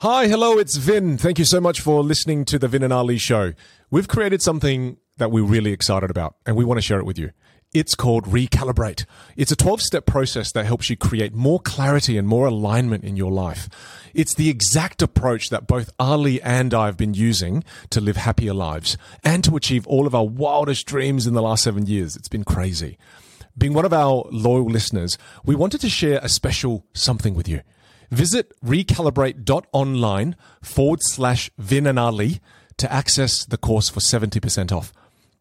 Hi, 0.00 0.28
hello, 0.28 0.58
it's 0.58 0.76
Vin. 0.76 1.18
Thank 1.18 1.40
you 1.40 1.44
so 1.44 1.60
much 1.60 1.80
for 1.80 2.04
listening 2.04 2.44
to 2.44 2.58
the 2.60 2.68
Vin 2.68 2.84
and 2.84 2.92
Ali 2.92 3.18
show. 3.18 3.54
We've 3.90 4.06
created 4.06 4.40
something 4.40 4.98
that 5.16 5.32
we're 5.32 5.42
really 5.42 5.72
excited 5.72 6.08
about, 6.08 6.36
and 6.46 6.54
we 6.54 6.64
want 6.64 6.78
to 6.78 6.86
share 6.86 7.00
it 7.00 7.04
with 7.04 7.18
you. 7.18 7.32
It's 7.74 7.96
called 7.96 8.26
Recalibrate. 8.26 9.06
It's 9.36 9.50
a 9.50 9.56
12 9.56 9.82
step 9.82 10.06
process 10.06 10.52
that 10.52 10.66
helps 10.66 10.88
you 10.88 10.96
create 10.96 11.34
more 11.34 11.58
clarity 11.58 12.16
and 12.16 12.28
more 12.28 12.46
alignment 12.46 13.02
in 13.02 13.16
your 13.16 13.32
life. 13.32 13.68
It's 14.14 14.34
the 14.34 14.48
exact 14.48 15.02
approach 15.02 15.50
that 15.50 15.66
both 15.66 15.90
Ali 15.98 16.40
and 16.42 16.72
I 16.74 16.86
have 16.86 16.96
been 16.96 17.14
using 17.14 17.64
to 17.90 18.00
live 18.00 18.18
happier 18.18 18.54
lives 18.54 18.96
and 19.24 19.42
to 19.42 19.56
achieve 19.56 19.84
all 19.88 20.06
of 20.06 20.14
our 20.14 20.28
wildest 20.28 20.86
dreams 20.86 21.26
in 21.26 21.34
the 21.34 21.42
last 21.42 21.64
seven 21.64 21.86
years. 21.86 22.14
It's 22.14 22.28
been 22.28 22.44
crazy. 22.44 22.98
Being 23.58 23.74
one 23.74 23.84
of 23.84 23.92
our 23.92 24.26
loyal 24.30 24.66
listeners, 24.66 25.18
we 25.44 25.56
wanted 25.56 25.80
to 25.80 25.88
share 25.88 26.20
a 26.22 26.28
special 26.28 26.86
something 26.94 27.34
with 27.34 27.48
you. 27.48 27.62
Visit 28.10 28.52
recalibrate.online 28.64 30.36
forward 30.62 31.00
slash 31.02 31.50
Vin 31.58 31.86
and 31.86 31.98
Ali 31.98 32.40
to 32.78 32.90
access 32.92 33.44
the 33.44 33.58
course 33.58 33.88
for 33.88 34.00
70% 34.00 34.72
off. 34.72 34.92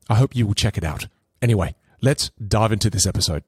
I 0.10 0.16
hope 0.16 0.36
you 0.36 0.46
will 0.46 0.54
check 0.54 0.78
it 0.78 0.84
out. 0.84 1.08
Anyway, 1.42 1.76
let's 2.02 2.30
dive 2.32 2.72
into 2.72 2.90
this 2.90 3.06
episode. 3.06 3.44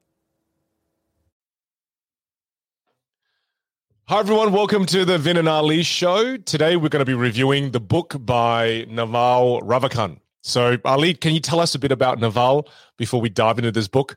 Hi, 4.08 4.18
everyone. 4.18 4.52
Welcome 4.52 4.86
to 4.86 5.04
the 5.04 5.18
Vin 5.18 5.36
and 5.36 5.48
Ali 5.48 5.84
show. 5.84 6.36
Today, 6.36 6.74
we're 6.74 6.88
going 6.88 7.00
to 7.00 7.04
be 7.04 7.14
reviewing 7.14 7.70
the 7.70 7.78
book 7.78 8.16
by 8.18 8.84
Naval 8.88 9.60
Ravikant. 9.60 10.18
So, 10.42 10.78
Ali, 10.84 11.14
can 11.14 11.32
you 11.32 11.40
tell 11.40 11.60
us 11.60 11.74
a 11.74 11.78
bit 11.78 11.92
about 11.92 12.18
Naval 12.18 12.68
before 12.96 13.20
we 13.20 13.28
dive 13.28 13.58
into 13.58 13.70
this 13.70 13.86
book? 13.86 14.16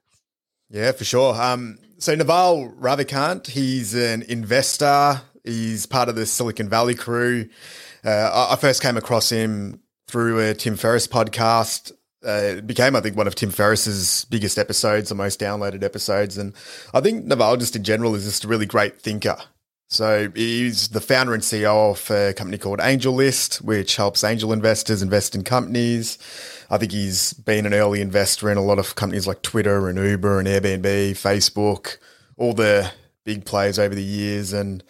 Yeah, 0.70 0.94
for 0.94 1.04
sure. 1.04 1.40
Um, 1.40 1.78
so 2.04 2.14
Naval 2.14 2.70
Ravikant, 2.82 3.48
he's 3.48 3.94
an 3.94 4.24
investor. 4.24 5.22
He's 5.46 5.86
part 5.86 6.10
of 6.10 6.18
the 6.18 6.26
Silicon 6.26 6.68
Valley 6.68 6.96
crew. 6.96 7.48
Uh, 8.04 8.50
I 8.52 8.58
first 8.58 8.82
came 8.82 8.98
across 8.98 9.30
him 9.30 9.80
through 10.10 10.40
a 10.42 10.54
Tim 10.54 10.76
Ferriss 10.76 11.08
podcast. 11.08 11.94
Uh, 12.22 12.58
it 12.58 12.68
became, 12.68 12.98
I 12.98 13.00
think, 13.00 13.16
one 13.16 13.26
of 13.26 13.36
Tim 13.36 13.52
Ferriss's 13.52 14.26
biggest 14.26 14.58
episodes, 14.58 15.08
the 15.08 15.16
most 15.16 15.40
downloaded 15.40 15.82
episodes. 15.82 16.38
And 16.38 16.54
I 16.94 17.00
think 17.00 17.24
Naval, 17.24 17.56
just 17.56 17.78
in 17.78 17.86
general, 17.86 18.16
is 18.16 18.26
just 18.26 18.44
a 18.44 18.50
really 18.50 18.66
great 18.66 19.02
thinker. 19.02 19.38
So 19.88 20.30
he's 20.36 20.90
the 20.90 21.00
founder 21.00 21.34
and 21.34 21.42
CEO 21.42 21.92
of 21.92 22.12
a 22.12 22.34
company 22.34 22.58
called 22.58 22.80
AngelList, 22.80 23.62
which 23.62 23.96
helps 23.96 24.26
angel 24.26 24.52
investors 24.52 25.02
invest 25.02 25.36
in 25.36 25.46
companies. 25.46 26.18
I 26.70 26.78
think 26.78 26.92
he's 26.92 27.34
been 27.34 27.66
an 27.66 27.74
early 27.74 28.02
investor 28.02 28.52
in 28.52 28.58
a 28.58 28.64
lot 28.64 28.80
of 28.80 28.96
companies 28.96 29.28
like 29.28 29.42
Twitter 29.42 29.88
and 29.88 29.98
Uber 29.98 30.40
and 30.40 30.48
Airbnb, 30.48 31.12
Facebook, 31.12 31.98
all 32.38 32.54
the 32.54 32.92
big 33.24 33.46
players 33.46 33.80
over 33.80 33.96
the 33.96 34.04
years. 34.04 34.54
And 34.54 34.84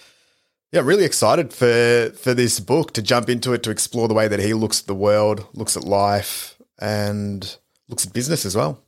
yeah, 0.71 0.81
really 0.83 1.05
excited 1.05 1.53
for 1.53 2.11
for 2.15 2.33
this 2.33 2.59
book 2.59 2.93
to 2.93 3.01
jump 3.01 3.29
into 3.29 3.53
it 3.53 3.63
to 3.63 3.71
explore 3.71 4.07
the 4.07 4.13
way 4.13 4.27
that 4.27 4.39
he 4.39 4.53
looks 4.53 4.81
at 4.81 4.87
the 4.87 4.95
world, 4.95 5.47
looks 5.53 5.77
at 5.77 5.83
life, 5.83 6.57
and 6.79 7.57
looks 7.87 8.05
at 8.05 8.13
business 8.13 8.45
as 8.45 8.55
well. 8.55 8.83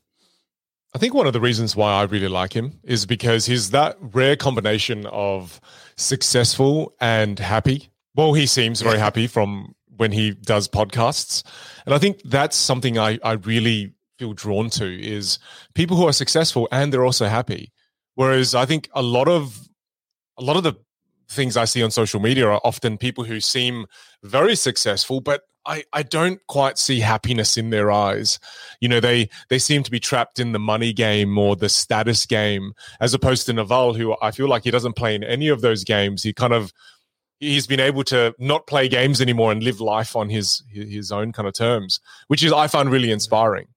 I 0.95 0.97
think 0.97 1.14
one 1.14 1.27
of 1.27 1.33
the 1.33 1.42
reasons 1.42 1.75
why 1.75 1.92
I 1.92 2.03
really 2.03 2.30
like 2.30 2.53
him 2.53 2.80
is 2.83 3.05
because 3.05 3.45
he's 3.45 3.72
that 3.72 3.97
rare 3.99 4.38
combination 4.38 5.05
of 5.08 5.59
successful 5.97 6.94
and 7.02 7.38
happy. 7.38 7.89
Well, 8.16 8.33
he 8.33 8.45
seems 8.45 8.80
very 8.80 8.97
happy 8.97 9.27
from 9.27 9.75
when 9.97 10.11
he 10.11 10.31
does 10.31 10.67
podcasts. 10.67 11.43
And 11.85 11.93
I 11.93 11.97
think 11.97 12.21
that's 12.23 12.55
something 12.55 12.97
I, 12.97 13.19
I 13.23 13.33
really 13.33 13.93
feel 14.17 14.33
drawn 14.33 14.69
to 14.71 14.85
is 14.85 15.39
people 15.73 15.97
who 15.97 16.07
are 16.07 16.13
successful 16.13 16.67
and 16.71 16.91
they're 16.91 17.05
also 17.05 17.27
happy. 17.27 17.71
Whereas 18.15 18.55
I 18.55 18.65
think 18.65 18.89
a 18.93 19.02
lot 19.02 19.27
of 19.27 19.67
a 20.37 20.43
lot 20.43 20.57
of 20.57 20.63
the 20.63 20.75
things 21.29 21.57
I 21.57 21.65
see 21.65 21.83
on 21.83 21.91
social 21.91 22.19
media 22.19 22.47
are 22.47 22.61
often 22.63 22.97
people 22.97 23.23
who 23.23 23.39
seem 23.39 23.85
very 24.23 24.55
successful, 24.55 25.21
but 25.21 25.41
I, 25.65 25.83
I 25.91 26.03
don't 26.03 26.39
quite 26.47 26.77
see 26.77 26.99
happiness 26.99 27.57
in 27.57 27.71
their 27.71 27.91
eyes. 27.91 28.39
You 28.80 28.87
know, 28.87 28.99
they 28.99 29.30
they 29.49 29.57
seem 29.59 29.83
to 29.83 29.91
be 29.91 29.99
trapped 29.99 30.39
in 30.39 30.52
the 30.52 30.59
money 30.59 30.93
game 30.93 31.37
or 31.37 31.55
the 31.55 31.70
status 31.70 32.25
game, 32.25 32.73
as 32.99 33.14
opposed 33.14 33.47
to 33.47 33.53
Naval, 33.53 33.95
who 33.95 34.15
I 34.21 34.31
feel 34.31 34.47
like 34.47 34.64
he 34.64 34.71
doesn't 34.71 34.95
play 34.95 35.15
in 35.15 35.23
any 35.23 35.47
of 35.47 35.61
those 35.61 35.83
games. 35.83 36.23
He 36.23 36.33
kind 36.33 36.53
of 36.53 36.71
he's 37.39 37.67
been 37.67 37.79
able 37.79 38.03
to 38.05 38.33
not 38.39 38.67
play 38.67 38.87
games 38.87 39.21
anymore 39.21 39.51
and 39.51 39.63
live 39.63 39.81
life 39.81 40.15
on 40.15 40.29
his 40.29 40.63
his 40.69 41.11
own 41.11 41.31
kind 41.31 41.47
of 41.47 41.53
terms, 41.53 41.99
which 42.27 42.43
is 42.43 42.51
I 42.51 42.67
find 42.67 42.89
really 42.91 43.11
inspiring. 43.11 43.67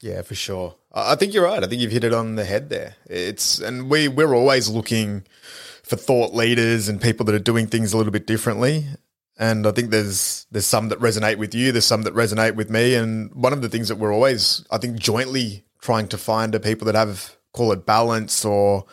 Yeah, 0.00 0.22
for 0.22 0.34
sure. 0.34 0.74
I 0.92 1.14
think 1.14 1.32
you're 1.32 1.44
right. 1.44 1.62
I 1.62 1.66
think 1.66 1.80
you've 1.80 1.92
hit 1.92 2.04
it 2.04 2.12
on 2.12 2.34
the 2.34 2.44
head 2.44 2.68
there. 2.68 2.96
It's 3.06 3.58
and 3.58 3.90
we 3.90 4.08
we're 4.08 4.34
always 4.34 4.68
looking 4.68 5.24
for 5.82 5.96
thought 5.96 6.34
leaders 6.34 6.88
and 6.88 7.00
people 7.00 7.26
that 7.26 7.34
are 7.34 7.40
doing 7.40 7.66
things 7.66 7.92
a 7.92 7.96
little 7.96 8.12
bit 8.12 8.26
differently. 8.26 8.86
And 9.38 9.66
I 9.66 9.72
think 9.72 9.90
there's 9.90 10.46
there's 10.50 10.66
some 10.66 10.88
that 10.90 11.00
resonate 11.00 11.38
with 11.38 11.54
you, 11.54 11.72
there's 11.72 11.86
some 11.86 12.02
that 12.02 12.14
resonate 12.14 12.54
with 12.54 12.70
me. 12.70 12.94
And 12.94 13.34
one 13.34 13.52
of 13.52 13.62
the 13.62 13.68
things 13.68 13.88
that 13.88 13.96
we're 13.96 14.14
always, 14.14 14.64
I 14.70 14.78
think, 14.78 14.98
jointly 14.98 15.64
trying 15.80 16.08
to 16.08 16.18
find 16.18 16.54
are 16.54 16.60
people 16.60 16.86
that 16.86 16.94
have 16.94 17.36
call 17.52 17.72
it 17.72 17.86
balance 17.86 18.44
or 18.44 18.84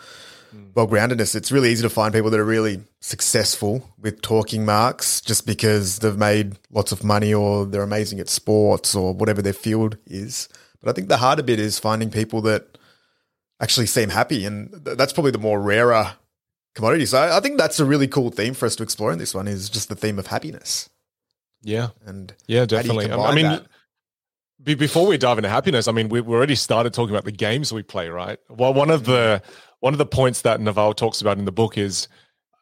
Mm. 0.56 0.76
well 0.76 0.88
groundedness. 0.88 1.36
It's 1.36 1.52
really 1.52 1.72
easy 1.72 1.84
to 1.84 1.90
find 1.90 2.14
people 2.14 2.30
that 2.30 2.40
are 2.40 2.46
really 2.46 2.82
successful 3.00 3.88
with 3.98 4.22
talking 4.22 4.66
marks 4.66 5.22
just 5.22 5.46
because 5.46 6.00
they've 6.00 6.18
made 6.18 6.58
lots 6.72 6.92
of 6.92 7.04
money 7.04 7.34
or 7.34 7.66
they're 7.66 7.84
amazing 7.84 8.20
at 8.20 8.30
sports 8.30 8.96
or 8.96 9.14
whatever 9.14 9.42
their 9.42 9.54
field 9.54 9.98
is. 10.06 10.50
But 10.82 10.90
I 10.90 10.94
think 10.94 11.08
the 11.08 11.18
harder 11.18 11.44
bit 11.44 11.60
is 11.60 11.80
finding 11.80 12.10
people 12.10 12.42
that 12.42 12.78
actually 13.62 13.86
seem 13.86 14.10
happy. 14.10 14.46
And 14.46 14.72
that's 14.84 15.14
probably 15.14 15.32
the 15.32 15.38
more 15.38 15.62
rarer 15.62 16.14
commodity. 16.76 17.06
So 17.06 17.22
I 17.22 17.40
think 17.40 17.58
that's 17.58 17.80
a 17.80 17.86
really 17.86 18.08
cool 18.08 18.32
theme 18.32 18.54
for 18.54 18.66
us 18.66 18.76
to 18.78 18.84
explore 18.84 19.12
in 19.12 19.20
this 19.20 19.34
one 19.34 19.48
is 19.48 19.70
just 19.70 19.90
the 19.90 19.96
theme 19.96 20.20
of 20.20 20.28
happiness. 20.28 20.90
Yeah. 21.62 21.90
And 22.06 22.34
yeah, 22.48 22.66
definitely. 22.66 23.12
I 23.12 23.36
mean, 23.36 23.46
that? 23.46 24.78
before 24.78 25.06
we 25.06 25.18
dive 25.18 25.38
into 25.38 25.50
happiness, 25.50 25.88
I 25.88 25.92
mean, 25.92 26.10
we, 26.10 26.22
we 26.22 26.36
already 26.36 26.56
started 26.56 26.94
talking 26.94 27.14
about 27.14 27.26
the 27.26 27.32
games 27.32 27.72
we 27.72 27.84
play, 27.84 28.10
right? 28.10 28.40
Well, 28.50 28.74
one 28.74 28.90
of 28.90 29.06
the 29.06 29.42
mm. 29.44 29.50
One 29.82 29.94
of 29.94 29.98
the 29.98 30.06
points 30.06 30.42
that 30.42 30.62
Naval 30.62 30.94
talks 30.94 31.22
about 31.22 31.38
in 31.38 31.46
the 31.46 31.52
book 31.52 31.78
is 31.78 32.08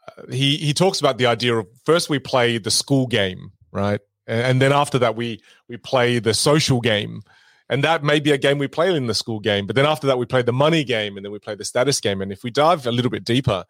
uh, 0.08 0.32
he 0.32 0.58
he 0.58 0.74
talks 0.74 1.00
about 1.00 1.20
the 1.20 1.28
idea 1.28 1.56
of 1.56 1.68
first 1.86 2.10
we 2.10 2.18
play 2.18 2.58
the 2.58 2.72
school 2.72 3.06
game, 3.06 3.52
right, 3.72 4.00
and, 4.26 4.42
and 4.42 4.62
then 4.62 4.74
after 4.74 4.98
that 4.98 5.16
we 5.16 5.40
we 5.68 5.78
play 5.78 6.18
the 6.18 6.34
social 6.34 6.82
game, 6.82 7.22
and 7.70 7.84
that 7.84 8.04
may 8.04 8.20
be 8.20 8.32
a 8.32 8.38
game 8.38 8.58
we 8.58 8.68
play 8.68 8.96
in 8.96 9.08
the 9.08 9.14
school 9.14 9.40
game, 9.40 9.68
but 9.68 9.76
then 9.76 9.86
after 9.86 10.08
that 10.08 10.18
we 10.18 10.26
play 10.26 10.42
the 10.42 10.54
money 10.54 10.84
game, 10.84 11.16
and 11.18 11.26
then 11.26 11.32
we 11.32 11.40
play 11.40 11.56
the 11.56 11.66
status 11.66 12.00
game, 12.00 12.22
and 12.22 12.32
if 12.32 12.44
we 12.44 12.50
dive 12.50 12.88
a 12.88 12.92
little 12.92 13.12
bit 13.12 13.24
deeper, 13.24 13.64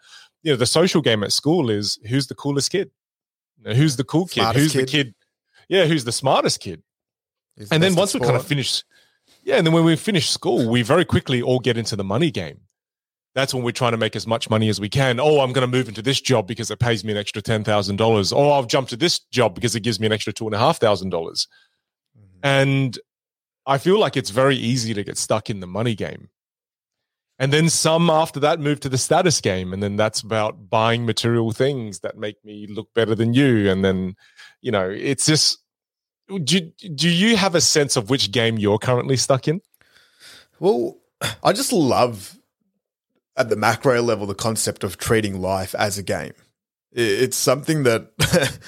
you 0.44 0.52
know, 0.52 0.56
the 0.56 0.66
social 0.66 1.02
game 1.02 1.24
at 1.24 1.34
school 1.34 1.70
is 1.70 2.00
who's 2.08 2.28
the 2.28 2.36
coolest 2.36 2.72
kid, 2.72 2.92
who's 3.66 3.98
the 3.98 4.04
cool 4.04 4.26
kid, 4.26 4.42
smartest 4.42 4.64
who's 4.64 4.72
kid. 4.72 4.82
the 4.82 4.92
kid, 4.92 5.16
yeah, 5.68 5.86
who's 5.86 6.06
the 6.06 6.12
smartest 6.12 6.60
kid? 6.62 6.84
And 7.72 7.84
then 7.84 7.96
once 7.96 8.14
we 8.14 8.22
kind 8.22 8.38
of 8.38 8.46
finish, 8.46 8.84
yeah, 9.44 9.56
and 9.56 9.66
then 9.66 9.74
when 9.74 9.84
we 9.84 9.96
finish 9.96 10.30
school, 10.30 10.70
we 10.70 10.82
very 10.82 11.04
quickly 11.04 11.42
all 11.42 11.60
get 11.60 11.78
into 11.78 11.96
the 11.96 12.06
money 12.06 12.32
game. 12.32 12.62
That's 13.36 13.54
when 13.54 13.64
we're 13.64 13.72
trying 13.72 13.92
to 13.92 13.98
make 13.98 14.16
as 14.16 14.26
much 14.26 14.50
money 14.50 14.70
as 14.70 14.82
we 14.82 14.90
can. 14.90 15.20
Oh, 15.20 15.40
I'm 15.42 15.54
going 15.54 15.70
to 15.70 15.78
move 15.78 15.88
into 15.88 16.02
this 16.02 16.20
job 16.20 16.48
because 16.48 16.72
it 16.72 16.80
pays 16.80 17.04
me 17.04 17.12
an 17.12 17.18
extra 17.18 17.42
ten 17.42 17.64
thousand 17.64 17.98
dollars. 17.98 18.34
Oh, 18.34 18.50
I'll 18.52 18.66
jump 18.66 18.90
to 18.90 18.98
this 18.98 19.20
job 19.20 19.56
because 19.56 19.76
it 19.76 19.82
gives 19.82 20.00
me 20.00 20.08
an 20.08 20.12
extra 20.12 20.34
two 20.34 20.46
and 20.46 20.56
a 20.56 20.58
half 20.58 20.80
thousand 20.80 21.10
dollars. 21.12 21.48
Mm-hmm. 22.18 22.40
And 22.44 23.00
I 23.66 23.78
feel 23.78 24.00
like 24.00 24.18
it's 24.18 24.32
very 24.32 24.56
easy 24.56 24.94
to 24.96 25.04
get 25.04 25.18
stuck 25.18 25.50
in 25.50 25.60
the 25.60 25.68
money 25.68 25.96
game. 25.96 26.30
And 27.38 27.54
then 27.54 27.70
some 27.70 28.10
after 28.10 28.40
that 28.42 28.60
move 28.60 28.82
to 28.82 28.90
the 28.90 28.98
status 28.98 29.40
game. 29.40 29.72
And 29.72 29.82
then 29.82 29.96
that's 29.96 30.22
about 30.22 30.70
buying 30.70 31.06
material 31.06 31.52
things 31.52 32.00
that 32.02 32.18
make 32.18 32.44
me 32.44 32.68
look 32.68 32.94
better 32.94 33.16
than 33.16 33.34
you. 33.34 33.70
And 33.70 33.86
then, 33.86 34.16
you 34.62 34.72
know, 34.72 34.90
it's 34.90 35.26
just 35.26 35.60
do, 36.44 36.62
do 36.96 37.10
you 37.10 37.38
have 37.38 37.56
a 37.56 37.62
sense 37.62 37.96
of 37.96 38.10
which 38.10 38.32
game 38.32 38.58
you're 38.58 38.78
currently 38.78 39.18
stuck 39.18 39.48
in? 39.48 39.62
Well, 40.60 40.98
I 41.44 41.54
just 41.54 41.72
love 41.72 42.39
at 43.40 43.50
the 43.50 43.56
macro 43.56 44.02
level 44.02 44.28
the 44.28 44.36
concept 44.36 44.84
of 44.84 44.98
treating 44.98 45.42
life 45.42 45.74
as 45.76 45.98
a 45.98 46.04
game. 46.04 46.34
It's 46.92 47.38
something 47.38 47.84
that 47.84 48.12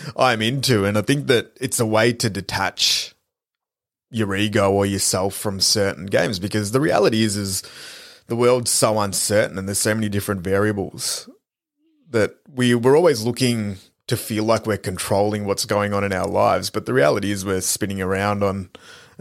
I'm 0.17 0.41
into, 0.41 0.85
and 0.85 0.97
I 0.97 1.01
think 1.01 1.27
that 1.27 1.51
it's 1.59 1.79
a 1.79 1.85
way 1.85 2.13
to 2.13 2.29
detach 2.29 3.13
your 4.09 4.35
ego 4.35 4.71
or 4.71 4.85
yourself 4.85 5.35
from 5.35 5.59
certain 5.59 6.05
games 6.05 6.39
because 6.39 6.71
the 6.71 6.81
reality 6.81 7.23
is 7.23 7.37
is 7.37 7.63
the 8.27 8.35
world's 8.35 8.69
so 8.71 8.99
uncertain 8.99 9.57
and 9.57 9.67
there's 9.67 9.79
so 9.79 9.95
many 9.95 10.09
different 10.09 10.41
variables 10.41 11.29
that 12.09 12.35
we 12.53 12.75
we're 12.75 12.95
always 12.95 13.23
looking 13.23 13.77
to 14.07 14.17
feel 14.17 14.43
like 14.43 14.65
we're 14.65 14.77
controlling 14.77 15.45
what's 15.45 15.65
going 15.65 15.93
on 15.93 16.03
in 16.03 16.11
our 16.11 16.27
lives. 16.27 16.69
But 16.69 16.85
the 16.85 16.93
reality 16.93 17.31
is 17.31 17.45
we're 17.45 17.61
spinning 17.61 18.01
around 18.01 18.43
on 18.43 18.69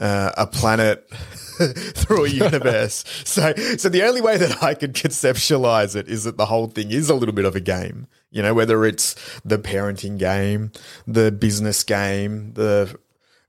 uh, 0.01 0.33
a 0.37 0.47
planet 0.47 1.09
through 1.61 2.25
a 2.25 2.29
universe. 2.29 3.05
so, 3.25 3.55
so 3.77 3.89
the 3.89 4.03
only 4.03 4.21
way 4.21 4.37
that 4.37 4.63
I 4.63 4.75
could 4.75 4.95
conceptualize 4.95 5.95
it 5.95 6.09
is 6.09 6.25
that 6.25 6.37
the 6.37 6.47
whole 6.47 6.69
thing 6.69 6.91
is 6.91 7.11
a 7.11 7.15
little 7.15 7.35
bit 7.35 7.45
of 7.45 7.55
a 7.55 7.61
game. 7.61 8.07
You 8.31 8.43
know, 8.43 8.55
whether 8.55 8.85
it's 8.85 9.15
the 9.45 9.59
parenting 9.59 10.19
game, 10.19 10.73
the 11.07 11.31
business 11.31 11.83
game, 11.83 12.55
the 12.55 12.99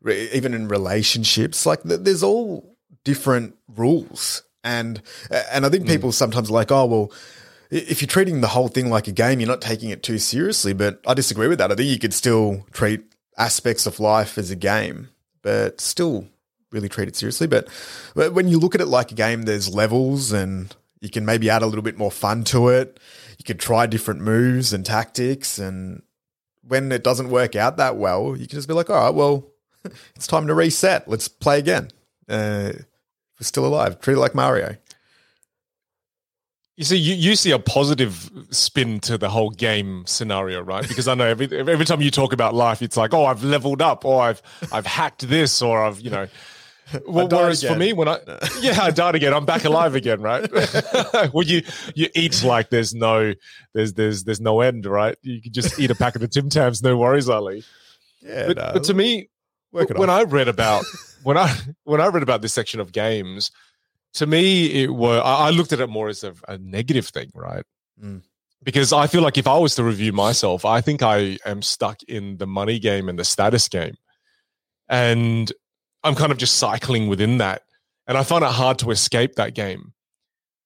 even 0.08 0.54
in 0.54 0.68
relationships, 0.68 1.66
like 1.66 1.84
there's 1.84 2.24
all 2.24 2.76
different 3.04 3.56
rules, 3.68 4.42
and 4.64 5.02
and 5.52 5.66
I 5.66 5.70
think 5.70 5.86
mm. 5.86 5.90
people 5.90 6.10
mm. 6.10 6.14
sometimes 6.14 6.50
like, 6.50 6.72
oh 6.72 6.86
well 6.86 7.12
if 7.72 8.02
you're 8.02 8.08
treating 8.08 8.42
the 8.42 8.50
whole 8.50 8.68
thing 8.68 8.90
like 8.90 9.08
a 9.08 9.14
game, 9.14 9.40
you're 9.40 9.48
not 9.48 9.62
taking 9.62 9.90
it 9.90 10.04
too 10.04 10.18
seriously. 10.18 10.74
But 10.74 11.00
I 11.08 11.14
disagree 11.14 11.48
with 11.48 11.58
that. 11.60 11.72
I 11.72 11.76
think 11.76 11.90
you 11.90 12.00
could 12.00 12.14
still 12.14 12.66
treat 12.74 13.02
aspects 13.38 13.86
of 13.86 14.00
life 14.00 14.38
as 14.38 14.52
a 14.52 14.58
game, 14.58 15.08
but 15.42 15.80
still 15.80 16.28
really 16.72 16.90
treat 16.90 17.08
it 17.08 17.16
seriously. 17.16 17.48
But 17.48 17.68
but 18.16 18.34
when 18.34 18.48
you 18.48 18.60
look 18.60 18.76
at 18.76 18.82
it 18.82 18.88
like 18.88 19.12
a 19.12 19.16
game, 19.16 19.44
there's 19.44 19.74
levels 19.74 20.32
and 20.32 20.76
you 21.02 21.10
can 21.10 21.26
maybe 21.26 21.50
add 21.50 21.64
a 21.64 21.66
little 21.66 21.82
bit 21.82 21.98
more 21.98 22.12
fun 22.12 22.44
to 22.46 22.70
it. 22.70 23.00
You 23.38 23.44
could 23.44 23.60
try 23.60 23.88
different 23.88 24.22
moves 24.22 24.72
and 24.72 24.86
tactics. 24.86 25.58
And 25.58 26.04
when 26.68 26.92
it 26.92 27.04
doesn't 27.04 27.30
work 27.30 27.56
out 27.56 27.78
that 27.78 27.98
well, 27.98 28.38
you 28.38 28.48
can 28.48 28.58
just 28.58 28.68
be 28.68 28.74
like, 28.74 28.90
all 28.90 29.04
right, 29.04 29.14
well, 29.14 29.48
it's 30.16 30.28
time 30.28 30.48
to 30.48 30.54
reset. 30.54 31.08
Let's 31.08 31.28
play 31.28 31.60
again. 31.60 31.90
Uh, 32.30 32.72
we're 32.74 33.46
still 33.46 33.66
alive. 33.66 34.00
Treat 34.00 34.16
it 34.16 34.20
like 34.20 34.36
Mario. 34.36 34.78
You 36.78 36.86
see, 36.86 36.98
you, 36.98 37.16
you 37.16 37.36
see 37.36 37.52
a 37.52 37.60
positive 37.60 38.30
spin 38.50 39.00
to 39.02 39.18
the 39.18 39.30
whole 39.30 39.50
game 39.50 40.04
scenario, 40.08 40.62
right? 40.62 40.88
Because 40.88 41.08
I 41.08 41.16
know 41.16 41.28
every 41.28 41.46
every 41.60 41.86
time 41.86 42.02
you 42.02 42.10
talk 42.10 42.34
about 42.34 42.56
life, 42.56 42.82
it's 42.82 42.98
like, 42.98 43.14
oh, 43.14 43.26
I've 43.26 43.44
leveled 43.44 43.82
up, 43.82 44.06
or 44.06 44.22
I've 44.22 44.42
I've 44.72 44.86
hacked 44.86 45.28
this, 45.28 45.62
or 45.62 45.84
I've 45.84 46.00
you 46.00 46.10
know. 46.10 46.28
Well, 47.08 47.28
whereas 47.28 47.64
again. 47.64 47.74
for 47.74 47.80
me, 47.80 47.94
when 47.94 48.08
I 48.08 48.20
yeah, 48.62 48.82
I 48.82 48.92
died 48.92 49.16
again, 49.16 49.34
I'm 49.34 49.46
back 49.46 49.66
alive 49.66 49.96
again, 49.96 50.22
right? 50.22 50.50
well, 51.34 51.44
you 51.44 51.64
you 51.96 52.08
eat 52.16 52.44
like 52.44 52.70
there's 52.70 52.94
no 52.94 53.34
there's 53.74 53.94
there's 53.94 54.24
there's 54.24 54.42
no 54.42 54.62
end, 54.62 54.86
right? 54.86 55.18
You 55.22 55.42
can 55.42 55.54
just 55.54 55.80
eat 55.80 55.92
a 55.92 55.96
packet 55.96 56.24
of 56.24 56.30
Tim 56.32 56.50
Tams, 56.50 56.82
no 56.84 56.98
worries, 56.98 57.30
Ali. 57.30 57.64
Yeah, 58.22 58.48
but, 58.48 58.58
no. 58.58 58.72
but 58.74 58.84
to 58.86 58.94
me, 58.94 59.30
when 59.72 60.10
I 60.10 60.24
read 60.24 60.48
about 60.48 60.86
when 61.24 61.38
I 61.38 61.56
when 61.84 62.02
I 62.02 62.08
read 62.08 62.24
about 62.24 62.42
this 62.42 62.54
section 62.54 62.80
of 62.80 62.92
games, 62.92 63.52
to 64.16 64.26
me, 64.26 64.84
it 64.84 64.94
were 64.94 65.22
I 65.24 65.50
looked 65.50 65.74
at 65.74 65.80
it 65.80 65.88
more 65.88 66.10
as 66.10 66.24
a, 66.24 66.34
a 66.48 66.58
negative 66.58 67.08
thing, 67.08 67.32
right? 67.34 67.64
Mm. 68.02 68.22
Because 68.64 68.94
I 68.94 69.08
feel 69.08 69.24
like 69.24 69.40
if 69.40 69.48
I 69.48 69.58
was 69.58 69.74
to 69.76 69.84
review 69.84 70.14
myself, 70.14 70.66
I 70.66 70.82
think 70.82 71.02
I 71.02 71.40
am 71.46 71.64
stuck 71.64 72.04
in 72.04 72.38
the 72.38 72.46
money 72.46 72.78
game 72.78 73.10
and 73.10 73.18
the 73.18 73.24
status 73.24 73.68
game, 73.68 73.96
and 74.88 75.52
I'm 76.04 76.16
kind 76.16 76.32
of 76.32 76.38
just 76.38 76.58
cycling 76.58 77.08
within 77.08 77.38
that, 77.38 77.64
and 78.08 78.18
I 78.18 78.24
find 78.24 78.44
it 78.44 78.52
hard 78.52 78.80
to 78.80 78.92
escape 78.92 79.36
that 79.36 79.54
game. 79.54 79.94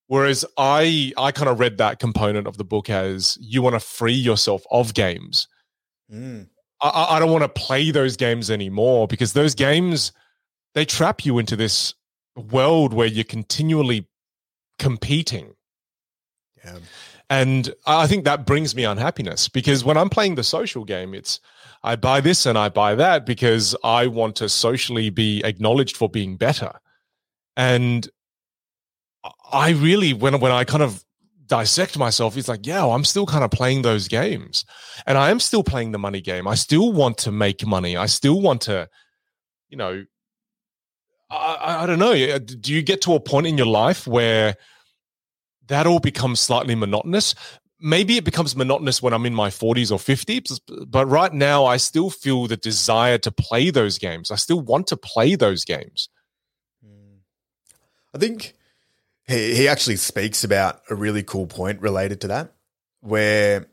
Whereas 0.07 0.45
I 0.57 1.13
I 1.17 1.31
kind 1.31 1.49
of 1.49 1.59
read 1.59 1.77
that 1.77 1.99
component 1.99 2.47
of 2.47 2.57
the 2.57 2.63
book 2.63 2.89
as 2.89 3.37
you 3.41 3.61
want 3.61 3.75
to 3.75 3.79
free 3.79 4.13
yourself 4.13 4.63
of 4.71 4.93
games. 4.93 5.47
Mm. 6.11 6.47
I, 6.81 7.15
I 7.15 7.19
don't 7.19 7.31
want 7.31 7.43
to 7.43 7.49
play 7.49 7.91
those 7.91 8.15
games 8.15 8.51
anymore 8.51 9.07
because 9.07 9.33
those 9.33 9.55
games 9.55 10.11
they 10.75 10.85
trap 10.85 11.25
you 11.25 11.39
into 11.39 11.55
this 11.55 11.93
world 12.35 12.93
where 12.93 13.07
you're 13.07 13.23
continually 13.23 14.07
competing. 14.77 15.55
Yeah. 16.63 16.79
And 17.35 17.73
I 17.85 18.07
think 18.07 18.23
that 18.23 18.45
brings 18.45 18.75
me 18.75 18.85
unhappiness 18.85 19.49
because 19.49 19.83
when 19.83 19.97
I'm 19.97 20.09
playing 20.09 20.35
the 20.35 20.43
social 20.43 20.85
game, 20.85 21.13
it's 21.13 21.41
I 21.83 21.97
buy 21.97 22.21
this 22.21 22.45
and 22.45 22.57
I 22.57 22.69
buy 22.69 22.95
that 22.95 23.25
because 23.25 23.75
I 23.83 24.07
want 24.07 24.37
to 24.37 24.47
socially 24.47 25.09
be 25.09 25.41
acknowledged 25.43 25.97
for 25.97 26.07
being 26.07 26.37
better. 26.37 26.71
And 27.57 28.07
I 29.51 29.71
really, 29.71 30.13
when 30.13 30.39
when 30.39 30.53
I 30.53 30.63
kind 30.63 30.81
of 30.81 31.03
dissect 31.45 31.97
myself, 31.97 32.37
it's 32.37 32.47
like, 32.47 32.65
yeah, 32.65 32.85
I'm 32.85 33.03
still 33.03 33.25
kind 33.25 33.43
of 33.43 33.51
playing 33.51 33.81
those 33.81 34.07
games, 34.07 34.63
and 35.05 35.17
I 35.17 35.29
am 35.29 35.41
still 35.41 35.63
playing 35.63 35.91
the 35.91 35.99
money 35.99 36.21
game. 36.21 36.47
I 36.47 36.55
still 36.55 36.93
want 36.93 37.17
to 37.19 37.31
make 37.33 37.67
money. 37.67 37.97
I 37.97 38.05
still 38.05 38.39
want 38.39 38.61
to, 38.61 38.87
you 39.67 39.77
know, 39.77 40.05
I, 41.29 41.83
I 41.83 41.85
don't 41.85 41.99
know. 41.99 42.13
Uh, 42.13 42.39
do 42.39 42.73
you 42.73 42.81
get 42.81 43.01
to 43.01 43.13
a 43.13 43.19
point 43.19 43.45
in 43.47 43.57
your 43.57 43.67
life 43.67 44.07
where 44.07 44.55
that 45.67 45.87
all 45.87 45.99
becomes 45.99 46.39
slightly 46.39 46.75
monotonous? 46.75 47.35
Maybe 47.79 48.17
it 48.17 48.23
becomes 48.23 48.55
monotonous 48.55 49.01
when 49.01 49.13
I'm 49.13 49.25
in 49.25 49.35
my 49.35 49.49
40s 49.49 49.91
or 49.91 49.97
50s, 49.97 50.59
but 50.87 51.05
right 51.07 51.33
now 51.33 51.65
I 51.65 51.77
still 51.77 52.09
feel 52.09 52.47
the 52.47 52.57
desire 52.57 53.17
to 53.19 53.31
play 53.31 53.69
those 53.69 53.97
games. 53.97 54.31
I 54.31 54.35
still 54.35 54.61
want 54.61 54.87
to 54.87 54.97
play 54.97 55.35
those 55.35 55.65
games. 55.65 56.09
Hmm. 56.83 57.17
I 58.13 58.17
think 58.17 58.53
he, 59.27 59.55
he 59.55 59.67
actually 59.67 59.97
speaks 59.97 60.43
about 60.43 60.81
a 60.89 60.95
really 60.95 61.23
cool 61.23 61.47
point 61.47 61.81
related 61.81 62.21
to 62.21 62.27
that, 62.29 62.53
where 63.01 63.67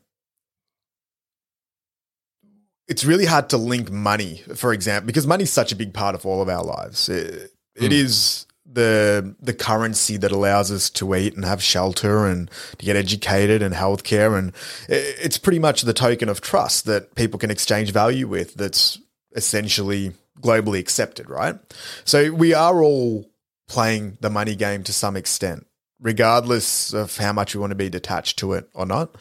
it's 2.87 3.05
really 3.05 3.25
hard 3.25 3.49
to 3.49 3.57
link 3.57 3.91
money, 3.91 4.43
for 4.55 4.73
example, 4.73 5.07
because 5.07 5.25
money's 5.25 5.51
such 5.51 5.71
a 5.71 5.75
big 5.75 5.93
part 5.93 6.15
of 6.15 6.25
all 6.25 6.41
of 6.41 6.49
our 6.49 6.63
lives. 6.63 7.09
It, 7.09 7.51
it 7.75 7.91
mm. 7.91 7.93
is 7.93 8.45
the 8.73 9.35
the 9.39 9.53
currency 9.53 10.17
that 10.17 10.31
allows 10.31 10.71
us 10.71 10.89
to 10.89 11.15
eat 11.15 11.35
and 11.35 11.45
have 11.45 11.61
shelter 11.61 12.25
and 12.25 12.49
to 12.77 12.85
get 12.85 12.95
educated 12.95 13.61
and 13.61 13.75
healthcare 13.75 14.37
and 14.37 14.51
it's 14.89 15.37
pretty 15.37 15.59
much 15.59 15.83
the 15.83 15.93
token 15.93 16.29
of 16.29 16.41
trust 16.41 16.85
that 16.85 17.15
people 17.15 17.39
can 17.39 17.51
exchange 17.51 17.91
value 17.91 18.27
with 18.27 18.55
that's 18.55 18.99
essentially 19.35 20.13
globally 20.39 20.79
accepted, 20.79 21.29
right? 21.29 21.57
So 22.05 22.31
we 22.31 22.53
are 22.53 22.81
all 22.81 23.29
playing 23.67 24.17
the 24.21 24.29
money 24.29 24.55
game 24.55 24.83
to 24.83 24.93
some 24.93 25.15
extent, 25.15 25.65
regardless 25.99 26.93
of 26.93 27.17
how 27.17 27.33
much 27.33 27.55
we 27.55 27.61
want 27.61 27.71
to 27.71 27.75
be 27.75 27.89
detached 27.89 28.39
to 28.39 28.53
it 28.53 28.69
or 28.73 28.85
not. 28.85 29.15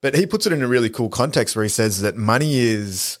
But 0.00 0.14
he 0.14 0.26
puts 0.26 0.46
it 0.46 0.52
in 0.52 0.62
a 0.62 0.68
really 0.68 0.88
cool 0.88 1.10
context 1.10 1.54
where 1.54 1.62
he 1.62 1.68
says 1.68 2.00
that 2.00 2.16
money 2.16 2.58
is 2.58 3.18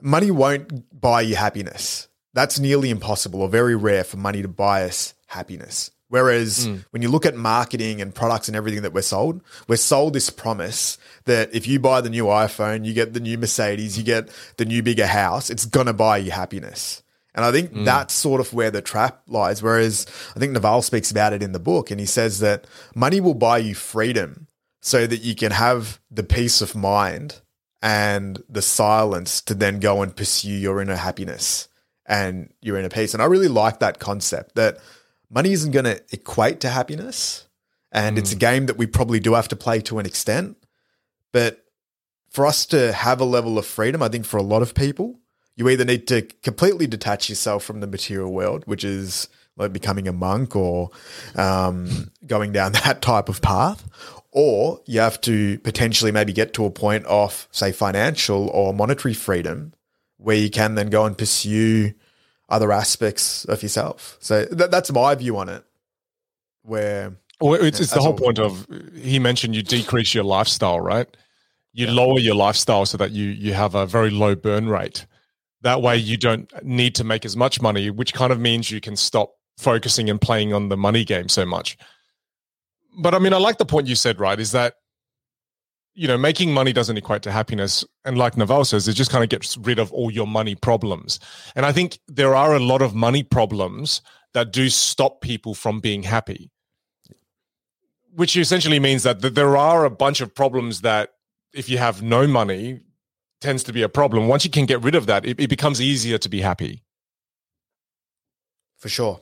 money 0.00 0.30
won't 0.30 1.00
buy 1.00 1.22
you 1.22 1.34
happiness. 1.34 2.08
That's 2.34 2.58
nearly 2.58 2.90
impossible 2.90 3.40
or 3.40 3.48
very 3.48 3.76
rare 3.76 4.04
for 4.04 4.16
money 4.16 4.42
to 4.42 4.48
buy 4.48 4.84
us 4.84 5.14
happiness. 5.28 5.90
Whereas 6.08 6.68
mm. 6.68 6.84
when 6.90 7.02
you 7.02 7.08
look 7.08 7.26
at 7.26 7.34
marketing 7.34 8.00
and 8.00 8.14
products 8.14 8.48
and 8.48 8.56
everything 8.56 8.82
that 8.82 8.92
we're 8.92 9.02
sold, 9.02 9.42
we're 9.66 9.76
sold 9.76 10.12
this 10.12 10.30
promise 10.30 10.98
that 11.24 11.52
if 11.54 11.66
you 11.66 11.80
buy 11.80 12.00
the 12.00 12.10
new 12.10 12.26
iPhone, 12.26 12.84
you 12.84 12.92
get 12.92 13.14
the 13.14 13.20
new 13.20 13.38
Mercedes, 13.38 13.96
you 13.96 14.04
get 14.04 14.28
the 14.56 14.64
new 14.64 14.82
bigger 14.82 15.06
house, 15.06 15.50
it's 15.50 15.64
going 15.64 15.86
to 15.86 15.92
buy 15.92 16.18
you 16.18 16.30
happiness. 16.30 17.02
And 17.34 17.44
I 17.44 17.50
think 17.50 17.72
mm. 17.72 17.84
that's 17.84 18.14
sort 18.14 18.40
of 18.40 18.52
where 18.52 18.70
the 18.70 18.82
trap 18.82 19.22
lies. 19.26 19.62
Whereas 19.62 20.06
I 20.36 20.38
think 20.38 20.52
Naval 20.52 20.82
speaks 20.82 21.10
about 21.10 21.32
it 21.32 21.42
in 21.42 21.52
the 21.52 21.58
book 21.58 21.90
and 21.90 21.98
he 21.98 22.06
says 22.06 22.38
that 22.40 22.66
money 22.94 23.20
will 23.20 23.34
buy 23.34 23.58
you 23.58 23.74
freedom 23.74 24.46
so 24.80 25.06
that 25.06 25.22
you 25.22 25.34
can 25.34 25.50
have 25.50 25.98
the 26.10 26.22
peace 26.22 26.60
of 26.60 26.76
mind 26.76 27.40
and 27.82 28.42
the 28.48 28.62
silence 28.62 29.40
to 29.40 29.54
then 29.54 29.80
go 29.80 30.00
and 30.00 30.14
pursue 30.14 30.52
your 30.52 30.80
inner 30.80 30.96
happiness 30.96 31.68
and 32.06 32.52
your 32.60 32.76
inner 32.76 32.88
peace. 32.88 33.14
And 33.14 33.22
I 33.22 33.26
really 33.26 33.48
like 33.48 33.80
that 33.80 33.98
concept 33.98 34.54
that 34.56 34.78
money 35.30 35.52
isn't 35.52 35.72
going 35.72 35.84
to 35.84 36.00
equate 36.12 36.60
to 36.60 36.68
happiness. 36.68 37.46
And 37.92 38.16
mm. 38.16 38.18
it's 38.20 38.32
a 38.32 38.36
mm. 38.36 38.40
game 38.40 38.66
that 38.66 38.76
we 38.76 38.86
probably 38.86 39.20
do 39.20 39.34
have 39.34 39.48
to 39.48 39.56
play 39.56 39.80
to 39.82 39.98
an 39.98 40.06
extent. 40.06 40.56
But 41.32 41.64
for 42.30 42.46
us 42.46 42.66
to 42.66 42.92
have 42.92 43.20
a 43.20 43.24
level 43.24 43.58
of 43.58 43.66
freedom, 43.66 44.02
I 44.02 44.08
think 44.08 44.26
for 44.26 44.36
a 44.36 44.42
lot 44.42 44.62
of 44.62 44.74
people, 44.74 45.18
you 45.56 45.68
either 45.68 45.84
need 45.84 46.06
to 46.08 46.22
completely 46.42 46.86
detach 46.86 47.28
yourself 47.28 47.64
from 47.64 47.80
the 47.80 47.86
material 47.86 48.32
world, 48.32 48.64
which 48.66 48.84
is 48.84 49.28
like 49.56 49.72
becoming 49.72 50.08
a 50.08 50.12
monk 50.12 50.56
or 50.56 50.90
um, 51.36 52.10
going 52.26 52.52
down 52.52 52.72
that 52.84 53.02
type 53.02 53.28
of 53.28 53.40
path, 53.40 53.88
or 54.32 54.80
you 54.86 55.00
have 55.00 55.20
to 55.22 55.58
potentially 55.60 56.10
maybe 56.10 56.32
get 56.32 56.54
to 56.54 56.64
a 56.64 56.70
point 56.70 57.04
of, 57.06 57.46
say, 57.52 57.70
financial 57.70 58.48
or 58.48 58.74
monetary 58.74 59.14
freedom 59.14 59.72
where 60.24 60.36
you 60.36 60.50
can 60.50 60.74
then 60.74 60.88
go 60.88 61.04
and 61.04 61.16
pursue 61.16 61.92
other 62.48 62.72
aspects 62.72 63.44
of 63.44 63.62
yourself. 63.62 64.16
So 64.20 64.46
th- 64.46 64.70
that's 64.70 64.90
my 64.90 65.14
view 65.14 65.36
on 65.36 65.48
it. 65.48 65.64
Where 66.62 67.16
well, 67.40 67.54
it's, 67.62 67.78
it's 67.78 67.92
the 67.92 68.00
whole 68.00 68.14
point 68.14 68.38
of 68.38 68.66
he 68.96 69.18
mentioned 69.18 69.54
you 69.54 69.62
decrease 69.62 70.14
your 70.14 70.24
lifestyle, 70.24 70.80
right? 70.80 71.06
You 71.74 71.86
yeah. 71.86 71.92
lower 71.92 72.18
your 72.18 72.34
lifestyle 72.34 72.86
so 72.86 72.96
that 72.96 73.10
you 73.10 73.26
you 73.26 73.52
have 73.52 73.74
a 73.74 73.86
very 73.86 74.10
low 74.10 74.34
burn 74.34 74.68
rate. 74.68 75.06
That 75.60 75.82
way, 75.82 75.96
you 75.96 76.16
don't 76.16 76.50
need 76.64 76.94
to 76.96 77.04
make 77.04 77.24
as 77.24 77.36
much 77.36 77.60
money, 77.60 77.90
which 77.90 78.14
kind 78.14 78.32
of 78.32 78.40
means 78.40 78.70
you 78.70 78.80
can 78.80 78.96
stop 78.96 79.32
focusing 79.58 80.08
and 80.08 80.20
playing 80.20 80.52
on 80.52 80.68
the 80.68 80.76
money 80.76 81.04
game 81.04 81.28
so 81.28 81.44
much. 81.44 81.76
But 82.98 83.14
I 83.14 83.18
mean, 83.18 83.34
I 83.34 83.38
like 83.38 83.58
the 83.58 83.66
point 83.66 83.88
you 83.88 83.94
said, 83.94 84.20
right? 84.20 84.40
Is 84.40 84.52
that 84.52 84.74
you 85.94 86.08
know, 86.08 86.18
making 86.18 86.52
money 86.52 86.72
doesn't 86.72 86.96
equate 86.96 87.22
to 87.22 87.30
happiness. 87.30 87.84
And 88.04 88.18
like 88.18 88.36
Naval 88.36 88.64
says, 88.64 88.88
it 88.88 88.94
just 88.94 89.10
kind 89.10 89.22
of 89.22 89.30
gets 89.30 89.56
rid 89.56 89.78
of 89.78 89.92
all 89.92 90.10
your 90.10 90.26
money 90.26 90.54
problems. 90.54 91.20
And 91.54 91.64
I 91.64 91.72
think 91.72 91.98
there 92.08 92.34
are 92.34 92.54
a 92.54 92.60
lot 92.60 92.82
of 92.82 92.94
money 92.94 93.22
problems 93.22 94.02
that 94.32 94.52
do 94.52 94.68
stop 94.68 95.20
people 95.20 95.54
from 95.54 95.78
being 95.80 96.02
happy, 96.02 96.50
which 98.12 98.36
essentially 98.36 98.80
means 98.80 99.04
that 99.04 99.22
there 99.22 99.56
are 99.56 99.84
a 99.84 99.90
bunch 99.90 100.20
of 100.20 100.34
problems 100.34 100.80
that 100.80 101.10
if 101.52 101.68
you 101.68 101.78
have 101.78 102.02
no 102.02 102.26
money 102.26 102.80
tends 103.40 103.62
to 103.62 103.72
be 103.72 103.82
a 103.82 103.88
problem. 103.88 104.26
Once 104.26 104.44
you 104.44 104.50
can 104.50 104.66
get 104.66 104.82
rid 104.82 104.96
of 104.96 105.06
that, 105.06 105.24
it, 105.24 105.38
it 105.38 105.48
becomes 105.48 105.80
easier 105.80 106.18
to 106.18 106.28
be 106.28 106.40
happy. 106.40 106.82
For 108.78 108.88
sure. 108.88 109.20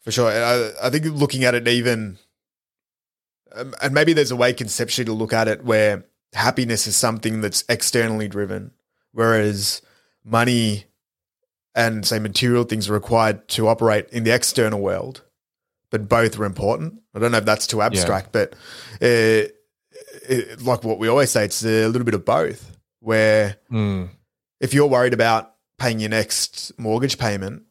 For 0.00 0.10
sure. 0.10 0.30
I, 0.30 0.86
I 0.86 0.90
think 0.90 1.04
looking 1.04 1.44
at 1.44 1.54
it 1.54 1.68
even 1.68 2.18
um, 3.54 3.74
and 3.82 3.94
maybe 3.94 4.12
there's 4.12 4.30
a 4.30 4.36
way 4.36 4.52
conceptually 4.52 5.04
to 5.06 5.12
look 5.12 5.32
at 5.32 5.48
it 5.48 5.64
where 5.64 6.04
happiness 6.32 6.86
is 6.86 6.96
something 6.96 7.40
that's 7.40 7.64
externally 7.68 8.28
driven, 8.28 8.72
whereas 9.12 9.80
money 10.24 10.84
and 11.74 12.06
say 12.06 12.18
material 12.18 12.64
things 12.64 12.88
are 12.88 12.94
required 12.94 13.46
to 13.48 13.68
operate 13.68 14.08
in 14.10 14.24
the 14.24 14.34
external 14.34 14.80
world, 14.80 15.22
but 15.90 16.08
both 16.08 16.38
are 16.38 16.44
important. 16.44 17.00
I 17.14 17.18
don't 17.18 17.32
know 17.32 17.38
if 17.38 17.44
that's 17.44 17.66
too 17.66 17.82
abstract, 17.82 18.30
yeah. 18.34 18.46
but 18.46 18.52
uh, 19.02 19.48
it, 20.28 20.62
like 20.62 20.82
what 20.84 20.98
we 20.98 21.08
always 21.08 21.30
say, 21.30 21.44
it's 21.44 21.62
a 21.64 21.86
little 21.86 22.04
bit 22.04 22.14
of 22.14 22.24
both. 22.24 22.76
Where 23.00 23.56
Mm. 23.70 24.08
if 24.58 24.74
you're 24.74 24.88
worried 24.88 25.12
about 25.14 25.54
paying 25.78 26.00
your 26.00 26.08
next 26.10 26.72
mortgage 26.78 27.18
payment 27.18 27.62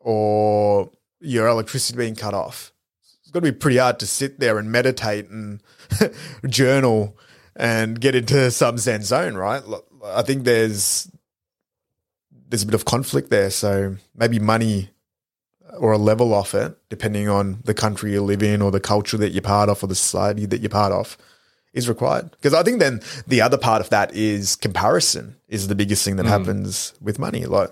or 0.00 0.90
your 1.20 1.46
electricity 1.46 1.96
being 1.96 2.16
cut 2.16 2.34
off, 2.34 2.72
got 3.34 3.40
to 3.40 3.52
be 3.52 3.58
pretty 3.58 3.78
hard 3.78 3.98
to 3.98 4.06
sit 4.06 4.38
there 4.38 4.58
and 4.58 4.70
meditate 4.70 5.28
and 5.28 5.60
journal 6.46 7.18
and 7.56 8.00
get 8.00 8.14
into 8.14 8.50
some 8.50 8.78
zen 8.78 9.02
zone, 9.02 9.34
right? 9.34 9.62
I 10.04 10.22
think 10.22 10.44
there's 10.44 11.10
there's 12.48 12.62
a 12.62 12.66
bit 12.66 12.74
of 12.74 12.84
conflict 12.84 13.30
there, 13.30 13.50
so 13.50 13.96
maybe 14.14 14.38
money 14.38 14.90
uh, 15.68 15.76
or 15.76 15.92
a 15.92 15.98
level 15.98 16.32
off 16.32 16.54
it, 16.54 16.76
depending 16.88 17.28
on 17.28 17.58
the 17.64 17.74
country 17.74 18.12
you 18.12 18.22
live 18.22 18.42
in 18.42 18.62
or 18.62 18.70
the 18.70 18.80
culture 18.80 19.16
that 19.16 19.32
you're 19.32 19.42
part 19.42 19.68
of 19.68 19.82
or 19.82 19.88
the 19.88 19.94
society 19.94 20.46
that 20.46 20.60
you're 20.60 20.70
part 20.70 20.92
of, 20.92 21.18
is 21.72 21.88
required. 21.88 22.30
Because 22.30 22.54
I 22.54 22.62
think 22.62 22.78
then 22.78 23.00
the 23.26 23.40
other 23.40 23.58
part 23.58 23.80
of 23.80 23.90
that 23.90 24.14
is 24.14 24.54
comparison 24.54 25.36
is 25.48 25.66
the 25.66 25.74
biggest 25.74 26.04
thing 26.04 26.16
that 26.16 26.26
mm. 26.26 26.28
happens 26.28 26.94
with 27.00 27.18
money. 27.18 27.46
Like 27.46 27.70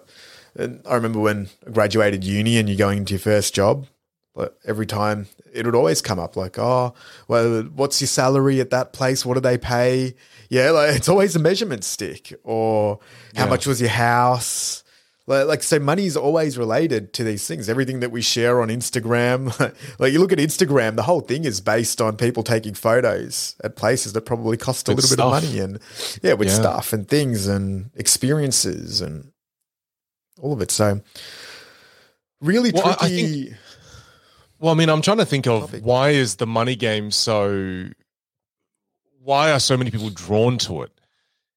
and 0.57 0.83
I 0.87 0.95
remember 0.95 1.21
when 1.21 1.49
I 1.67 1.71
graduated 1.71 2.25
uni 2.25 2.59
and 2.59 2.69
you're 2.69 2.79
going 2.79 2.99
into 2.99 3.15
your 3.15 3.21
first 3.21 3.55
job, 3.55 3.87
but 4.35 4.59
every 4.65 4.87
time 4.87 5.27
it 5.53 5.67
would 5.67 5.75
always 5.75 6.01
come 6.03 6.19
up 6.19 6.37
like, 6.37 6.59
oh, 6.59 6.95
well, 7.29 7.63
what's 7.75 8.01
your 8.01 8.09
salary 8.09 8.61
at 8.61 8.71
that 8.71 8.93
place? 8.93 9.25
What 9.27 9.35
do 9.35 9.41
they 9.41 9.59
pay? 9.59 10.15
Yeah, 10.49 10.71
like 10.71 10.97
it's 10.97 11.09
always 11.09 11.37
a 11.37 11.39
measurement 11.39 11.85
stick. 11.85 12.33
Or 12.45 12.99
how 13.37 13.45
Yeah. 13.45 13.51
much 13.51 13.67
was 13.67 13.81
your 13.81 13.91
house? 13.91 14.83
Like, 15.29 15.47
like 15.47 15.63
so, 15.63 15.79
money 15.79 16.07
is 16.07 16.17
always 16.17 16.59
related 16.59 17.13
to 17.15 17.23
these 17.25 17.47
things. 17.47 17.69
Everything 17.69 18.01
that 18.01 18.11
we 18.11 18.23
share 18.23 18.61
on 18.61 18.69
Instagram, 18.69 19.57
like 20.01 20.13
you 20.13 20.19
look 20.19 20.33
at 20.33 20.39
Instagram, 20.39 20.97
the 20.97 21.05
whole 21.05 21.21
thing 21.21 21.45
is 21.45 21.61
based 21.61 22.01
on 22.01 22.17
people 22.17 22.43
taking 22.43 22.75
photos 22.75 23.55
at 23.63 23.77
places 23.77 24.15
that 24.15 24.23
probably 24.23 24.57
cost 24.57 24.89
a 24.89 24.95
With 24.95 25.05
little 25.05 25.17
bit 25.17 25.23
of 25.25 25.31
money, 25.31 25.61
and 25.61 25.79
yeah, 26.25 26.33
with 26.33 26.49
Yeah. 26.49 26.55
stuff 26.55 26.93
and 26.93 27.09
things 27.09 27.47
and 27.47 27.91
experiences 27.95 29.01
and 29.01 29.31
all 30.41 30.53
of 30.53 30.61
it. 30.61 30.73
So, 30.73 31.01
really 32.41 32.73
Well, 32.73 32.97
tricky. 32.97 33.55
Well, 34.63 34.71
I 34.71 34.77
mean, 34.77 34.89
I'm 34.89 35.03
trying 35.03 35.17
to 35.19 35.27
think 35.27 35.49
of 35.49 35.63
Topic. 35.63 35.85
why 35.85 36.11
is 36.11 36.37
the 36.37 36.47
money 36.47 36.77
game 36.77 37.11
so. 37.11 37.89
Why 39.21 39.51
are 39.51 39.59
so 39.59 39.77
many 39.77 39.91
people 39.91 40.09
drawn 40.11 40.57
to 40.59 40.83
it? 40.83 40.93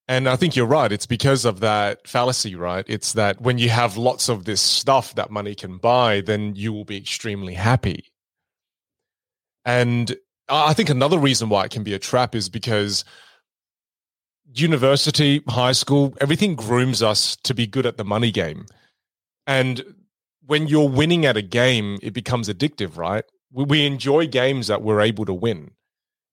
And 0.08 0.28
I 0.28 0.36
think 0.36 0.56
you're 0.56 0.66
right. 0.66 0.92
It's 0.92 1.06
because 1.06 1.46
of 1.46 1.60
that 1.60 2.08
fallacy, 2.08 2.56
right? 2.56 2.84
It's 2.88 3.14
that 3.14 3.40
when 3.40 3.60
you 3.60 3.70
have 3.70 3.96
lots 3.96 4.28
of 4.28 4.46
this 4.46 4.60
stuff 4.60 5.14
that 5.16 5.30
money 5.30 5.54
can 5.54 5.78
buy, 5.78 6.22
then 6.22 6.56
you 6.56 6.74
will 6.74 6.84
be 6.84 6.98
extremely 6.98 7.54
happy. 7.54 8.06
And 9.66 10.16
I 10.50 10.70
I 10.72 10.74
think 10.74 10.90
another 10.90 11.20
reason 11.20 11.48
why 11.48 11.66
it 11.66 11.72
can 11.72 11.84
be 11.84 11.94
a 11.94 12.00
trap 12.00 12.34
is 12.34 12.50
because 12.50 13.06
university, 14.52 15.44
high 15.48 15.74
school, 15.74 16.16
everything 16.20 16.56
grooms 16.56 17.04
us 17.04 17.36
to 17.44 17.54
be 17.54 17.68
good 17.68 17.86
at 17.86 17.98
the 17.98 18.06
money 18.06 18.32
game. 18.32 18.66
And 19.46 19.84
when 20.46 20.68
you're 20.68 20.90
winning 20.90 21.26
at 21.26 21.38
a 21.38 21.42
game, 21.42 21.98
it 22.02 22.14
becomes 22.14 22.50
addictive, 22.50 22.98
right? 22.98 23.24
We, 23.52 23.64
we 23.64 23.86
enjoy 23.86 24.28
games 24.28 24.68
that 24.68 24.82
we're 24.82 25.02
able 25.02 25.26
to 25.26 25.34
win. 25.34 25.72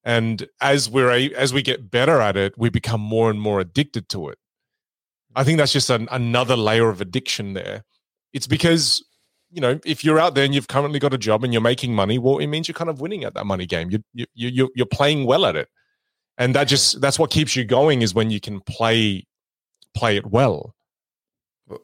And 0.04 0.48
as 0.60 0.90
we're 0.90 1.10
a, 1.10 1.32
as 1.34 1.54
we 1.54 1.62
get 1.62 1.90
better 1.90 2.20
at 2.20 2.36
it, 2.36 2.54
we 2.58 2.70
become 2.70 3.00
more 3.00 3.30
and 3.30 3.40
more 3.40 3.60
addicted 3.60 4.08
to 4.10 4.28
it. 4.28 4.38
I 5.34 5.44
think 5.44 5.58
that's 5.58 5.72
just 5.72 5.90
an, 5.90 6.08
another 6.10 6.56
layer 6.56 6.88
of 6.88 7.00
addiction 7.00 7.54
there. 7.54 7.84
It's 8.32 8.46
because 8.46 9.04
you 9.50 9.60
know 9.60 9.78
if 9.84 10.04
you're 10.04 10.18
out 10.18 10.34
there 10.34 10.44
and 10.44 10.54
you've 10.54 10.68
currently 10.68 10.98
got 10.98 11.14
a 11.14 11.18
job 11.18 11.44
and 11.44 11.52
you're 11.52 11.62
making 11.62 11.94
money, 11.94 12.18
well, 12.18 12.38
it 12.38 12.48
means 12.48 12.68
you're 12.68 12.74
kind 12.74 12.90
of 12.90 13.00
winning 13.00 13.24
at 13.24 13.34
that 13.34 13.46
money 13.46 13.66
game. 13.66 13.90
You 13.90 14.02
you 14.12 14.26
you 14.34 14.48
you're, 14.48 14.68
you're 14.74 14.86
playing 14.86 15.24
well 15.24 15.46
at 15.46 15.56
it, 15.56 15.68
and 16.38 16.54
that 16.54 16.64
just 16.64 17.00
that's 17.00 17.18
what 17.18 17.30
keeps 17.30 17.56
you 17.56 17.64
going 17.64 18.02
is 18.02 18.14
when 18.14 18.30
you 18.30 18.40
can 18.40 18.60
play 18.60 19.26
play 19.94 20.16
it 20.16 20.26
well. 20.26 20.74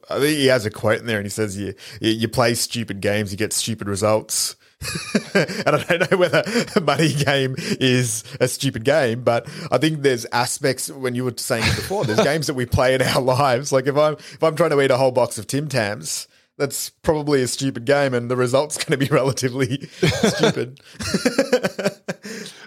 I 0.09 0.19
think 0.19 0.37
he 0.37 0.47
has 0.47 0.65
a 0.65 0.69
quote 0.69 0.99
in 0.99 1.05
there, 1.05 1.17
and 1.17 1.25
he 1.25 1.29
says, 1.29 1.57
"You 1.57 1.73
you, 1.99 2.27
play 2.27 2.53
stupid 2.53 3.01
games, 3.01 3.31
you 3.31 3.37
get 3.37 3.53
stupid 3.53 3.87
results." 3.87 4.55
and 5.35 5.75
I 5.75 5.83
don't 5.83 6.09
know 6.11 6.17
whether 6.17 6.41
a 6.75 6.79
money 6.79 7.13
game 7.13 7.55
is 7.57 8.23
a 8.39 8.47
stupid 8.47 8.85
game, 8.85 9.23
but 9.23 9.45
I 9.71 9.77
think 9.77 10.03
there's 10.03 10.25
aspects 10.31 10.89
when 10.89 11.15
you 11.15 11.25
were 11.25 11.33
saying 11.35 11.65
it 11.65 11.75
before. 11.75 12.05
There's 12.05 12.23
games 12.23 12.47
that 12.47 12.53
we 12.53 12.65
play 12.65 12.95
in 12.95 13.01
our 13.01 13.21
lives. 13.39 13.73
Like 13.73 13.87
if 13.87 13.97
I'm 13.97 14.13
if 14.13 14.41
I'm 14.41 14.55
trying 14.55 14.69
to 14.69 14.81
eat 14.81 14.91
a 14.91 14.97
whole 14.97 15.11
box 15.11 15.37
of 15.37 15.47
Tim 15.47 15.67
Tams, 15.67 16.29
that's 16.57 16.89
probably 16.89 17.41
a 17.41 17.47
stupid 17.47 17.85
game, 17.85 18.13
and 18.13 18.31
the 18.31 18.37
result's 18.37 18.77
going 18.77 18.97
to 18.97 19.05
be 19.05 19.11
relatively 19.13 19.87
stupid. 19.87 20.79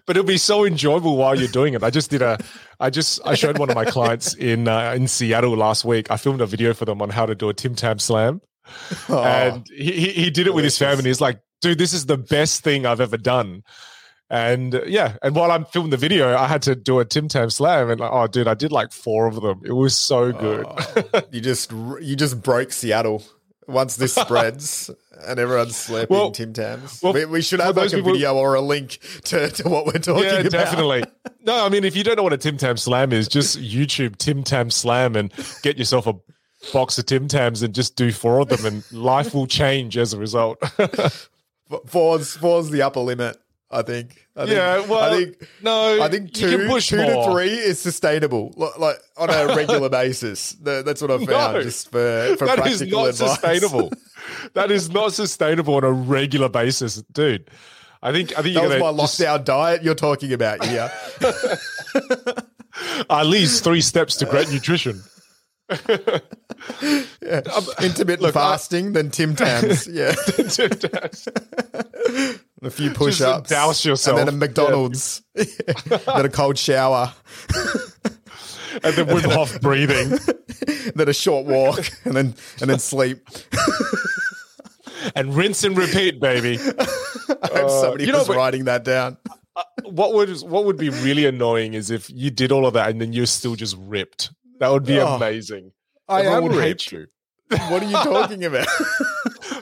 But 0.06 0.16
it'll 0.16 0.26
be 0.26 0.38
so 0.38 0.64
enjoyable 0.64 1.16
while 1.16 1.38
you're 1.38 1.48
doing 1.48 1.74
it. 1.74 1.82
I 1.82 1.90
just 1.90 2.10
did 2.10 2.22
a, 2.22 2.38
I 2.80 2.90
just 2.90 3.20
I 3.24 3.34
showed 3.34 3.58
one 3.58 3.68
of 3.70 3.76
my 3.76 3.84
clients 3.84 4.34
in 4.34 4.68
uh, 4.68 4.92
in 4.96 5.08
Seattle 5.08 5.56
last 5.56 5.84
week. 5.84 6.10
I 6.10 6.16
filmed 6.16 6.40
a 6.40 6.46
video 6.46 6.74
for 6.74 6.84
them 6.84 7.00
on 7.02 7.10
how 7.10 7.26
to 7.26 7.34
do 7.34 7.48
a 7.48 7.54
Tim 7.54 7.74
Tam 7.74 7.98
Slam, 7.98 8.40
Oh, 9.08 9.22
and 9.22 9.66
he 9.68 9.92
he 9.92 10.08
he 10.12 10.30
did 10.30 10.46
it 10.46 10.54
with 10.54 10.64
his 10.64 10.78
family. 10.78 11.04
He's 11.04 11.20
like, 11.20 11.40
dude, 11.60 11.78
this 11.78 11.92
is 11.92 12.06
the 12.06 12.18
best 12.18 12.62
thing 12.62 12.86
I've 12.86 13.00
ever 13.00 13.16
done. 13.16 13.62
And 14.30 14.74
uh, 14.74 14.84
yeah, 14.86 15.16
and 15.22 15.34
while 15.34 15.50
I'm 15.50 15.66
filming 15.66 15.90
the 15.90 15.96
video, 15.98 16.34
I 16.34 16.46
had 16.46 16.62
to 16.62 16.74
do 16.74 17.00
a 17.00 17.04
Tim 17.04 17.28
Tam 17.28 17.50
Slam, 17.50 17.90
and 17.90 18.00
like, 18.00 18.10
oh, 18.10 18.26
dude, 18.26 18.48
I 18.48 18.54
did 18.54 18.72
like 18.72 18.90
four 18.92 19.26
of 19.26 19.40
them. 19.42 19.60
It 19.64 19.72
was 19.72 19.96
so 19.96 20.32
good. 20.32 20.64
Oh, 20.66 21.22
you 21.30 21.40
just 21.42 21.70
you 22.00 22.16
just 22.16 22.42
broke 22.42 22.72
Seattle. 22.72 23.22
Once 23.68 23.96
this 23.96 24.14
spreads 24.14 24.90
and 25.26 25.38
everyone's 25.38 25.76
slapping 25.76 26.16
Well- 26.16 26.30
Tim 26.32 26.52
Tams, 26.52 27.00
well, 27.02 27.12
we, 27.12 27.24
we 27.26 27.42
should 27.42 27.60
have 27.60 27.76
like 27.76 27.92
a 27.92 27.96
people- 27.96 28.12
video 28.12 28.34
or 28.34 28.54
a 28.54 28.60
link 28.60 28.98
to, 29.24 29.48
to 29.50 29.68
what 29.68 29.86
we're 29.86 29.92
talking 29.92 30.24
yeah, 30.24 30.38
about. 30.38 30.50
definitely. 30.52 31.04
No, 31.44 31.66
I 31.66 31.68
mean, 31.70 31.82
if 31.82 31.96
you 31.96 32.04
don't 32.04 32.14
know 32.16 32.22
what 32.22 32.32
a 32.32 32.36
Tim 32.36 32.56
Tam 32.56 32.76
Slam 32.76 33.12
is, 33.12 33.26
just 33.26 33.58
YouTube 33.60 34.14
Tim 34.16 34.44
Tam 34.44 34.70
Slam 34.70 35.16
and 35.16 35.32
get 35.62 35.76
yourself 35.76 36.06
a 36.06 36.14
box 36.72 36.96
of 36.98 37.06
Tim 37.06 37.26
Tams 37.26 37.62
and 37.62 37.74
just 37.74 37.96
do 37.96 38.12
four 38.12 38.38
of 38.38 38.48
them, 38.48 38.64
and 38.64 38.92
life 38.92 39.34
will 39.34 39.48
change 39.48 39.98
as 39.98 40.12
a 40.12 40.18
result. 40.18 40.62
Four's 41.86 42.36
four's 42.36 42.70
the 42.70 42.82
upper 42.82 43.00
limit. 43.00 43.38
I 43.72 43.82
think. 43.82 44.26
I 44.36 44.40
think 44.44 44.56
yeah, 44.56 44.86
well, 44.86 45.00
I 45.00 45.16
think 45.16 45.48
no, 45.62 46.02
I 46.02 46.08
think 46.08 46.32
two, 46.32 46.50
two 46.58 46.66
more. 46.68 46.78
to 46.80 47.30
three 47.32 47.50
is 47.52 47.78
sustainable, 47.80 48.52
like 48.78 48.96
on 49.16 49.30
a 49.30 49.54
regular 49.56 49.88
basis. 50.02 50.52
That's 50.60 51.00
what 51.00 51.10
I 51.10 51.16
found. 51.18 51.28
No. 51.54 51.62
just 51.62 51.90
for 51.90 52.36
for 52.38 52.46
That 52.46 52.58
practical 52.58 53.06
is 53.06 53.20
not 53.20 53.28
advice. 53.30 53.40
sustainable. 53.40 53.92
that 54.54 54.70
is 54.70 54.90
not 54.90 55.12
sustainable 55.14 55.74
on 55.76 55.84
a 55.84 55.90
regular 55.92 56.48
basis, 56.50 56.96
dude. 57.12 57.50
I 58.02 58.12
think 58.12 58.36
I 58.38 58.42
think 58.42 58.56
That 58.56 58.68
was 58.68 58.78
my 58.96 59.02
just- 59.04 59.20
lockdown 59.20 59.44
diet 59.44 59.82
you're 59.82 59.94
talking 59.94 60.32
about. 60.32 60.66
Yeah, 60.66 60.90
at 63.10 63.22
least 63.26 63.64
three 63.64 63.80
steps 63.80 64.16
to 64.16 64.26
great 64.26 64.50
nutrition. 64.50 65.02
Um, 67.22 67.64
intermittent 67.82 68.20
Look, 68.22 68.36
I- 68.36 68.50
fasting, 68.52 68.92
then 68.92 69.10
Tim 69.10 69.34
Tams. 69.34 69.86
Yeah, 69.90 70.12
Tim 70.12 70.70
Tams. 70.70 71.28
a 72.62 72.70
few 72.70 72.90
push-ups, 72.90 73.48
douse 73.50 73.84
yourself. 73.84 74.18
and 74.18 74.28
then 74.28 74.34
a 74.34 74.36
McDonald's, 74.38 75.22
then 75.34 75.46
a 76.06 76.28
cold 76.28 76.58
shower, 76.58 77.12
and 78.84 78.94
then 78.94 79.06
Wim 79.06 79.32
Hof 79.32 79.60
breathing. 79.60 80.18
then 80.94 81.08
a 81.08 81.12
short 81.12 81.46
walk, 81.46 81.88
and 82.04 82.14
then 82.14 82.34
and 82.60 82.70
then 82.70 82.78
sleep. 82.78 83.26
and 85.16 85.34
rinse 85.34 85.64
and 85.64 85.76
repeat, 85.76 86.20
baby. 86.20 86.58
I 86.60 86.64
hope 86.64 87.52
uh, 87.54 87.68
somebody 87.68 88.04
Uh, 88.04 88.06
you 88.06 88.12
know, 88.12 88.18
was 88.18 88.28
but- 88.28 88.36
writing 88.36 88.64
that 88.64 88.84
down. 88.84 89.16
Uh, 89.56 89.60
uh, 89.84 89.90
what 89.90 90.14
would 90.14 90.30
what 90.42 90.64
would 90.64 90.76
be 90.76 90.90
really 90.90 91.26
annoying 91.26 91.74
is 91.74 91.90
if 91.90 92.08
you 92.10 92.30
did 92.30 92.52
all 92.52 92.66
of 92.66 92.74
that 92.74 92.88
and 92.90 93.00
then 93.00 93.12
you're 93.12 93.26
still 93.26 93.54
just 93.56 93.76
ripped. 93.78 94.30
That 94.62 94.70
would 94.70 94.84
be 94.86 95.00
Oh, 95.00 95.16
amazing. 95.16 95.72
I 96.08 96.20
Everyone 96.20 96.44
am 96.52 96.56
would 96.56 96.62
hate 96.64 96.92
you. 96.92 97.06
What 97.50 97.82
are 97.82 97.86
you 97.86 97.92
talking 97.92 98.44
about? 98.50 98.68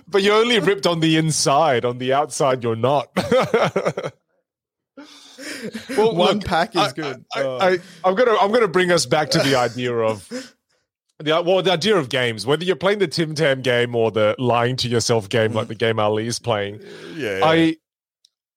But 0.07 0.23
you're 0.23 0.37
only 0.37 0.59
ripped 0.61 0.87
on 0.87 1.01
the 1.01 1.17
inside. 1.17 1.85
On 1.87 1.97
the 1.97 2.13
outside, 2.13 2.63
you're 2.63 2.77
not. 2.77 3.09
well, 5.97 6.15
One 6.15 6.37
look, 6.39 6.45
pack 6.45 6.75
is 6.77 6.83
I- 6.83 6.93
good. 6.93 7.25
I, 7.35 7.43
Oh. 7.43 7.59
I, 7.59 7.79
I'm 8.05 8.15
gonna 8.15 8.37
I'm 8.41 8.53
gonna 8.53 8.69
bring 8.69 8.93
us 8.93 9.07
back 9.07 9.31
to 9.31 9.39
the 9.39 9.55
idea 9.57 9.93
of 9.97 10.29
the 11.19 11.43
well 11.43 11.63
the 11.63 11.73
idea 11.73 11.97
of 11.97 12.09
games. 12.09 12.47
Whether 12.47 12.65
you're 12.65 12.77
playing 12.77 12.99
the 12.99 13.09
Tim 13.09 13.35
Tam 13.35 13.63
game 13.63 13.95
or 13.95 14.11
the 14.11 14.35
lying 14.39 14.77
to 14.77 14.89
yourself 14.89 15.29
game, 15.29 15.53
like 15.53 15.69
the 15.69 15.75
game 15.75 15.99
Ali 15.99 16.27
is 16.27 16.39
playing. 16.39 16.81
yeah, 17.15 17.41
I, 17.43 17.77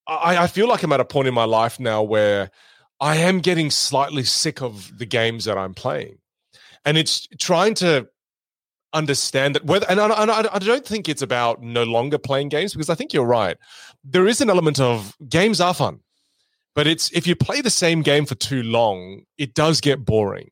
I 0.08 0.38
I 0.44 0.48
feel 0.48 0.68
like 0.68 0.84
I'm 0.84 0.92
at 0.92 1.00
a 1.00 1.06
point 1.06 1.28
in 1.28 1.34
my 1.34 1.46
life 1.46 1.80
now 1.80 2.04
where 2.04 2.52
I 3.00 3.18
am 3.18 3.40
getting 3.40 3.70
slightly 3.70 4.24
sick 4.24 4.62
of 4.62 4.98
the 4.98 5.06
games 5.06 5.46
that 5.46 5.58
I'm 5.58 5.74
playing, 5.74 6.18
and 6.86 6.98
it's 6.98 7.28
trying 7.40 7.74
to 7.75 8.08
understand 8.94 9.56
that 9.56 9.66
whether 9.66 9.86
and 9.90 10.00
I, 10.00 10.06
I, 10.06 10.56
I 10.56 10.60
don't 10.60 10.86
think 10.86 11.10
it's 11.10 11.22
about 11.22 11.63
no 11.63 11.84
longer 11.84 12.18
playing 12.18 12.50
games 12.50 12.74
because 12.74 12.90
I 12.90 12.96
think 12.96 13.13
you're 13.13 13.25
right. 13.25 13.58
There 14.04 14.28
is 14.28 14.40
an 14.42 14.50
element 14.50 14.80
of 14.80 15.16
games 15.28 15.60
are 15.60 15.74
fun, 15.74 16.00
but 16.75 16.88
it's 16.88 17.12
if 17.12 17.25
you 17.25 17.36
play 17.36 17.62
the 17.62 17.70
same 17.70 18.02
game 18.02 18.25
for 18.25 18.36
too 18.36 18.63
long, 18.63 19.24
it 19.38 19.54
does 19.54 19.82
get 19.82 20.06
boring. 20.06 20.50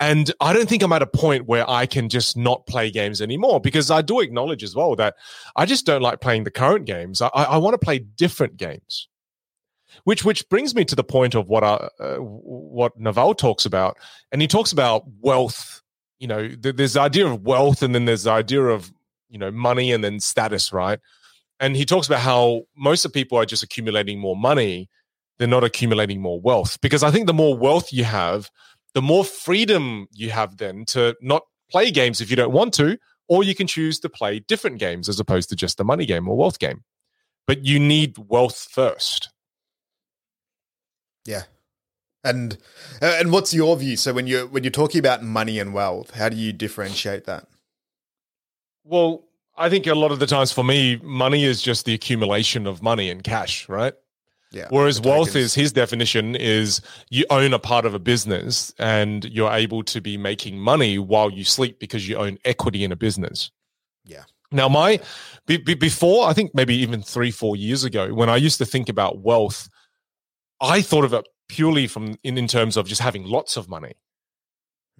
And 0.00 0.30
I 0.40 0.52
don't 0.52 0.68
think 0.68 0.82
I'm 0.82 0.92
at 0.92 1.02
a 1.02 1.06
point 1.06 1.46
where 1.46 1.68
I 1.68 1.86
can 1.86 2.08
just 2.08 2.36
not 2.36 2.66
play 2.66 2.90
games 2.90 3.22
anymore 3.22 3.60
because 3.60 3.90
I 3.90 4.02
do 4.02 4.20
acknowledge 4.20 4.62
as 4.62 4.74
well 4.74 4.94
that 4.96 5.14
I 5.54 5.64
just 5.64 5.86
don't 5.86 6.02
like 6.02 6.20
playing 6.20 6.44
the 6.44 6.50
current 6.50 6.84
games. 6.84 7.22
I, 7.22 7.28
I 7.28 7.56
want 7.56 7.74
to 7.74 7.84
play 7.84 8.00
different 8.00 8.56
games. 8.56 9.08
Which 10.04 10.24
which 10.24 10.48
brings 10.48 10.74
me 10.74 10.84
to 10.84 10.94
the 10.94 11.04
point 11.04 11.34
of 11.34 11.48
what 11.48 11.62
uh, 11.62 12.16
what 12.18 12.98
Naval 12.98 13.34
talks 13.34 13.66
about, 13.66 13.96
and 14.32 14.40
he 14.40 14.48
talks 14.48 14.72
about 14.72 15.04
wealth. 15.20 15.82
You 16.18 16.28
know, 16.28 16.48
th- 16.48 16.76
there's 16.76 16.94
the 16.94 17.00
idea 17.00 17.26
of 17.26 17.42
wealth, 17.42 17.82
and 17.82 17.94
then 17.94 18.04
there's 18.04 18.24
the 18.24 18.30
idea 18.30 18.62
of 18.62 18.92
you 19.28 19.38
know 19.38 19.50
money, 19.50 19.92
and 19.92 20.02
then 20.02 20.20
status, 20.20 20.72
right? 20.72 20.98
And 21.58 21.76
he 21.76 21.84
talks 21.84 22.06
about 22.06 22.20
how 22.20 22.62
most 22.76 23.04
of 23.04 23.12
people 23.12 23.38
are 23.38 23.46
just 23.46 23.62
accumulating 23.62 24.18
more 24.18 24.36
money, 24.36 24.88
they're 25.38 25.48
not 25.48 25.64
accumulating 25.64 26.20
more 26.20 26.40
wealth. 26.40 26.80
Because 26.80 27.02
I 27.02 27.10
think 27.10 27.26
the 27.26 27.34
more 27.34 27.56
wealth 27.56 27.92
you 27.92 28.04
have, 28.04 28.50
the 28.94 29.02
more 29.02 29.24
freedom 29.24 30.06
you 30.12 30.30
have 30.30 30.58
then 30.58 30.84
to 30.86 31.16
not 31.20 31.42
play 31.70 31.90
games 31.90 32.20
if 32.20 32.30
you 32.30 32.36
don't 32.36 32.52
want 32.52 32.74
to, 32.74 32.98
or 33.28 33.42
you 33.42 33.54
can 33.54 33.66
choose 33.66 33.98
to 34.00 34.08
play 34.08 34.38
different 34.40 34.78
games 34.78 35.08
as 35.08 35.18
opposed 35.18 35.48
to 35.50 35.56
just 35.56 35.80
a 35.80 35.84
money 35.84 36.06
game 36.06 36.28
or 36.28 36.36
wealth 36.36 36.58
game. 36.58 36.84
But 37.46 37.64
you 37.64 37.78
need 37.78 38.16
wealth 38.18 38.68
first. 38.70 39.30
Yeah. 41.26 41.42
And 42.24 42.58
uh, 43.00 43.16
and 43.20 43.30
what's 43.30 43.54
your 43.54 43.76
view? 43.76 43.96
So 43.96 44.12
when 44.12 44.26
you're 44.26 44.46
when 44.46 44.64
you're 44.64 44.70
talking 44.70 44.98
about 44.98 45.22
money 45.22 45.58
and 45.58 45.72
wealth, 45.72 46.12
how 46.12 46.28
do 46.28 46.36
you 46.36 46.52
differentiate 46.52 47.24
that? 47.24 47.46
Well, 48.84 49.24
I 49.56 49.68
think 49.68 49.86
a 49.86 49.94
lot 49.94 50.12
of 50.12 50.18
the 50.18 50.26
times 50.26 50.52
for 50.52 50.64
me, 50.64 50.96
money 51.02 51.44
is 51.44 51.62
just 51.62 51.84
the 51.84 51.94
accumulation 51.94 52.66
of 52.66 52.82
money 52.82 53.10
and 53.10 53.22
cash, 53.22 53.68
right? 53.68 53.94
Yeah. 54.52 54.68
Whereas 54.70 55.00
wealth 55.00 55.34
is 55.36 55.54
his 55.54 55.72
definition 55.72 56.34
is 56.34 56.80
you 57.10 57.26
own 57.30 57.52
a 57.52 57.58
part 57.58 57.84
of 57.84 57.94
a 57.94 57.98
business 57.98 58.72
and 58.78 59.24
you're 59.26 59.52
able 59.52 59.82
to 59.84 60.00
be 60.00 60.16
making 60.16 60.58
money 60.58 60.98
while 60.98 61.30
you 61.30 61.44
sleep 61.44 61.78
because 61.78 62.08
you 62.08 62.16
own 62.16 62.38
equity 62.44 62.84
in 62.84 62.92
a 62.92 62.96
business. 62.96 63.50
Yeah. 64.04 64.22
Now, 64.52 64.68
my 64.68 65.00
be, 65.46 65.56
be, 65.56 65.74
before 65.74 66.28
I 66.28 66.32
think 66.32 66.54
maybe 66.54 66.74
even 66.76 67.02
three 67.02 67.30
four 67.30 67.56
years 67.56 67.84
ago, 67.84 68.14
when 68.14 68.30
I 68.30 68.36
used 68.36 68.58
to 68.58 68.64
think 68.64 68.88
about 68.88 69.18
wealth, 69.18 69.68
I 70.60 70.82
thought 70.82 71.04
of 71.04 71.12
it 71.12 71.26
purely 71.48 71.86
from 71.86 72.16
in, 72.22 72.38
in 72.38 72.48
terms 72.48 72.76
of 72.76 72.86
just 72.86 73.00
having 73.00 73.24
lots 73.24 73.56
of 73.56 73.68
money. 73.68 73.94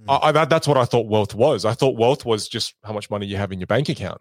Mm. 0.01 0.21
I, 0.23 0.41
I, 0.41 0.45
that's 0.45 0.69
what 0.69 0.77
I 0.77 0.85
thought 0.85 1.09
wealth 1.09 1.35
was. 1.35 1.65
I 1.65 1.73
thought 1.73 1.97
wealth 1.97 2.25
was 2.25 2.49
just 2.49 2.75
how 2.85 2.93
much 2.93 3.11
money 3.11 3.27
you 3.27 3.37
have 3.37 3.53
in 3.53 3.59
your 3.59 3.67
bank 3.67 3.89
account. 3.89 4.21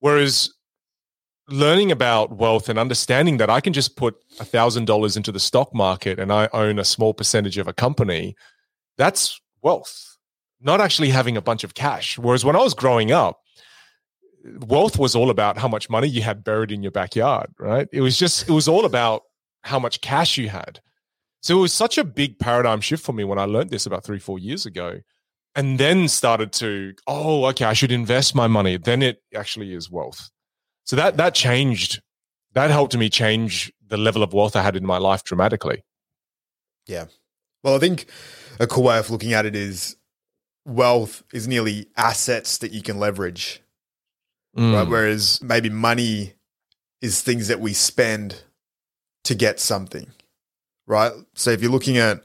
Whereas 0.00 0.52
learning 1.48 1.90
about 1.90 2.36
wealth 2.36 2.68
and 2.68 2.78
understanding 2.78 3.38
that 3.38 3.48
I 3.50 3.60
can 3.60 3.72
just 3.72 3.96
put 3.96 4.16
a 4.38 4.44
thousand 4.44 4.84
dollars 4.84 5.16
into 5.16 5.32
the 5.32 5.40
stock 5.40 5.74
market 5.74 6.18
and 6.18 6.32
I 6.32 6.48
own 6.52 6.78
a 6.78 6.84
small 6.84 7.14
percentage 7.14 7.56
of 7.56 7.66
a 7.66 7.72
company, 7.72 8.36
that's 8.96 9.40
wealth. 9.62 10.16
Not 10.60 10.80
actually 10.80 11.10
having 11.10 11.36
a 11.36 11.42
bunch 11.42 11.64
of 11.64 11.74
cash. 11.74 12.18
Whereas 12.18 12.44
when 12.44 12.56
I 12.56 12.60
was 12.60 12.74
growing 12.74 13.12
up, 13.12 13.40
wealth 14.60 14.98
was 14.98 15.14
all 15.14 15.30
about 15.30 15.56
how 15.56 15.68
much 15.68 15.88
money 15.88 16.08
you 16.08 16.22
had 16.22 16.44
buried 16.44 16.72
in 16.72 16.82
your 16.82 16.92
backyard, 16.92 17.50
right? 17.58 17.88
It 17.92 18.00
was 18.00 18.18
just, 18.18 18.48
it 18.48 18.52
was 18.52 18.68
all 18.68 18.84
about 18.84 19.22
how 19.68 19.78
much 19.78 20.00
cash 20.00 20.36
you 20.36 20.48
had. 20.48 20.80
So 21.40 21.58
it 21.58 21.60
was 21.60 21.72
such 21.72 21.98
a 21.98 22.04
big 22.04 22.38
paradigm 22.38 22.80
shift 22.80 23.04
for 23.04 23.12
me 23.12 23.24
when 23.24 23.38
I 23.38 23.44
learned 23.44 23.70
this 23.70 23.86
about 23.86 24.04
three, 24.04 24.18
four 24.18 24.38
years 24.38 24.66
ago. 24.66 25.00
And 25.54 25.78
then 25.78 26.08
started 26.08 26.52
to, 26.54 26.94
oh, 27.06 27.46
okay, 27.46 27.64
I 27.64 27.72
should 27.72 27.90
invest 27.90 28.34
my 28.34 28.46
money. 28.46 28.76
Then 28.76 29.02
it 29.02 29.22
actually 29.34 29.72
is 29.72 29.90
wealth. 29.90 30.30
So 30.84 30.96
that 30.96 31.16
that 31.16 31.34
changed. 31.34 32.00
That 32.52 32.70
helped 32.70 32.96
me 32.96 33.08
change 33.08 33.72
the 33.86 33.96
level 33.96 34.22
of 34.22 34.32
wealth 34.32 34.56
I 34.56 34.62
had 34.62 34.76
in 34.76 34.86
my 34.86 34.98
life 34.98 35.24
dramatically. 35.24 35.84
Yeah. 36.86 37.06
Well, 37.62 37.74
I 37.74 37.78
think 37.78 38.06
a 38.60 38.66
cool 38.66 38.84
way 38.84 38.98
of 38.98 39.10
looking 39.10 39.32
at 39.32 39.46
it 39.46 39.56
is 39.56 39.96
wealth 40.64 41.22
is 41.32 41.48
nearly 41.48 41.88
assets 41.96 42.58
that 42.58 42.72
you 42.72 42.82
can 42.82 42.98
leverage. 42.98 43.62
Mm. 44.56 44.74
Right? 44.74 44.88
Whereas 44.88 45.42
maybe 45.42 45.70
money 45.70 46.34
is 47.00 47.22
things 47.22 47.48
that 47.48 47.60
we 47.60 47.72
spend 47.72 48.42
to 49.28 49.34
get 49.34 49.60
something. 49.60 50.10
Right? 50.86 51.12
So 51.34 51.50
if 51.50 51.60
you're 51.60 51.70
looking 51.70 51.98
at 51.98 52.22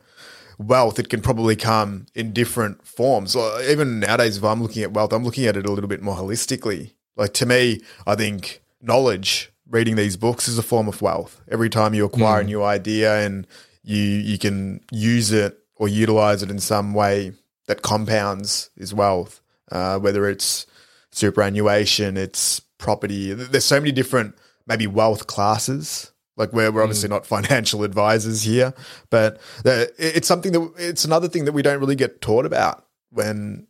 wealth, 0.58 0.98
it 1.00 1.10
can 1.10 1.22
probably 1.22 1.56
come 1.56 2.06
in 2.16 2.32
different 2.32 2.88
forms. 2.88 3.36
even 3.36 4.00
nowadays, 4.00 4.38
if 4.38 4.44
I'm 4.44 4.62
looking 4.62 4.84
at 4.84 4.94
wealth, 4.94 5.12
I'm 5.12 5.26
looking 5.26 5.46
at 5.46 5.58
it 5.58 5.66
a 5.66 5.72
little 5.72 5.90
bit 5.90 6.02
more 6.02 6.16
holistically. 6.16 6.94
Like 7.18 7.34
to 7.36 7.46
me, 7.46 7.82
I 8.08 8.16
think 8.16 8.62
knowledge, 8.82 9.52
reading 9.70 9.98
these 9.98 10.16
books 10.16 10.48
is 10.48 10.58
a 10.58 10.64
form 10.64 10.88
of 10.88 11.02
wealth. 11.02 11.42
Every 11.52 11.70
time 11.70 11.94
you 11.94 12.06
acquire 12.06 12.40
mm. 12.40 12.46
a 12.46 12.48
new 12.48 12.64
idea 12.64 13.26
and 13.26 13.46
you 13.84 14.00
you 14.00 14.38
can 14.38 14.80
use 14.92 15.32
it 15.32 15.60
or 15.76 15.90
utilize 15.90 16.42
it 16.42 16.50
in 16.50 16.60
some 16.60 16.94
way 16.94 17.34
that 17.68 17.82
compounds 17.82 18.70
is 18.78 18.94
wealth. 18.94 19.42
Uh, 19.72 20.00
whether 20.00 20.30
it's 20.30 20.66
superannuation, 21.12 22.16
it's 22.16 22.62
property. 22.78 23.34
There's 23.34 23.66
so 23.66 23.80
many 23.80 23.92
different 23.92 24.36
maybe 24.66 24.88
wealth 24.88 25.28
classes. 25.28 26.13
Like 26.36 26.52
we're, 26.54 26.72
we're 26.72 26.84
obviously 26.84 27.08
mm. 27.08 27.12
not 27.12 27.26
financial 27.26 27.84
advisors 27.84 28.44
here, 28.44 28.74
but 29.10 29.40
it's 29.66 30.28
something 30.28 30.52
that 30.52 30.74
it's 30.78 31.06
another 31.06 31.28
thing 31.28 31.46
that 31.46 31.52
we 31.52 31.62
don't 31.62 31.80
really 31.80 31.96
get 31.96 32.22
taught 32.22 32.46
about 32.46 32.86
when 33.12 33.68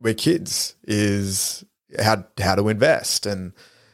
we're 0.00 0.14
kids 0.14 0.74
is 0.84 1.64
how 2.02 2.24
how 2.40 2.54
to 2.54 2.68
invest. 2.68 3.26
And 3.26 3.52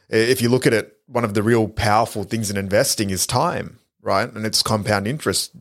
if 0.09 0.41
you 0.41 0.49
look 0.49 0.65
at 0.65 0.73
it, 0.73 0.97
one 1.07 1.23
of 1.23 1.33
the 1.33 1.43
real 1.43 1.67
powerful 1.67 2.23
things 2.23 2.49
in 2.49 2.57
investing 2.57 3.09
is 3.09 3.27
time, 3.27 3.79
right? 4.01 4.31
And 4.31 4.45
it's 4.45 4.63
compound 4.63 5.07
interest. 5.07 5.51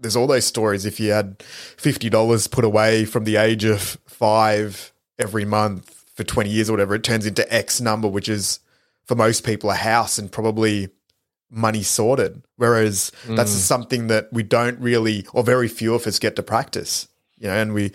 There's 0.00 0.16
all 0.16 0.26
those 0.26 0.46
stories. 0.46 0.84
If 0.84 1.00
you 1.00 1.12
had 1.12 1.42
fifty 1.42 2.10
dollars 2.10 2.46
put 2.46 2.64
away 2.64 3.04
from 3.04 3.24
the 3.24 3.36
age 3.36 3.64
of 3.64 3.98
five 4.06 4.92
every 5.18 5.44
month 5.44 6.04
for 6.14 6.24
twenty 6.24 6.50
years 6.50 6.68
or 6.68 6.74
whatever, 6.74 6.94
it 6.94 7.04
turns 7.04 7.26
into 7.26 7.52
X 7.52 7.80
number, 7.80 8.08
which 8.08 8.28
is 8.28 8.60
for 9.04 9.14
most 9.14 9.44
people 9.44 9.70
a 9.70 9.74
house 9.74 10.18
and 10.18 10.30
probably 10.30 10.88
money 11.52 11.82
sorted. 11.82 12.42
Whereas 12.56 13.12
mm. 13.26 13.36
that's 13.36 13.52
something 13.52 14.08
that 14.08 14.32
we 14.32 14.42
don't 14.42 14.80
really, 14.80 15.26
or 15.32 15.44
very 15.44 15.68
few 15.68 15.94
of 15.94 16.06
us 16.06 16.18
get 16.18 16.34
to 16.36 16.42
practice. 16.42 17.06
You 17.36 17.48
know, 17.48 17.54
and 17.54 17.74
we, 17.74 17.92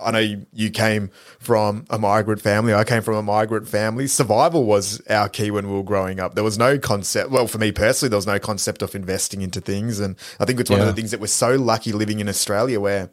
I 0.00 0.10
know 0.10 0.42
you, 0.52 0.70
came 0.70 1.10
from 1.38 1.84
a 1.90 1.98
migrant 1.98 2.40
family. 2.40 2.74
I 2.74 2.84
came 2.84 3.02
from 3.02 3.16
a 3.16 3.22
migrant 3.22 3.68
family. 3.68 4.06
Survival 4.06 4.64
was 4.64 5.00
our 5.08 5.28
key 5.28 5.50
when 5.50 5.68
we 5.68 5.74
were 5.74 5.82
growing 5.82 6.20
up. 6.20 6.34
There 6.34 6.44
was 6.44 6.58
no 6.58 6.78
concept. 6.78 7.30
Well, 7.30 7.46
for 7.46 7.58
me 7.58 7.72
personally, 7.72 8.10
there 8.10 8.18
was 8.18 8.26
no 8.26 8.38
concept 8.38 8.82
of 8.82 8.94
investing 8.94 9.42
into 9.42 9.60
things, 9.60 10.00
and 10.00 10.16
I 10.40 10.44
think 10.44 10.60
it's 10.60 10.70
one 10.70 10.80
yeah. 10.80 10.88
of 10.88 10.94
the 10.94 11.00
things 11.00 11.10
that 11.10 11.20
we're 11.20 11.26
so 11.26 11.56
lucky 11.56 11.92
living 11.92 12.20
in 12.20 12.28
Australia, 12.28 12.80
where 12.80 13.10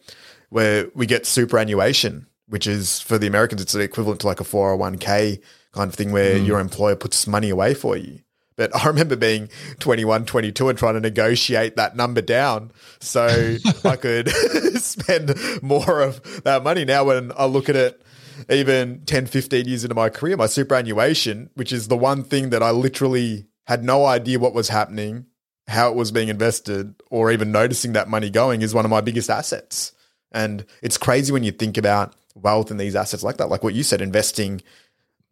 where 0.49 0.87
we 0.93 1.05
get 1.05 1.25
superannuation, 1.25 2.27
which 2.47 2.67
is 2.67 2.99
for 2.99 3.17
the 3.17 3.27
Americans, 3.27 3.61
it's 3.61 3.73
equivalent 3.73 4.21
to 4.21 4.27
like 4.27 4.41
a 4.41 4.43
401k 4.43 5.41
kind 5.71 5.89
of 5.89 5.95
thing, 5.95 6.11
where 6.11 6.35
mm. 6.35 6.45
your 6.45 6.59
employer 6.59 6.95
puts 6.95 7.25
money 7.25 7.49
away 7.49 7.73
for 7.73 7.97
you. 7.97 8.19
But 8.61 8.75
I 8.75 8.85
remember 8.85 9.15
being 9.15 9.49
21, 9.79 10.25
22 10.25 10.69
and 10.69 10.77
trying 10.77 10.93
to 10.93 10.99
negotiate 10.99 11.77
that 11.77 11.95
number 11.95 12.21
down 12.21 12.71
so 12.99 13.25
I 13.83 13.95
could 13.95 14.29
spend 14.75 15.33
more 15.63 16.01
of 16.01 16.43
that 16.43 16.63
money. 16.63 16.85
Now, 16.85 17.05
when 17.05 17.31
I 17.35 17.45
look 17.45 17.69
at 17.69 17.75
it, 17.75 18.03
even 18.51 19.03
10, 19.05 19.25
15 19.25 19.67
years 19.67 19.83
into 19.83 19.95
my 19.95 20.09
career, 20.09 20.37
my 20.37 20.45
superannuation, 20.45 21.49
which 21.55 21.73
is 21.73 21.87
the 21.87 21.97
one 21.97 22.23
thing 22.23 22.51
that 22.51 22.61
I 22.61 22.69
literally 22.69 23.47
had 23.65 23.83
no 23.83 24.05
idea 24.05 24.37
what 24.37 24.53
was 24.53 24.69
happening, 24.69 25.25
how 25.67 25.89
it 25.89 25.95
was 25.95 26.11
being 26.11 26.27
invested, 26.27 26.93
or 27.09 27.31
even 27.31 27.51
noticing 27.51 27.93
that 27.93 28.09
money 28.09 28.29
going, 28.29 28.61
is 28.61 28.75
one 28.75 28.85
of 28.85 28.91
my 28.91 29.01
biggest 29.01 29.31
assets. 29.31 29.91
And 30.31 30.67
it's 30.83 30.99
crazy 30.99 31.33
when 31.33 31.43
you 31.43 31.51
think 31.51 31.79
about 31.79 32.13
wealth 32.35 32.69
and 32.69 32.79
these 32.79 32.95
assets 32.95 33.23
like 33.23 33.37
that, 33.37 33.49
like 33.49 33.63
what 33.63 33.73
you 33.73 33.81
said, 33.81 34.01
investing 34.01 34.61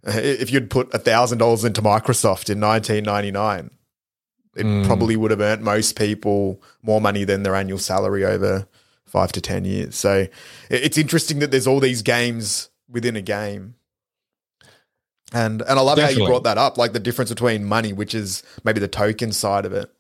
if 0.04 0.52
you'd 0.52 0.70
put 0.70 0.92
thousand 0.92 1.38
dollars 1.38 1.64
into 1.64 1.82
Microsoft 1.82 2.50
in 2.50 2.60
1999, 2.60 3.72
it 4.56 4.66
mm. 4.66 4.86
probably 4.86 5.16
would 5.16 5.32
have 5.32 5.42
earned 5.42 5.64
most 5.64 5.98
people 5.98 6.62
more 6.82 7.02
money 7.02 7.24
than 7.24 7.44
their 7.44 7.56
annual 7.56 7.80
salary 7.80 8.26
over 8.26 8.68
five 9.06 9.32
to 9.34 9.42
ten 9.42 9.66
years. 9.66 9.96
So 9.96 10.28
it's 10.70 10.98
interesting 10.98 11.40
that 11.40 11.52
there's 11.52 11.68
all 11.68 11.80
these 11.80 12.02
games 12.02 12.70
within 12.90 13.16
a 13.16 13.22
game. 13.22 13.76
And 15.32 15.62
and 15.62 15.78
I 15.78 15.82
love 15.82 15.98
Definitely. 15.98 16.24
how 16.24 16.28
you 16.28 16.28
brought 16.28 16.44
that 16.44 16.58
up, 16.58 16.78
like 16.78 16.94
the 16.94 17.00
difference 17.00 17.30
between 17.30 17.64
money, 17.64 17.94
which 17.94 18.16
is 18.16 18.42
maybe 18.64 18.80
the 18.80 18.88
token 18.88 19.32
side 19.32 19.66
of 19.66 19.74
it, 19.74 19.92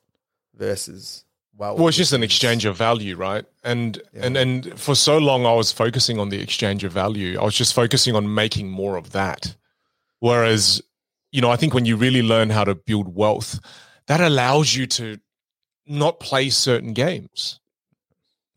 versus 0.55 1.23
well, 1.55 1.75
well, 1.75 1.87
it's 1.89 1.97
just 1.97 2.13
an 2.13 2.23
exchange 2.23 2.63
of 2.63 2.77
value, 2.77 3.15
right? 3.17 3.45
And 3.63 4.01
yeah. 4.13 4.25
and 4.25 4.37
and 4.37 4.79
for 4.79 4.95
so 4.95 5.17
long, 5.17 5.45
I 5.45 5.53
was 5.53 5.71
focusing 5.71 6.17
on 6.17 6.29
the 6.29 6.41
exchange 6.41 6.83
of 6.85 6.93
value. 6.93 7.37
I 7.39 7.43
was 7.43 7.53
just 7.53 7.73
focusing 7.73 8.15
on 8.15 8.33
making 8.33 8.71
more 8.71 8.95
of 8.95 9.11
that. 9.11 9.55
Whereas, 10.19 10.81
you 11.31 11.41
know, 11.41 11.51
I 11.51 11.55
think 11.55 11.73
when 11.73 11.85
you 11.85 11.95
really 11.95 12.21
learn 12.21 12.49
how 12.49 12.63
to 12.63 12.75
build 12.75 13.15
wealth, 13.15 13.59
that 14.07 14.21
allows 14.21 14.75
you 14.75 14.85
to 14.87 15.19
not 15.87 16.19
play 16.19 16.49
certain 16.49 16.93
games. 16.93 17.59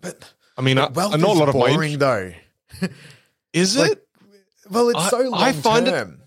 But 0.01 0.33
I 0.57 0.63
mean, 0.63 0.77
but 0.77 0.95
wealth 0.95 1.15
I, 1.15 1.17
know 1.17 1.33
a 1.33 1.35
lot 1.35 1.49
of 1.49 1.55
boring 1.55 1.99
though. 1.99 2.33
is 3.53 3.77
like, 3.77 3.93
it? 3.93 4.09
Well, 4.71 4.89
it's 4.91 5.11
so 5.11 5.21
long 5.21 5.41
I 5.41 5.53
find 5.53 5.87
term. 5.87 6.11
It, 6.11 6.19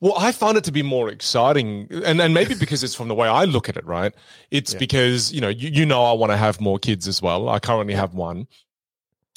well, 0.00 0.14
I 0.18 0.32
find 0.32 0.58
it 0.58 0.64
to 0.64 0.72
be 0.72 0.82
more 0.82 1.08
exciting, 1.08 1.88
and 1.90 2.20
and 2.20 2.34
maybe 2.34 2.54
because 2.54 2.82
it's 2.84 2.94
from 2.94 3.08
the 3.08 3.14
way 3.14 3.28
I 3.28 3.44
look 3.44 3.68
at 3.68 3.76
it, 3.76 3.86
right? 3.86 4.12
It's 4.50 4.72
yeah. 4.72 4.78
because 4.78 5.32
you 5.32 5.40
know 5.40 5.48
you, 5.48 5.70
you 5.70 5.86
know 5.86 6.04
I 6.04 6.12
want 6.12 6.30
to 6.30 6.36
have 6.36 6.60
more 6.60 6.78
kids 6.78 7.08
as 7.08 7.22
well. 7.22 7.48
I 7.48 7.58
currently 7.58 7.94
have 7.94 8.14
one, 8.14 8.46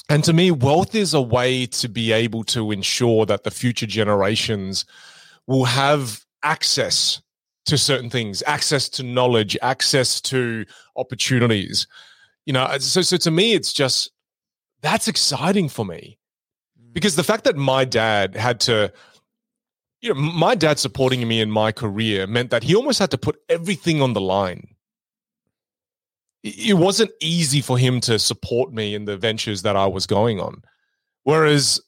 and 0.08 0.24
to 0.24 0.32
me, 0.32 0.50
wealth 0.50 0.94
is 0.94 1.14
a 1.14 1.20
way 1.20 1.66
to 1.66 1.88
be 1.88 2.12
able 2.12 2.44
to 2.44 2.70
ensure 2.70 3.26
that 3.26 3.44
the 3.44 3.50
future 3.50 3.86
generations 3.86 4.84
will 5.48 5.64
have 5.64 6.24
access 6.44 7.20
to 7.66 7.76
certain 7.76 8.08
things, 8.08 8.42
access 8.46 8.88
to 8.88 9.02
knowledge, 9.02 9.56
access 9.60 10.20
to 10.20 10.64
opportunities. 10.96 11.88
You 12.46 12.52
know, 12.52 12.78
so 12.78 13.02
so 13.02 13.16
to 13.16 13.30
me, 13.30 13.54
it's 13.54 13.72
just 13.72 14.12
that's 14.80 15.08
exciting 15.08 15.68
for 15.68 15.84
me 15.84 16.18
mm. 16.80 16.92
because 16.92 17.16
the 17.16 17.24
fact 17.24 17.44
that 17.44 17.56
my 17.56 17.84
dad 17.84 18.36
had 18.36 18.60
to 18.60 18.92
you 20.00 20.14
know 20.14 20.20
my 20.20 20.54
dad 20.54 20.78
supporting 20.78 21.26
me 21.26 21.40
in 21.40 21.50
my 21.50 21.72
career 21.72 22.26
meant 22.26 22.50
that 22.50 22.62
he 22.62 22.74
almost 22.74 22.98
had 22.98 23.10
to 23.10 23.18
put 23.18 23.40
everything 23.48 24.00
on 24.00 24.12
the 24.12 24.20
line 24.20 24.68
it 26.44 26.76
wasn't 26.76 27.10
easy 27.20 27.60
for 27.60 27.76
him 27.76 28.00
to 28.00 28.16
support 28.16 28.72
me 28.72 28.94
in 28.94 29.06
the 29.06 29.16
ventures 29.16 29.62
that 29.62 29.74
i 29.74 29.86
was 29.86 30.06
going 30.06 30.38
on 30.38 30.62
whereas 31.24 31.80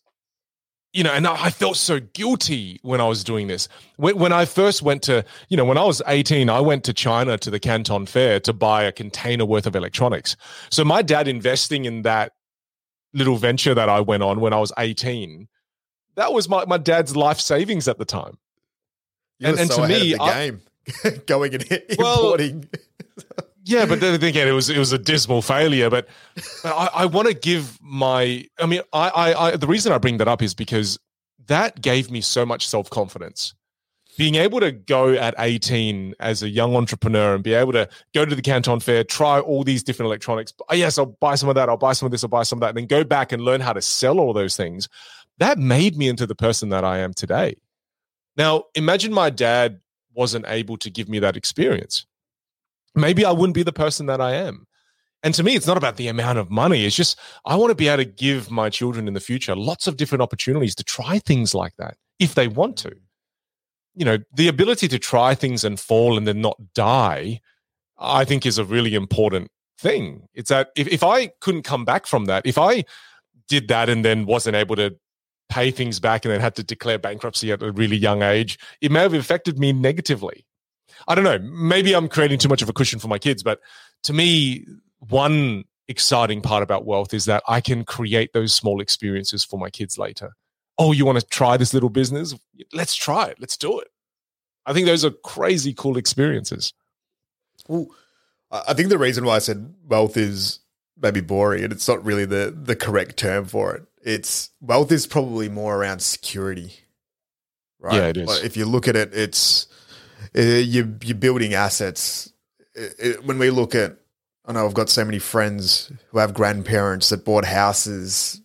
you 0.93 1.05
know, 1.05 1.13
and 1.13 1.27
I 1.27 1.51
felt 1.51 1.77
so 1.77 2.01
guilty 2.01 2.81
when 2.83 3.01
I 3.01 3.07
was 3.07 3.23
doing 3.23 3.47
this. 3.47 3.69
When, 3.97 4.19
when, 4.19 4.33
I 4.33 4.45
first 4.45 4.83
went 4.83 5.03
to, 5.05 5.25
you 5.49 5.57
know, 5.57 5.65
when 5.65 5.79
I 5.79 5.85
was 5.85 6.03
18, 6.07 6.51
I 6.51 6.61
went 6.61 6.83
to 6.85 6.93
China 6.93 7.39
to 7.39 7.51
the 7.51 7.61
Canton 7.61 8.07
Fair 8.07 8.41
to 8.41 8.53
buy 8.53 8.83
a 8.83 8.93
container 8.93 9.45
worth 9.45 9.67
of 9.67 9.77
electronics. 9.77 10.37
So 10.71 10.85
my 10.85 11.03
dad 11.03 11.29
investing 11.29 11.85
in 11.85 12.03
that 12.03 12.33
little 13.15 13.37
venture 13.37 13.75
that 13.75 13.89
I 13.89 14.01
went 14.01 14.25
on 14.25 14.41
when 14.41 14.53
I 14.53 14.59
was 14.59 14.73
18, 14.77 15.47
that 16.17 16.33
was 16.33 16.49
my, 16.49 16.65
my 16.67 16.79
dad's 16.79 17.15
life 17.15 17.41
savings 17.41 17.87
at 17.87 17.99
the 17.99 18.05
time. 18.05 18.39
You 19.39 19.49
and, 19.49 19.61
and 19.61 19.71
so 19.71 19.83
to 19.83 19.89
me, 19.89 20.15
the 20.15 20.23
I, 20.23 20.51
game 20.51 20.61
going 21.27 21.55
and 21.55 21.71
importing. 21.89 22.69
Yeah, 23.65 23.87
but 23.87 24.01
then 24.01 24.15
again, 24.23 24.49
it 24.49 24.53
was 24.53 24.71
it 24.71 24.79
was 24.79 24.93
a 24.93 24.99
dismal 24.99 25.43
failure. 25.43 25.91
But, 25.91 26.09
but 26.63 26.75
I, 26.75 26.91
I 26.95 27.07
want 27.07 27.29
to 27.29 27.35
give 27.35 27.79
my. 27.83 28.47
I 28.59 28.67
mean, 28.67 28.81
I, 28.93 29.09
I, 29.09 29.47
I 29.49 29.57
the 29.57 29.67
reason 29.67 29.93
I 29.93 29.99
bring 29.99 30.19
that 30.19 30.29
up 30.29 30.43
is 30.43 30.55
because 30.55 30.99
that 31.47 31.83
gave 31.83 32.11
me 32.11 32.21
so 32.21 32.47
much 32.47 32.67
self 32.67 32.89
confidence. 32.89 33.55
Being 34.17 34.35
able 34.35 34.61
to 34.61 34.73
go 34.73 35.13
at 35.13 35.35
18 35.39 36.15
as 36.21 36.43
a 36.43 36.49
young 36.49 36.77
entrepreneur 36.77 37.35
and 37.35 37.45
be 37.45 37.55
able 37.55 37.73
to 37.73 37.89
go 38.13 38.25
to 38.25 38.35
the 38.35 38.43
Canton 38.43 38.81
Fair, 38.81 39.05
try 39.05 39.41
all 39.41 39.65
these 39.65 39.83
different 39.83 40.09
electronics. 40.09 40.53
Oh, 40.69 40.75
yes, 40.75 40.99
I'll 40.99 41.17
buy 41.21 41.37
some 41.37 41.49
of 41.49 41.55
that. 41.55 41.69
I'll 41.69 41.79
buy 41.79 41.93
some 41.93 42.07
of 42.07 42.13
this. 42.13 42.23
I'll 42.23 42.29
buy 42.29 42.43
some 42.43 42.59
of 42.59 42.61
that. 42.61 42.71
And 42.71 42.79
then 42.79 42.87
go 42.87 43.03
back 43.03 43.33
and 43.33 43.43
learn 43.43 43.61
how 43.61 43.73
to 43.73 43.81
sell 43.81 44.19
all 44.19 44.33
those 44.33 44.57
things. 44.57 44.89
That 45.39 45.59
made 45.59 45.97
me 45.97 46.09
into 46.09 46.27
the 46.27 46.35
person 46.35 46.69
that 46.69 46.85
I 46.85 46.99
am 46.99 47.15
today. 47.15 47.57
Now, 48.37 48.65
imagine 48.75 49.13
my 49.13 49.31
dad 49.31 49.81
wasn't 50.13 50.45
able 50.49 50.77
to 50.79 50.91
give 50.91 51.09
me 51.09 51.19
that 51.21 51.37
experience 51.37 52.05
maybe 52.95 53.25
I 53.25 53.33
wouldn't 53.33 53.55
be 53.55 53.63
the 53.63 53.73
person 53.73 54.07
that 54.07 54.21
I 54.21 54.35
am. 54.35 54.67
And 55.23 55.35
to 55.35 55.43
me, 55.43 55.55
it's 55.55 55.67
not 55.67 55.77
about 55.77 55.97
the 55.97 56.09
amount 56.09 56.39
of 56.39 56.51
money. 56.51 56.87
It's 56.87 56.97
just, 56.97 57.19
I 57.45 57.57
want 57.57 57.71
to 57.71 57.75
be 57.75 57.89
able 57.89 58.05
to 58.05 58.11
give 58.11 58.51
my 58.51 58.71
children 58.71 59.07
in 59.07 59.15
the 59.15 59.21
future 59.21 59.55
lots 59.55 59.87
of 59.87 59.97
different 59.97 60.23
opportunities 60.23 60.75
to 60.77 60.85
try 60.85 61.19
things 61.19 61.55
like 61.55 61.77
that 61.77 61.97
if 62.19 62.35
they 62.35 62.49
want 62.49 62.79
to. 62.79 62.95
You 63.95 64.05
know, 64.05 64.19
the 64.33 64.49
ability 64.49 64.89
to 64.89 64.99
try 64.99 65.35
things 65.35 65.63
and 65.63 65.79
fall 65.79 66.17
and 66.17 66.27
then 66.27 66.41
not 66.41 66.59
die, 66.75 67.41
I 67.99 68.25
think 68.25 68.47
is 68.47 68.57
a 68.57 68.65
really 68.65 68.95
important 68.95 69.51
thing. 69.79 70.27
It's 70.33 70.49
that 70.49 70.71
if, 70.75 70.89
if 70.89 71.03
I 71.03 71.29
couldn't 71.41 71.63
come 71.63 71.85
back 71.85 72.07
from 72.07 72.25
that, 72.27 72.47
if 72.47 72.57
I 72.57 72.85
did 73.49 73.69
that 73.69 73.91
and 73.91 74.05
then 74.05 74.25
wasn't 74.25 74.57
able 74.57 74.77
to 74.77 74.97
pay 75.51 75.71
things 75.71 76.01
back 76.01 76.25
and 76.25 76.33
then 76.33 76.41
had 76.41 76.55
to 76.55 76.63
declare 76.63 76.99
bankruptcy 76.99 77.53
at 77.53 77.63
a 77.63 77.73
really 77.73 77.97
young 77.97 78.23
age, 78.23 78.59
it 78.81 78.91
may 78.91 79.01
have 79.01 79.13
affected 79.13 79.59
me 79.59 79.73
negatively. 79.73 80.47
I 81.09 81.15
don't 81.15 81.25
know. 81.25 81.39
Maybe 81.39 81.95
I'm 81.95 82.09
creating 82.09 82.39
too 82.39 82.49
much 82.49 82.63
of 82.63 82.69
a 82.69 82.73
cushion 82.73 82.99
for 82.99 83.09
my 83.09 83.19
kids, 83.19 83.43
but 83.43 83.61
to 84.05 84.13
me, 84.13 84.67
one 85.09 85.65
exciting 85.89 86.41
part 86.41 86.63
about 86.63 86.87
wealth 86.87 87.13
is 87.13 87.25
that 87.25 87.43
I 87.49 87.61
can 87.61 87.85
create 87.85 88.33
those 88.33 88.55
small 88.55 88.81
experiences 88.81 89.45
for 89.45 89.59
my 89.59 89.71
kids 89.71 89.99
later. 89.99 90.33
Oh, 90.79 90.93
you 90.93 91.05
want 91.05 91.21
to 91.21 91.27
try 91.27 91.57
this 91.57 91.75
little 91.75 91.91
business? 91.91 92.35
Let's 92.73 92.95
try 92.95 93.27
it. 93.27 93.39
Let's 93.41 93.57
do 93.57 93.81
it. 93.81 93.89
I 94.67 94.73
think 94.73 94.87
those 94.87 95.05
are 95.05 95.11
crazy 95.11 95.75
cool 95.75 95.97
experiences. 95.97 96.73
Well, 97.67 97.89
I 98.51 98.75
think 98.75 98.89
the 98.89 98.99
reason 98.99 99.25
why 99.25 99.37
I 99.37 99.41
said 99.41 99.75
wealth 99.87 100.17
is 100.17 100.61
maybe 101.01 101.21
boring 101.21 101.65
and 101.65 101.73
it's 101.73 101.89
not 101.89 102.05
really 102.05 102.25
the 102.25 102.55
the 102.57 102.77
correct 102.77 103.17
term 103.17 103.47
for 103.47 103.75
it. 103.75 103.85
It's 104.03 104.51
wealth 104.61 104.93
is 104.93 105.07
probably 105.07 105.49
more 105.49 105.77
around 105.77 106.01
security. 106.01 106.73
Right? 107.79 107.95
Yeah, 107.95 108.07
it 108.09 108.17
is. 108.17 108.29
Like 108.29 108.45
if 108.45 108.57
you 108.57 108.65
look 108.65 108.89
at 108.89 108.97
it, 108.97 109.15
it's 109.15 109.67
uh, 110.37 110.41
you, 110.41 110.97
you're 111.03 111.17
building 111.17 111.55
assets. 111.55 112.33
It, 112.75 112.95
it, 112.99 113.25
when 113.25 113.39
we 113.39 113.51
look 113.51 113.75
at, 113.75 113.97
I 114.47 114.53
know 114.53 114.67
I've 114.67 114.75
got 114.75 114.89
so 114.89 115.05
many 115.05 115.19
friends 115.19 115.93
who 116.09 116.19
have 116.19 116.35
grandparents 116.35 117.09
that 117.11 117.25
bought 117.25 117.45
houses 117.45 118.41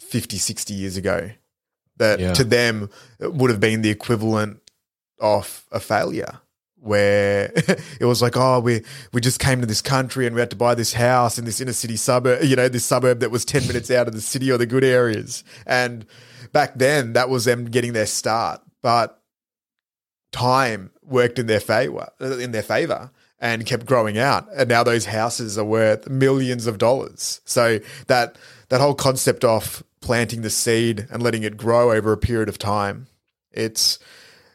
50, 0.00 0.38
60 0.38 0.74
years 0.74 0.96
ago 0.96 1.30
that 1.96 2.18
yeah. 2.18 2.32
to 2.32 2.44
them 2.44 2.90
would 3.20 3.50
have 3.50 3.60
been 3.60 3.82
the 3.82 3.90
equivalent 3.90 4.60
of 5.18 5.66
a 5.70 5.80
failure 5.80 6.40
where 6.80 7.52
it 8.00 8.06
was 8.06 8.22
like, 8.22 8.36
oh, 8.36 8.58
we 8.60 8.82
we 9.12 9.20
just 9.20 9.38
came 9.38 9.60
to 9.60 9.66
this 9.66 9.82
country 9.82 10.26
and 10.26 10.34
we 10.34 10.40
had 10.40 10.50
to 10.50 10.56
buy 10.56 10.74
this 10.74 10.94
house 10.94 11.38
in 11.38 11.44
this 11.44 11.60
inner 11.60 11.72
city 11.72 11.96
suburb, 11.96 12.42
you 12.42 12.56
know, 12.56 12.68
this 12.68 12.84
suburb 12.84 13.20
that 13.20 13.30
was 13.30 13.44
ten 13.44 13.66
minutes 13.66 13.90
out 13.90 14.08
of 14.08 14.14
the 14.14 14.20
city 14.20 14.50
or 14.50 14.58
the 14.58 14.66
good 14.66 14.84
areas. 14.84 15.44
And 15.66 16.06
back 16.52 16.74
then, 16.76 17.12
that 17.12 17.28
was 17.28 17.44
them 17.44 17.66
getting 17.66 17.92
their 17.92 18.06
start. 18.06 18.62
But 18.82 19.20
time 20.32 20.90
worked 21.10 21.38
in 21.38 21.46
their 21.46 21.60
favor 21.60 22.08
in 22.20 22.52
their 22.52 22.62
favor 22.62 23.10
and 23.40 23.66
kept 23.66 23.86
growing 23.86 24.18
out. 24.18 24.46
And 24.54 24.68
now 24.68 24.82
those 24.84 25.06
houses 25.06 25.58
are 25.58 25.64
worth 25.64 26.08
millions 26.08 26.66
of 26.66 26.78
dollars. 26.78 27.40
So 27.44 27.80
that 28.06 28.36
that 28.68 28.80
whole 28.80 28.94
concept 28.94 29.44
of 29.44 29.82
planting 30.00 30.42
the 30.42 30.50
seed 30.50 31.06
and 31.10 31.22
letting 31.22 31.42
it 31.42 31.56
grow 31.56 31.92
over 31.92 32.12
a 32.12 32.16
period 32.16 32.48
of 32.48 32.58
time 32.58 33.06
it's 33.52 33.98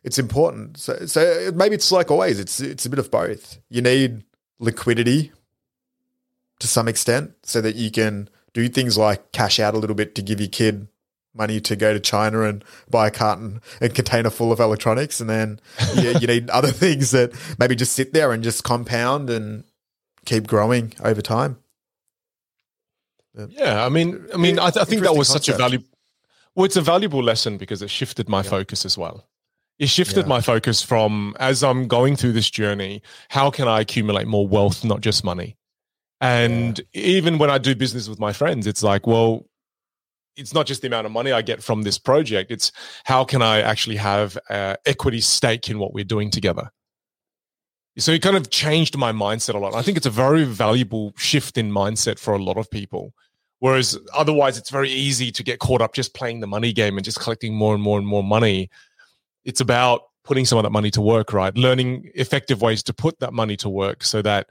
it's 0.04 0.20
important. 0.20 0.78
So 0.78 1.06
so 1.06 1.52
maybe 1.54 1.76
it's 1.76 1.92
like 1.92 2.12
always 2.12 2.40
it's 2.40 2.60
it's 2.60 2.86
a 2.86 2.90
bit 2.90 3.00
of 3.00 3.12
both. 3.12 3.60
You 3.70 3.82
need 3.82 4.24
liquidity 4.60 5.32
to 6.60 6.68
some 6.68 6.88
extent 6.88 7.34
so 7.44 7.62
that 7.62 7.76
you 7.76 7.92
can 7.92 8.30
do 8.54 8.70
things 8.70 8.98
like 8.98 9.32
cash 9.32 9.60
out 9.60 9.74
a 9.74 9.78
little 9.78 9.96
bit 9.96 10.16
to 10.16 10.22
give 10.22 10.40
your 10.40 10.50
kid 10.50 10.88
money 11.36 11.60
to 11.62 11.76
go 11.76 11.94
to 11.94 12.00
China 12.00 12.42
and 12.42 12.64
buy 12.90 13.08
a 13.08 13.12
carton 13.12 13.62
and 13.82 13.94
container 13.94 14.30
full 14.30 14.52
of 14.52 14.60
electronics, 14.60 15.20
and 15.20 15.30
then 15.30 15.60
you, 15.96 16.12
you 16.20 16.28
need 16.28 16.50
other 16.50 16.72
things 16.72 17.12
that 17.12 17.34
maybe 17.60 17.76
just 17.76 17.94
sit 17.94 18.14
there 18.14 18.32
and 18.32 18.44
just 18.44 18.64
compound 18.64 19.30
and 19.30 19.64
keep 20.26 20.48
growing 20.48 20.94
over 21.04 21.22
time. 21.22 21.58
Yeah, 23.50 23.86
I 23.86 23.90
mean, 23.90 24.26
I 24.34 24.38
mean, 24.38 24.60
I, 24.60 24.70
th- 24.70 24.82
I 24.82 24.86
think 24.86 25.02
that 25.02 25.16
was 25.16 25.28
concept. 25.28 25.46
such 25.46 25.56
a 25.56 25.58
valuable. 25.58 25.86
Well, 26.56 26.66
it's 26.66 26.78
a 26.78 26.82
valuable 26.82 27.22
lesson 27.22 27.58
because 27.58 27.82
it 27.82 27.90
shifted 27.90 28.30
my 28.30 28.38
yeah. 28.38 28.50
focus 28.50 28.86
as 28.86 28.98
well. 28.98 29.28
It 29.78 29.90
shifted 29.90 30.22
yeah. 30.22 30.30
my 30.30 30.42
focus 30.42 30.82
from 30.82 31.36
as 31.38 31.62
I'm 31.62 31.88
going 31.90 32.16
through 32.16 32.32
this 32.32 32.50
journey, 32.50 33.02
how 33.28 33.52
can 33.52 33.68
I 33.68 33.82
accumulate 33.82 34.26
more 34.26 34.48
wealth, 34.48 34.86
not 34.86 35.02
just 35.02 35.26
money? 35.26 35.58
And 36.22 36.80
even 36.94 37.38
when 37.38 37.50
I 37.50 37.58
do 37.58 37.76
business 37.76 38.08
with 38.08 38.20
my 38.20 38.32
friends, 38.32 38.68
it's 38.68 38.82
like, 38.82 39.06
well, 39.06 39.46
it's 40.38 40.54
not 40.54 40.66
just 40.66 40.82
the 40.82 40.88
amount 40.88 41.06
of 41.06 41.12
money 41.12 41.32
I 41.32 41.42
get 41.42 41.64
from 41.64 41.84
this 41.84 41.98
project. 41.98 42.52
It's 42.52 42.72
how 43.06 43.24
can 43.24 43.42
I 43.42 43.62
actually 43.62 43.96
have 43.98 44.38
uh, 44.50 44.76
equity 44.86 45.22
stake 45.22 45.70
in 45.70 45.80
what 45.80 45.94
we're 45.94 46.04
doing 46.04 46.30
together. 46.30 46.72
So 47.98 48.12
it 48.12 48.22
kind 48.22 48.36
of 48.36 48.50
changed 48.50 48.98
my 48.98 49.14
mindset 49.14 49.56
a 49.56 49.58
lot. 49.58 49.74
I 49.74 49.82
think 49.82 49.96
it's 49.96 50.06
a 50.06 50.12
very 50.12 50.44
valuable 50.44 51.14
shift 51.16 51.58
in 51.58 51.72
mindset 51.72 52.20
for 52.20 52.34
a 52.34 52.44
lot 52.44 52.58
of 52.58 52.70
people. 52.70 53.14
Whereas 53.60 53.98
otherwise, 54.14 54.58
it's 54.58 54.70
very 54.70 54.90
easy 54.92 55.32
to 55.32 55.44
get 55.44 55.60
caught 55.60 55.82
up 55.82 55.94
just 55.94 56.14
playing 56.14 56.42
the 56.42 56.48
money 56.48 56.74
game 56.74 56.98
and 56.98 57.06
just 57.06 57.22
collecting 57.22 57.56
more 57.56 57.74
and 57.74 57.82
more 57.82 57.98
and 57.98 58.06
more 58.06 58.24
money. 58.24 58.70
It's 59.46 59.62
about 59.62 60.02
putting 60.26 60.44
some 60.44 60.58
of 60.58 60.64
that 60.64 60.72
money 60.72 60.92
to 60.92 61.02
work, 61.02 61.32
right? 61.32 61.56
Learning 61.56 62.12
effective 62.16 62.62
ways 62.62 62.84
to 62.84 62.94
put 62.94 63.20
that 63.20 63.32
money 63.32 63.56
to 63.58 63.70
work 63.70 64.04
so 64.04 64.22
that 64.24 64.50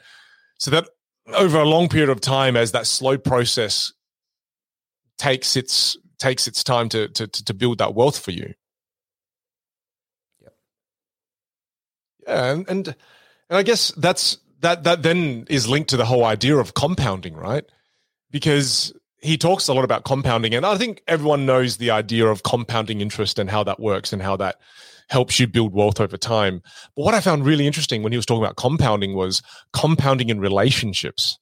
so 0.58 0.70
that 0.70 0.88
over 1.34 1.58
a 1.58 1.64
long 1.64 1.88
period 1.88 2.08
of 2.08 2.20
time, 2.20 2.56
as 2.56 2.72
that 2.72 2.86
slow 2.86 3.18
process 3.18 3.92
takes 5.18 5.56
its 5.56 5.96
takes 6.18 6.46
its 6.46 6.64
time 6.64 6.88
to 6.90 7.08
to 7.08 7.26
to 7.26 7.54
build 7.54 7.78
that 7.78 7.94
wealth 7.94 8.18
for 8.18 8.30
you. 8.30 8.54
Yeah, 10.40 10.48
yeah, 12.26 12.52
and 12.52 12.68
and 12.68 12.88
and 13.50 13.58
I 13.58 13.62
guess 13.62 13.92
that's 13.96 14.38
that 14.60 14.84
that 14.84 15.02
then 15.02 15.46
is 15.48 15.68
linked 15.68 15.90
to 15.90 15.96
the 15.96 16.04
whole 16.06 16.24
idea 16.24 16.56
of 16.56 16.74
compounding, 16.74 17.34
right? 17.34 17.64
Because 18.30 18.92
he 19.20 19.38
talks 19.38 19.68
a 19.68 19.74
lot 19.74 19.84
about 19.84 20.04
compounding, 20.04 20.54
and 20.54 20.66
I 20.66 20.76
think 20.76 21.02
everyone 21.06 21.46
knows 21.46 21.76
the 21.76 21.90
idea 21.90 22.26
of 22.26 22.42
compounding 22.42 23.00
interest 23.00 23.38
and 23.38 23.50
how 23.50 23.64
that 23.64 23.80
works 23.80 24.12
and 24.12 24.22
how 24.22 24.36
that 24.36 24.56
helps 25.08 25.38
you 25.38 25.46
build 25.46 25.74
wealth 25.74 26.00
over 26.00 26.16
time. 26.16 26.62
But 26.96 27.02
what 27.04 27.14
I 27.14 27.20
found 27.20 27.44
really 27.44 27.66
interesting 27.66 28.02
when 28.02 28.12
he 28.12 28.18
was 28.18 28.26
talking 28.26 28.42
about 28.42 28.56
compounding 28.56 29.14
was 29.14 29.42
compounding 29.72 30.30
in 30.30 30.40
relationships. 30.40 31.38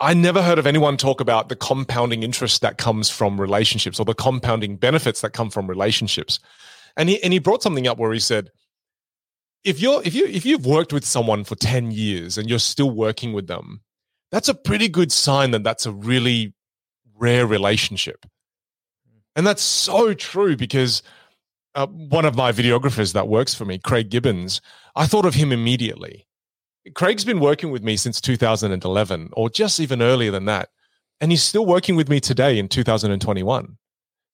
I 0.00 0.12
never 0.14 0.42
heard 0.42 0.58
of 0.58 0.66
anyone 0.66 0.96
talk 0.96 1.20
about 1.20 1.48
the 1.48 1.56
compounding 1.56 2.22
interest 2.22 2.62
that 2.62 2.78
comes 2.78 3.10
from 3.10 3.40
relationships 3.40 4.00
or 4.00 4.04
the 4.04 4.14
compounding 4.14 4.76
benefits 4.76 5.20
that 5.20 5.32
come 5.32 5.50
from 5.50 5.68
relationships. 5.68 6.40
And 6.96 7.08
he 7.08 7.22
and 7.22 7.32
he 7.32 7.38
brought 7.38 7.62
something 7.62 7.86
up 7.86 7.98
where 7.98 8.12
he 8.12 8.20
said, 8.20 8.50
if 9.64 9.80
you're 9.80 10.02
if 10.04 10.14
you 10.14 10.26
if 10.26 10.44
you've 10.44 10.66
worked 10.66 10.92
with 10.92 11.04
someone 11.04 11.44
for 11.44 11.54
10 11.54 11.90
years 11.90 12.36
and 12.36 12.48
you're 12.48 12.58
still 12.58 12.90
working 12.90 13.32
with 13.32 13.46
them, 13.46 13.82
that's 14.30 14.48
a 14.48 14.54
pretty 14.54 14.88
good 14.88 15.12
sign 15.12 15.52
that 15.52 15.64
that's 15.64 15.86
a 15.86 15.92
really 15.92 16.54
rare 17.16 17.46
relationship. 17.46 18.26
And 19.36 19.46
that's 19.46 19.62
so 19.62 20.14
true 20.14 20.56
because 20.56 21.02
uh, 21.74 21.86
one 21.86 22.24
of 22.24 22.36
my 22.36 22.52
videographers 22.52 23.14
that 23.14 23.28
works 23.28 23.54
for 23.54 23.64
me, 23.64 23.78
Craig 23.78 24.10
Gibbons, 24.10 24.60
I 24.94 25.06
thought 25.06 25.24
of 25.24 25.34
him 25.34 25.50
immediately. 25.50 26.26
Craig's 26.94 27.24
been 27.24 27.40
working 27.40 27.70
with 27.70 27.82
me 27.82 27.96
since 27.96 28.20
2011, 28.20 29.30
or 29.32 29.48
just 29.48 29.80
even 29.80 30.02
earlier 30.02 30.30
than 30.30 30.44
that. 30.44 30.68
And 31.20 31.30
he's 31.30 31.42
still 31.42 31.64
working 31.64 31.96
with 31.96 32.08
me 32.08 32.20
today 32.20 32.58
in 32.58 32.68
2021. 32.68 33.78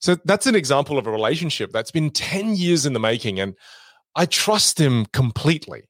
So 0.00 0.16
that's 0.24 0.46
an 0.46 0.54
example 0.54 0.98
of 0.98 1.06
a 1.06 1.10
relationship 1.10 1.72
that's 1.72 1.90
been 1.90 2.10
10 2.10 2.56
years 2.56 2.86
in 2.86 2.94
the 2.94 3.00
making. 3.00 3.38
And 3.38 3.54
I 4.16 4.26
trust 4.26 4.80
him 4.80 5.06
completely. 5.06 5.84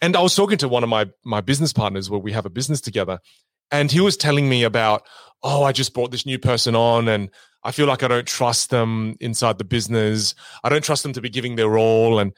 And 0.00 0.16
I 0.16 0.22
was 0.22 0.34
talking 0.34 0.58
to 0.58 0.68
one 0.68 0.82
of 0.82 0.88
my, 0.88 1.10
my 1.24 1.40
business 1.40 1.72
partners 1.72 2.08
where 2.08 2.18
we 2.18 2.32
have 2.32 2.46
a 2.46 2.50
business 2.50 2.80
together. 2.80 3.20
And 3.70 3.92
he 3.92 4.00
was 4.00 4.16
telling 4.16 4.48
me 4.48 4.64
about, 4.64 5.06
oh, 5.42 5.62
I 5.62 5.72
just 5.72 5.94
brought 5.94 6.10
this 6.10 6.26
new 6.26 6.38
person 6.38 6.74
on 6.74 7.08
and 7.08 7.30
I 7.62 7.72
feel 7.72 7.86
like 7.86 8.02
I 8.02 8.08
don't 8.08 8.26
trust 8.26 8.70
them 8.70 9.16
inside 9.20 9.58
the 9.58 9.64
business. 9.64 10.34
I 10.64 10.70
don't 10.70 10.82
trust 10.82 11.02
them 11.02 11.12
to 11.12 11.20
be 11.20 11.28
giving 11.28 11.56
their 11.56 11.76
all. 11.76 12.18
And 12.18 12.32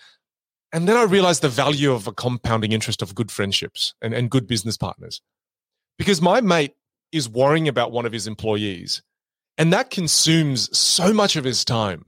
and 0.72 0.88
then 0.88 0.96
I 0.96 1.02
realized 1.02 1.42
the 1.42 1.48
value 1.48 1.92
of 1.92 2.06
a 2.06 2.12
compounding 2.12 2.72
interest 2.72 3.02
of 3.02 3.14
good 3.14 3.30
friendships 3.30 3.94
and, 4.00 4.14
and 4.14 4.30
good 4.30 4.46
business 4.46 4.76
partners. 4.76 5.20
Because 5.98 6.22
my 6.22 6.40
mate 6.40 6.74
is 7.12 7.28
worrying 7.28 7.68
about 7.68 7.92
one 7.92 8.06
of 8.06 8.12
his 8.12 8.26
employees, 8.26 9.02
and 9.58 9.72
that 9.72 9.90
consumes 9.90 10.76
so 10.76 11.12
much 11.12 11.36
of 11.36 11.44
his 11.44 11.64
time. 11.64 12.06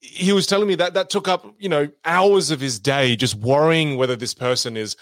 He 0.00 0.32
was 0.32 0.46
telling 0.46 0.68
me 0.68 0.74
that 0.76 0.94
that 0.94 1.10
took 1.10 1.28
up, 1.28 1.46
you 1.58 1.68
know, 1.68 1.88
hours 2.04 2.50
of 2.50 2.60
his 2.60 2.78
day 2.78 3.16
just 3.16 3.34
worrying 3.34 3.96
whether 3.96 4.16
this 4.16 4.34
person 4.34 4.76
is 4.76 4.96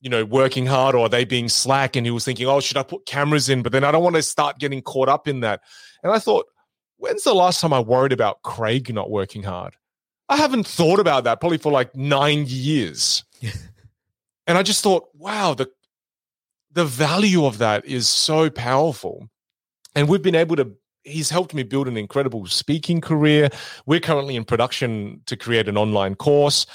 you 0.00 0.10
know, 0.10 0.24
working 0.24 0.66
hard 0.66 0.94
or 0.94 1.06
are 1.06 1.08
they 1.08 1.24
being 1.24 1.48
slack? 1.48 1.96
And 1.96 2.06
he 2.06 2.10
was 2.10 2.24
thinking, 2.24 2.46
oh, 2.46 2.60
should 2.60 2.76
I 2.76 2.82
put 2.82 3.06
cameras 3.06 3.48
in? 3.48 3.62
But 3.62 3.72
then 3.72 3.84
I 3.84 3.90
don't 3.90 4.04
want 4.04 4.16
to 4.16 4.22
start 4.22 4.58
getting 4.58 4.82
caught 4.82 5.08
up 5.08 5.26
in 5.26 5.40
that. 5.40 5.60
And 6.02 6.12
I 6.12 6.18
thought, 6.18 6.46
when's 6.98 7.24
the 7.24 7.34
last 7.34 7.60
time 7.60 7.72
I 7.72 7.80
worried 7.80 8.12
about 8.12 8.42
Craig 8.42 8.92
not 8.92 9.10
working 9.10 9.42
hard? 9.42 9.74
I 10.28 10.36
haven't 10.36 10.66
thought 10.66 11.00
about 11.00 11.24
that 11.24 11.40
probably 11.40 11.58
for 11.58 11.72
like 11.72 11.94
nine 11.94 12.44
years. 12.46 13.24
and 14.46 14.58
I 14.58 14.62
just 14.62 14.82
thought, 14.82 15.08
wow, 15.14 15.54
the 15.54 15.70
the 16.72 16.84
value 16.84 17.44
of 17.44 17.58
that 17.58 17.84
is 17.86 18.08
so 18.08 18.50
powerful. 18.50 19.28
And 19.94 20.08
we've 20.08 20.22
been 20.22 20.34
able 20.34 20.56
to 20.56 20.72
he's 21.02 21.30
helped 21.30 21.54
me 21.54 21.62
build 21.62 21.88
an 21.88 21.96
incredible 21.96 22.46
speaking 22.46 23.00
career. 23.00 23.48
We're 23.86 24.00
currently 24.00 24.36
in 24.36 24.44
production 24.44 25.22
to 25.26 25.36
create 25.36 25.68
an 25.68 25.78
online 25.78 26.14
course 26.14 26.66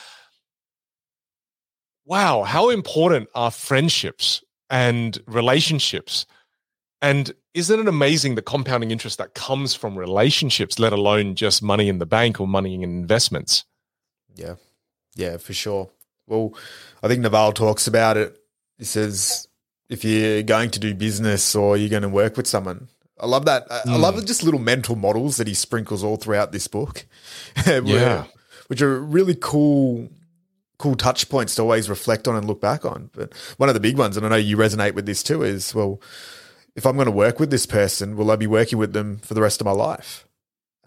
wow, 2.06 2.44
how 2.44 2.70
important 2.70 3.30
are 3.36 3.52
friendships 3.52 4.44
and 4.70 5.22
relationships? 5.28 6.26
And 7.04 7.34
isn't 7.54 7.80
it 7.82 7.88
amazing 7.90 8.36
the 8.36 8.42
compounding 8.42 8.90
interest 8.90 9.18
that 9.18 9.34
comes 9.34 9.76
from 9.76 10.00
relationships, 10.00 10.80
let 10.80 10.94
alone 10.94 11.36
just 11.36 11.62
money 11.62 11.90
in 11.90 12.00
the 12.00 12.06
bank 12.06 12.40
or 12.40 12.48
money 12.48 12.74
in 12.74 12.82
investments? 12.82 13.66
Yeah, 14.36 14.56
yeah, 15.14 15.36
for 15.36 15.54
sure. 15.54 15.90
Well, 16.28 16.56
I 17.04 17.10
think 17.10 17.20
Naval 17.20 17.52
talks 17.52 17.88
about 17.88 18.16
it. 18.16 18.38
He 18.78 18.86
says, 18.86 19.50
if 19.90 20.06
you're 20.06 20.44
going 20.44 20.72
to 20.72 20.80
do 20.80 20.96
business 20.96 21.54
or 21.56 21.76
you're 21.76 21.90
going 21.90 22.04
to 22.04 22.10
work 22.10 22.38
with 22.38 22.48
someone, 22.48 22.88
I 23.20 23.28
love 23.28 23.44
that. 23.46 23.68
Mm. 23.70 23.88
I 23.90 23.98
love 23.98 24.16
hmm. 24.16 24.26
just 24.26 24.42
little 24.42 24.62
mental 24.62 24.96
models 24.96 25.36
that 25.38 25.48
he 25.48 25.54
sprinkles 25.54 26.06
all 26.06 26.16
throughout 26.16 26.54
this 26.54 26.68
book. 26.68 27.06
yeah. 27.68 28.26
Which 28.68 28.82
are 28.82 28.98
really 28.98 29.36
cool 29.40 30.10
cool 30.80 30.96
touch 30.96 31.30
points 31.30 31.56
to 31.56 31.62
always 31.62 31.90
reflect 31.90 32.28
on 32.28 32.36
and 32.36 32.48
look 32.48 32.60
back 32.60 32.86
on. 32.86 33.10
But 33.14 33.34
one 33.58 33.70
of 33.70 33.76
the 33.76 33.82
big 33.82 33.98
ones, 33.98 34.18
and 34.18 34.26
I 34.26 34.30
know 34.30 34.36
you 34.36 34.58
resonate 34.58 34.96
with 34.96 35.06
this 35.06 35.22
too, 35.22 35.44
is 35.44 35.76
well, 35.76 36.02
if 36.76 36.86
I'm 36.86 36.96
going 36.96 37.06
to 37.06 37.12
work 37.12 37.40
with 37.40 37.52
this 37.52 37.66
person, 37.66 38.18
will 38.18 38.32
I 38.32 38.36
be 38.36 38.48
working 38.48 38.78
with 38.78 38.94
them 38.94 39.20
for 39.20 39.34
the 39.34 39.42
rest 39.42 39.62
of 39.62 39.66
my 39.66 39.72
life? 39.72 40.28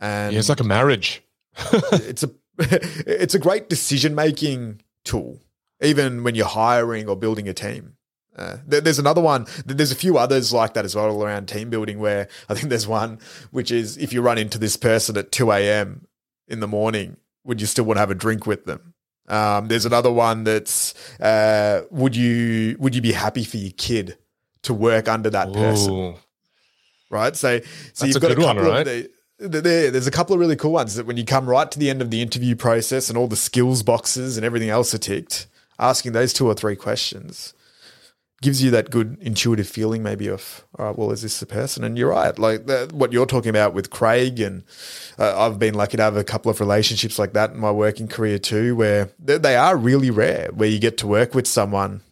And 0.01 0.33
yeah, 0.33 0.39
it's 0.39 0.49
like 0.49 0.61
a 0.61 0.65
marriage. 0.65 1.23
it's 1.93 2.23
a 2.23 2.31
it's 2.59 3.35
a 3.35 3.39
great 3.39 3.69
decision 3.69 4.15
making 4.15 4.81
tool, 5.05 5.41
even 5.81 6.25
when 6.25 6.35
you're 6.35 6.47
hiring 6.47 7.09
or 7.09 7.17
building 7.17 7.49
a 7.49 7.55
team. 7.55 7.97
Uh, 8.35 8.59
there's 8.67 8.99
another 8.99 9.23
one. 9.23 9.47
There's 9.65 9.93
a 9.93 9.97
few 9.97 10.19
others 10.19 10.53
like 10.53 10.75
that 10.75 10.85
as 10.85 10.95
well 10.95 11.23
around 11.23 11.47
team 11.47 11.71
building. 11.71 11.99
Where 11.99 12.29
I 12.49 12.55
think 12.55 12.69
there's 12.69 12.87
one 12.87 13.19
which 13.51 13.71
is 13.71 13.97
if 13.97 14.13
you 14.13 14.21
run 14.21 14.37
into 14.37 14.59
this 14.59 14.77
person 14.77 15.17
at 15.17 15.33
2 15.33 15.53
a.m. 15.53 16.07
in 16.47 16.61
the 16.61 16.69
morning, 16.69 17.17
would 17.45 17.61
you 17.61 17.67
still 17.67 17.85
want 17.85 17.97
to 17.97 18.01
have 18.01 18.11
a 18.11 18.15
drink 18.15 18.47
with 18.47 18.67
them? 18.67 18.93
Um, 19.29 19.69
there's 19.69 19.87
another 19.87 20.13
one 20.13 20.45
that's 20.45 20.95
uh, 21.19 21.83
would 21.91 22.15
you 22.15 22.77
would 22.79 22.95
you 22.95 23.01
be 23.01 23.13
happy 23.13 23.45
for 23.45 23.57
your 23.57 23.73
kid 23.73 24.19
to 24.67 24.75
work 24.75 25.09
under 25.09 25.31
that 25.31 25.53
person? 25.53 26.17
Right. 27.11 27.35
So 27.35 27.61
so 27.61 28.07
that's 28.07 28.15
you've 28.15 28.23
got 28.23 28.31
a, 28.31 28.35
a 28.35 28.37
couple 28.37 28.63
one, 28.63 28.73
right? 28.73 28.87
of 28.87 29.09
the, 29.39 29.61
there, 29.61 29.91
there's 29.91 30.07
a 30.07 30.11
couple 30.11 30.35
of 30.35 30.41
really 30.41 30.57
cool 30.57 30.73
ones 30.73 30.95
that 30.95 31.07
when 31.07 31.17
you 31.17 31.25
come 31.25 31.49
right 31.49 31.71
to 31.71 31.79
the 31.79 31.91
end 31.91 32.01
of 32.01 32.11
the 32.11 32.23
interview 32.23 32.57
process 32.57 33.09
and 33.09 33.19
all 33.19 33.29
the 33.29 33.37
skills 33.37 33.83
boxes 33.83 34.37
and 34.37 34.47
everything 34.47 34.71
else 34.71 34.95
are 34.95 34.99
ticked, 34.99 35.47
asking 35.79 36.13
those 36.13 36.33
two 36.33 36.47
or 36.47 36.55
three 36.55 36.77
questions 36.77 37.55
gives 38.43 38.63
you 38.63 38.71
that 38.71 38.91
good 38.91 39.17
intuitive 39.21 39.67
feeling 39.67 40.03
maybe 40.03 40.29
of 40.29 40.65
all 40.79 40.87
right 40.87 40.99
well 40.99 41.11
is 41.11 41.23
this 41.23 41.41
the 41.41 41.47
person 41.47 41.83
and 41.83 41.97
you're 41.97 42.11
right 42.11 42.39
like 42.39 42.67
the, 42.67 42.89
what 42.93 43.13
you're 43.13 43.27
talking 43.27 43.49
about 43.49 43.73
with 43.73 43.89
craig 43.89 44.39
and 44.41 44.63
uh, 45.19 45.47
i've 45.47 45.59
been 45.59 45.75
lucky 45.75 45.97
to 45.97 46.03
have 46.03 46.17
a 46.17 46.25
couple 46.25 46.51
of 46.51 46.61
relationships 46.61 47.19
like 47.19 47.33
that 47.33 47.53
in 47.53 47.59
my 47.59 47.71
working 47.71 48.07
career 48.07 48.39
too 48.39 48.77
where 48.77 49.11
they, 49.19 49.39
they 49.39 49.57
are 49.57 49.77
really 49.77 50.11
rare 50.11 50.51
where 50.53 50.69
you 50.69 50.79
get 50.79 50.99
to 50.99 51.07
work 51.07 51.35
with 51.35 51.47
someone 51.47 52.03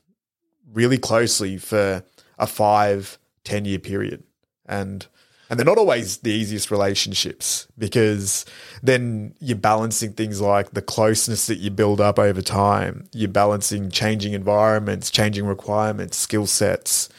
really 0.72 0.98
closely 0.98 1.58
for 1.58 2.02
a 2.38 2.46
five 2.46 3.18
ten 3.44 3.64
year 3.64 3.78
period 3.78 4.22
and 4.66 5.06
and 5.50 5.58
they're 5.58 5.66
not 5.66 5.78
always 5.78 6.18
the 6.18 6.32
easiest 6.32 6.70
relationships 6.70 7.68
because 7.76 8.46
then 8.82 9.34
you're 9.40 9.56
balancing 9.56 10.12
things 10.12 10.40
like 10.40 10.70
the 10.70 10.82
closeness 10.82 11.46
that 11.46 11.58
you 11.58 11.70
build 11.70 12.00
up 12.00 12.18
over 12.18 12.40
time. 12.40 13.06
You're 13.12 13.28
balancing 13.28 13.90
changing 13.90 14.32
environments, 14.32 15.10
changing 15.10 15.46
requirements, 15.46 16.16
skill 16.16 16.46
sets, 16.46 17.10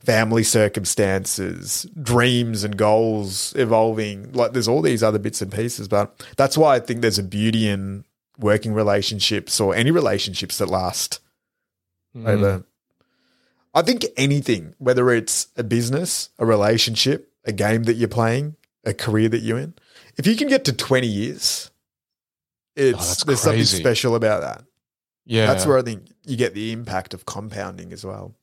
family 0.00 0.42
circumstances, 0.42 1.86
dreams 2.02 2.64
and 2.64 2.76
goals 2.76 3.54
evolving. 3.56 4.32
Like 4.32 4.52
there's 4.52 4.68
all 4.68 4.82
these 4.82 5.02
other 5.02 5.18
bits 5.18 5.40
and 5.40 5.52
pieces. 5.52 5.86
But 5.86 6.26
that's 6.36 6.58
why 6.58 6.74
I 6.74 6.80
think 6.80 7.02
there's 7.02 7.18
a 7.18 7.22
beauty 7.22 7.68
in 7.68 8.04
working 8.36 8.74
relationships 8.74 9.60
or 9.60 9.74
any 9.74 9.92
relationships 9.92 10.58
that 10.58 10.68
last 10.68 11.20
mm. 12.16 12.26
over. 12.26 12.64
I 13.74 13.82
think 13.82 14.04
anything, 14.16 14.74
whether 14.78 15.10
it's 15.10 15.48
a 15.56 15.62
business, 15.62 16.30
a 16.38 16.46
relationship, 16.46 17.32
a 17.44 17.52
game 17.52 17.84
that 17.84 17.94
you're 17.94 18.08
playing, 18.08 18.56
a 18.84 18.92
career 18.92 19.28
that 19.28 19.40
you're 19.40 19.58
in, 19.58 19.74
if 20.16 20.26
you 20.26 20.36
can 20.36 20.48
get 20.48 20.64
to 20.64 20.72
20 20.72 21.06
years, 21.06 21.70
it's 22.74 23.22
oh, 23.22 23.26
there's 23.26 23.42
crazy. 23.42 23.64
something 23.64 23.64
special 23.64 24.14
about 24.14 24.40
that. 24.42 24.64
Yeah. 25.24 25.46
That's 25.46 25.66
where 25.66 25.78
I 25.78 25.82
think 25.82 26.08
you 26.24 26.36
get 26.36 26.54
the 26.54 26.72
impact 26.72 27.14
of 27.14 27.26
compounding 27.26 27.92
as 27.92 28.04
well. 28.04 28.34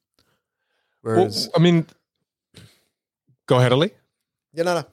Whereas 1.02 1.48
well, 1.48 1.52
I 1.56 1.60
mean 1.60 1.86
go 3.46 3.58
ahead, 3.58 3.74
Ali. 3.74 3.92
Yeah, 4.54 4.64
no, 4.64 4.76
no. 4.76 4.86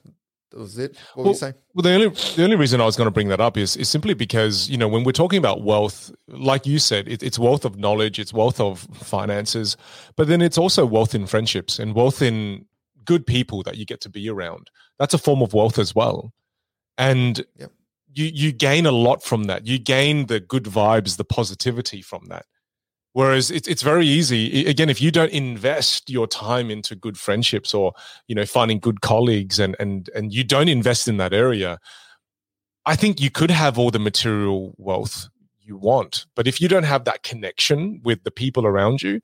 That 0.55 0.61
was 0.61 0.79
it. 0.79 0.97
What 1.15 1.17
well, 1.17 1.25
were 1.25 1.31
you 1.31 1.37
saying? 1.37 1.55
Well, 1.75 1.83
the 1.83 1.95
only 1.95 2.09
the 2.09 2.45
only 2.45 2.55
reason 2.55 2.81
I 2.81 2.85
was 2.85 2.97
going 2.97 3.09
to 3.09 3.11
bring 3.11 3.27
that 3.29 3.41
up 3.41 3.57
is 3.57 3.77
is 3.77 3.89
simply 3.89 4.15
because 4.15 4.71
you 4.71 4.79
know 4.79 4.87
when 4.87 5.03
we're 5.03 5.11
talking 5.11 5.39
about 5.39 5.63
wealth, 5.63 6.13
like 6.29 6.65
you 6.65 6.79
said, 6.79 7.09
it, 7.09 7.25
it's 7.25 7.41
wealth 7.41 7.65
of 7.65 7.77
knowledge, 7.77 8.21
it's 8.21 8.33
wealth 8.33 8.61
of 8.61 8.87
finances, 8.93 9.77
but 10.15 10.29
then 10.29 10.41
it's 10.41 10.57
also 10.57 10.87
wealth 10.87 11.13
in 11.13 11.27
friendships 11.27 11.81
and 11.81 11.97
wealth 11.97 12.23
in 12.23 12.67
good 13.05 13.27
people 13.27 13.65
that 13.65 13.77
you 13.77 13.85
get 13.85 14.01
to 14.03 14.09
be 14.09 14.31
around. 14.31 14.71
That's 14.97 15.13
a 15.13 15.19
form 15.19 15.43
of 15.43 15.55
wealth 15.55 15.77
as 15.77 15.93
well. 15.93 16.33
And 16.97 17.45
yep. 17.57 17.73
you 18.13 18.27
you 18.27 18.53
gain 18.53 18.87
a 18.87 18.93
lot 18.93 19.25
from 19.25 19.45
that. 19.45 19.67
You 19.67 19.81
gain 19.81 20.27
the 20.27 20.39
good 20.39 20.65
vibes, 20.65 21.17
the 21.17 21.25
positivity 21.25 22.01
from 22.01 22.27
that. 22.27 22.47
Whereas 23.15 23.53
it's 23.53 23.69
it's 23.69 23.83
very 23.83 24.07
easy. 24.07 24.67
Again, 24.67 24.91
if 24.91 25.01
you 25.01 25.13
don't 25.13 25.31
invest 25.31 26.11
your 26.11 26.27
time 26.27 26.69
into 26.69 26.97
good 26.97 27.17
friendships 27.17 27.73
or 27.73 27.93
you 28.27 28.35
know 28.35 28.45
finding 28.45 28.81
good 28.81 29.03
colleagues 29.03 29.61
and 29.61 29.77
and 29.79 30.11
and 30.17 30.35
you 30.35 30.43
don't 30.43 30.69
invest 30.69 31.07
in 31.07 31.17
that 31.19 31.33
area, 31.33 31.79
I 32.85 32.97
think 32.97 33.21
you 33.21 33.31
could 33.31 33.53
have 33.53 33.79
all 33.79 33.93
the 33.93 34.01
material 34.01 34.75
wealth 34.79 35.29
you 35.61 35.77
want, 35.77 36.27
but 36.35 36.49
if 36.49 36.61
you 36.61 36.67
don't 36.69 36.83
have 36.83 37.05
that 37.05 37.23
connection 37.23 38.01
with 38.05 38.25
the 38.25 38.33
people 38.33 38.67
around 38.67 39.01
you, 39.01 39.21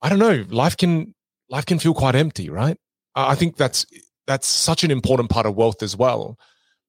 I 0.00 0.08
don't 0.08 0.18
know. 0.18 0.46
Life 0.48 0.78
can 0.78 1.14
life 1.50 1.66
can 1.66 1.78
feel 1.78 1.92
quite 1.92 2.14
empty, 2.14 2.48
right? 2.48 2.78
I 3.14 3.34
think 3.34 3.58
that's 3.58 3.84
that's 4.26 4.46
such 4.46 4.84
an 4.84 4.90
important 4.90 5.28
part 5.28 5.44
of 5.44 5.54
wealth 5.54 5.82
as 5.82 5.98
well. 5.98 6.38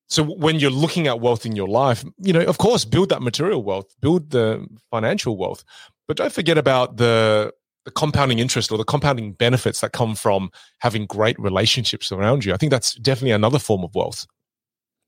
So 0.07 0.23
when 0.23 0.57
you're 0.57 0.71
looking 0.71 1.07
at 1.07 1.19
wealth 1.19 1.45
in 1.45 1.57
your 1.57 1.67
life, 1.67 2.05
you 2.19 2.31
know, 2.31 2.45
of 2.45 2.57
course, 2.59 2.85
build 2.85 3.09
that 3.09 3.21
material 3.21 3.61
wealth, 3.61 3.93
build 3.99 4.31
the 4.31 4.65
financial 4.89 5.37
wealth, 5.37 5.65
but 6.07 6.17
don't 6.17 6.33
forget 6.33 6.57
about 6.57 6.97
the 6.97 7.53
the 7.85 7.91
compounding 7.91 8.39
interest 8.39 8.69
or 8.69 8.77
the 8.77 8.83
compounding 8.83 9.31
benefits 9.31 9.79
that 9.79 9.93
come 9.93 10.13
from 10.13 10.49
having 10.79 11.05
great 11.05 11.39
relationships 11.39 12.11
around 12.11 12.43
you. 12.43 12.53
I 12.53 12.57
think 12.57 12.69
that's 12.69 12.95
definitely 12.95 13.31
another 13.31 13.59
form 13.59 13.85
of 13.85 13.95
wealth. 13.95 14.27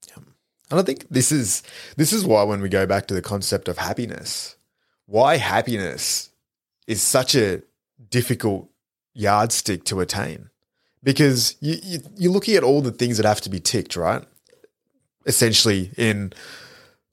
Yeah. 0.08 0.22
And 0.70 0.80
I 0.80 0.82
think 0.82 1.06
this 1.10 1.30
is 1.30 1.62
this 1.96 2.12
is 2.12 2.24
why 2.24 2.42
when 2.44 2.62
we 2.62 2.68
go 2.68 2.86
back 2.86 3.06
to 3.08 3.14
the 3.14 3.20
concept 3.22 3.68
of 3.68 3.76
happiness, 3.76 4.56
why 5.06 5.36
happiness 5.36 6.30
is 6.86 7.02
such 7.02 7.34
a 7.34 7.62
difficult 8.08 8.70
yardstick 9.12 9.84
to 9.84 10.00
attain 10.00 10.48
because 11.02 11.56
you, 11.60 11.76
you, 11.82 11.98
you're 12.16 12.32
looking 12.32 12.56
at 12.56 12.62
all 12.62 12.80
the 12.80 12.92
things 12.92 13.18
that 13.18 13.26
have 13.26 13.40
to 13.42 13.50
be 13.50 13.60
ticked, 13.60 13.94
right? 13.96 14.24
essentially 15.26 15.90
in 15.96 16.32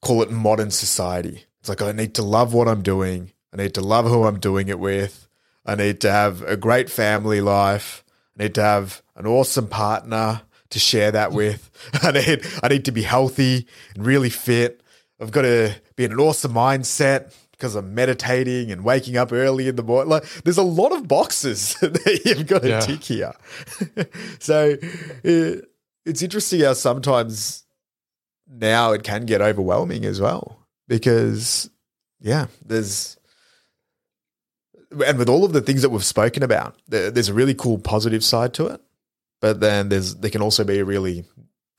call 0.01 0.21
it 0.21 0.31
modern 0.31 0.71
society. 0.71 1.45
It's 1.59 1.69
like 1.69 1.81
I 1.81 1.91
need 1.91 2.15
to 2.15 2.23
love 2.23 2.53
what 2.53 2.67
I'm 2.67 2.81
doing. 2.81 3.31
I 3.57 3.63
need 3.63 3.73
to 3.75 3.81
love 3.81 4.05
who 4.05 4.25
I'm 4.25 4.39
doing 4.39 4.67
it 4.67 4.79
with. 4.79 5.27
I 5.65 5.75
need 5.75 6.01
to 6.01 6.11
have 6.11 6.43
a 6.43 6.55
great 6.55 6.89
family 6.89 7.41
life. 7.41 8.03
I 8.37 8.43
need 8.43 8.55
to 8.55 8.61
have 8.61 9.01
an 9.15 9.25
awesome 9.25 9.67
partner 9.67 10.41
to 10.69 10.79
share 10.79 11.11
that 11.11 11.31
with. 11.31 11.69
I 12.03 12.11
need 12.11 12.45
I 12.61 12.67
need 12.67 12.85
to 12.85 12.91
be 12.91 13.01
healthy 13.01 13.67
and 13.95 14.05
really 14.05 14.29
fit. 14.29 14.81
I've 15.19 15.31
got 15.31 15.41
to 15.41 15.75
be 15.95 16.05
in 16.05 16.11
an 16.11 16.19
awesome 16.19 16.53
mindset 16.53 17.33
because 17.51 17.73
I'm 17.73 17.95
meditating 17.95 18.71
and 18.71 18.83
waking 18.83 19.17
up 19.17 19.33
early 19.33 19.67
in 19.67 19.75
the 19.75 19.81
morning. 19.81 20.09
Like, 20.09 20.25
there's 20.43 20.59
a 20.59 20.63
lot 20.63 20.91
of 20.91 21.07
boxes 21.07 21.73
that 21.81 22.21
you've 22.23 22.45
got 22.45 22.61
to 22.61 22.69
yeah. 22.69 22.79
tick 22.79 23.03
here. 23.03 23.33
so 24.39 24.77
it, 25.23 25.65
it's 26.05 26.21
interesting 26.21 26.61
how 26.61 26.73
sometimes 26.73 27.65
now 28.47 28.91
it 28.91 29.03
can 29.03 29.25
get 29.25 29.41
overwhelming 29.41 30.05
as 30.05 30.21
well 30.21 30.59
because, 30.87 31.67
yeah, 32.19 32.45
there's 32.63 33.16
and 34.91 35.17
with 35.17 35.29
all 35.29 35.43
of 35.43 35.53
the 35.53 35.61
things 35.61 35.81
that 35.81 35.89
we've 35.89 36.05
spoken 36.05 36.43
about, 36.43 36.75
there's 36.87 37.29
a 37.29 37.33
really 37.33 37.53
cool 37.53 37.77
positive 37.77 38.23
side 38.23 38.53
to 38.55 38.67
it, 38.67 38.81
but 39.41 39.59
then 39.59 39.89
there's 39.89 40.15
there 40.15 40.31
can 40.31 40.41
also 40.41 40.63
be 40.63 40.79
a 40.79 40.85
really, 40.85 41.25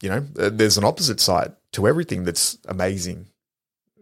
you 0.03 0.09
know, 0.09 0.27
uh, 0.39 0.51
there's 0.53 0.79
an 0.79 0.85
opposite 0.85 1.21
side 1.21 1.53
to 1.73 1.89
everything 1.89 2.25
that's 2.25 2.59
amazing. 2.67 3.27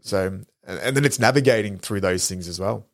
So, 0.01 0.40
and 0.66 0.97
then 0.97 1.05
it's 1.05 1.19
navigating 1.19 1.79
through 1.79 2.01
those 2.01 2.29
things 2.29 2.49
as 2.49 2.61
well. 2.61 2.87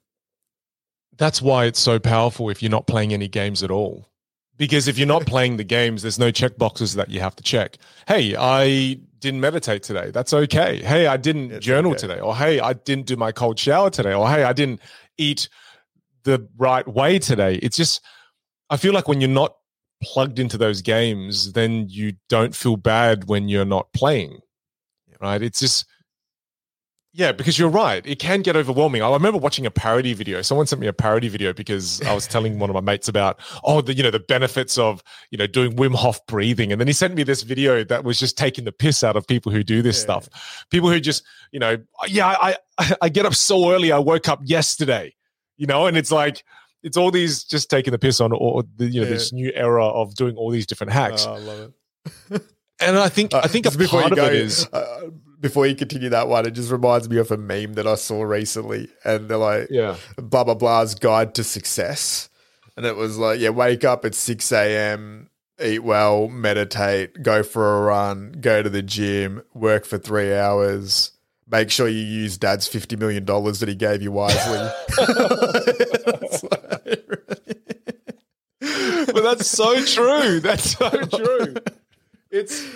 That's 1.16 1.42
why 1.42 1.66
it's 1.66 1.80
so 1.80 1.98
powerful 1.98 2.48
if 2.48 2.62
you're 2.62 2.70
not 2.70 2.86
playing 2.86 3.12
any 3.12 3.28
games 3.28 3.62
at 3.62 3.70
all. 3.70 4.08
Because 4.56 4.88
if 4.88 4.98
you're 4.98 5.06
not 5.06 5.26
playing 5.26 5.56
the 5.56 5.64
games, 5.64 6.02
there's 6.02 6.18
no 6.18 6.30
check 6.30 6.56
boxes 6.56 6.94
that 6.94 7.10
you 7.10 7.20
have 7.20 7.36
to 7.36 7.42
check. 7.42 7.76
Hey, 8.06 8.34
I 8.36 8.98
didn't 9.18 9.40
meditate 9.40 9.82
today. 9.82 10.10
That's 10.10 10.32
okay. 10.32 10.82
Hey, 10.82 11.06
I 11.06 11.16
didn't 11.16 11.52
it's 11.52 11.64
journal 11.64 11.92
okay. 11.92 12.00
today. 12.00 12.20
Or 12.20 12.36
hey, 12.36 12.60
I 12.60 12.72
didn't 12.72 13.06
do 13.06 13.16
my 13.16 13.32
cold 13.32 13.58
shower 13.58 13.90
today. 13.90 14.14
Or 14.14 14.28
hey, 14.28 14.44
I 14.44 14.52
didn't 14.52 14.80
eat 15.18 15.48
the 16.24 16.48
right 16.56 16.86
way 16.86 17.18
today. 17.18 17.56
It's 17.56 17.76
just, 17.76 18.00
I 18.70 18.76
feel 18.76 18.92
like 18.92 19.08
when 19.08 19.20
you're 19.20 19.30
not 19.30 19.56
plugged 20.02 20.38
into 20.38 20.58
those 20.58 20.82
games, 20.82 21.52
then 21.52 21.86
you 21.88 22.14
don't 22.28 22.54
feel 22.54 22.76
bad 22.76 23.28
when 23.28 23.48
you're 23.48 23.64
not 23.64 23.92
playing. 23.92 24.40
Right. 25.20 25.40
It's 25.40 25.60
just, 25.60 25.86
yeah, 27.14 27.30
because 27.30 27.58
you're 27.58 27.68
right. 27.68 28.04
It 28.06 28.18
can 28.18 28.40
get 28.40 28.56
overwhelming. 28.56 29.02
I 29.02 29.12
remember 29.12 29.38
watching 29.38 29.66
a 29.66 29.70
parody 29.70 30.14
video. 30.14 30.40
Someone 30.40 30.66
sent 30.66 30.80
me 30.80 30.86
a 30.86 30.94
parody 30.94 31.28
video 31.28 31.52
because 31.52 32.00
I 32.02 32.14
was 32.14 32.26
telling 32.26 32.58
one 32.58 32.70
of 32.70 32.74
my 32.74 32.80
mates 32.80 33.06
about, 33.06 33.38
oh, 33.64 33.82
the 33.82 33.94
you 33.94 34.02
know 34.02 34.10
the 34.10 34.18
benefits 34.18 34.78
of 34.78 35.02
you 35.30 35.36
know 35.36 35.46
doing 35.46 35.76
Wim 35.76 35.94
Hof 35.94 36.24
breathing, 36.26 36.72
and 36.72 36.80
then 36.80 36.88
he 36.88 36.94
sent 36.94 37.14
me 37.14 37.22
this 37.22 37.42
video 37.42 37.84
that 37.84 38.02
was 38.02 38.18
just 38.18 38.38
taking 38.38 38.64
the 38.64 38.72
piss 38.72 39.04
out 39.04 39.14
of 39.14 39.26
people 39.26 39.52
who 39.52 39.62
do 39.62 39.82
this 39.82 39.98
yeah. 39.98 40.02
stuff. 40.02 40.66
People 40.70 40.88
who 40.88 41.00
just 41.00 41.22
you 41.52 41.60
know, 41.60 41.76
yeah, 42.08 42.28
I 42.28 42.56
I 43.02 43.08
get 43.10 43.26
up 43.26 43.34
so 43.34 43.70
early. 43.70 43.92
I 43.92 43.98
woke 43.98 44.30
up 44.30 44.40
yesterday 44.42 45.14
you 45.62 45.68
know, 45.68 45.86
and 45.86 45.96
it's 45.96 46.10
like 46.10 46.42
it's 46.82 46.96
all 46.96 47.12
these 47.12 47.44
just 47.44 47.70
taking 47.70 47.92
the 47.92 47.98
piss 47.98 48.20
on 48.20 48.32
or 48.32 48.64
the, 48.78 48.86
you 48.86 49.00
know 49.00 49.06
yeah. 49.06 49.12
this 49.12 49.32
new 49.32 49.52
era 49.54 49.86
of 49.86 50.16
doing 50.16 50.34
all 50.34 50.50
these 50.50 50.66
different 50.66 50.92
hacks. 50.92 51.24
Oh, 51.24 51.34
I 51.34 51.38
love 51.38 51.72
it. 52.30 52.42
and 52.80 52.98
I 52.98 53.08
think 53.08 53.32
uh, 53.32 53.42
I 53.44 53.46
think 53.46 53.66
a 53.66 53.70
part 53.86 54.10
of 54.10 54.18
it 54.18 54.34
is 54.34 54.66
uh, 54.72 55.10
before 55.38 55.68
you 55.68 55.76
continue 55.76 56.08
that 56.08 56.26
one, 56.26 56.46
it 56.46 56.50
just 56.50 56.72
reminds 56.72 57.08
me 57.08 57.18
of 57.18 57.30
a 57.30 57.36
meme 57.36 57.74
that 57.74 57.86
I 57.86 57.94
saw 57.94 58.24
recently, 58.24 58.88
and 59.04 59.28
they're 59.28 59.36
like, 59.36 59.68
yeah, 59.70 59.98
blah 60.16 60.42
blah 60.42 60.54
blah's 60.54 60.96
guide 60.96 61.36
to 61.36 61.44
success, 61.44 62.28
and 62.76 62.84
it 62.84 62.96
was 62.96 63.16
like, 63.16 63.38
yeah, 63.38 63.50
wake 63.50 63.84
up 63.84 64.04
at 64.04 64.16
six 64.16 64.50
a.m. 64.50 65.30
Eat 65.62 65.84
well, 65.84 66.26
meditate, 66.26 67.22
go 67.22 67.44
for 67.44 67.78
a 67.78 67.82
run, 67.82 68.32
go 68.40 68.64
to 68.64 68.68
the 68.68 68.82
gym, 68.82 69.44
work 69.54 69.84
for 69.84 69.96
three 69.96 70.34
hours, 70.34 71.12
make 71.52 71.70
sure 71.70 71.86
you 71.86 72.00
use 72.00 72.38
dad's 72.38 72.68
$50 72.68 72.98
million 72.98 73.24
that 73.24 73.68
he 73.68 73.74
gave 73.74 74.02
you 74.02 74.10
wisely. 74.10 74.70
but 79.12 79.22
that's 79.22 79.46
so 79.46 79.82
true. 79.84 80.40
That's 80.40 80.76
so 80.76 80.90
true. 80.90 81.54
It's 82.30 82.66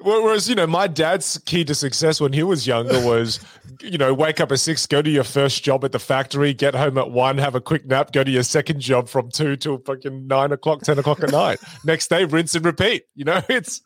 whereas 0.00 0.48
you 0.48 0.54
know 0.54 0.66
my 0.66 0.86
dad's 0.86 1.38
key 1.46 1.64
to 1.64 1.74
success 1.74 2.20
when 2.20 2.32
he 2.32 2.42
was 2.42 2.66
younger 2.66 3.04
was 3.06 3.38
you 3.80 3.98
know 3.98 4.14
wake 4.14 4.40
up 4.40 4.50
at 4.50 4.60
six, 4.60 4.86
go 4.86 5.02
to 5.02 5.10
your 5.10 5.24
first 5.24 5.62
job 5.62 5.84
at 5.84 5.92
the 5.92 5.98
factory, 5.98 6.54
get 6.54 6.74
home 6.74 6.98
at 6.98 7.10
one, 7.10 7.38
have 7.38 7.54
a 7.54 7.60
quick 7.60 7.86
nap, 7.86 8.12
go 8.12 8.24
to 8.24 8.30
your 8.30 8.42
second 8.42 8.80
job 8.80 9.08
from 9.08 9.30
two 9.30 9.56
till 9.56 9.78
fucking 9.78 10.26
nine 10.26 10.52
o'clock, 10.52 10.82
ten 10.82 10.98
o'clock 10.98 11.22
at 11.22 11.30
night. 11.30 11.58
Next 11.84 12.08
day, 12.08 12.24
rinse 12.24 12.54
and 12.54 12.64
repeat. 12.64 13.04
You 13.14 13.24
know 13.24 13.42
it's 13.48 13.82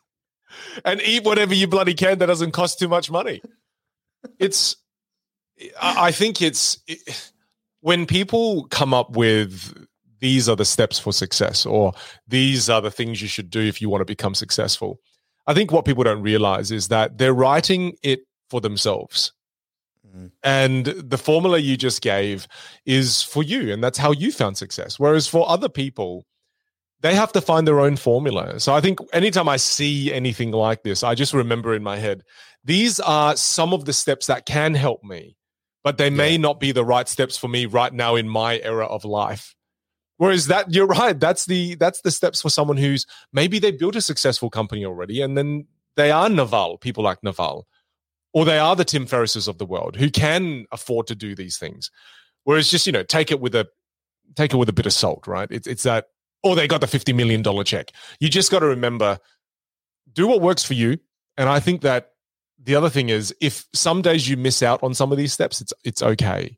and 0.85 1.01
eat 1.01 1.23
whatever 1.23 1.53
you 1.53 1.67
bloody 1.67 1.93
can 1.93 2.19
that 2.19 2.27
doesn't 2.27 2.51
cost 2.51 2.79
too 2.79 2.87
much 2.87 3.11
money 3.11 3.41
it's 4.39 4.75
I 5.81 6.11
think 6.11 6.41
it's 6.41 6.79
it, 6.87 7.31
when 7.81 8.05
people 8.05 8.65
come 8.65 8.93
up 8.93 9.11
with 9.11 9.87
these 10.19 10.49
are 10.49 10.55
the 10.55 10.65
steps 10.65 10.99
for 10.99 11.13
success 11.13 11.65
or 11.65 11.93
these 12.27 12.69
are 12.69 12.81
the 12.81 12.91
things 12.91 13.21
you 13.21 13.27
should 13.27 13.49
do 13.49 13.61
if 13.61 13.81
you 13.81 13.89
want 13.89 14.01
to 14.01 14.05
become 14.05 14.35
successful. 14.35 14.99
I 15.45 15.53
think 15.53 15.71
what 15.71 15.85
people 15.85 16.03
don't 16.03 16.21
realize 16.21 16.71
is 16.71 16.89
that 16.89 17.17
they're 17.17 17.33
writing 17.33 17.95
it 18.03 18.21
for 18.49 18.59
themselves. 18.59 19.33
Mm-hmm. 20.05 20.27
And 20.43 20.85
the 20.85 21.17
formula 21.17 21.59
you 21.59 21.77
just 21.77 22.01
gave 22.01 22.47
is 22.85 23.21
for 23.21 23.43
you, 23.43 23.71
and 23.71 23.83
that's 23.83 23.97
how 23.97 24.11
you 24.11 24.31
found 24.31 24.57
success. 24.57 24.99
Whereas 24.99 25.27
for 25.27 25.47
other 25.49 25.69
people, 25.69 26.25
they 27.01 27.13
have 27.13 27.31
to 27.33 27.41
find 27.41 27.67
their 27.67 27.79
own 27.79 27.95
formula. 27.95 28.59
So 28.59 28.73
I 28.73 28.81
think 28.81 28.99
anytime 29.13 29.47
I 29.47 29.57
see 29.57 30.11
anything 30.11 30.51
like 30.51 30.83
this, 30.83 31.03
I 31.03 31.15
just 31.15 31.33
remember 31.33 31.75
in 31.75 31.83
my 31.83 31.97
head, 31.97 32.23
these 32.67 32.99
are 32.99 33.35
some 33.37 33.73
of 33.73 33.85
the 33.85 33.93
steps 33.93 34.27
that 34.27 34.45
can 34.45 34.73
help 34.73 35.01
me, 35.01 35.37
but 35.85 35.97
they 35.97 36.09
may 36.09 36.31
yeah. 36.31 36.37
not 36.37 36.59
be 36.59 36.73
the 36.73 36.83
right 36.83 37.07
steps 37.07 37.37
for 37.37 37.47
me 37.47 37.65
right 37.65 37.93
now 37.93 38.15
in 38.15 38.27
my 38.27 38.59
era 38.59 38.85
of 38.85 39.05
life. 39.05 39.55
Whereas 40.17 40.47
that 40.47 40.73
you're 40.73 40.85
right, 40.85 41.17
that's 41.17 41.45
the 41.45 41.75
that's 41.75 42.01
the 42.01 42.11
steps 42.11 42.41
for 42.41 42.49
someone 42.49 42.75
who's 42.75 43.05
maybe 43.31 43.57
they 43.57 43.71
built 43.71 43.95
a 43.95 44.01
successful 44.01 44.49
company 44.49 44.85
already 44.85 45.21
and 45.21 45.37
then 45.37 45.65
they 45.95 46.11
are 46.11 46.29
Naval, 46.29 46.77
people 46.77 47.05
like 47.05 47.23
Naval, 47.23 47.67
or 48.33 48.43
they 48.43 48.59
are 48.59 48.75
the 48.75 48.83
Tim 48.83 49.05
Ferrisses 49.05 49.47
of 49.47 49.59
the 49.59 49.65
world 49.65 49.95
who 49.95 50.11
can 50.11 50.65
afford 50.73 51.07
to 51.07 51.15
do 51.15 51.35
these 51.35 51.57
things. 51.57 51.89
Whereas 52.43 52.69
just, 52.69 52.85
you 52.85 52.91
know, 52.91 53.03
take 53.03 53.31
it 53.31 53.39
with 53.39 53.55
a 53.55 53.65
take 54.35 54.53
it 54.53 54.57
with 54.57 54.67
a 54.67 54.73
bit 54.73 54.85
of 54.85 54.93
salt, 54.93 55.25
right? 55.25 55.47
It's 55.49 55.67
it's 55.67 55.83
that 55.83 56.07
or 56.43 56.55
they 56.55 56.67
got 56.67 56.81
the 56.81 56.87
$50 56.87 57.15
million 57.15 57.43
check. 57.63 57.91
You 58.19 58.27
just 58.27 58.51
got 58.51 58.59
to 58.59 58.67
remember 58.67 59.19
do 60.11 60.27
what 60.27 60.41
works 60.41 60.63
for 60.63 60.73
you. 60.73 60.97
And 61.37 61.47
I 61.47 61.61
think 61.61 61.81
that 61.81 62.11
the 62.63 62.75
other 62.75 62.89
thing 62.89 63.09
is 63.09 63.33
if 63.41 63.65
some 63.73 64.01
days 64.01 64.27
you 64.27 64.37
miss 64.37 64.61
out 64.61 64.83
on 64.83 64.93
some 64.93 65.11
of 65.11 65.17
these 65.17 65.33
steps, 65.33 65.61
it's 65.61 65.73
it's 65.83 66.01
okay. 66.01 66.57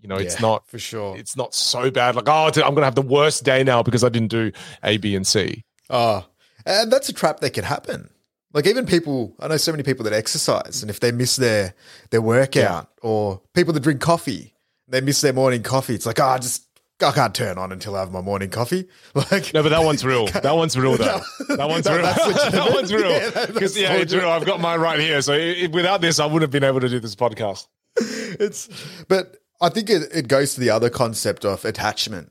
You 0.00 0.08
know, 0.08 0.18
yeah, 0.18 0.24
it's 0.24 0.40
not 0.40 0.68
for 0.68 0.78
sure. 0.78 1.16
It's 1.16 1.36
not 1.36 1.54
so 1.54 1.90
bad. 1.90 2.14
Like, 2.14 2.28
oh, 2.28 2.46
I'm 2.46 2.52
going 2.52 2.76
to 2.76 2.84
have 2.84 2.94
the 2.94 3.02
worst 3.02 3.44
day 3.44 3.64
now 3.64 3.82
because 3.82 4.04
I 4.04 4.08
didn't 4.08 4.30
do 4.30 4.52
A, 4.84 4.98
B, 4.98 5.16
and 5.16 5.26
C. 5.26 5.64
Oh, 5.90 6.24
and 6.64 6.92
that's 6.92 7.08
a 7.08 7.12
trap 7.12 7.40
that 7.40 7.54
can 7.54 7.64
happen. 7.64 8.10
Like 8.52 8.66
even 8.66 8.86
people, 8.86 9.34
I 9.40 9.48
know 9.48 9.56
so 9.56 9.72
many 9.72 9.82
people 9.82 10.04
that 10.04 10.12
exercise, 10.12 10.82
and 10.82 10.90
if 10.90 11.00
they 11.00 11.12
miss 11.12 11.36
their 11.36 11.74
their 12.10 12.22
workout, 12.22 12.54
yeah. 12.54 12.82
or 13.02 13.42
people 13.54 13.72
that 13.74 13.80
drink 13.80 14.00
coffee, 14.00 14.54
they 14.88 15.00
miss 15.00 15.20
their 15.20 15.32
morning 15.32 15.62
coffee. 15.62 15.94
It's 15.94 16.06
like, 16.06 16.20
oh, 16.20 16.38
just 16.38 16.65
I 17.02 17.12
can't 17.12 17.34
turn 17.34 17.58
on 17.58 17.72
until 17.72 17.94
I 17.94 18.00
have 18.00 18.10
my 18.10 18.22
morning 18.22 18.50
coffee. 18.50 18.88
Like 19.14 19.52
no, 19.52 19.62
but 19.62 19.70
that 19.70 19.82
one's 19.82 20.04
real. 20.04 20.26
That 20.42 20.56
one's 20.56 20.78
real 20.78 20.96
though. 20.96 21.20
That 21.48 21.68
one's 21.68 21.86
real. 21.88 22.02
that 22.02 22.70
one's 22.74 22.92
real. 22.92 23.46
Because 23.52 23.76
yeah, 23.76 23.94
yeah 23.94 24.00
it's 24.00 24.14
real. 24.14 24.28
I've 24.28 24.44
got 24.44 24.60
mine 24.60 24.80
right 24.80 25.00
here. 25.00 25.20
So 25.22 25.32
it, 25.32 25.72
without 25.72 26.00
this, 26.00 26.20
I 26.20 26.26
wouldn't 26.26 26.42
have 26.42 26.50
been 26.50 26.64
able 26.64 26.80
to 26.80 26.88
do 26.88 27.00
this 27.00 27.14
podcast. 27.14 27.66
It's, 27.98 28.68
but 29.08 29.36
I 29.60 29.70
think 29.70 29.88
it, 29.88 30.10
it 30.14 30.28
goes 30.28 30.54
to 30.54 30.60
the 30.60 30.70
other 30.70 30.90
concept 30.90 31.44
of 31.44 31.64
attachment. 31.64 32.30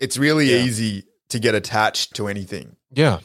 It's 0.00 0.18
really 0.18 0.50
yeah. 0.50 0.64
easy 0.64 1.04
to 1.28 1.38
get 1.38 1.54
attached 1.54 2.14
to 2.16 2.26
anything. 2.26 2.76
Yeah, 2.90 3.20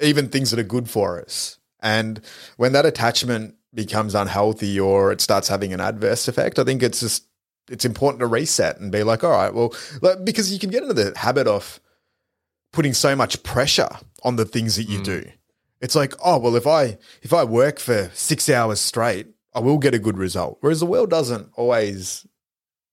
even 0.00 0.28
things 0.28 0.50
that 0.50 0.60
are 0.60 0.64
good 0.64 0.90
for 0.90 1.20
us. 1.20 1.58
And 1.80 2.20
when 2.56 2.72
that 2.72 2.84
attachment 2.86 3.54
becomes 3.74 4.14
unhealthy 4.14 4.78
or 4.80 5.12
it 5.12 5.20
starts 5.20 5.48
having 5.48 5.72
an 5.72 5.80
adverse 5.80 6.26
effect, 6.28 6.58
I 6.58 6.64
think 6.64 6.82
it's 6.82 7.00
just 7.00 7.27
it's 7.68 7.84
important 7.84 8.20
to 8.20 8.26
reset 8.26 8.78
and 8.78 8.90
be 8.90 9.02
like, 9.02 9.24
all 9.24 9.30
right, 9.30 9.52
well, 9.52 9.74
like, 10.02 10.24
because 10.24 10.52
you 10.52 10.58
can 10.58 10.70
get 10.70 10.82
into 10.82 10.94
the 10.94 11.16
habit 11.16 11.46
of 11.46 11.80
putting 12.72 12.94
so 12.94 13.16
much 13.16 13.42
pressure 13.42 13.88
on 14.22 14.36
the 14.36 14.44
things 14.44 14.76
that 14.76 14.84
you 14.84 15.00
mm. 15.00 15.04
do. 15.04 15.30
It's 15.80 15.94
like, 15.94 16.14
oh, 16.24 16.38
well, 16.38 16.56
if 16.56 16.66
I 16.66 16.98
if 17.22 17.32
I 17.32 17.44
work 17.44 17.78
for 17.78 18.10
six 18.12 18.48
hours 18.48 18.80
straight, 18.80 19.28
I 19.54 19.60
will 19.60 19.78
get 19.78 19.94
a 19.94 19.98
good 19.98 20.18
result. 20.18 20.58
Whereas 20.60 20.80
the 20.80 20.86
world 20.86 21.10
doesn't 21.10 21.50
always 21.54 22.26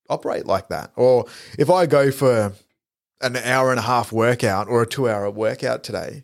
operate 0.09 0.45
like 0.45 0.69
that. 0.69 0.91
Or 0.95 1.26
if 1.57 1.69
I 1.69 1.88
go 1.88 2.11
for 2.11 2.53
an 3.21 3.38
hour 3.38 3.71
and 3.71 3.80
a 3.80 3.84
half 3.84 4.11
workout 4.11 4.67
or 4.67 4.84
a 4.84 4.88
two 4.88 5.09
hour 5.09 5.30
workout 5.32 5.84
today, 5.84 6.23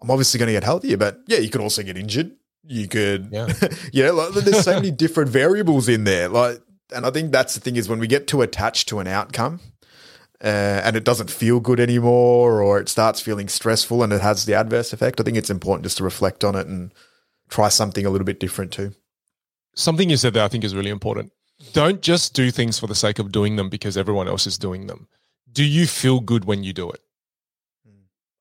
I'm 0.00 0.10
obviously 0.10 0.38
going 0.38 0.48
to 0.48 0.52
get 0.52 0.64
healthier. 0.64 0.96
But 0.96 1.20
yeah, 1.26 1.38
you 1.38 1.50
could 1.50 1.60
also 1.60 1.82
get 1.82 1.98
injured. 1.98 2.32
You 2.64 2.88
could, 2.88 3.28
yeah, 3.30 3.52
yeah. 3.92 4.10
Like, 4.10 4.32
there's 4.32 4.64
so 4.64 4.74
many 4.74 4.90
different 5.04 5.30
variables 5.30 5.88
in 5.88 6.04
there. 6.04 6.28
Like 6.28 6.60
and 6.94 7.06
I 7.06 7.10
think 7.10 7.32
that's 7.32 7.54
the 7.54 7.60
thing 7.60 7.76
is 7.76 7.88
when 7.88 7.98
we 7.98 8.06
get 8.06 8.26
too 8.26 8.42
attached 8.42 8.88
to 8.88 9.00
an 9.00 9.06
outcome 9.06 9.60
uh, 10.42 10.82
and 10.84 10.96
it 10.96 11.04
doesn't 11.04 11.30
feel 11.30 11.60
good 11.60 11.80
anymore 11.80 12.62
or 12.62 12.78
it 12.78 12.88
starts 12.88 13.20
feeling 13.20 13.48
stressful 13.48 14.02
and 14.02 14.12
it 14.12 14.20
has 14.20 14.44
the 14.44 14.54
adverse 14.54 14.92
effect, 14.92 15.20
I 15.20 15.24
think 15.24 15.36
it's 15.36 15.50
important 15.50 15.84
just 15.84 15.96
to 15.98 16.04
reflect 16.04 16.44
on 16.44 16.54
it 16.54 16.66
and 16.66 16.92
try 17.48 17.68
something 17.68 18.04
a 18.04 18.10
little 18.10 18.24
bit 18.24 18.40
different 18.40 18.72
too. 18.72 18.92
Something 19.74 20.10
you 20.10 20.16
said 20.16 20.34
that 20.34 20.44
I 20.44 20.48
think 20.48 20.64
is 20.64 20.74
really 20.74 20.90
important. 20.90 21.32
Don't 21.72 22.02
just 22.02 22.34
do 22.34 22.50
things 22.50 22.78
for 22.78 22.86
the 22.86 22.94
sake 22.94 23.18
of 23.18 23.32
doing 23.32 23.56
them 23.56 23.68
because 23.68 23.96
everyone 23.96 24.28
else 24.28 24.46
is 24.46 24.58
doing 24.58 24.86
them. 24.86 25.08
Do 25.50 25.64
you 25.64 25.86
feel 25.86 26.20
good 26.20 26.44
when 26.44 26.64
you 26.64 26.72
do 26.72 26.90
it? 26.90 27.00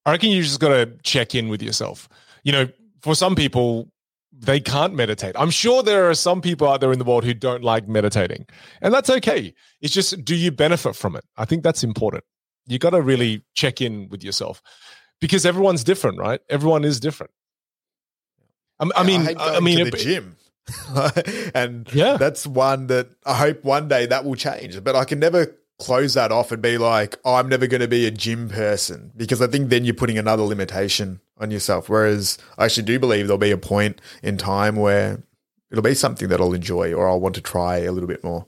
I 0.05 0.11
reckon 0.11 0.29
you 0.29 0.43
just 0.43 0.59
got 0.59 0.69
to 0.69 0.97
check 1.03 1.33
in 1.33 1.49
with 1.49 1.63
yourself. 1.63 2.07
You 2.43 2.51
know, 2.51 2.67
for 3.01 3.15
some 3.15 3.35
people, 3.35 3.89
they 4.37 4.59
can't 4.59 4.93
meditate. 4.93 5.35
I'm 5.37 5.49
sure 5.49 5.81
there 5.81 6.09
are 6.09 6.13
some 6.13 6.41
people 6.41 6.67
out 6.67 6.81
there 6.81 6.91
in 6.91 6.99
the 6.99 7.05
world 7.05 7.23
who 7.23 7.33
don't 7.33 7.63
like 7.63 7.87
meditating, 7.87 8.45
and 8.81 8.93
that's 8.93 9.09
okay. 9.09 9.53
It's 9.81 9.93
just, 9.93 10.23
do 10.25 10.35
you 10.35 10.51
benefit 10.51 10.95
from 10.95 11.15
it? 11.15 11.23
I 11.37 11.45
think 11.45 11.63
that's 11.63 11.83
important. 11.83 12.23
You 12.67 12.79
got 12.79 12.91
to 12.91 13.01
really 13.01 13.43
check 13.53 13.81
in 13.81 14.09
with 14.09 14.23
yourself 14.23 14.61
because 15.21 15.45
everyone's 15.45 15.83
different, 15.83 16.19
right? 16.19 16.41
Everyone 16.49 16.83
is 16.83 16.99
different. 16.99 17.31
I, 18.79 18.89
I 18.95 19.03
mean, 19.03 19.27
I, 19.27 19.35
I 19.37 19.59
mean, 19.59 19.83
the 19.89 19.91
gym. 19.91 20.35
and 21.53 21.87
yeah, 21.93 22.17
that's 22.17 22.47
one 22.47 22.87
that 22.87 23.09
I 23.25 23.35
hope 23.35 23.63
one 23.63 23.87
day 23.87 24.07
that 24.07 24.25
will 24.25 24.35
change. 24.35 24.83
But 24.83 24.95
I 24.95 25.05
can 25.05 25.19
never 25.19 25.55
close 25.79 26.15
that 26.15 26.31
off 26.31 26.51
and 26.51 26.61
be 26.61 26.77
like, 26.77 27.17
oh, 27.23 27.35
I'm 27.35 27.49
never 27.49 27.67
going 27.67 27.81
to 27.81 27.87
be 27.87 28.07
a 28.07 28.11
gym 28.11 28.49
person 28.49 29.11
because 29.15 29.41
I 29.41 29.47
think 29.47 29.69
then 29.69 29.85
you're 29.85 29.93
putting 29.93 30.17
another 30.17 30.43
limitation 30.43 31.19
on 31.37 31.51
yourself. 31.51 31.89
Whereas 31.89 32.37
I 32.57 32.65
actually 32.65 32.83
do 32.83 32.99
believe 32.99 33.27
there'll 33.27 33.37
be 33.37 33.51
a 33.51 33.57
point 33.57 34.01
in 34.23 34.37
time 34.37 34.75
where 34.75 35.23
it'll 35.71 35.83
be 35.83 35.93
something 35.93 36.29
that 36.29 36.39
I'll 36.39 36.53
enjoy 36.53 36.93
or 36.93 37.09
I'll 37.09 37.19
want 37.19 37.35
to 37.35 37.41
try 37.41 37.77
a 37.79 37.91
little 37.91 38.07
bit 38.07 38.23
more. 38.23 38.47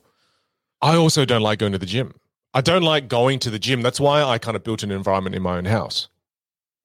I 0.81 0.95
also 0.95 1.25
don't 1.25 1.41
like 1.41 1.59
going 1.59 1.71
to 1.71 1.77
the 1.77 1.85
gym. 1.85 2.13
I 2.53 2.61
don't 2.61 2.83
like 2.83 3.07
going 3.07 3.39
to 3.39 3.49
the 3.49 3.59
gym. 3.59 3.81
That's 3.81 3.99
why 3.99 4.23
I 4.23 4.37
kind 4.37 4.55
of 4.55 4.63
built 4.63 4.83
an 4.83 4.91
environment 4.91 5.35
in 5.35 5.41
my 5.41 5.57
own 5.57 5.65
house. 5.65 6.07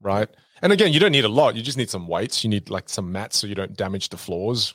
Right. 0.01 0.29
And 0.61 0.73
again, 0.73 0.93
you 0.93 1.01
don't 1.01 1.13
need 1.13 1.25
a 1.25 1.29
lot. 1.29 1.57
You 1.57 1.63
just 1.63 1.79
need 1.79 1.91
some 1.91 2.09
weights. 2.09 2.43
You 2.43 2.51
need 2.51 2.71
like 2.71 2.89
some 2.89 3.13
mats 3.13 3.39
so 3.39 3.47
you 3.47 3.55
don't 3.55 3.77
damage 3.77 4.09
the 4.09 4.17
floors. 4.17 4.75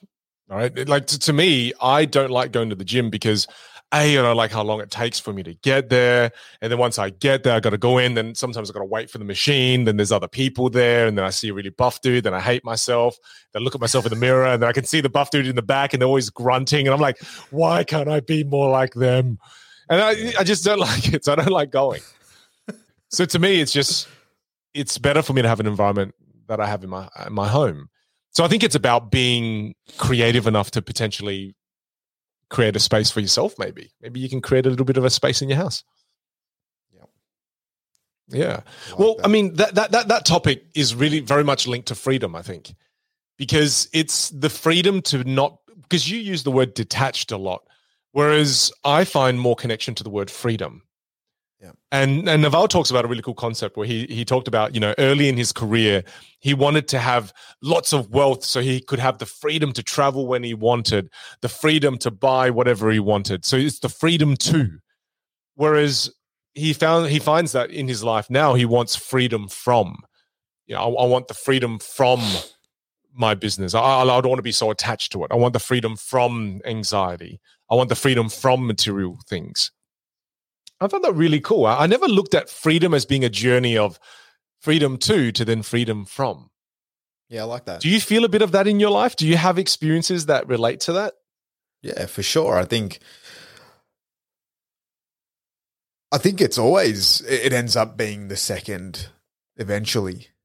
All 0.49 0.57
right. 0.57 0.88
Like 0.88 1.07
to, 1.07 1.19
to 1.19 1.34
me, 1.34 1.73
I 1.82 2.05
don't 2.05 2.32
like 2.32 2.51
going 2.51 2.69
to 2.69 2.75
the 2.75 2.86
gym 2.86 3.09
because 3.09 3.47
a, 3.93 4.17
I 4.17 4.21
don't 4.21 4.35
like 4.35 4.51
how 4.51 4.63
long 4.63 4.81
it 4.81 4.91
takes 4.91 5.19
for 5.19 5.31
me 5.31 5.43
to 5.43 5.53
get 5.53 5.89
there. 5.89 6.31
And 6.61 6.71
then 6.71 6.77
once 6.77 6.99
I 6.99 7.09
get 7.09 7.43
there, 7.43 7.55
I 7.55 7.59
got 7.61 7.69
to 7.69 7.77
go 7.77 7.97
in. 7.97 8.15
Then 8.15 8.35
sometimes 8.35 8.69
I 8.69 8.73
got 8.73 8.79
to 8.79 8.85
wait 8.85 9.09
for 9.09 9.17
the 9.17 9.25
machine. 9.25 9.85
Then 9.85 9.95
there's 9.95 10.11
other 10.11 10.27
people 10.27 10.69
there. 10.69 11.07
And 11.07 11.17
then 11.17 11.23
I 11.23 11.29
see 11.29 11.49
a 11.49 11.53
really 11.53 11.69
buff 11.69 12.01
dude. 12.01 12.25
Then 12.25 12.33
I 12.33 12.41
hate 12.41 12.65
myself. 12.65 13.17
Then 13.53 13.61
I 13.61 13.63
look 13.63 13.75
at 13.75 13.81
myself 13.81 14.05
in 14.05 14.09
the 14.09 14.17
mirror 14.17 14.45
and 14.45 14.61
then 14.61 14.69
I 14.69 14.73
can 14.73 14.83
see 14.83 14.99
the 14.99 15.09
buff 15.09 15.31
dude 15.31 15.47
in 15.47 15.55
the 15.55 15.61
back 15.61 15.93
and 15.93 16.01
they're 16.01 16.07
always 16.07 16.29
grunting. 16.29 16.85
And 16.85 16.93
I'm 16.93 16.99
like, 16.99 17.17
why 17.49 17.83
can't 17.83 18.09
I 18.09 18.19
be 18.19 18.43
more 18.43 18.69
like 18.69 18.93
them? 18.93 19.39
And 19.89 20.01
I, 20.01 20.33
I 20.39 20.43
just 20.43 20.65
don't 20.65 20.79
like 20.81 21.13
it. 21.13 21.23
So 21.23 21.31
I 21.31 21.35
don't 21.35 21.49
like 21.49 21.71
going. 21.71 22.01
so 23.09 23.23
to 23.25 23.39
me, 23.39 23.61
it's 23.61 23.71
just, 23.71 24.09
it's 24.73 24.97
better 24.97 25.21
for 25.21 25.31
me 25.31 25.41
to 25.41 25.47
have 25.47 25.61
an 25.61 25.67
environment 25.67 26.13
that 26.47 26.59
I 26.59 26.67
have 26.67 26.83
in 26.83 26.89
my, 26.89 27.07
in 27.25 27.33
my 27.33 27.47
home. 27.47 27.89
So 28.31 28.43
I 28.43 28.47
think 28.47 28.63
it's 28.63 28.75
about 28.75 29.11
being 29.11 29.75
creative 29.97 30.45
enough 30.45 30.71
to 30.71 30.81
potentially 30.81 31.55
create 32.50 32.76
a 32.76 32.80
space 32.80 33.12
for 33.12 33.20
yourself 33.20 33.56
maybe. 33.58 33.91
Maybe 34.02 34.20
you 34.20 34.30
can 34.30 34.41
create 34.41 34.66
a 34.66 34.70
little 34.70 34.86
bit 34.86 34.98
of 34.98 35.06
a 35.06 35.10
space 35.10 35.41
in 35.41 35.50
your 35.50 35.58
house. 35.58 35.84
Yeah. 36.93 37.06
Yeah 38.30 38.62
like 38.89 39.00
well 39.00 39.16
that. 39.16 39.26
i 39.26 39.28
mean 39.30 39.54
that, 39.56 39.76
that 39.76 39.91
that 39.91 40.08
that 40.08 40.26
topic 40.26 40.66
is 40.76 40.95
really 40.95 41.20
very 41.20 41.43
much 41.43 41.68
linked 41.68 41.88
to 41.89 41.95
freedom 41.95 42.36
i 42.36 42.41
think 42.41 42.74
because 43.38 43.88
it's 43.93 44.30
the 44.30 44.50
freedom 44.50 45.02
to 45.04 45.24
not 45.24 45.60
because 45.84 46.10
you 46.10 46.20
use 46.20 46.43
the 46.43 46.52
word 46.52 46.74
detached 46.74 47.32
a 47.32 47.38
lot 47.38 47.64
whereas 48.12 48.72
i 48.84 49.04
find 49.04 49.39
more 49.39 49.56
connection 49.56 49.95
to 49.95 50.04
the 50.04 50.10
word 50.10 50.30
freedom 50.30 50.82
yeah. 51.62 51.72
And 51.91 52.30
and 52.30 52.43
Naval 52.43 52.68
talks 52.68 52.91
about 52.91 53.03
a 53.03 53.08
really 53.08 53.24
cool 53.24 53.34
concept 53.34 53.78
where 53.78 53.88
he 53.88 54.05
he 54.08 54.24
talked 54.24 54.47
about, 54.47 54.76
you 54.76 54.80
know, 54.80 54.93
early 54.99 55.28
in 55.28 55.38
his 55.38 55.51
career, 55.51 56.03
he 56.39 56.53
wanted 56.53 56.88
to 56.89 56.99
have 56.99 57.34
lots 57.64 57.93
of 57.93 58.12
wealth 58.12 58.43
so 58.43 58.62
he 58.62 58.80
could 58.80 58.99
have 58.99 59.18
the 59.18 59.26
freedom 59.26 59.74
to 59.74 59.82
travel 59.82 60.28
when 60.28 60.43
he 60.43 60.53
wanted, 60.53 61.10
the 61.41 61.49
freedom 61.49 61.97
to 61.99 62.12
buy 62.12 62.51
whatever 62.51 62.91
he 62.91 62.99
wanted. 62.99 63.43
So 63.43 63.58
it's 63.58 63.80
the 63.80 63.89
freedom 63.89 64.36
to. 64.38 64.78
Whereas 65.55 66.12
he 66.53 66.74
found 66.74 67.10
he 67.10 67.18
finds 67.18 67.53
that 67.53 67.72
in 67.72 67.88
his 67.88 68.03
life 68.03 68.30
now 68.30 68.53
he 68.53 68.66
wants 68.66 68.95
freedom 68.95 69.47
from. 69.47 69.97
You 70.68 70.76
know, 70.76 70.95
I, 70.95 71.03
I 71.03 71.08
want 71.08 71.28
the 71.28 71.34
freedom 71.34 71.80
from 71.80 72.22
my 73.16 73.34
business. 73.34 73.74
I, 73.74 73.82
I 73.82 74.05
don't 74.05 74.28
want 74.28 74.38
to 74.38 74.43
be 74.43 74.51
so 74.51 74.70
attached 74.70 75.12
to 75.14 75.24
it. 75.24 75.32
I 75.32 75.36
want 75.36 75.53
the 75.53 75.60
freedom 75.60 75.95
from 75.95 76.62
anxiety. 76.66 77.39
I 77.72 77.76
want 77.76 77.89
the 77.89 77.95
freedom 77.95 78.30
from 78.30 78.68
material 78.68 79.18
things. 79.28 79.72
I 80.80 80.88
found 80.88 81.03
that 81.03 81.15
really 81.15 81.39
cool. 81.39 81.65
I, 81.65 81.84
I 81.84 81.88
never 81.88 82.07
looked 82.07 82.36
at 82.36 82.49
freedom 82.49 82.93
as 82.93 83.05
being 83.05 83.23
a 83.23 83.30
journey 83.30 83.78
of 83.78 83.99
freedom 84.59 84.97
to 84.97 85.32
to 85.32 85.45
then 85.45 85.63
freedom 85.63 86.05
from. 86.05 86.49
Yeah, 87.30 87.41
I 87.41 87.45
like 87.45 87.65
that. 87.65 87.82
Do 87.82 87.89
you 87.89 87.99
feel 87.99 88.23
a 88.23 88.30
bit 88.30 88.41
of 88.41 88.51
that 88.53 88.67
in 88.67 88.80
your 88.80 88.91
life? 88.91 89.15
Do 89.15 89.28
you 89.28 89.38
have 89.38 89.57
experiences 89.57 90.28
that 90.28 90.47
relate 90.47 90.80
to 90.82 90.93
that? 90.93 91.13
Yeah, 91.82 92.05
for 92.05 92.23
sure. 92.23 92.57
I 92.57 92.65
think 92.65 92.99
I 96.11 96.17
think 96.17 96.39
it's 96.41 96.57
always 96.57 97.21
it 97.21 97.53
ends 97.53 97.75
up 97.75 97.97
being 97.97 98.28
the 98.28 98.38
second 98.38 99.09
eventually. 99.57 100.28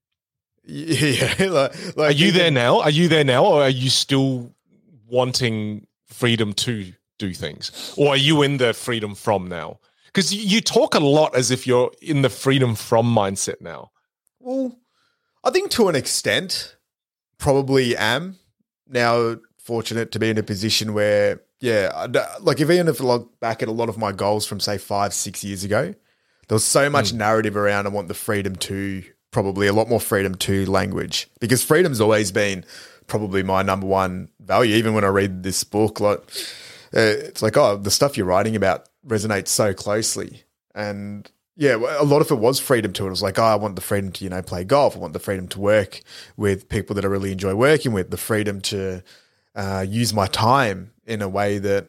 Yeah, 0.65 1.35
like, 1.41 1.97
like 1.97 2.11
are 2.11 2.13
you 2.13 2.31
there 2.31 2.53
now? 2.53 2.83
Are 2.83 2.91
you 2.91 3.09
there 3.09 3.25
now, 3.25 3.45
or 3.45 3.63
are 3.63 3.69
you 3.69 3.91
still 3.91 4.55
wanting 5.09 5.89
freedom 6.07 6.53
to 6.53 6.93
do 7.19 7.35
things, 7.35 7.93
or 7.97 8.11
are 8.11 8.17
you 8.17 8.43
in 8.43 8.59
the 8.59 8.73
freedom 8.73 9.17
from 9.17 9.49
now? 9.49 9.81
Because 10.13 10.35
you 10.35 10.61
talk 10.61 10.95
a 10.95 11.01
lot 11.01 11.35
as 11.35 11.51
if 11.51 11.67
you're 11.67 11.91
in 12.03 12.23
the 12.23 12.29
freedom 12.29 12.75
from 12.75 13.07
mindset 13.07 13.61
now. 13.61 13.93
Well, 14.41 14.79
I 15.43 15.51
think 15.51 15.71
to 15.73 15.89
an 15.89 15.97
extent, 15.97 16.77
probably 17.39 17.97
am 17.97 18.39
now 18.87 19.37
fortunate 19.59 20.13
to 20.13 20.19
be 20.19 20.31
in 20.31 20.39
a 20.39 20.43
position 20.43 20.93
where, 20.93 21.41
yeah, 21.61 22.07
like 22.41 22.61
if 22.61 22.71
even 22.71 22.89
if 22.89 23.01
I 23.01 23.05
look 23.05 23.41
back 23.41 23.63
at 23.63 23.69
a 23.69 23.73
lot 23.73 23.89
of 23.89 23.97
my 23.97 24.13
goals 24.13 24.47
from 24.47 24.61
say 24.61 24.79
five, 24.79 25.15
six 25.15 25.43
years 25.43 25.65
ago, 25.65 25.95
there 26.49 26.57
was 26.57 26.65
so 26.65 26.91
much 26.91 27.13
mm. 27.13 27.17
narrative 27.17 27.57
around 27.57 27.87
I 27.87 27.91
want 27.91 28.09
the 28.09 28.15
freedom 28.15 28.57
to 28.57 29.03
probably 29.31 29.67
a 29.67 29.73
lot 29.73 29.89
more 29.89 30.01
freedom 30.01 30.35
to 30.35 30.67
language 30.67 31.29
because 31.41 31.65
freedom's 31.65 32.01
always 32.01 32.31
been 32.31 32.65
probably 33.07 33.43
my 33.43 33.63
number 33.63 33.87
one 33.87 34.29
value. 34.41 34.77
Even 34.77 34.95
when 34.95 35.05
I 35.05 35.09
read 35.09 35.43
this 35.43 35.65
book, 35.65 36.01
like 36.01 36.19
uh, 36.95 37.01
it's 37.01 37.43
like, 37.43 37.57
oh, 37.57 37.77
the 37.77 37.91
stuff 37.91 38.17
you're 38.17 38.27
writing 38.27 38.57
about 38.57 38.89
resonates 39.07 39.49
so 39.49 39.75
closely. 39.75 40.45
And 40.75 41.31
yeah, 41.57 41.75
a 41.75 42.05
lot 42.05 42.23
of 42.23 42.31
it 42.31 42.39
was 42.39 42.59
freedom 42.59 42.93
to 42.95 43.05
it. 43.05 43.09
It 43.09 43.11
was 43.11 43.23
like, 43.23 43.39
oh, 43.39 43.45
I 43.45 43.57
want 43.57 43.77
the 43.77 43.83
freedom 43.83 44.11
to, 44.13 44.25
you 44.25 44.31
know, 44.31 44.43
play 44.43 44.65
golf. 44.65 44.97
I 44.97 45.01
want 45.01 45.13
the 45.13 45.19
freedom 45.19 45.49
to 45.49 45.61
work 45.61 46.01
with 46.37 46.69
people 46.69 46.95
that 46.97 47.05
I 47.05 47.09
really 47.09 47.33
enjoy 47.33 47.55
working 47.55 47.93
with, 47.93 48.11
the 48.11 48.17
freedom 48.17 48.61
to 48.63 49.03
uh, 49.55 49.85
use 49.87 50.15
my 50.15 50.27
time 50.27 50.93
in 51.05 51.21
a 51.21 51.29
way 51.29 51.59
that 51.59 51.89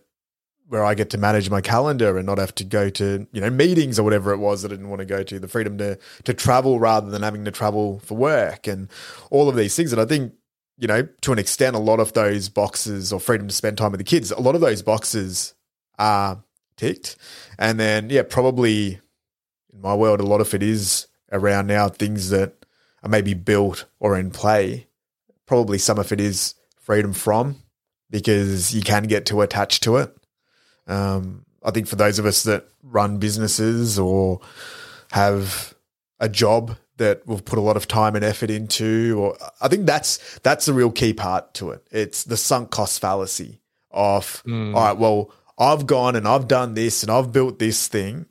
where 0.68 0.84
I 0.84 0.96
get 0.96 1.12
to 1.12 1.18
manage 1.18 1.50
my 1.50 1.62
calendar 1.62 2.18
and 2.18 2.26
not 2.26 2.40
have 2.40 2.56
to 2.56 2.64
go 2.64 2.90
to, 2.90 3.28
you 3.32 3.42
know, 3.42 3.50
meetings 3.50 4.00
or 4.00 4.04
whatever 4.04 4.34
it 4.34 4.38
was 4.38 4.64
that 4.64 4.72
I 4.72 4.76
didn't 4.76 4.90
want 4.90 5.00
to 5.00 5.06
go 5.06 5.22
to, 5.24 5.40
the 5.40 5.48
freedom 5.48 5.78
to 5.78 5.98
to 6.24 6.34
travel 6.34 6.80
rather 6.80 7.10
than 7.10 7.22
having 7.22 7.46
to 7.46 7.52
travel 7.52 8.00
for 8.00 8.16
work 8.16 8.68
and 8.68 8.90
all 9.30 9.48
of 9.48 9.56
these 9.56 9.76
things. 9.76 9.94
And 9.94 10.02
I 10.02 10.06
think, 10.06 10.34
you 10.78 10.88
know, 10.88 11.08
to 11.22 11.32
an 11.32 11.40
extent, 11.40 11.76
a 11.76 11.80
lot 11.80 12.00
of 12.00 12.14
those 12.14 12.50
boxes 12.50 13.14
or 13.14 13.20
freedom 13.20 13.48
to 13.48 13.54
spend 13.54 13.78
time 13.78 13.92
with 13.92 14.00
the 14.00 14.04
kids, 14.04 14.32
a 14.32 14.42
lot 14.42 14.56
of 14.56 14.62
those 14.62 14.82
boxes 14.82 15.54
are 16.00 16.44
ticked. 16.78 17.16
And 17.58 17.80
then, 17.80 18.10
yeah, 18.10 18.24
probably 18.24 19.00
in 19.74 19.82
my 19.82 19.96
world, 19.96 20.20
a 20.20 20.26
lot 20.26 20.42
of 20.42 20.54
it 20.54 20.64
is 20.64 21.08
around 21.32 21.68
now 21.68 21.90
things 21.90 22.30
that 22.30 22.66
are 23.02 23.10
maybe 23.10 23.34
built 23.34 23.86
or 24.00 24.18
in 24.18 24.32
play. 24.32 24.88
Probably 25.46 25.78
some 25.78 26.00
of 26.00 26.12
it 26.12 26.22
is 26.22 26.56
freedom 26.80 27.14
from 27.14 27.58
because 28.10 28.74
you 28.76 28.82
can 28.82 29.04
get 29.04 29.26
too 29.26 29.42
attached 29.42 29.84
to 29.84 29.98
it. 29.98 30.16
Um, 30.88 31.46
I 31.64 31.72
think 31.72 31.88
for 31.88 31.96
those 31.96 32.20
of 32.20 32.26
us 32.26 32.44
that 32.44 32.68
run 32.84 33.18
businesses 33.18 33.98
or 33.98 34.42
have 35.12 35.74
a 36.20 36.30
job 36.30 36.78
that 36.98 37.26
we've 37.26 37.44
put 37.44 37.58
a 37.58 37.62
lot 37.62 37.78
of 37.78 37.88
time 37.88 38.16
and 38.16 38.24
effort 38.24 38.50
into, 38.50 39.18
or 39.20 39.38
I 39.62 39.68
think 39.68 39.86
that's 39.86 40.40
that's 40.40 40.66
the 40.66 40.74
real 40.74 40.92
key 40.92 41.14
part 41.14 41.54
to 41.56 41.72
it. 41.72 41.86
It's 41.92 42.24
the 42.24 42.38
sunk 42.38 42.70
cost 42.72 43.02
fallacy 43.02 43.60
of 43.92 44.44
mm. 44.46 44.76
all 44.76 44.84
right, 44.84 44.98
well, 44.98 45.32
I've 45.58 45.86
gone 45.86 46.16
and 46.16 46.28
I've 46.28 46.48
done 46.48 46.74
this 46.74 47.04
and 47.04 47.12
I've 47.12 47.32
built 47.32 47.60
this 47.60 47.88
thing 47.88 48.26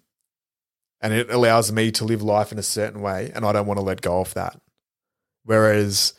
and 1.01 1.13
it 1.13 1.31
allows 1.31 1.73
me 1.73 1.91
to 1.93 2.05
live 2.05 2.23
life 2.23 2.53
in 2.53 2.59
a 2.59 2.63
certain 2.63 3.01
way 3.01 3.31
and 3.35 3.45
I 3.45 3.53
don't 3.53 3.67
want 3.67 3.79
to 3.79 3.85
let 3.85 4.01
go 4.01 4.21
of 4.21 4.35
that. 4.35 4.61
Whereas 5.45 6.15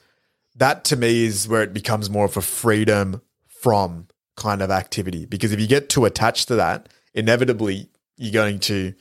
that 0.56 0.84
to 0.86 0.96
me 0.96 1.26
is 1.26 1.48
where 1.48 1.64
it 1.64 1.74
becomes 1.74 2.10
more 2.10 2.26
of 2.26 2.38
a 2.38 2.42
freedom 2.42 3.22
from 3.48 4.08
kind 4.36 4.62
of 4.62 4.72
activity. 4.72 5.26
Because 5.26 5.52
if 5.52 5.60
you 5.60 5.68
get 5.68 5.90
too 5.90 6.06
attached 6.06 6.48
to 6.50 6.56
that, 6.56 6.90
inevitably 7.14 7.90
you're 8.18 8.34
going 8.34 8.60
to 8.60 8.94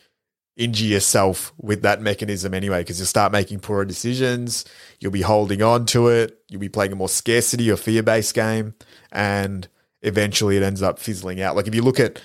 injure 0.57 0.85
yourself 0.85 1.53
with 1.59 1.83
that 1.83 2.01
mechanism 2.01 2.55
anyway, 2.55 2.81
because 2.81 2.99
you'll 2.99 3.07
start 3.07 3.33
making 3.33 3.61
poorer 3.61 3.85
decisions, 3.85 4.65
you'll 5.01 5.13
be 5.13 5.23
holding 5.23 5.63
on 5.63 5.87
to 5.87 6.09
it, 6.09 6.39
you'll 6.49 6.61
be 6.61 6.69
playing 6.69 6.93
a 6.93 6.97
more 6.97 7.09
scarcity 7.09 7.71
or 7.71 7.77
fear 7.77 8.03
based 8.03 8.35
game. 8.35 8.75
And 9.11 9.67
eventually 10.03 10.57
it 10.57 10.63
ends 10.63 10.83
up 10.83 10.99
fizzling 10.99 11.41
out. 11.41 11.57
Like 11.57 11.67
if 11.67 11.75
you 11.75 11.83
look 11.83 12.01
at 12.01 12.21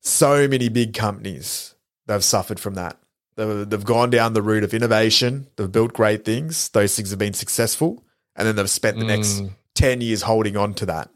so 0.00 0.46
many 0.46 0.68
big 0.68 0.94
companies, 0.94 1.74
they've 2.06 2.24
suffered 2.24 2.60
from 2.60 2.74
that. 2.74 2.98
They've, 3.36 3.68
they've 3.68 3.84
gone 3.84 4.10
down 4.10 4.32
the 4.32 4.42
route 4.42 4.64
of 4.64 4.72
innovation. 4.74 5.46
They've 5.56 5.70
built 5.70 5.92
great 5.92 6.24
things. 6.24 6.68
Those 6.70 6.94
things 6.96 7.10
have 7.10 7.18
been 7.18 7.34
successful. 7.34 8.04
And 8.34 8.46
then 8.46 8.56
they've 8.56 8.70
spent 8.70 8.98
the 8.98 9.04
mm. 9.04 9.08
next 9.08 9.42
10 9.74 10.00
years 10.00 10.22
holding 10.22 10.56
on 10.56 10.74
to 10.74 10.86
that 10.86 11.10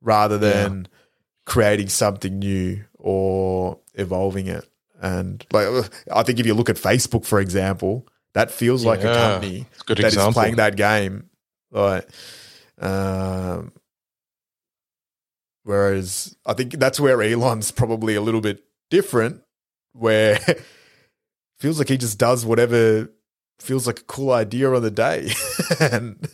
rather 0.00 0.38
than 0.38 0.82
yeah. 0.82 0.98
creating 1.46 1.88
something 1.88 2.38
new 2.38 2.84
or 2.98 3.78
evolving 3.94 4.46
it. 4.46 4.68
And 5.00 5.44
like, 5.52 5.68
I 6.12 6.22
think 6.22 6.38
if 6.38 6.46
you 6.46 6.54
look 6.54 6.70
at 6.70 6.76
Facebook, 6.76 7.26
for 7.26 7.40
example, 7.40 8.06
that 8.34 8.50
feels 8.50 8.84
like 8.84 9.02
yeah. 9.02 9.10
a 9.10 9.14
company 9.14 9.66
that 9.86 10.00
example. 10.00 10.28
is 10.28 10.34
playing 10.34 10.56
that 10.56 10.76
game. 10.76 11.28
Like, 11.70 12.08
um, 12.78 13.72
whereas 15.64 16.36
I 16.46 16.52
think 16.54 16.72
that's 16.74 17.00
where 17.00 17.20
Elon's 17.22 17.70
probably 17.70 18.14
a 18.14 18.20
little 18.20 18.40
bit 18.40 18.64
different, 18.90 19.42
where 19.92 20.38
feels 21.58 21.78
like 21.78 21.88
he 21.88 21.96
just 21.96 22.18
does 22.18 22.46
whatever 22.46 23.10
feels 23.58 23.86
like 23.86 24.00
a 24.00 24.04
cool 24.04 24.32
idea 24.32 24.72
on 24.72 24.82
the 24.82 24.90
day. 24.90 25.30
and 25.80 26.28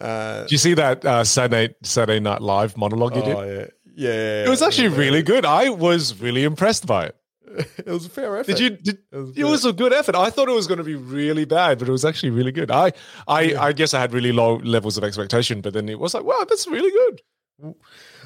uh, 0.00 0.44
do 0.44 0.54
you 0.54 0.58
see 0.58 0.74
that 0.74 1.04
uh, 1.04 1.24
Saturday 1.24 1.74
Saturday 1.82 2.20
Night 2.20 2.40
Live 2.40 2.76
monologue 2.76 3.16
you 3.16 3.22
oh, 3.22 3.44
did? 3.44 3.72
Yeah. 3.94 4.08
yeah, 4.08 4.44
it 4.44 4.48
was 4.48 4.62
actually 4.62 4.88
really 4.88 5.22
good. 5.22 5.44
I 5.44 5.68
was 5.68 6.18
really 6.20 6.44
impressed 6.44 6.86
by 6.86 7.06
it. 7.06 7.16
it 7.78 7.86
was 7.86 8.06
a 8.06 8.10
fair 8.10 8.36
effort. 8.36 8.56
Did 8.56 8.60
you? 8.60 8.70
Did, 8.70 8.98
it, 9.10 9.16
was, 9.16 9.36
it 9.36 9.44
was, 9.44 9.64
a 9.64 9.72
good 9.72 9.92
effort. 9.92 10.14
I 10.14 10.30
thought 10.30 10.48
it 10.48 10.54
was 10.54 10.66
going 10.66 10.78
to 10.78 10.84
be 10.84 10.94
really 10.94 11.44
bad, 11.44 11.78
but 11.78 11.88
it 11.88 11.92
was 11.92 12.04
actually 12.04 12.30
really 12.30 12.52
good. 12.52 12.70
I, 12.70 12.92
I, 13.26 13.42
yeah. 13.42 13.62
I 13.62 13.72
guess 13.72 13.94
I 13.94 14.00
had 14.00 14.12
really 14.12 14.32
low 14.32 14.56
levels 14.56 14.98
of 14.98 15.04
expectation, 15.04 15.60
but 15.60 15.72
then 15.72 15.88
it 15.88 15.98
was 15.98 16.14
like, 16.14 16.24
wow, 16.24 16.44
that's 16.48 16.66
really 16.68 16.90
good. 16.90 17.74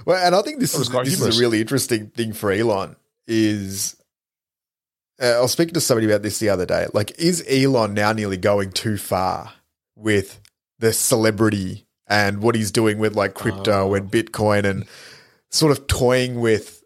Well, 0.05 0.25
and 0.25 0.35
I 0.35 0.43
think 0.43 0.61
this 0.61 0.75
is 0.75 0.89
this 0.89 1.21
is 1.21 1.39
a 1.39 1.41
really 1.41 1.61
interesting 1.61 2.09
thing 2.09 2.33
for 2.33 2.51
Elon. 2.51 2.97
Is 3.27 3.97
uh, 5.23 5.39
I 5.39 5.41
was 5.41 5.53
speaking 5.53 5.75
to 5.75 5.81
somebody 5.81 6.07
about 6.07 6.23
this 6.23 6.39
the 6.39 6.49
other 6.49 6.67
day. 6.67 6.87
Like, 6.93 7.13
is 7.19 7.45
Elon 7.49 7.95
now 7.95 8.13
nearly 8.13 8.37
going 8.37 8.73
too 8.73 8.97
far 8.97 9.53
with 9.95 10.41
the 10.79 10.93
celebrity 10.93 11.87
and 12.09 12.43
what 12.43 12.55
he's 12.55 12.73
doing 12.73 12.99
with 12.99 13.15
like 13.15 13.35
crypto 13.35 13.91
oh. 13.91 13.95
and 13.95 14.11
Bitcoin 14.11 14.65
and 14.65 14.85
sort 15.51 15.71
of 15.71 15.87
toying 15.87 16.41
with 16.41 16.83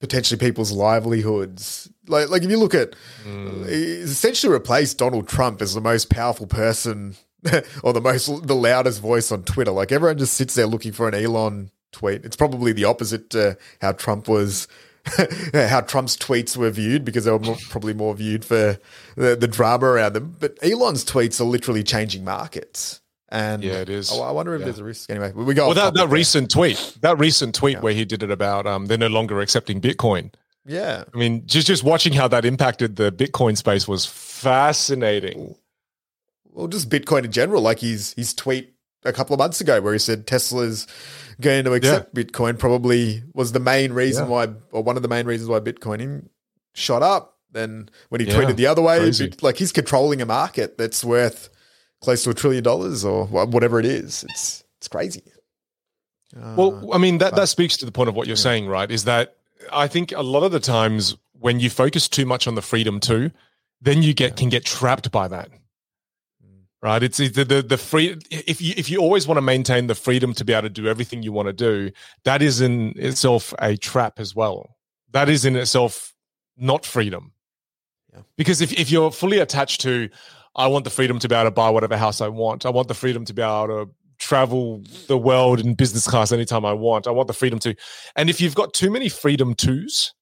potentially 0.00 0.38
people's 0.38 0.72
livelihoods? 0.72 1.90
Like, 2.06 2.30
like 2.30 2.42
if 2.42 2.50
you 2.50 2.58
look 2.58 2.74
at, 2.74 2.94
mm. 3.24 3.68
he's 3.68 4.10
essentially 4.10 4.52
replaced 4.52 4.98
Donald 4.98 5.28
Trump 5.28 5.60
as 5.60 5.74
the 5.74 5.80
most 5.82 6.08
powerful 6.08 6.46
person 6.46 7.16
or 7.82 7.92
the 7.92 8.00
most 8.00 8.46
the 8.46 8.56
loudest 8.56 9.00
voice 9.02 9.30
on 9.30 9.42
Twitter. 9.42 9.72
Like 9.72 9.92
everyone 9.92 10.18
just 10.18 10.34
sits 10.34 10.54
there 10.54 10.66
looking 10.66 10.92
for 10.92 11.06
an 11.06 11.14
Elon 11.14 11.70
tweet. 11.92 12.24
It's 12.24 12.36
probably 12.36 12.72
the 12.72 12.84
opposite 12.84 13.30
to 13.30 13.56
how 13.80 13.92
Trump 13.92 14.28
was 14.28 14.68
how 15.54 15.80
Trump's 15.80 16.16
tweets 16.16 16.56
were 16.56 16.70
viewed 16.70 17.04
because 17.04 17.24
they 17.24 17.30
were 17.30 17.38
more, 17.38 17.56
probably 17.70 17.94
more 17.94 18.14
viewed 18.14 18.44
for 18.44 18.78
the, 19.16 19.36
the, 19.36 19.48
drama 19.48 19.86
around 19.86 20.12
them. 20.12 20.36
But 20.38 20.58
Elon's 20.62 21.04
tweets 21.04 21.40
are 21.40 21.44
literally 21.44 21.82
changing 21.82 22.24
markets. 22.24 23.00
And 23.30 23.62
yeah, 23.62 23.74
it 23.74 23.88
is. 23.88 24.10
I, 24.12 24.16
I 24.16 24.30
wonder 24.30 24.54
if 24.54 24.60
yeah. 24.60 24.64
there's 24.66 24.78
a 24.78 24.84
risk. 24.84 25.10
Anyway, 25.10 25.32
we 25.32 25.54
go. 25.54 25.66
Well, 25.66 25.74
that, 25.74 25.94
that 25.94 26.08
recent 26.08 26.50
tweet, 26.50 26.96
that 27.02 27.18
recent 27.18 27.54
tweet 27.54 27.76
yeah. 27.76 27.80
where 27.80 27.92
he 27.92 28.04
did 28.04 28.22
it 28.22 28.30
about 28.30 28.66
um, 28.66 28.86
they're 28.86 28.96
no 28.96 29.08
longer 29.08 29.40
accepting 29.40 29.80
Bitcoin. 29.80 30.32
Yeah, 30.64 31.04
I 31.14 31.16
mean, 31.16 31.46
just 31.46 31.66
just 31.66 31.84
watching 31.84 32.14
how 32.14 32.28
that 32.28 32.44
impacted 32.44 32.96
the 32.96 33.12
Bitcoin 33.12 33.56
space 33.56 33.86
was 33.86 34.06
fascinating. 34.06 35.56
Well, 36.50 36.68
just 36.68 36.88
Bitcoin 36.88 37.24
in 37.24 37.32
general, 37.32 37.60
like 37.60 37.80
his 37.80 38.14
his 38.14 38.32
tweet 38.32 38.74
a 39.04 39.12
couple 39.12 39.34
of 39.34 39.38
months 39.38 39.60
ago 39.60 39.80
where 39.80 39.92
he 39.92 39.98
said 39.98 40.26
Tesla's 40.26 40.86
going 41.40 41.64
to 41.64 41.72
accept 41.72 42.10
yeah. 42.16 42.24
Bitcoin 42.24 42.58
probably 42.58 43.22
was 43.34 43.52
the 43.52 43.60
main 43.60 43.92
reason 43.92 44.24
yeah. 44.24 44.30
why, 44.30 44.48
or 44.72 44.82
one 44.82 44.96
of 44.96 45.02
the 45.02 45.08
main 45.08 45.26
reasons 45.26 45.48
why 45.48 45.60
Bitcoin 45.60 46.28
shot 46.74 47.02
up. 47.02 47.36
Then 47.50 47.88
when 48.10 48.20
he 48.20 48.26
yeah, 48.26 48.34
tweeted 48.34 48.56
the 48.56 48.66
other 48.66 48.82
way, 48.82 49.10
like 49.40 49.56
he's 49.56 49.72
controlling 49.72 50.20
a 50.20 50.26
market 50.26 50.76
that's 50.76 51.02
worth 51.02 51.48
close 52.02 52.22
to 52.24 52.30
a 52.30 52.34
trillion 52.34 52.62
dollars 52.62 53.04
or 53.04 53.26
whatever 53.26 53.80
it 53.80 53.86
is. 53.86 54.24
It's 54.28 54.64
it's 54.76 54.88
crazy. 54.88 55.22
Uh, 56.36 56.54
well, 56.58 56.90
I 56.92 56.98
mean 56.98 57.18
that 57.18 57.34
that 57.36 57.48
speaks 57.48 57.78
to 57.78 57.86
the 57.86 57.92
point 57.92 58.10
of 58.10 58.14
what 58.14 58.26
you're 58.26 58.36
saying, 58.36 58.66
right? 58.66 58.90
Is 58.90 59.04
that 59.04 59.36
I 59.72 59.88
think 59.88 60.12
a 60.12 60.22
lot 60.22 60.42
of 60.42 60.52
the 60.52 60.60
times 60.60 61.16
when 61.32 61.58
you 61.58 61.70
focus 61.70 62.06
too 62.06 62.26
much 62.26 62.46
on 62.46 62.54
the 62.54 62.62
freedom 62.62 63.00
too, 63.00 63.30
then 63.80 64.02
you 64.02 64.12
get 64.12 64.36
can 64.36 64.50
get 64.50 64.66
trapped 64.66 65.10
by 65.10 65.28
that 65.28 65.48
right? 66.82 67.02
It's 67.02 67.18
the, 67.18 67.28
the 67.28 67.62
the 67.62 67.78
free. 67.78 68.16
If 68.30 68.60
you 68.60 68.74
if 68.76 68.90
you 68.90 68.98
always 68.98 69.26
want 69.26 69.38
to 69.38 69.42
maintain 69.42 69.86
the 69.86 69.94
freedom 69.94 70.32
to 70.34 70.44
be 70.44 70.52
able 70.52 70.62
to 70.62 70.70
do 70.70 70.88
everything 70.88 71.22
you 71.22 71.32
want 71.32 71.46
to 71.46 71.52
do, 71.52 71.90
that 72.24 72.42
is 72.42 72.60
in 72.60 72.92
itself 72.96 73.52
a 73.58 73.76
trap 73.76 74.18
as 74.18 74.34
well. 74.34 74.76
That 75.12 75.28
is 75.28 75.44
in 75.44 75.56
itself 75.56 76.14
not 76.56 76.84
freedom. 76.84 77.32
Yeah. 78.12 78.22
Because 78.36 78.60
if 78.60 78.72
if 78.72 78.90
you're 78.90 79.10
fully 79.10 79.38
attached 79.38 79.80
to, 79.82 80.08
I 80.56 80.66
want 80.66 80.84
the 80.84 80.90
freedom 80.90 81.18
to 81.18 81.28
be 81.28 81.34
able 81.34 81.46
to 81.46 81.50
buy 81.50 81.70
whatever 81.70 81.96
house 81.96 82.20
I 82.20 82.28
want. 82.28 82.66
I 82.66 82.70
want 82.70 82.88
the 82.88 82.94
freedom 82.94 83.24
to 83.24 83.34
be 83.34 83.42
able 83.42 83.66
to 83.68 83.90
travel 84.18 84.82
the 85.06 85.16
world 85.16 85.60
in 85.60 85.74
business 85.74 86.06
class 86.06 86.32
anytime 86.32 86.64
I 86.64 86.72
want. 86.72 87.06
I 87.06 87.10
want 87.10 87.28
the 87.28 87.34
freedom 87.34 87.58
to, 87.60 87.74
and 88.16 88.28
if 88.28 88.40
you've 88.40 88.54
got 88.54 88.74
too 88.74 88.90
many 88.90 89.08
freedom 89.08 89.54
twos, 89.54 90.12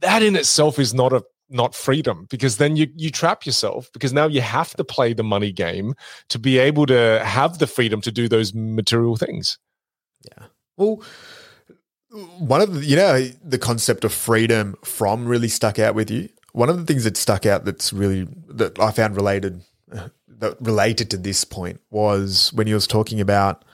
that 0.00 0.22
in 0.22 0.36
itself 0.36 0.78
is 0.78 0.94
not 0.94 1.12
a 1.12 1.24
not 1.48 1.74
freedom 1.74 2.26
because 2.28 2.56
then 2.56 2.76
you 2.76 2.88
you 2.96 3.10
trap 3.10 3.46
yourself 3.46 3.88
because 3.92 4.12
now 4.12 4.26
you 4.26 4.40
have 4.40 4.74
to 4.74 4.84
play 4.84 5.12
the 5.12 5.22
money 5.22 5.52
game 5.52 5.94
to 6.28 6.38
be 6.38 6.58
able 6.58 6.86
to 6.86 7.22
have 7.24 7.58
the 7.58 7.66
freedom 7.66 8.00
to 8.00 8.10
do 8.10 8.28
those 8.28 8.54
material 8.54 9.16
things. 9.16 9.58
Yeah. 10.24 10.46
Well 10.76 11.02
one 12.38 12.60
of 12.60 12.74
the 12.74 12.84
you 12.84 12.96
know 12.96 13.20
the 13.44 13.58
concept 13.58 14.04
of 14.04 14.12
freedom 14.12 14.76
from 14.84 15.26
really 15.26 15.48
stuck 15.48 15.78
out 15.78 15.94
with 15.94 16.10
you? 16.10 16.28
One 16.52 16.68
of 16.70 16.78
the 16.78 16.84
things 16.84 17.04
that 17.04 17.16
stuck 17.16 17.44
out 17.44 17.64
that's 17.64 17.92
really 17.92 18.26
that 18.48 18.78
i 18.78 18.90
found 18.90 19.16
related 19.16 19.62
uh, 19.92 20.08
that 20.28 20.56
related 20.60 21.10
to 21.10 21.16
this 21.16 21.44
point 21.44 21.80
was 21.90 22.52
when 22.54 22.66
he 22.66 22.74
was 22.74 22.86
talking 22.86 23.20
about 23.20 23.64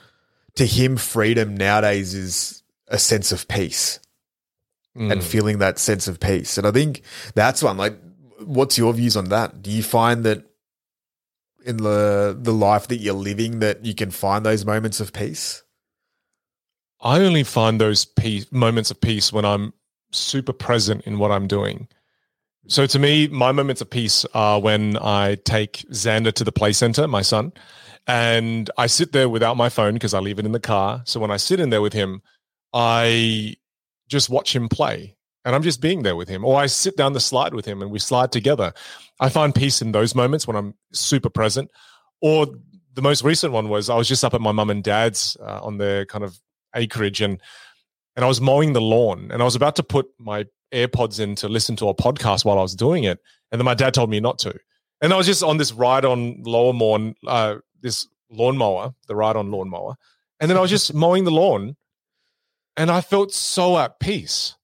to 0.55 0.65
him 0.65 0.97
freedom 0.97 1.55
nowadays 1.55 2.13
is 2.13 2.63
a 2.87 2.99
sense 2.99 3.31
of 3.31 3.47
peace 3.47 3.99
mm. 4.97 5.11
and 5.11 5.23
feeling 5.23 5.59
that 5.59 5.79
sense 5.79 6.07
of 6.07 6.19
peace. 6.19 6.57
And 6.57 6.67
I 6.67 6.71
think 6.71 7.01
that's 7.35 7.63
one. 7.63 7.77
Like, 7.77 7.97
what's 8.39 8.77
your 8.77 8.93
views 8.93 9.15
on 9.17 9.29
that? 9.29 9.61
Do 9.61 9.71
you 9.71 9.83
find 9.83 10.23
that 10.23 10.43
in 11.65 11.77
the 11.77 12.37
the 12.39 12.53
life 12.53 12.87
that 12.89 12.97
you're 12.97 13.13
living 13.13 13.59
that 13.59 13.85
you 13.85 13.95
can 13.95 14.11
find 14.11 14.45
those 14.45 14.65
moments 14.65 14.99
of 14.99 15.13
peace? 15.13 15.63
I 17.01 17.19
only 17.19 17.43
find 17.43 17.81
those 17.81 18.05
peace, 18.05 18.49
moments 18.51 18.89
of 18.89 18.99
peace 19.01 19.33
when 19.33 19.43
I'm 19.43 19.73
super 20.11 20.53
present 20.53 21.05
in 21.05 21.19
what 21.19 21.31
I'm 21.31 21.47
doing. 21.47 21.87
So 22.67 22.85
to 22.85 22.97
me, 22.97 23.27
my 23.27 23.51
moments 23.51 23.81
of 23.81 23.89
peace 23.89 24.25
are 24.33 24.59
when 24.59 24.97
I 24.97 25.35
take 25.43 25.85
Xander 25.91 26.31
to 26.31 26.45
the 26.45 26.51
play 26.53 26.71
center, 26.71 27.05
my 27.09 27.21
son, 27.21 27.51
and 28.07 28.69
I 28.77 28.87
sit 28.87 29.11
there 29.11 29.27
without 29.27 29.57
my 29.57 29.67
phone 29.67 29.93
because 29.95 30.13
I 30.13 30.19
leave 30.19 30.39
it 30.39 30.45
in 30.45 30.53
the 30.53 30.61
car. 30.61 31.01
So 31.05 31.19
when 31.19 31.31
I 31.31 31.37
sit 31.37 31.59
in 31.59 31.71
there 31.71 31.81
with 31.81 31.91
him, 31.91 32.21
I 32.71 33.57
just 34.13 34.29
watch 34.29 34.55
him 34.55 34.69
play 34.69 35.15
and 35.45 35.55
I'm 35.55 35.63
just 35.63 35.81
being 35.81 36.03
there 36.03 36.15
with 36.15 36.29
him. 36.29 36.45
Or 36.45 36.59
I 36.59 36.67
sit 36.67 36.95
down 36.95 37.13
the 37.13 37.19
slide 37.19 37.53
with 37.53 37.65
him 37.65 37.81
and 37.81 37.91
we 37.91 37.99
slide 37.99 38.31
together. 38.31 38.73
I 39.19 39.29
find 39.29 39.53
peace 39.53 39.81
in 39.81 39.91
those 39.91 40.15
moments 40.15 40.47
when 40.47 40.55
I'm 40.55 40.75
super 40.93 41.29
present. 41.29 41.69
Or 42.21 42.47
the 42.93 43.01
most 43.01 43.23
recent 43.23 43.51
one 43.51 43.69
was 43.69 43.89
I 43.89 43.95
was 43.95 44.07
just 44.07 44.23
up 44.23 44.33
at 44.33 44.41
my 44.41 44.51
mum 44.51 44.69
and 44.69 44.83
dad's 44.83 45.35
uh, 45.41 45.59
on 45.61 45.77
their 45.77 46.05
kind 46.05 46.23
of 46.23 46.39
acreage 46.75 47.21
and 47.21 47.41
and 48.15 48.23
I 48.23 48.27
was 48.27 48.39
mowing 48.39 48.73
the 48.73 48.81
lawn 48.81 49.29
and 49.31 49.41
I 49.41 49.45
was 49.45 49.55
about 49.55 49.75
to 49.77 49.83
put 49.83 50.07
my 50.19 50.45
AirPods 50.71 51.19
in 51.19 51.35
to 51.35 51.47
listen 51.47 51.75
to 51.77 51.89
a 51.89 51.95
podcast 51.95 52.45
while 52.45 52.59
I 52.59 52.61
was 52.61 52.75
doing 52.75 53.03
it. 53.03 53.19
And 53.51 53.59
then 53.59 53.65
my 53.65 53.73
dad 53.73 53.93
told 53.93 54.09
me 54.09 54.19
not 54.19 54.39
to. 54.39 54.55
And 55.01 55.11
I 55.11 55.17
was 55.17 55.25
just 55.25 55.43
on 55.43 55.57
this 55.57 55.71
ride 55.71 56.05
on 56.05 56.41
lawnmower, 56.43 57.13
uh, 57.27 57.55
this 57.81 58.07
lawnmower, 58.29 58.93
the 59.07 59.15
ride 59.15 59.35
on 59.35 59.51
lawnmower. 59.51 59.95
And 60.39 60.49
then 60.49 60.57
I 60.57 60.61
was 60.61 60.69
just 60.69 60.93
mowing 60.93 61.23
the 61.23 61.31
lawn 61.31 61.75
and 62.77 62.89
I 62.89 63.01
felt 63.01 63.33
so 63.33 63.77
at 63.77 63.99
peace. 63.99 64.55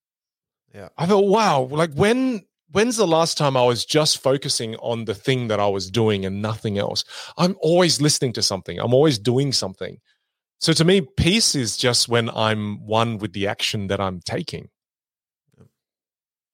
Yeah. 0.73 0.89
I 0.97 1.05
thought, 1.05 1.25
wow, 1.25 1.63
like 1.63 1.93
when 1.93 2.43
when's 2.71 2.97
the 2.97 3.07
last 3.07 3.37
time 3.37 3.57
I 3.57 3.63
was 3.63 3.85
just 3.85 4.21
focusing 4.21 4.75
on 4.75 5.05
the 5.05 5.15
thing 5.15 5.47
that 5.47 5.59
I 5.59 5.67
was 5.67 5.89
doing 5.89 6.25
and 6.25 6.41
nothing 6.41 6.77
else? 6.77 7.03
I'm 7.37 7.55
always 7.61 8.01
listening 8.01 8.33
to 8.33 8.41
something. 8.41 8.79
I'm 8.79 8.93
always 8.93 9.17
doing 9.17 9.51
something. 9.51 9.99
So 10.59 10.73
to 10.73 10.85
me, 10.85 11.01
peace 11.01 11.55
is 11.55 11.77
just 11.77 12.09
when 12.09 12.29
I'm 12.29 12.85
one 12.85 13.17
with 13.17 13.33
the 13.33 13.47
action 13.47 13.87
that 13.87 13.99
I'm 13.99 14.19
taking. 14.21 14.69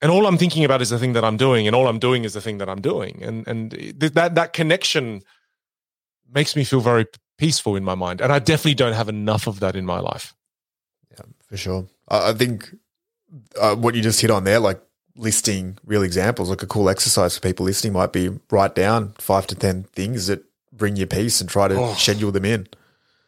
And 0.01 0.11
all 0.11 0.27
I'm 0.27 0.37
thinking 0.37 0.63
about 0.63 0.81
is 0.81 0.89
the 0.89 0.99
thing 0.99 1.13
that 1.13 1.23
I'm 1.23 1.37
doing, 1.37 1.65
and 1.65 1.75
all 1.75 1.87
I'm 1.87 1.99
doing 1.99 2.25
is 2.25 2.33
the 2.33 2.41
thing 2.41 2.59
that 2.59 2.69
I'm 2.69 2.81
doing. 2.81 3.23
And 3.23 3.47
and 3.47 3.71
that 3.99 4.35
that 4.35 4.53
connection 4.53 5.21
makes 6.31 6.55
me 6.55 6.63
feel 6.63 6.81
very 6.81 7.05
peaceful 7.37 7.75
in 7.75 7.83
my 7.83 7.95
mind. 7.95 8.21
And 8.21 8.31
I 8.31 8.39
definitely 8.39 8.75
don't 8.75 8.93
have 8.93 9.09
enough 9.09 9.47
of 9.47 9.59
that 9.61 9.75
in 9.75 9.85
my 9.85 9.99
life 9.99 10.35
for 11.47 11.57
sure. 11.57 11.87
I, 12.07 12.29
I 12.29 12.33
think 12.33 12.75
uh, 13.59 13.75
what 13.75 13.95
you 13.95 14.01
just 14.01 14.21
hit 14.21 14.31
on 14.31 14.43
there, 14.43 14.59
like 14.59 14.81
listing 15.15 15.77
real 15.85 16.03
examples, 16.03 16.49
like 16.49 16.63
a 16.63 16.67
cool 16.67 16.89
exercise 16.89 17.35
for 17.35 17.41
people 17.41 17.65
listening 17.65 17.93
might 17.93 18.13
be 18.13 18.29
write 18.49 18.75
down 18.75 19.13
five 19.17 19.47
to 19.47 19.55
10 19.55 19.83
things 19.93 20.27
that 20.27 20.43
bring 20.71 20.95
you 20.95 21.05
peace 21.05 21.39
and 21.39 21.49
try 21.49 21.67
to 21.67 21.75
oh. 21.75 21.93
schedule 21.93 22.31
them 22.31 22.45
in. 22.45 22.67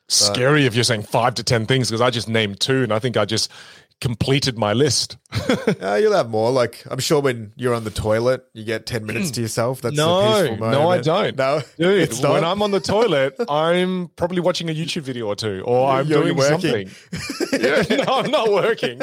Scary 0.10 0.66
if 0.66 0.74
you're 0.74 0.86
saying 0.86 1.04
five 1.04 1.36
to 1.36 1.44
10 1.44 1.66
things 1.66 1.90
because 1.90 2.00
I 2.00 2.10
just 2.10 2.30
named 2.30 2.62
two 2.62 2.84
and 2.84 2.94
I 2.94 3.00
think 3.00 3.18
I 3.18 3.26
just 3.26 3.52
completed 4.00 4.58
my 4.58 4.74
list. 4.74 5.18
uh, 5.82 5.96
you'll 5.96 6.14
have 6.14 6.30
more. 6.30 6.52
Like 6.52 6.84
I'm 6.90 7.00
sure 7.00 7.22
when 7.22 7.54
you're 7.56 7.74
on 7.74 7.84
the 7.84 7.90
toilet, 7.92 8.46
you 8.54 8.64
get 8.64 8.86
ten 8.86 9.06
minutes 9.06 9.32
to 9.32 9.42
yourself. 9.42 9.82
That's 9.82 9.96
no, 9.96 10.20
a 10.20 10.42
peaceful 10.42 10.58
moment. 10.58 10.72
no, 10.72 10.90
I 10.90 11.02
don't. 11.02 11.38
No, 11.38 11.62
dude. 11.78 12.14
when? 12.24 12.44
I'm 12.44 12.62
on 12.62 12.72
the 12.72 12.80
toilet, 12.80 13.36
I'm 13.50 14.10
probably 14.16 14.40
watching 14.40 14.70
a 14.70 14.74
YouTube 14.74 15.02
video 15.04 15.28
or 15.28 15.36
two, 15.36 15.64
or 15.66 15.90
I'm 15.90 16.08
You're 16.08 16.24
doing 16.24 16.38
working. 16.38 16.88
something. 16.90 17.62
yeah, 17.62 17.84
no, 18.06 18.16
I'm 18.16 18.32
not 18.32 18.52
working. 18.52 19.02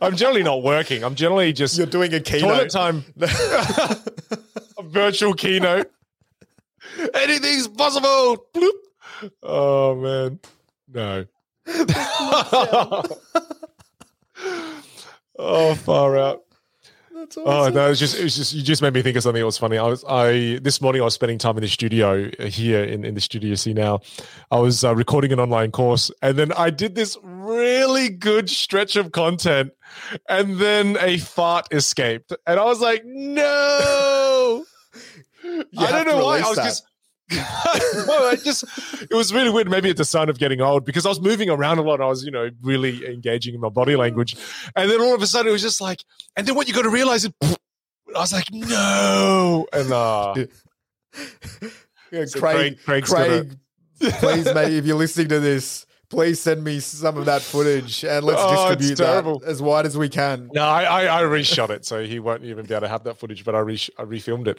I'm 0.00 0.16
generally 0.16 0.42
not 0.42 0.62
working. 0.62 1.04
I'm 1.04 1.14
generally 1.14 1.52
just 1.52 1.76
You're 1.76 1.86
doing 1.86 2.14
a 2.14 2.20
toilet 2.20 2.70
keynote. 2.70 2.70
time. 2.70 3.04
a 3.20 4.82
virtual 4.82 5.34
keynote. 5.34 5.90
Anything's 7.14 7.68
possible. 7.68 8.46
Bloop. 8.54 8.70
Oh 9.42 9.94
man, 9.96 10.40
no. 10.88 11.26
oh, 15.38 15.74
far 15.74 16.16
out. 16.18 16.42
That's 17.20 17.36
Oh 17.36 17.44
awesome. 17.44 17.74
no, 17.74 17.90
it's 17.90 18.00
just 18.00 18.18
it 18.18 18.24
was 18.24 18.34
just 18.34 18.54
you 18.54 18.62
just 18.62 18.80
made 18.80 18.94
me 18.94 19.02
think 19.02 19.14
of 19.16 19.22
something 19.22 19.40
that 19.40 19.46
was 19.46 19.58
funny. 19.58 19.76
I 19.76 19.86
was 19.86 20.02
I 20.08 20.58
this 20.62 20.80
morning 20.80 21.02
I 21.02 21.04
was 21.04 21.12
spending 21.12 21.36
time 21.36 21.56
in 21.58 21.60
the 21.62 21.68
studio 21.68 22.30
uh, 22.38 22.44
here 22.46 22.82
in, 22.82 23.04
in 23.04 23.14
the 23.14 23.20
studio 23.20 23.50
you 23.50 23.56
see 23.56 23.74
now. 23.74 24.00
I 24.50 24.58
was 24.58 24.84
uh, 24.84 24.94
recording 24.96 25.30
an 25.30 25.38
online 25.38 25.70
course 25.70 26.10
and 26.22 26.38
then 26.38 26.50
I 26.52 26.70
did 26.70 26.94
this 26.94 27.18
really 27.22 28.08
good 28.08 28.48
stretch 28.48 28.96
of 28.96 29.12
content 29.12 29.72
and 30.30 30.56
then 30.58 30.96
a 30.98 31.18
fart 31.18 31.68
escaped 31.72 32.32
and 32.46 32.58
I 32.58 32.64
was 32.64 32.80
like, 32.80 33.02
no. 33.04 34.64
I 35.44 35.90
don't 35.90 36.06
know 36.06 36.24
why. 36.24 36.38
I 36.38 36.48
was 36.48 36.56
that. 36.56 36.64
just 36.64 36.86
no, 37.32 37.38
I 38.28 38.36
just 38.42 38.64
it 39.02 39.14
was 39.14 39.32
really 39.32 39.50
weird. 39.50 39.70
Maybe 39.70 39.88
it's 39.90 40.00
a 40.00 40.04
sign 40.04 40.28
of 40.28 40.38
getting 40.38 40.60
old 40.60 40.84
because 40.84 41.06
I 41.06 41.08
was 41.10 41.20
moving 41.20 41.48
around 41.50 41.78
a 41.78 41.82
lot. 41.82 42.00
I 42.00 42.06
was, 42.06 42.24
you 42.24 42.30
know, 42.30 42.50
really 42.62 43.06
engaging 43.06 43.54
in 43.54 43.60
my 43.60 43.68
body 43.68 43.96
language. 43.96 44.36
And 44.76 44.90
then 44.90 45.00
all 45.00 45.14
of 45.14 45.22
a 45.22 45.26
sudden 45.26 45.48
it 45.48 45.52
was 45.52 45.62
just 45.62 45.80
like, 45.80 46.02
and 46.36 46.46
then 46.46 46.54
what 46.54 46.66
you 46.68 46.74
got 46.74 46.82
to 46.82 46.90
realize 46.90 47.24
is 47.24 47.30
I 47.42 48.18
was 48.18 48.32
like, 48.32 48.50
no. 48.52 49.66
And 49.72 49.92
uh 49.92 50.34
Yeah, 52.12 52.24
So 52.24 52.40
Craig, 52.40 52.78
Craig- 52.84 53.04
Craig, 53.04 53.56
please, 54.00 54.44
mate, 54.52 54.72
if 54.72 54.84
you're 54.86 54.96
listening 54.96 55.28
to 55.28 55.38
this, 55.40 55.86
please 56.08 56.40
send 56.40 56.64
me 56.64 56.80
some 56.80 57.16
of 57.16 57.26
that 57.26 57.40
footage 57.42 58.04
and 58.04 58.24
let's 58.26 58.40
Oh, 58.42 58.74
distribute 58.74 58.98
that 58.98 59.48
as 59.48 59.62
wide 59.62 59.86
as 59.86 59.96
we 59.96 60.08
can. 60.08 60.50
no, 60.52 60.62
I, 60.62 60.82
I 61.04 61.20
I 61.20 61.22
reshot 61.22 61.70
it, 61.70 61.84
so 61.86 62.02
he 62.02 62.18
won't 62.18 62.42
even 62.42 62.66
be 62.66 62.74
able 62.74 62.80
to 62.82 62.88
have 62.88 63.04
that 63.04 63.18
footage, 63.18 63.44
but 63.44 63.54
I 63.54 63.60
re 63.60 63.74
I 63.96 64.02
refilmed 64.02 64.48
it. 64.48 64.58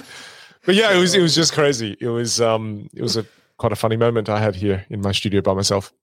But 0.65 0.75
yeah, 0.75 0.93
it 0.95 0.99
was 0.99 1.13
it 1.15 1.21
was 1.21 1.33
just 1.35 1.53
crazy. 1.53 1.97
It 1.99 2.07
was 2.09 2.39
um 2.41 2.87
it 2.93 3.01
was 3.01 3.17
a 3.17 3.25
quite 3.57 3.71
a 3.71 3.75
funny 3.75 3.97
moment 3.97 4.29
I 4.29 4.39
had 4.39 4.55
here 4.55 4.85
in 4.89 5.01
my 5.01 5.11
studio 5.11 5.41
by 5.41 5.53
myself. 5.53 5.93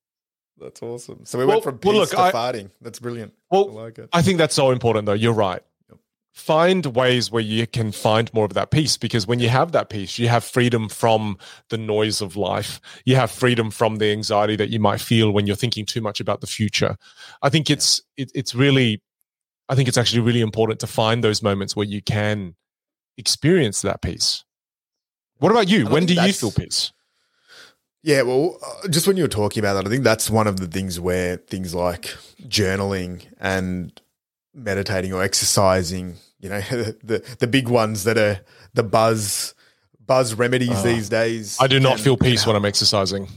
That's 0.61 0.83
awesome. 0.83 1.25
So 1.25 1.39
we 1.39 1.45
Well- 1.45 1.57
went 1.57 1.65
from 1.65 1.79
peace 1.79 1.89
well, 1.89 1.99
look, 2.01 2.11
to 2.11 2.21
I- 2.21 2.33
farting. 2.33 2.71
That's 2.81 2.99
brilliant. 2.99 3.33
I 3.53 3.57
Well, 3.57 3.71
like 3.73 3.99
it. 3.99 4.09
I 4.13 4.23
think 4.23 4.39
that's 4.39 4.55
so 4.55 4.71
important, 4.73 5.07
though. 5.07 5.13
You're 5.13 5.33
right. 5.33 5.63
Find 6.35 6.87
ways 6.87 7.33
where 7.33 7.43
you 7.43 7.67
can 7.67 7.91
find 7.91 8.33
more 8.33 8.45
of 8.45 8.55
that 8.55 8.71
peace 8.71 8.97
because 8.97 9.27
when 9.27 9.41
you 9.41 9.49
have 9.49 9.73
that 9.73 9.89
peace, 9.91 10.21
you 10.21 10.29
have 10.29 10.45
freedom 10.45 10.89
from 10.89 11.37
the 11.69 11.79
noise 11.79 12.21
of 12.21 12.37
life. 12.37 12.81
You 13.05 13.17
have 13.17 13.31
freedom 13.33 13.73
from 13.73 13.97
the 13.97 14.13
anxiety 14.13 14.55
that 14.57 14.71
you 14.71 14.79
might 14.79 15.01
feel 15.01 15.33
when 15.33 15.49
you're 15.49 15.57
thinking 15.57 15.85
too 15.85 16.01
much 16.01 16.21
about 16.21 16.41
the 16.41 16.47
future. 16.47 16.97
I 17.43 17.49
think 17.49 17.71
it's 17.71 18.01
it, 18.17 18.31
it's 18.37 18.55
really, 18.55 19.03
I 19.69 19.75
think 19.75 19.89
it's 19.89 19.99
actually 19.99 20.21
really 20.21 20.41
important 20.41 20.79
to 20.81 20.87
find 20.87 21.25
those 21.25 21.43
moments 21.43 21.75
where 21.75 21.87
you 21.87 22.03
can 22.03 22.55
experience 23.17 23.83
that 23.83 24.01
peace. 24.01 24.45
What 25.39 25.53
about 25.53 25.69
you? 25.69 25.87
When 25.87 26.07
do 26.07 26.15
you 26.15 26.33
feel 26.33 26.51
peace? 26.51 26.93
Yeah, 28.03 28.23
well, 28.23 28.59
uh, 28.85 28.89
just 28.89 29.07
when 29.07 29.17
you 29.17 29.25
were 29.25 29.29
talking 29.29 29.61
about 29.61 29.75
that, 29.75 29.87
I 29.87 29.91
think 29.91 30.05
that's 30.05 30.31
one 30.31 30.47
of 30.47 30.61
the 30.61 30.67
things 30.69 31.01
where 31.01 31.37
things 31.37 31.75
like 31.75 32.15
journaling 32.47 33.23
and 33.41 33.93
meditating 34.55 35.13
or 35.13 35.23
exercising, 35.23 36.15
you 36.41 36.49
know, 36.49 36.61
the 36.71 37.23
the 37.41 37.47
big 37.47 37.69
ones 37.69 38.05
that 38.05 38.17
are 38.17 38.41
the 38.75 38.83
buzz 38.85 39.55
buzz 40.07 40.35
remedies 40.35 40.71
Oh. 40.73 40.83
these 40.83 41.09
days. 41.09 41.59
I 41.61 41.67
do 41.67 41.81
not 41.81 41.97
can- 41.97 42.05
feel 42.05 42.17
peace 42.17 42.47
when 42.47 42.57
I'm 42.57 42.65
exercising. 42.65 43.29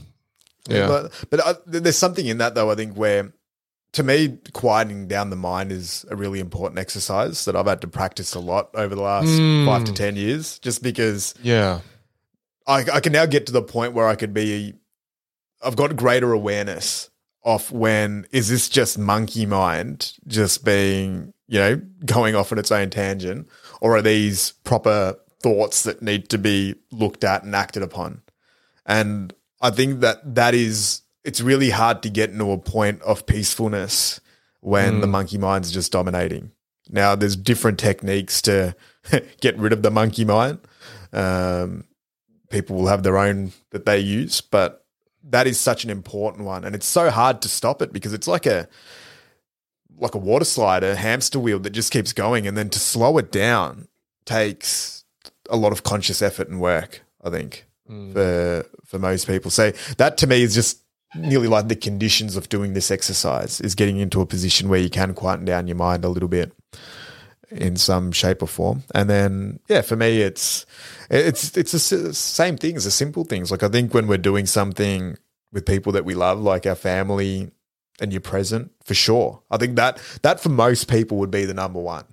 Yeah. 0.68 0.86
But, 0.86 1.24
but 1.28 1.40
uh, 1.40 1.54
there's 1.66 1.98
something 1.98 2.24
in 2.24 2.38
that, 2.38 2.54
though, 2.54 2.70
I 2.70 2.76
think, 2.76 2.96
where 2.96 3.32
to 3.92 4.02
me, 4.02 4.38
quieting 4.52 5.06
down 5.06 5.30
the 5.30 5.36
mind 5.36 5.70
is 5.72 6.04
a 6.10 6.16
really 6.16 6.40
important 6.40 6.78
exercise 6.78 7.44
that 7.44 7.54
I've 7.56 7.66
had 7.66 7.80
to 7.82 7.88
practice 7.88 8.34
a 8.34 8.40
lot 8.40 8.70
over 8.74 8.94
the 8.94 9.02
last 9.02 9.28
Mm. 9.28 9.66
five 9.66 9.84
to 9.84 9.92
10 9.92 10.16
years, 10.16 10.58
just 10.60 10.82
because 10.82 11.34
yeah. 11.42 11.80
I, 12.66 12.84
I 12.92 13.00
can 13.00 13.12
now 13.12 13.26
get 13.26 13.46
to 13.46 13.52
the 13.52 13.62
point 13.62 13.92
where 13.92 14.08
I 14.08 14.14
could 14.14 14.32
be, 14.32 14.74
I've 15.62 15.76
got 15.76 15.94
greater 15.96 16.32
awareness 16.32 17.10
of 17.44 17.70
when 17.72 18.26
is 18.30 18.48
this 18.48 18.68
just 18.68 18.98
monkey 18.98 19.46
mind 19.46 20.12
just 20.26 20.64
being, 20.64 21.34
you 21.48 21.58
know, 21.58 21.82
going 22.06 22.34
off 22.34 22.52
on 22.52 22.58
its 22.58 22.70
own 22.72 22.88
tangent, 22.88 23.48
or 23.80 23.96
are 23.96 24.02
these 24.02 24.52
proper 24.64 25.16
thoughts 25.42 25.82
that 25.82 26.00
need 26.00 26.28
to 26.30 26.38
be 26.38 26.76
looked 26.92 27.24
at 27.24 27.42
and 27.42 27.54
acted 27.54 27.82
upon? 27.82 28.22
And 28.86 29.34
I 29.60 29.70
think 29.70 30.00
that 30.00 30.34
that 30.36 30.54
is, 30.54 31.02
it's 31.24 31.40
really 31.40 31.70
hard 31.70 32.02
to 32.02 32.10
get 32.10 32.30
into 32.30 32.50
a 32.50 32.58
point 32.58 33.00
of 33.02 33.26
peacefulness 33.26 34.20
when 34.60 35.00
the 35.00 35.06
Mm. 35.06 35.10
monkey 35.10 35.38
mind's 35.38 35.70
just 35.72 35.92
dominating. 35.92 36.50
Now, 36.90 37.14
there's 37.14 37.36
different 37.36 37.78
techniques 37.78 38.42
to 38.42 38.74
get 39.40 39.56
rid 39.58 39.72
of 39.72 39.82
the 39.82 39.90
monkey 39.90 40.24
mind. 40.24 40.58
Um, 41.12 41.84
people 42.50 42.76
will 42.76 42.86
have 42.88 43.02
their 43.02 43.18
own 43.18 43.52
that 43.70 43.86
they 43.86 43.98
use, 43.98 44.40
but 44.40 44.84
that 45.24 45.46
is 45.46 45.58
such 45.60 45.84
an 45.84 45.90
important 45.90 46.44
one, 46.44 46.64
and 46.64 46.74
it's 46.74 46.86
so 46.86 47.10
hard 47.10 47.40
to 47.42 47.48
stop 47.48 47.80
it 47.82 47.92
because 47.92 48.12
it's 48.12 48.26
like 48.28 48.46
a 48.46 48.68
like 49.98 50.14
a 50.14 50.18
water 50.18 50.44
slide, 50.44 50.82
a 50.82 50.96
hamster 50.96 51.38
wheel 51.38 51.58
that 51.60 51.70
just 51.70 51.92
keeps 51.92 52.12
going, 52.12 52.46
and 52.46 52.56
then 52.56 52.68
to 52.70 52.78
slow 52.80 53.18
it 53.18 53.30
down 53.30 53.86
takes 54.24 55.04
a 55.50 55.56
lot 55.56 55.70
of 55.72 55.82
conscious 55.84 56.22
effort 56.22 56.48
and 56.48 56.60
work. 56.60 57.02
I 57.22 57.30
think 57.30 57.66
Mm. 57.90 58.12
for 58.12 58.66
for 58.84 58.98
most 58.98 59.26
people. 59.26 59.50
So 59.50 59.72
that 59.98 60.16
to 60.18 60.26
me 60.26 60.42
is 60.42 60.54
just 60.54 60.81
nearly 61.14 61.48
like 61.48 61.68
the 61.68 61.76
conditions 61.76 62.36
of 62.36 62.48
doing 62.48 62.72
this 62.72 62.90
exercise 62.90 63.60
is 63.60 63.74
getting 63.74 63.98
into 63.98 64.20
a 64.20 64.26
position 64.26 64.68
where 64.68 64.80
you 64.80 64.90
can 64.90 65.14
quieten 65.14 65.44
down 65.44 65.66
your 65.66 65.76
mind 65.76 66.04
a 66.04 66.08
little 66.08 66.28
bit 66.28 66.52
in 67.50 67.76
some 67.76 68.12
shape 68.12 68.42
or 68.42 68.46
form. 68.46 68.82
And 68.94 69.10
then 69.10 69.60
yeah, 69.68 69.82
for 69.82 69.96
me 69.96 70.22
it's 70.22 70.64
it's 71.10 71.56
it's 71.56 71.72
the 71.72 72.14
same 72.14 72.56
things, 72.56 72.84
the 72.84 72.90
simple 72.90 73.24
things. 73.24 73.50
Like 73.50 73.62
I 73.62 73.68
think 73.68 73.92
when 73.94 74.06
we're 74.06 74.18
doing 74.18 74.46
something 74.46 75.16
with 75.52 75.66
people 75.66 75.92
that 75.92 76.04
we 76.04 76.14
love, 76.14 76.40
like 76.40 76.66
our 76.66 76.74
family 76.74 77.50
and 78.00 78.12
you're 78.12 78.20
present, 78.20 78.72
for 78.84 78.94
sure. 78.94 79.42
I 79.50 79.58
think 79.58 79.76
that 79.76 80.00
that 80.22 80.40
for 80.40 80.48
most 80.48 80.88
people 80.88 81.18
would 81.18 81.30
be 81.30 81.44
the 81.44 81.54
number 81.54 81.80
one. 81.80 82.04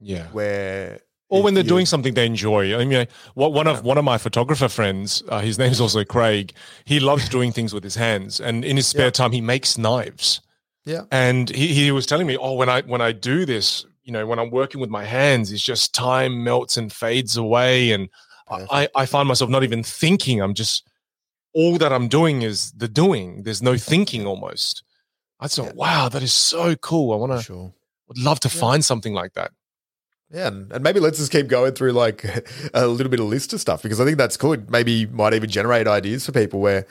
Yeah. 0.00 0.26
Where 0.28 1.00
or 1.28 1.42
when 1.42 1.54
they're 1.54 1.64
you- 1.64 1.68
doing 1.68 1.86
something 1.86 2.14
they 2.14 2.26
enjoy. 2.26 2.74
I 2.78 2.84
mean, 2.84 3.06
what 3.34 3.52
one 3.52 3.66
of 3.66 3.84
one 3.84 3.98
of 3.98 4.04
my 4.04 4.18
photographer 4.18 4.68
friends, 4.68 5.22
uh, 5.28 5.40
his 5.40 5.58
name's 5.58 5.80
also 5.80 6.04
Craig. 6.04 6.52
He 6.84 7.00
loves 7.00 7.28
doing 7.28 7.52
things 7.52 7.72
with 7.74 7.82
his 7.84 7.96
hands, 7.96 8.40
and 8.40 8.64
in 8.64 8.76
his 8.76 8.86
spare 8.86 9.06
Yeah. 9.06 9.10
time, 9.10 9.32
he 9.32 9.40
makes 9.40 9.76
knives. 9.76 10.40
Yeah. 10.84 11.02
And 11.10 11.50
he 11.50 11.68
he 11.74 11.90
was 11.90 12.06
telling 12.06 12.26
me, 12.26 12.36
oh, 12.36 12.52
when 12.54 12.68
I 12.68 12.82
when 12.82 13.00
I 13.00 13.12
do 13.12 13.44
this, 13.44 13.84
you 14.04 14.12
know, 14.12 14.24
when 14.26 14.38
I'm 14.38 14.50
working 14.50 14.80
with 14.80 14.90
my 14.90 15.04
hands, 15.04 15.50
it's 15.50 15.62
just 15.62 15.92
time 15.94 16.44
melts 16.44 16.76
and 16.76 16.92
fades 16.92 17.36
away, 17.36 17.90
and 17.90 18.08
I 18.48 18.88
I 18.94 19.06
find 19.06 19.26
myself 19.26 19.50
not 19.50 19.64
even 19.64 19.82
thinking. 19.82 20.40
I'm 20.40 20.54
just 20.54 20.86
all 21.52 21.78
that 21.78 21.92
I'm 21.92 22.06
doing 22.06 22.42
is 22.42 22.70
the 22.72 22.86
doing. 22.86 23.42
There's 23.42 23.62
no 23.62 23.76
thinking 23.76 24.26
almost. 24.26 24.82
I 25.40 25.48
thought, 25.48 25.66
Yeah. 25.66 25.72
wow, 25.74 26.08
that 26.10 26.22
is 26.22 26.32
so 26.34 26.76
cool. 26.76 27.12
I 27.12 27.16
want 27.16 27.32
to, 27.32 27.42
sure. 27.42 27.74
would 28.08 28.18
love 28.18 28.38
to 28.40 28.48
Yeah. 28.48 28.60
find 28.60 28.84
something 28.84 29.12
like 29.14 29.32
that. 29.34 29.50
Yeah, 30.30 30.48
and, 30.48 30.72
and 30.72 30.82
maybe 30.82 30.98
let's 31.00 31.18
just 31.18 31.30
keep 31.30 31.46
going 31.46 31.72
through 31.72 31.92
like 31.92 32.24
a 32.74 32.86
little 32.86 33.10
bit 33.10 33.20
of 33.20 33.26
list 33.26 33.52
of 33.52 33.60
stuff 33.60 33.82
because 33.82 34.00
I 34.00 34.04
think 34.04 34.18
that's 34.18 34.36
good. 34.36 34.70
Maybe 34.70 35.06
might 35.06 35.34
even 35.34 35.50
generate 35.50 35.86
ideas 35.86 36.26
for 36.26 36.32
people 36.32 36.60
where, 36.60 36.86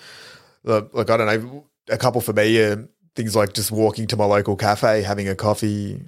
like 0.63 1.09
I 1.09 1.17
don't 1.17 1.27
know, 1.27 1.65
a 1.89 1.97
couple 1.97 2.21
for 2.21 2.33
me 2.33 2.59
are 2.61 2.87
things 3.15 3.35
like 3.35 3.53
just 3.53 3.71
walking 3.71 4.07
to 4.07 4.17
my 4.17 4.25
local 4.25 4.55
cafe, 4.55 5.01
having 5.01 5.27
a 5.27 5.35
coffee. 5.35 6.01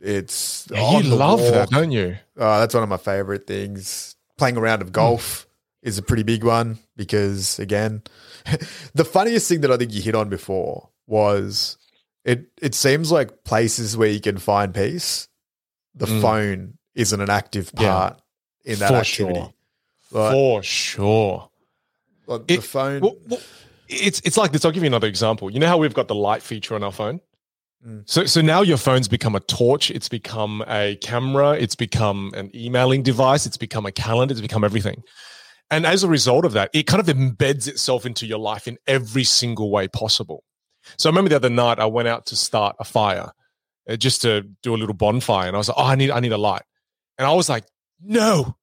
It's 0.00 0.66
Yeah, 0.70 0.98
you 0.98 1.14
love 1.14 1.40
that, 1.40 1.70
don't 1.70 1.90
you? 1.90 2.16
Uh, 2.38 2.60
that's 2.60 2.74
one 2.74 2.82
of 2.82 2.88
my 2.88 2.96
favorite 2.96 3.46
things. 3.46 4.16
Playing 4.38 4.56
a 4.56 4.60
round 4.60 4.80
of 4.80 4.92
golf 4.92 5.46
is 5.82 5.98
a 5.98 6.02
pretty 6.02 6.22
big 6.22 6.42
one 6.42 6.78
because, 6.96 7.58
again, 7.58 8.02
the 8.94 9.04
funniest 9.04 9.48
thing 9.48 9.60
that 9.60 9.70
I 9.70 9.76
think 9.76 9.92
you 9.92 10.00
hit 10.00 10.14
on 10.14 10.30
before 10.30 10.88
was 11.06 11.76
it. 12.24 12.46
It 12.62 12.74
seems 12.74 13.12
like 13.12 13.44
places 13.44 13.96
where 13.96 14.08
you 14.08 14.20
can 14.20 14.38
find 14.38 14.74
peace, 14.74 15.28
the 15.94 16.06
Mm. 16.06 16.20
phone 16.22 16.78
isn't 16.94 17.20
an 17.20 17.30
active 17.30 17.70
Yeah. 17.78 17.88
part 17.88 18.20
in 18.64 18.78
that 18.78 18.88
For 18.88 18.94
activity. 18.96 19.34
sure. 19.40 19.54
Like, 20.12 20.32
For 20.32 20.62
sure. 20.62 21.50
like 22.26 22.46
the 22.46 22.56
phone. 22.58 23.00
Well, 23.00 23.16
well, 23.28 23.40
it's 23.88 24.20
it's 24.24 24.36
like 24.36 24.52
this. 24.52 24.64
I'll 24.64 24.72
give 24.72 24.82
you 24.82 24.88
another 24.88 25.08
example. 25.08 25.50
You 25.50 25.58
know 25.60 25.66
how 25.68 25.78
we've 25.78 25.94
got 25.94 26.08
the 26.08 26.14
light 26.14 26.42
feature 26.42 26.74
on 26.74 26.82
our 26.82 26.92
phone. 26.92 27.20
Mm. 27.86 28.02
So 28.08 28.24
so 28.26 28.40
now 28.40 28.60
your 28.62 28.76
phone's 28.76 29.08
become 29.08 29.34
a 29.34 29.40
torch. 29.40 29.90
It's 29.90 30.08
become 30.08 30.62
a 30.68 30.96
camera. 30.96 31.52
It's 31.52 31.74
become 31.76 32.32
an 32.34 32.50
emailing 32.54 33.02
device. 33.02 33.46
It's 33.46 33.56
become 33.56 33.86
a 33.86 33.92
calendar. 33.92 34.32
It's 34.32 34.40
become 34.40 34.64
everything. 34.64 35.02
And 35.70 35.86
as 35.86 36.02
a 36.02 36.08
result 36.08 36.44
of 36.44 36.52
that, 36.52 36.70
it 36.72 36.88
kind 36.88 37.00
of 37.00 37.06
embeds 37.06 37.68
itself 37.68 38.04
into 38.04 38.26
your 38.26 38.38
life 38.38 38.66
in 38.66 38.76
every 38.88 39.22
single 39.24 39.70
way 39.70 39.86
possible. 39.86 40.42
So 40.98 41.08
I 41.08 41.10
remember 41.10 41.28
the 41.28 41.36
other 41.36 41.50
night 41.50 41.78
I 41.78 41.86
went 41.86 42.08
out 42.08 42.26
to 42.26 42.36
start 42.36 42.74
a 42.80 42.84
fire, 42.84 43.30
Uh, 43.90 43.96
just 43.96 44.22
to 44.22 44.42
do 44.62 44.74
a 44.74 44.76
little 44.76 44.94
bonfire. 44.94 45.48
And 45.48 45.56
I 45.56 45.58
was 45.58 45.68
like, 45.68 45.78
oh, 45.78 45.84
I 45.84 45.96
need, 45.96 46.10
I 46.10 46.20
need 46.20 46.32
a 46.32 46.38
light. 46.38 46.62
And 47.18 47.26
I 47.26 47.32
was 47.32 47.48
like, 47.48 47.64
no, 48.00 48.56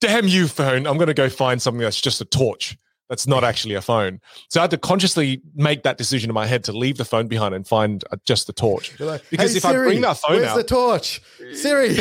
damn 0.00 0.26
you, 0.26 0.48
phone. 0.48 0.86
I'm 0.86 0.96
going 0.96 1.08
to 1.08 1.14
go 1.14 1.28
find 1.28 1.60
something 1.60 1.82
that's 1.82 2.00
just 2.00 2.20
a 2.20 2.24
torch. 2.24 2.78
That's 3.10 3.26
not 3.26 3.44
actually 3.44 3.74
a 3.74 3.82
phone. 3.82 4.20
So 4.48 4.60
I 4.60 4.62
had 4.62 4.70
to 4.70 4.78
consciously 4.78 5.42
make 5.54 5.82
that 5.82 5.98
decision 5.98 6.30
in 6.30 6.34
my 6.34 6.46
head 6.46 6.64
to 6.64 6.72
leave 6.72 6.96
the 6.96 7.04
phone 7.04 7.28
behind 7.28 7.54
and 7.54 7.66
find 7.66 8.02
uh, 8.10 8.16
just 8.24 8.46
the 8.46 8.54
torch. 8.54 8.98
Like, 8.98 9.28
because 9.28 9.52
hey, 9.52 9.58
if 9.58 9.62
Siri, 9.62 9.76
I 9.76 9.84
bring 9.84 10.00
that 10.00 10.16
phone 10.16 10.36
where's 10.38 10.48
out, 10.48 10.56
the 10.56 10.64
torch, 10.64 11.20
Siri. 11.52 11.88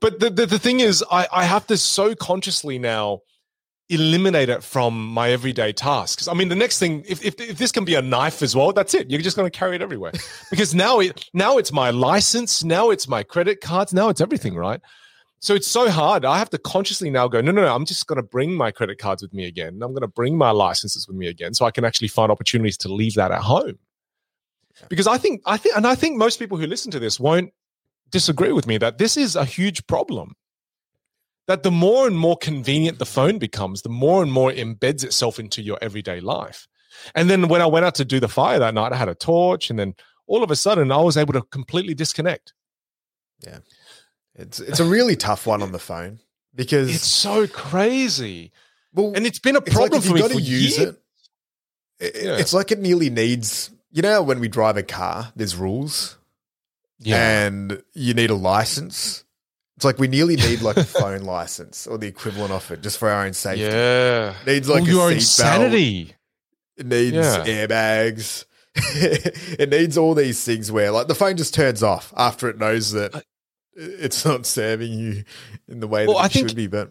but 0.00 0.20
the, 0.20 0.30
the, 0.30 0.46
the 0.46 0.58
thing 0.60 0.78
is, 0.78 1.04
I, 1.10 1.26
I 1.32 1.44
have 1.44 1.66
to 1.66 1.76
so 1.76 2.14
consciously 2.14 2.78
now 2.78 3.22
eliminate 3.90 4.48
it 4.48 4.62
from 4.62 5.08
my 5.08 5.30
everyday 5.30 5.72
tasks. 5.72 6.26
I 6.26 6.34
mean, 6.34 6.48
the 6.48 6.54
next 6.54 6.78
thing, 6.78 7.04
if, 7.06 7.24
if, 7.24 7.38
if 7.40 7.58
this 7.58 7.70
can 7.70 7.84
be 7.84 7.94
a 7.94 8.02
knife 8.02 8.42
as 8.42 8.56
well, 8.56 8.72
that's 8.72 8.94
it. 8.94 9.10
You're 9.10 9.20
just 9.20 9.36
going 9.36 9.50
to 9.50 9.56
carry 9.56 9.76
it 9.76 9.82
everywhere 9.82 10.12
because 10.50 10.74
now 10.74 11.00
it 11.00 11.28
now 11.34 11.58
it's 11.58 11.72
my 11.72 11.90
license, 11.90 12.64
now 12.64 12.90
it's 12.90 13.06
my 13.08 13.22
credit 13.22 13.60
cards, 13.60 13.92
now 13.92 14.08
it's 14.08 14.20
everything, 14.20 14.54
right? 14.54 14.80
So 15.40 15.54
it's 15.54 15.66
so 15.66 15.90
hard. 15.90 16.24
I 16.24 16.38
have 16.38 16.48
to 16.50 16.58
consciously 16.58 17.10
now 17.10 17.28
go, 17.28 17.42
no, 17.42 17.52
no, 17.52 17.60
no. 17.60 17.74
I'm 17.74 17.84
just 17.84 18.06
going 18.06 18.16
to 18.16 18.22
bring 18.22 18.54
my 18.54 18.70
credit 18.70 18.96
cards 18.96 19.20
with 19.20 19.34
me 19.34 19.46
again. 19.46 19.74
I'm 19.82 19.92
going 19.92 20.00
to 20.00 20.08
bring 20.08 20.38
my 20.38 20.50
licenses 20.50 21.06
with 21.06 21.18
me 21.18 21.26
again, 21.26 21.52
so 21.52 21.66
I 21.66 21.70
can 21.70 21.84
actually 21.84 22.08
find 22.08 22.32
opportunities 22.32 22.78
to 22.78 22.88
leave 22.88 23.14
that 23.16 23.30
at 23.30 23.42
home. 23.42 23.78
Because 24.88 25.06
I 25.06 25.18
think, 25.18 25.42
I 25.44 25.58
think, 25.58 25.76
and 25.76 25.86
I 25.86 25.94
think 25.96 26.16
most 26.16 26.38
people 26.38 26.56
who 26.56 26.66
listen 26.66 26.90
to 26.92 26.98
this 26.98 27.20
won't 27.20 27.52
disagree 28.10 28.52
with 28.52 28.66
me 28.66 28.78
that 28.78 28.96
this 28.96 29.18
is 29.18 29.36
a 29.36 29.44
huge 29.44 29.86
problem 29.86 30.34
that 31.46 31.62
the 31.62 31.70
more 31.70 32.06
and 32.06 32.16
more 32.16 32.36
convenient 32.36 32.98
the 32.98 33.06
phone 33.06 33.38
becomes, 33.38 33.82
the 33.82 33.88
more 33.88 34.22
and 34.22 34.32
more 34.32 34.50
it 34.50 34.58
embeds 34.58 35.04
itself 35.04 35.38
into 35.38 35.62
your 35.62 35.78
everyday 35.82 36.20
life. 36.20 36.66
And 37.14 37.28
then 37.28 37.48
when 37.48 37.60
I 37.60 37.66
went 37.66 37.84
out 37.84 37.96
to 37.96 38.04
do 38.04 38.20
the 38.20 38.28
fire 38.28 38.58
that 38.58 38.74
night, 38.74 38.92
I 38.92 38.96
had 38.96 39.08
a 39.08 39.14
torch, 39.14 39.68
and 39.68 39.78
then 39.78 39.94
all 40.26 40.42
of 40.42 40.50
a 40.50 40.56
sudden 40.56 40.90
I 40.90 40.98
was 40.98 41.16
able 41.16 41.32
to 41.34 41.42
completely 41.42 41.94
disconnect. 41.94 42.54
Yeah. 43.40 43.58
It's 44.36 44.58
it's 44.58 44.80
a 44.80 44.84
really 44.84 45.16
tough 45.16 45.46
one 45.46 45.62
on 45.62 45.72
the 45.72 45.78
phone 45.78 46.18
because 46.54 46.92
it's 46.94 47.06
so 47.06 47.46
crazy. 47.46 48.52
Well, 48.92 49.12
and 49.14 49.26
it's 49.26 49.38
been 49.38 49.56
a 49.56 49.60
problem 49.60 50.00
like 50.00 50.08
for 50.08 50.14
me 50.14 50.22
for 50.22 50.40
use 50.40 50.78
years. 50.78 50.78
It, 50.78 51.02
it 52.00 52.24
yeah. 52.24 52.36
It's 52.36 52.52
like 52.52 52.72
it 52.72 52.80
nearly 52.80 53.10
needs. 53.10 53.70
You 53.92 54.02
know, 54.02 54.22
when 54.22 54.40
we 54.40 54.48
drive 54.48 54.76
a 54.76 54.82
car, 54.82 55.32
there's 55.36 55.54
rules, 55.54 56.18
yeah, 56.98 57.46
and 57.46 57.82
you 57.92 58.14
need 58.14 58.30
a 58.30 58.34
license 58.34 59.23
it's 59.76 59.84
like 59.84 59.98
we 59.98 60.08
nearly 60.08 60.36
need 60.36 60.62
like 60.62 60.76
a 60.76 60.84
phone 60.84 61.22
license 61.24 61.86
or 61.86 61.98
the 61.98 62.06
equivalent 62.06 62.52
of 62.52 62.70
it 62.70 62.82
just 62.82 62.98
for 62.98 63.08
our 63.10 63.26
own 63.26 63.32
safety. 63.32 63.62
Yeah. 63.62 64.34
It 64.42 64.46
needs 64.46 64.68
like 64.68 64.82
well, 64.82 64.90
your 64.90 65.12
insanity. 65.12 66.04
Belt. 66.04 66.16
It 66.76 66.86
needs 66.86 67.16
yeah. 67.16 67.44
airbags. 67.44 68.44
it 68.76 69.70
needs 69.70 69.96
all 69.96 70.14
these 70.14 70.44
things 70.44 70.70
where 70.70 70.90
like 70.90 71.08
the 71.08 71.14
phone 71.14 71.36
just 71.36 71.54
turns 71.54 71.82
off 71.82 72.12
after 72.16 72.48
it 72.48 72.58
knows 72.58 72.92
that 72.92 73.24
it's 73.74 74.24
not 74.24 74.46
serving 74.46 74.92
you 74.92 75.24
in 75.68 75.80
the 75.80 75.88
way 75.88 76.06
well, 76.06 76.18
that 76.18 76.22
it 76.22 76.24
I 76.24 76.28
think, 76.28 76.48
should 76.48 76.56
be. 76.56 76.66
But 76.66 76.90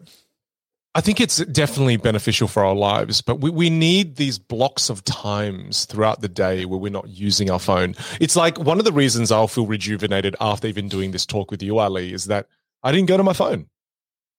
I 0.94 1.00
think 1.00 1.20
it's 1.20 1.38
definitely 1.38 1.96
beneficial 1.96 2.48
for 2.48 2.64
our 2.64 2.74
lives, 2.74 3.20
but 3.20 3.40
we, 3.40 3.50
we 3.50 3.70
need 3.70 4.16
these 4.16 4.38
blocks 4.38 4.88
of 4.88 5.04
times 5.04 5.86
throughout 5.86 6.20
the 6.20 6.28
day 6.28 6.64
where 6.64 6.78
we're 6.78 6.92
not 6.92 7.08
using 7.08 7.50
our 7.50 7.58
phone. 7.58 7.94
It's 8.20 8.36
like 8.36 8.58
one 8.58 8.78
of 8.78 8.84
the 8.84 8.92
reasons 8.92 9.30
I'll 9.32 9.48
feel 9.48 9.66
rejuvenated 9.66 10.36
after 10.40 10.66
even 10.68 10.88
doing 10.88 11.10
this 11.10 11.26
talk 11.26 11.50
with 11.50 11.62
you, 11.62 11.78
Ali, 11.78 12.12
is 12.12 12.26
that– 12.26 12.46
I 12.84 12.92
didn't 12.92 13.08
go 13.08 13.16
to 13.16 13.22
my 13.22 13.32
phone. 13.32 13.66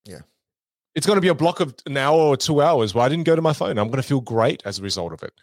Yeah. 0.06 0.22
It's 0.94 1.08
going 1.08 1.18
to 1.18 1.22
be 1.22 1.28
a 1.28 1.36
block 1.36 1.60
of 1.60 1.76
an 1.88 1.98
hour 1.98 2.18
or 2.18 2.38
two 2.38 2.62
hours 2.62 2.94
where 2.94 3.04
I 3.04 3.10
didn't 3.10 3.26
go 3.26 3.36
to 3.36 3.42
my 3.42 3.54
phone. 3.54 3.78
I'm 3.78 3.88
going 3.88 4.02
to 4.02 4.08
feel 4.08 4.22
great 4.22 4.62
as 4.64 4.80
a 4.80 4.84
result 4.84 5.12
of 5.12 5.24
it. 5.24 5.34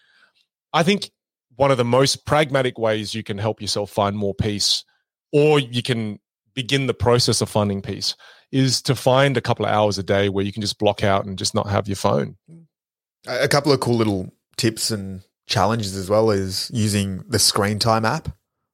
I 0.73 0.83
think 0.83 1.11
one 1.57 1.71
of 1.71 1.77
the 1.77 1.85
most 1.85 2.25
pragmatic 2.25 2.79
ways 2.79 3.15
you 3.15 3.23
can 3.23 3.37
help 3.37 3.61
yourself 3.61 3.91
find 3.91 4.17
more 4.17 4.35
peace, 4.35 4.85
or 5.33 5.59
you 5.59 5.83
can 5.83 6.19
begin 6.55 6.87
the 6.87 6.95
process 6.95 7.41
of 7.43 7.51
finding 7.51 7.83
peace, 7.83 8.17
is 8.53 8.81
to 8.83 8.95
find 8.95 9.37
a 9.37 9.43
couple 9.43 9.67
of 9.67 9.73
hours 9.73 9.99
a 9.99 10.03
day 10.03 10.29
where 10.29 10.45
you 10.45 10.53
can 10.53 10.63
just 10.63 10.79
block 10.79 11.03
out 11.03 11.27
and 11.27 11.37
just 11.37 11.55
not 11.55 11.69
have 11.69 11.89
your 11.89 11.97
phone. 11.97 12.37
A 13.27 13.49
couple 13.49 13.73
of 13.73 13.81
cool 13.81 13.97
little 13.97 14.33
tips 14.57 14.91
and 14.91 15.23
challenges 15.47 15.97
as 15.97 16.09
well 16.09 16.31
is 16.31 16.71
using 16.73 17.25
the 17.29 17.39
screen 17.39 17.79
time 17.79 18.05
app 18.05 18.29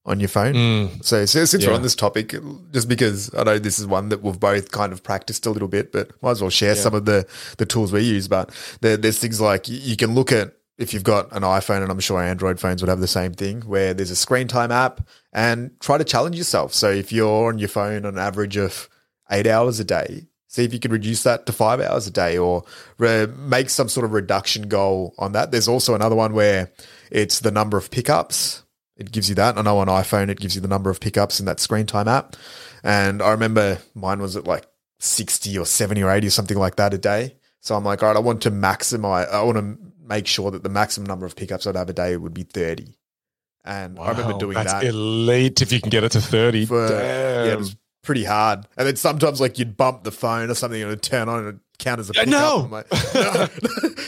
on 0.09 0.21
your 0.21 0.29
phone. 0.29 0.55
Mm. 0.55 1.05
So, 1.05 1.27
so, 1.27 1.45
since 1.45 1.63
yeah. 1.63 1.71
we're 1.71 1.77
on 1.77 1.83
this 1.83 1.95
topic, 1.95 2.35
just 2.73 2.89
because 2.89 3.33
I 3.35 3.45
know 3.45 3.59
this 3.59 3.79
is 3.79 3.87
one 3.87 4.09
that 4.09 4.23
we've 4.23 4.41
both 4.41 4.73
kind 4.73 4.93
of 4.93 5.03
practiced 5.03 5.47
a 5.47 5.51
little 5.51 5.69
bit, 5.69 5.93
but 5.93 6.11
might 6.23 6.33
as 6.33 6.41
well 6.41 6.51
share 6.51 6.75
yeah. 6.75 6.81
some 6.81 6.95
of 6.95 7.05
the 7.05 7.27
the 7.59 7.67
tools 7.67 7.93
we 7.93 8.01
use. 8.01 8.27
But 8.27 8.51
there, 8.81 8.97
there's 8.97 9.19
things 9.19 9.41
like 9.41 9.69
you 9.69 9.97
can 9.97 10.15
look 10.15 10.33
at 10.33 10.55
if 10.79 10.95
you've 10.95 11.05
got 11.05 11.31
an 11.33 11.43
iPhone, 11.43 11.83
and 11.83 11.91
I'm 11.91 12.01
sure 12.01 12.21
Android 12.21 12.59
phones 12.59 12.83
would 12.83 12.89
have 12.89 13.01
the 13.01 13.07
same 13.07 13.35
thing, 13.35 13.61
where 13.63 13.93
there's 13.93 14.11
a 14.11 14.17
screen 14.17 14.49
time 14.49 14.73
app, 14.73 15.07
and 15.33 15.79
try 15.81 15.99
to 15.99 16.05
challenge 16.05 16.37
yourself. 16.37 16.73
So 16.73 16.91
if 16.91 17.13
you're 17.13 17.49
on 17.49 17.59
your 17.59 17.69
phone 17.69 18.07
on 18.07 18.15
an 18.15 18.19
average 18.19 18.57
of 18.57 18.89
eight 19.31 19.47
hours 19.47 19.79
a 19.79 19.85
day, 19.85 20.27
see 20.47 20.65
if 20.65 20.73
you 20.73 20.81
can 20.81 20.91
reduce 20.91 21.23
that 21.25 21.45
to 21.47 21.53
five 21.53 21.81
hours 21.81 22.07
a 22.07 22.11
day, 22.11 22.39
or 22.39 22.65
re- 22.97 23.27
make 23.27 23.69
some 23.69 23.91
sort 23.91 24.05
of 24.05 24.13
reduction 24.13 24.69
goal 24.69 25.15
on 25.19 25.33
that. 25.33 25.51
There's 25.51 25.69
also 25.69 25.95
another 25.95 26.17
one 26.17 26.33
where 26.33 26.71
it's 27.11 27.41
the 27.41 27.51
number 27.51 27.77
of 27.77 27.91
pickups 27.91 28.63
it 28.99 29.13
gives 29.13 29.29
you 29.29 29.35
that. 29.37 29.57
I 29.57 29.63
know 29.63 29.79
on 29.79 29.87
iPhone 29.87 30.29
it 30.29 30.41
gives 30.41 30.55
you 30.55 30.61
the 30.61 30.69
number 30.69 30.91
of 30.91 31.01
pickups 31.01 31.41
in 31.41 31.47
that 31.47 31.61
screen 31.61 31.87
time 31.87 32.09
app. 32.09 32.37
And 32.83 33.23
I 33.23 33.31
remember 33.31 33.79
mine 33.95 34.21
was 34.21 34.37
at 34.37 34.45
like 34.45 34.67
60 35.01 35.57
or 35.57 35.65
70 35.65 36.03
or 36.03 36.11
80 36.11 36.27
or 36.27 36.31
something 36.31 36.59
like 36.59 36.77
that 36.77 36.93
a 36.93 36.99
day. 36.99 37.37
So 37.61 37.77
I'm 37.77 37.85
like, 37.85 38.03
all 38.03 38.09
right, 38.09 38.17
I 38.17 38.21
want 38.21 38.43
to 38.43 38.51
maximize, 38.51 39.31
I 39.31 39.43
want 39.43 39.59
to 39.59 39.79
make 40.05 40.27
sure 40.27 40.51
that 40.51 40.63
the 40.63 40.69
maximum 40.69 41.07
number 41.07 41.27
of 41.27 41.37
pickups 41.37 41.67
I'd 41.67 41.77
have 41.77 41.89
a 41.89 41.93
day 41.93 42.17
would 42.17 42.35
be 42.35 42.43
30. 42.43 42.95
And 43.65 43.99
wow, 43.99 44.05
I 44.05 44.11
remember 44.11 44.39
doing 44.39 44.55
that's 44.55 44.73
that. 44.73 44.85
elite 44.85 45.61
if 45.63 45.73
you 45.73 45.81
can 45.81 45.91
get 45.91 46.05
it 46.05 46.13
to 46.13 46.21
30. 46.21 46.67
For, 46.67 46.89
Damn. 46.89 47.47
Yeah, 47.47 47.53
it 47.53 47.59
was 47.59 47.77
pretty 48.03 48.25
hard. 48.25 48.67
And 48.77 48.87
then 48.87 48.97
sometimes 48.97 49.41
like 49.41 49.59
you'd 49.59 49.77
bump 49.77 50.05
the 50.05 50.11
phone 50.11 50.51
or 50.51 50.55
something 50.55 50.81
and 50.81 50.91
it'd 50.91 51.03
turn 51.03 51.29
on 51.29 51.47
and 51.47 51.61
count 51.79 52.01
as 52.01 52.11
a 52.11 52.13
pickup. 52.13 52.29
No. 52.29 52.69
Like, 52.71 52.91
no. 52.93 52.99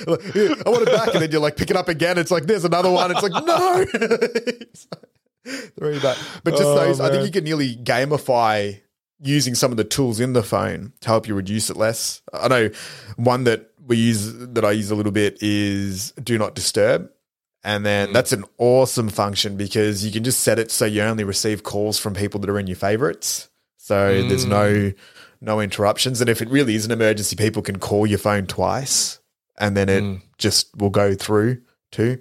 I 0.06 0.70
want 0.70 0.82
it 0.82 0.92
back. 0.92 1.14
And 1.14 1.22
then 1.22 1.30
you're 1.30 1.40
like 1.40 1.56
pick 1.56 1.70
it 1.70 1.76
up 1.76 1.88
again. 1.88 2.18
It's 2.18 2.30
like, 2.30 2.44
there's 2.44 2.64
another 2.64 2.90
one. 2.90 3.10
It's 3.10 3.22
like, 3.22 3.32
no. 3.44 3.84
Three 5.78 5.98
back. 6.00 6.18
But 6.44 6.50
just 6.50 6.64
oh, 6.64 6.74
those, 6.74 6.98
man. 6.98 7.08
I 7.08 7.12
think 7.12 7.24
you 7.24 7.32
can 7.32 7.44
nearly 7.44 7.76
gamify 7.76 8.80
using 9.22 9.54
some 9.54 9.70
of 9.70 9.76
the 9.76 9.84
tools 9.84 10.20
in 10.20 10.32
the 10.32 10.42
phone 10.42 10.92
to 11.00 11.08
help 11.08 11.28
you 11.28 11.34
reduce 11.34 11.70
it 11.70 11.76
less. 11.76 12.22
I 12.32 12.48
know 12.48 12.70
one 13.16 13.44
that 13.44 13.70
we 13.86 13.96
use 13.96 14.32
that 14.34 14.64
I 14.64 14.72
use 14.72 14.90
a 14.90 14.94
little 14.94 15.12
bit 15.12 15.38
is 15.42 16.12
do 16.12 16.38
not 16.38 16.54
disturb. 16.54 17.10
And 17.62 17.84
then 17.84 18.08
mm. 18.08 18.12
that's 18.14 18.32
an 18.32 18.44
awesome 18.56 19.10
function 19.10 19.56
because 19.56 20.04
you 20.04 20.10
can 20.10 20.24
just 20.24 20.40
set 20.40 20.58
it 20.58 20.70
so 20.70 20.86
you 20.86 21.02
only 21.02 21.24
receive 21.24 21.62
calls 21.62 21.98
from 21.98 22.14
people 22.14 22.40
that 22.40 22.48
are 22.48 22.58
in 22.58 22.66
your 22.66 22.76
favorites. 22.76 23.50
So 23.76 23.94
mm. 23.94 24.28
there's 24.28 24.46
no 24.46 24.66
mm 24.66 24.96
no 25.40 25.60
interruptions. 25.60 26.20
And 26.20 26.28
if 26.28 26.42
it 26.42 26.50
really 26.50 26.74
is 26.74 26.84
an 26.84 26.90
emergency, 26.90 27.36
people 27.36 27.62
can 27.62 27.78
call 27.78 28.06
your 28.06 28.18
phone 28.18 28.46
twice 28.46 29.20
and 29.60 29.76
then 29.76 29.88
it 29.88 30.02
mm. 30.02 30.22
just 30.38 30.74
will 30.76 30.90
go 30.90 31.14
through 31.14 31.60
too. 31.92 32.18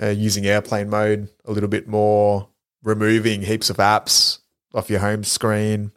Uh, 0.00 0.08
using 0.08 0.46
airplane 0.46 0.88
mode 0.88 1.28
a 1.44 1.52
little 1.52 1.68
bit 1.68 1.86
more, 1.86 2.48
removing 2.82 3.42
heaps 3.42 3.70
of 3.70 3.76
apps 3.76 4.38
off 4.74 4.90
your 4.90 5.00
home 5.00 5.24
screen, 5.24 5.92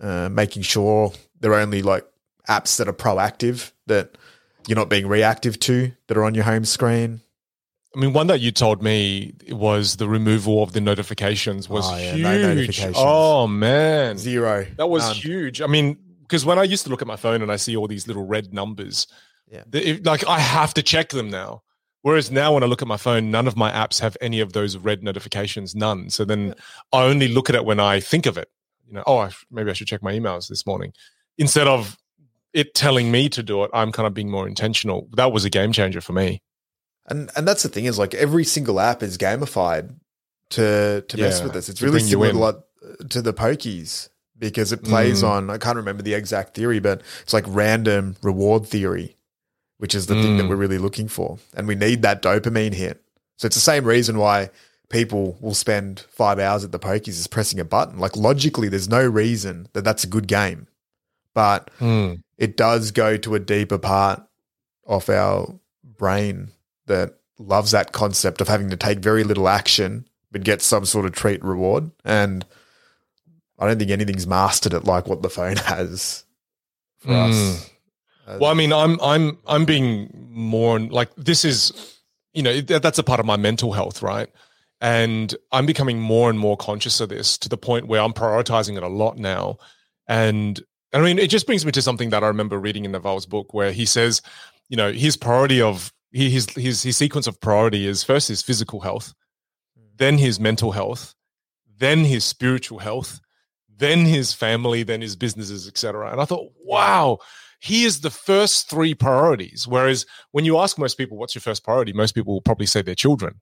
uh, 0.00 0.28
making 0.30 0.62
sure 0.62 1.12
they're 1.40 1.54
only 1.54 1.82
like 1.82 2.06
apps 2.48 2.76
that 2.78 2.88
are 2.88 2.92
proactive 2.92 3.72
that 3.86 4.16
you're 4.66 4.76
not 4.76 4.88
being 4.88 5.06
reactive 5.06 5.58
to 5.60 5.92
that 6.06 6.16
are 6.16 6.24
on 6.24 6.34
your 6.34 6.44
home 6.44 6.64
screen. 6.64 7.20
I 7.96 7.98
mean, 7.98 8.12
one 8.12 8.26
that 8.26 8.40
you 8.40 8.52
told 8.52 8.82
me 8.82 9.32
was 9.48 9.96
the 9.96 10.06
removal 10.06 10.62
of 10.62 10.72
the 10.72 10.82
notifications 10.82 11.66
was 11.66 11.90
oh, 11.90 11.96
yeah, 11.96 12.12
huge. 12.12 12.22
No 12.82 12.92
oh 12.94 13.46
man, 13.46 14.18
zero. 14.18 14.66
That 14.76 14.88
was 14.88 15.02
um, 15.02 15.14
huge. 15.14 15.62
I 15.62 15.66
mean, 15.66 15.96
because 16.20 16.44
when 16.44 16.58
I 16.58 16.64
used 16.64 16.84
to 16.84 16.90
look 16.90 17.00
at 17.00 17.08
my 17.08 17.16
phone 17.16 17.40
and 17.40 17.50
I 17.50 17.56
see 17.56 17.74
all 17.74 17.88
these 17.88 18.06
little 18.06 18.26
red 18.26 18.52
numbers, 18.52 19.06
yeah, 19.50 19.62
the, 19.66 19.98
like 20.00 20.26
I 20.26 20.38
have 20.40 20.74
to 20.74 20.82
check 20.82 21.08
them 21.08 21.30
now. 21.30 21.62
Whereas 22.02 22.30
now, 22.30 22.52
when 22.52 22.62
I 22.62 22.66
look 22.66 22.82
at 22.82 22.88
my 22.88 22.98
phone, 22.98 23.30
none 23.30 23.48
of 23.48 23.56
my 23.56 23.72
apps 23.72 23.98
have 24.00 24.16
any 24.20 24.40
of 24.40 24.52
those 24.52 24.76
red 24.76 25.02
notifications. 25.02 25.74
None. 25.74 26.10
So 26.10 26.26
then 26.26 26.54
I 26.92 27.04
only 27.04 27.28
look 27.28 27.48
at 27.48 27.56
it 27.56 27.64
when 27.64 27.80
I 27.80 28.00
think 28.00 28.26
of 28.26 28.36
it. 28.36 28.50
You 28.86 28.92
know, 28.92 29.04
oh, 29.06 29.18
I, 29.18 29.30
maybe 29.50 29.70
I 29.70 29.72
should 29.72 29.88
check 29.88 30.02
my 30.02 30.12
emails 30.12 30.48
this 30.48 30.66
morning 30.66 30.92
instead 31.38 31.66
of 31.66 31.96
it 32.52 32.74
telling 32.74 33.10
me 33.10 33.30
to 33.30 33.42
do 33.42 33.64
it. 33.64 33.70
I'm 33.72 33.90
kind 33.90 34.06
of 34.06 34.12
being 34.12 34.30
more 34.30 34.46
intentional. 34.46 35.08
That 35.16 35.32
was 35.32 35.46
a 35.46 35.50
game 35.50 35.72
changer 35.72 36.02
for 36.02 36.12
me. 36.12 36.42
And 37.08 37.30
and 37.36 37.46
that's 37.46 37.62
the 37.62 37.68
thing 37.68 37.84
is 37.84 37.98
like 37.98 38.14
every 38.14 38.44
single 38.44 38.80
app 38.80 39.02
is 39.02 39.16
gamified 39.18 39.94
to 40.50 41.04
to 41.06 41.16
yeah, 41.16 41.24
mess 41.24 41.42
with 41.42 41.52
this. 41.52 41.68
It's 41.68 41.82
really 41.82 42.00
similar 42.00 42.32
to, 42.32 42.38
like, 42.38 42.56
to 43.10 43.22
the 43.22 43.32
pokies 43.32 44.08
because 44.38 44.72
it 44.72 44.82
plays 44.84 45.22
mm. 45.22 45.28
on 45.28 45.50
I 45.50 45.58
can't 45.58 45.76
remember 45.76 46.02
the 46.02 46.14
exact 46.14 46.54
theory, 46.54 46.80
but 46.80 47.02
it's 47.22 47.32
like 47.32 47.44
random 47.48 48.16
reward 48.22 48.66
theory, 48.66 49.16
which 49.78 49.94
is 49.94 50.06
the 50.06 50.14
mm. 50.14 50.22
thing 50.22 50.36
that 50.38 50.44
mm. 50.44 50.48
we're 50.48 50.56
really 50.56 50.78
looking 50.78 51.08
for. 51.08 51.38
And 51.54 51.66
we 51.66 51.74
need 51.74 52.02
that 52.02 52.22
dopamine 52.22 52.74
hit. 52.74 53.02
So 53.38 53.46
it's 53.46 53.56
the 53.56 53.60
same 53.60 53.84
reason 53.84 54.18
why 54.18 54.50
people 54.88 55.36
will 55.40 55.54
spend 55.54 56.00
five 56.10 56.38
hours 56.38 56.64
at 56.64 56.72
the 56.72 56.78
pokies 56.78 57.08
is 57.08 57.26
pressing 57.26 57.60
a 57.60 57.64
button. 57.64 57.98
Like 57.98 58.16
logically, 58.16 58.68
there's 58.68 58.88
no 58.88 59.04
reason 59.04 59.68
that 59.72 59.84
that's 59.84 60.04
a 60.04 60.08
good 60.08 60.26
game, 60.26 60.68
but 61.34 61.70
mm. 61.80 62.20
it 62.38 62.56
does 62.56 62.90
go 62.90 63.16
to 63.16 63.34
a 63.34 63.40
deeper 63.40 63.78
part 63.78 64.22
of 64.86 65.08
our 65.10 65.54
brain 65.84 66.50
that 66.86 67.14
loves 67.38 67.70
that 67.72 67.92
concept 67.92 68.40
of 68.40 68.48
having 68.48 68.70
to 68.70 68.76
take 68.76 68.98
very 68.98 69.24
little 69.24 69.48
action 69.48 70.06
we'd 70.36 70.44
get 70.44 70.60
some 70.60 70.84
sort 70.84 71.06
of 71.06 71.12
treat 71.12 71.42
reward. 71.42 71.90
And 72.04 72.44
I 73.58 73.66
don't 73.66 73.78
think 73.78 73.90
anything's 73.90 74.26
mastered 74.26 74.74
it 74.74 74.84
like 74.84 75.06
what 75.06 75.22
the 75.22 75.30
phone 75.30 75.56
has 75.56 76.24
for 76.98 77.08
mm. 77.08 77.30
us. 77.30 77.70
Well, 78.38 78.50
I 78.50 78.54
mean, 78.54 78.72
I'm 78.72 79.00
I'm 79.00 79.38
I'm 79.46 79.64
being 79.64 80.10
more 80.30 80.80
like 80.80 81.14
this 81.16 81.44
is, 81.44 81.96
you 82.34 82.42
know, 82.42 82.60
that's 82.60 82.98
a 82.98 83.04
part 83.04 83.20
of 83.20 83.24
my 83.24 83.36
mental 83.36 83.72
health, 83.72 84.02
right? 84.02 84.28
And 84.80 85.34
I'm 85.52 85.64
becoming 85.64 86.00
more 86.00 86.28
and 86.28 86.38
more 86.38 86.56
conscious 86.56 87.00
of 87.00 87.08
this 87.08 87.38
to 87.38 87.48
the 87.48 87.56
point 87.56 87.86
where 87.86 88.02
I'm 88.02 88.12
prioritizing 88.12 88.76
it 88.76 88.82
a 88.82 88.88
lot 88.88 89.16
now. 89.16 89.58
And 90.08 90.60
I 90.92 91.00
mean, 91.00 91.18
it 91.18 91.30
just 91.30 91.46
brings 91.46 91.64
me 91.64 91.72
to 91.72 91.80
something 91.80 92.10
that 92.10 92.24
I 92.24 92.26
remember 92.26 92.58
reading 92.58 92.84
in 92.84 92.92
Naval's 92.92 93.26
book 93.26 93.54
where 93.54 93.70
he 93.70 93.86
says, 93.86 94.20
you 94.68 94.76
know, 94.76 94.92
his 94.92 95.16
priority 95.16 95.62
of 95.62 95.92
his 96.16 96.48
his 96.50 96.82
his 96.82 96.96
sequence 96.96 97.26
of 97.26 97.40
priority 97.40 97.86
is 97.86 98.02
first 98.02 98.28
his 98.28 98.42
physical 98.42 98.80
health, 98.80 99.14
mm. 99.78 99.84
then 99.96 100.18
his 100.18 100.40
mental 100.40 100.72
health, 100.72 101.14
then 101.78 102.00
his 102.00 102.24
spiritual 102.24 102.78
health, 102.78 103.20
then 103.68 104.04
his 104.04 104.32
family, 104.32 104.82
then 104.82 105.00
his 105.00 105.16
businesses, 105.16 105.68
etc. 105.68 106.10
And 106.10 106.20
I 106.20 106.24
thought, 106.24 106.52
wow, 106.64 107.18
he 107.60 107.84
is 107.84 108.00
the 108.00 108.10
first 108.10 108.68
three 108.68 108.94
priorities. 108.94 109.66
Whereas 109.66 110.06
when 110.32 110.44
you 110.44 110.58
ask 110.58 110.78
most 110.78 110.96
people, 110.96 111.16
what's 111.16 111.34
your 111.34 111.42
first 111.42 111.64
priority? 111.64 111.92
Most 111.92 112.14
people 112.14 112.34
will 112.34 112.42
probably 112.42 112.66
say 112.66 112.82
their 112.82 112.94
children. 112.94 113.40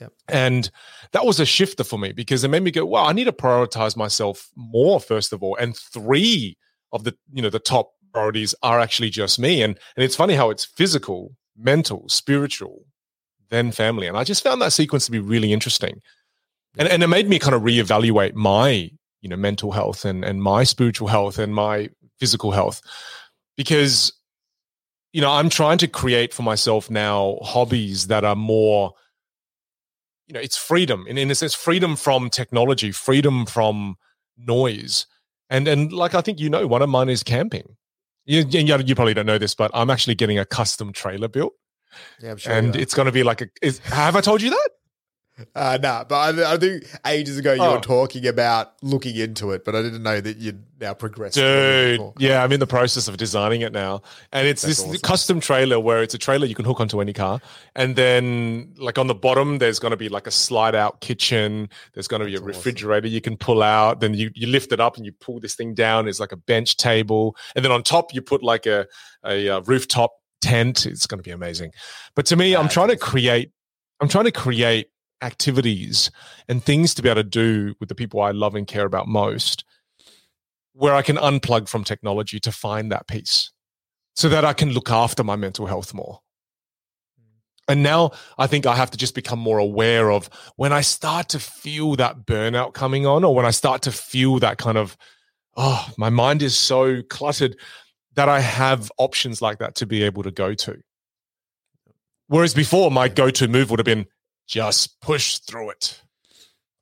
Yep. 0.00 0.12
And 0.28 0.70
that 1.12 1.26
was 1.26 1.38
a 1.38 1.46
shifter 1.46 1.84
for 1.84 1.98
me 1.98 2.12
because 2.12 2.44
it 2.44 2.48
made 2.48 2.62
me 2.62 2.70
go, 2.70 2.86
wow, 2.86 3.04
I 3.04 3.12
need 3.12 3.24
to 3.24 3.32
prioritize 3.32 3.96
myself 3.96 4.48
more, 4.56 5.00
first 5.00 5.32
of 5.32 5.42
all. 5.42 5.56
And 5.56 5.76
three 5.76 6.56
of 6.92 7.04
the, 7.04 7.16
you 7.32 7.42
know, 7.42 7.50
the 7.50 7.58
top 7.58 7.92
priorities 8.12 8.54
are 8.62 8.80
actually 8.80 9.10
just 9.10 9.38
me. 9.38 9.62
And 9.62 9.78
and 9.96 10.04
it's 10.04 10.16
funny 10.16 10.34
how 10.34 10.50
it's 10.50 10.64
physical, 10.64 11.36
mental, 11.62 12.08
spiritual, 12.08 12.86
then 13.50 13.72
family. 13.72 14.06
And 14.06 14.16
I 14.16 14.24
just 14.24 14.42
found 14.42 14.60
that 14.62 14.72
sequence 14.72 15.06
to 15.06 15.12
be 15.12 15.18
really 15.18 15.52
interesting. 15.52 16.00
And 16.78 16.88
and 16.88 17.02
it 17.02 17.08
made 17.08 17.28
me 17.28 17.38
kind 17.38 17.54
of 17.54 17.62
reevaluate 17.62 18.34
my, 18.34 18.90
you 19.20 19.28
know, 19.28 19.36
mental 19.36 19.72
health 19.72 20.04
and 20.04 20.24
and 20.24 20.42
my 20.42 20.64
spiritual 20.64 21.08
health 21.08 21.38
and 21.38 21.54
my 21.54 21.90
physical 22.18 22.52
health. 22.52 22.80
Because, 23.56 24.12
you 25.12 25.20
know, 25.20 25.30
I'm 25.30 25.50
trying 25.50 25.78
to 25.78 25.88
create 25.88 26.32
for 26.32 26.42
myself 26.42 26.90
now 26.90 27.38
hobbies 27.42 28.06
that 28.06 28.24
are 28.24 28.36
more 28.36 28.94
you 30.32 30.34
know 30.34 30.40
it's 30.40 30.56
freedom 30.56 31.04
in, 31.06 31.18
in 31.18 31.30
a 31.30 31.34
sense 31.34 31.54
freedom 31.54 31.94
from 31.94 32.30
technology 32.30 32.90
freedom 32.90 33.44
from 33.44 33.96
noise 34.38 35.06
and 35.50 35.68
and 35.68 35.92
like 35.92 36.14
i 36.14 36.22
think 36.22 36.40
you 36.40 36.48
know 36.48 36.66
one 36.66 36.80
of 36.80 36.88
mine 36.88 37.10
is 37.10 37.22
camping 37.22 37.76
you, 38.24 38.44
you, 38.48 38.78
you 38.78 38.94
probably 38.94 39.14
don't 39.14 39.26
know 39.26 39.38
this 39.38 39.54
but 39.54 39.70
i'm 39.74 39.90
actually 39.90 40.14
getting 40.14 40.38
a 40.38 40.44
custom 40.44 40.92
trailer 40.92 41.28
built. 41.28 41.52
Yeah, 42.20 42.36
sure 42.36 42.52
and 42.52 42.74
it's 42.74 42.94
going 42.94 43.06
to 43.06 43.12
be 43.12 43.22
like 43.22 43.42
a 43.42 43.48
is, 43.60 43.78
have 43.80 44.16
i 44.16 44.20
told 44.20 44.40
you 44.40 44.50
that 44.50 44.70
uh, 45.54 45.78
nah, 45.82 46.04
but 46.04 46.38
I, 46.38 46.54
I, 46.54 46.56
think 46.58 46.84
ages 47.06 47.38
ago 47.38 47.54
you 47.54 47.62
oh. 47.62 47.74
were 47.74 47.80
talking 47.80 48.26
about 48.26 48.74
looking 48.82 49.16
into 49.16 49.52
it, 49.52 49.64
but 49.64 49.74
I 49.74 49.80
didn't 49.80 50.02
know 50.02 50.20
that 50.20 50.36
you'd 50.36 50.62
now 50.78 50.92
progressed. 50.92 51.36
Dude, 51.36 52.00
yeah, 52.18 52.42
I'm 52.44 52.52
in 52.52 52.60
the 52.60 52.66
process 52.66 53.08
of 53.08 53.16
designing 53.16 53.62
it 53.62 53.72
now, 53.72 54.02
and 54.32 54.46
it's 54.46 54.62
That's 54.62 54.78
this 54.78 54.86
awesome. 54.86 55.00
custom 55.00 55.40
trailer 55.40 55.80
where 55.80 56.02
it's 56.02 56.12
a 56.12 56.18
trailer 56.18 56.44
you 56.44 56.54
can 56.54 56.66
hook 56.66 56.80
onto 56.80 57.00
any 57.00 57.14
car, 57.14 57.40
and 57.74 57.96
then 57.96 58.74
like 58.76 58.98
on 58.98 59.06
the 59.06 59.14
bottom 59.14 59.58
there's 59.58 59.78
going 59.78 59.92
to 59.92 59.96
be 59.96 60.10
like 60.10 60.26
a 60.26 60.30
slide 60.30 60.74
out 60.74 61.00
kitchen. 61.00 61.70
There's 61.94 62.08
going 62.08 62.20
to 62.20 62.26
be 62.26 62.36
a 62.36 62.40
refrigerator 62.40 63.06
awesome. 63.06 63.14
you 63.14 63.20
can 63.22 63.36
pull 63.38 63.62
out. 63.62 64.00
Then 64.00 64.12
you 64.14 64.30
you 64.34 64.46
lift 64.48 64.70
it 64.72 64.80
up 64.80 64.96
and 64.96 65.06
you 65.06 65.12
pull 65.12 65.40
this 65.40 65.54
thing 65.54 65.74
down. 65.74 66.08
It's 66.08 66.20
like 66.20 66.32
a 66.32 66.36
bench 66.36 66.76
table, 66.76 67.36
and 67.56 67.64
then 67.64 67.72
on 67.72 67.82
top 67.82 68.12
you 68.14 68.20
put 68.20 68.42
like 68.42 68.66
a 68.66 68.86
a, 69.24 69.46
a 69.46 69.56
uh, 69.56 69.60
rooftop 69.62 70.12
tent. 70.42 70.84
It's 70.84 71.06
going 71.06 71.18
to 71.18 71.24
be 71.24 71.30
amazing. 71.30 71.72
But 72.14 72.26
to 72.26 72.36
me, 72.36 72.54
I'm 72.54 72.68
trying 72.68 72.88
to 72.88 72.96
create. 72.96 73.50
I'm 74.00 74.08
trying 74.08 74.24
to 74.24 74.32
create 74.32 74.88
activities 75.22 76.10
and 76.48 76.62
things 76.62 76.94
to 76.94 77.02
be 77.02 77.08
able 77.08 77.22
to 77.22 77.28
do 77.28 77.74
with 77.80 77.88
the 77.88 77.94
people 77.94 78.20
I 78.20 78.32
love 78.32 78.54
and 78.54 78.66
care 78.66 78.84
about 78.84 79.08
most, 79.08 79.64
where 80.72 80.94
I 80.94 81.02
can 81.02 81.16
unplug 81.16 81.68
from 81.68 81.84
technology 81.84 82.40
to 82.40 82.52
find 82.52 82.90
that 82.92 83.06
peace 83.06 83.50
so 84.14 84.28
that 84.28 84.44
I 84.44 84.52
can 84.52 84.70
look 84.70 84.90
after 84.90 85.24
my 85.24 85.36
mental 85.36 85.66
health 85.66 85.94
more. 85.94 86.20
And 87.68 87.82
now 87.82 88.10
I 88.38 88.48
think 88.48 88.66
I 88.66 88.74
have 88.74 88.90
to 88.90 88.98
just 88.98 89.14
become 89.14 89.38
more 89.38 89.58
aware 89.58 90.10
of 90.10 90.28
when 90.56 90.72
I 90.72 90.80
start 90.80 91.28
to 91.30 91.38
feel 91.38 91.94
that 91.96 92.26
burnout 92.26 92.74
coming 92.74 93.06
on, 93.06 93.22
or 93.22 93.34
when 93.34 93.46
I 93.46 93.52
start 93.52 93.82
to 93.82 93.92
feel 93.92 94.40
that 94.40 94.58
kind 94.58 94.76
of, 94.76 94.96
oh, 95.56 95.88
my 95.96 96.10
mind 96.10 96.42
is 96.42 96.56
so 96.56 97.02
cluttered 97.02 97.56
that 98.14 98.28
I 98.28 98.40
have 98.40 98.90
options 98.98 99.40
like 99.40 99.58
that 99.58 99.76
to 99.76 99.86
be 99.86 100.02
able 100.02 100.24
to 100.24 100.30
go 100.32 100.54
to. 100.54 100.82
Whereas 102.26 102.52
before, 102.52 102.90
my 102.90 103.08
go 103.08 103.30
to 103.30 103.46
move 103.46 103.70
would 103.70 103.78
have 103.78 103.86
been 103.86 104.06
just 104.52 105.00
push 105.00 105.38
through 105.38 105.70
it. 105.70 106.02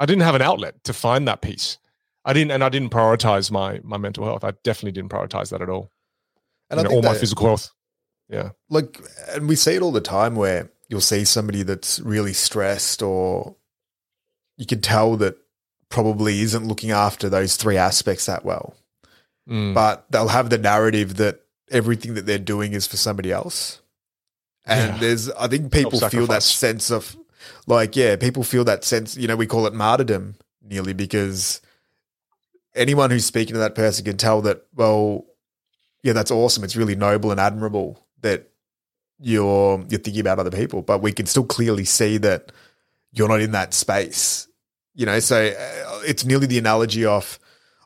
I 0.00 0.06
didn't 0.06 0.22
have 0.22 0.34
an 0.34 0.42
outlet 0.42 0.82
to 0.84 0.92
find 0.92 1.28
that 1.28 1.40
peace. 1.40 1.78
I 2.24 2.32
didn't, 2.32 2.50
and 2.50 2.64
I 2.64 2.68
didn't 2.68 2.90
prioritize 2.90 3.50
my 3.50 3.80
my 3.84 3.96
mental 3.96 4.24
health. 4.24 4.42
I 4.42 4.52
definitely 4.64 4.92
didn't 4.92 5.10
prioritize 5.10 5.50
that 5.50 5.62
at 5.62 5.68
all. 5.68 5.90
And 6.68 6.80
you 6.80 6.88
know, 6.88 6.96
all 6.96 7.02
my 7.02 7.14
physical 7.14 7.46
health. 7.46 7.70
Yeah, 8.28 8.50
like, 8.68 9.00
and 9.30 9.48
we 9.48 9.54
see 9.54 9.74
it 9.74 9.82
all 9.82 9.92
the 9.92 10.00
time 10.00 10.34
where 10.34 10.70
you'll 10.88 11.00
see 11.00 11.24
somebody 11.24 11.62
that's 11.62 12.00
really 12.00 12.32
stressed, 12.32 13.02
or 13.02 13.54
you 14.56 14.66
can 14.66 14.80
tell 14.80 15.16
that 15.18 15.36
probably 15.90 16.40
isn't 16.40 16.66
looking 16.66 16.90
after 16.90 17.28
those 17.28 17.56
three 17.56 17.76
aspects 17.76 18.26
that 18.26 18.44
well. 18.44 18.74
Mm. 19.48 19.74
But 19.74 20.06
they'll 20.10 20.28
have 20.28 20.50
the 20.50 20.58
narrative 20.58 21.16
that 21.16 21.40
everything 21.70 22.14
that 22.14 22.26
they're 22.26 22.38
doing 22.38 22.72
is 22.72 22.86
for 22.86 22.96
somebody 22.96 23.30
else. 23.30 23.80
And 24.66 24.94
yeah. 24.94 24.98
there's, 24.98 25.30
I 25.30 25.48
think 25.48 25.72
people 25.72 25.98
feel 25.98 26.26
that 26.26 26.42
sense 26.42 26.90
of 26.90 27.16
like, 27.66 27.96
yeah, 27.96 28.16
people 28.16 28.42
feel 28.42 28.64
that 28.64 28.84
sense, 28.84 29.16
you 29.16 29.28
know, 29.28 29.36
we 29.36 29.46
call 29.46 29.66
it 29.66 29.74
martyrdom 29.74 30.36
nearly 30.62 30.92
because 30.92 31.60
anyone 32.74 33.10
who's 33.10 33.24
speaking 33.24 33.54
to 33.54 33.60
that 33.60 33.74
person 33.74 34.04
can 34.04 34.16
tell 34.16 34.42
that, 34.42 34.64
well, 34.74 35.24
yeah, 36.02 36.12
that's 36.12 36.30
awesome. 36.30 36.64
It's 36.64 36.76
really 36.76 36.96
noble 36.96 37.30
and 37.30 37.40
admirable 37.40 38.06
that 38.22 38.50
you're 39.18 39.84
you're 39.88 40.00
thinking 40.00 40.20
about 40.20 40.38
other 40.38 40.50
people, 40.50 40.82
but 40.82 41.02
we 41.02 41.12
can 41.12 41.26
still 41.26 41.44
clearly 41.44 41.84
see 41.84 42.16
that 42.18 42.52
you're 43.12 43.28
not 43.28 43.40
in 43.40 43.52
that 43.52 43.74
space. 43.74 44.48
You 44.94 45.06
know, 45.06 45.20
so 45.20 45.46
uh, 45.46 46.00
it's 46.04 46.24
nearly 46.24 46.46
the 46.46 46.58
analogy 46.58 47.04
of 47.04 47.38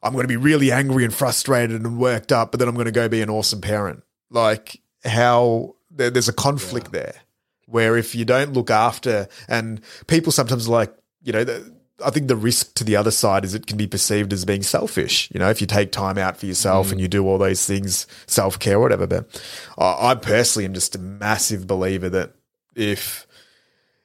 I'm 0.02 0.12
going 0.12 0.24
to 0.24 0.28
be 0.28 0.36
really 0.36 0.70
angry 0.70 1.04
and 1.04 1.12
frustrated 1.12 1.80
and 1.80 1.98
worked 1.98 2.30
up, 2.30 2.50
but 2.50 2.60
then 2.60 2.68
I'm 2.68 2.74
going 2.74 2.86
to 2.86 2.92
go 2.92 3.08
be 3.08 3.22
an 3.22 3.30
awesome 3.30 3.60
parent. 3.60 4.04
Like 4.30 4.80
how 5.04 5.74
there's 5.90 6.28
a 6.28 6.32
conflict 6.32 6.88
yeah. 6.92 7.00
there 7.00 7.14
where 7.66 7.96
if 7.96 8.14
you 8.14 8.24
don't 8.24 8.52
look 8.52 8.70
after, 8.70 9.28
and 9.48 9.80
people 10.06 10.32
sometimes 10.32 10.68
like, 10.68 10.94
you 11.22 11.32
know, 11.32 11.44
the, 11.44 11.74
I 12.04 12.10
think 12.10 12.28
the 12.28 12.36
risk 12.36 12.74
to 12.74 12.84
the 12.84 12.96
other 12.96 13.10
side 13.10 13.44
is 13.44 13.54
it 13.54 13.66
can 13.66 13.76
be 13.76 13.86
perceived 13.86 14.32
as 14.32 14.44
being 14.44 14.62
selfish. 14.62 15.30
You 15.32 15.38
know, 15.38 15.48
if 15.48 15.60
you 15.60 15.66
take 15.66 15.92
time 15.92 16.18
out 16.18 16.36
for 16.36 16.46
yourself 16.46 16.88
mm. 16.88 16.92
and 16.92 17.00
you 17.00 17.08
do 17.08 17.26
all 17.26 17.38
those 17.38 17.66
things, 17.66 18.06
self 18.26 18.58
care, 18.58 18.80
whatever. 18.80 19.06
But 19.06 19.42
I, 19.78 20.10
I 20.10 20.14
personally 20.16 20.66
am 20.66 20.74
just 20.74 20.96
a 20.96 20.98
massive 20.98 21.66
believer 21.66 22.08
that 22.10 22.32
if 22.74 23.26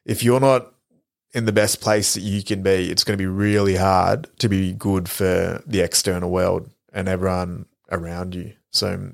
if 0.05 0.23
you're 0.23 0.39
not 0.39 0.71
in 1.33 1.45
the 1.45 1.51
best 1.51 1.81
place 1.81 2.13
that 2.13 2.21
you 2.21 2.43
can 2.43 2.63
be, 2.63 2.89
it's 2.89 3.03
going 3.03 3.17
to 3.17 3.21
be 3.21 3.27
really 3.27 3.75
hard 3.75 4.27
to 4.39 4.49
be 4.49 4.73
good 4.73 5.07
for 5.09 5.63
the 5.65 5.81
external 5.81 6.31
world 6.31 6.69
and 6.91 7.07
everyone 7.07 7.65
around 7.91 8.33
you. 8.33 8.53
So 8.71 9.11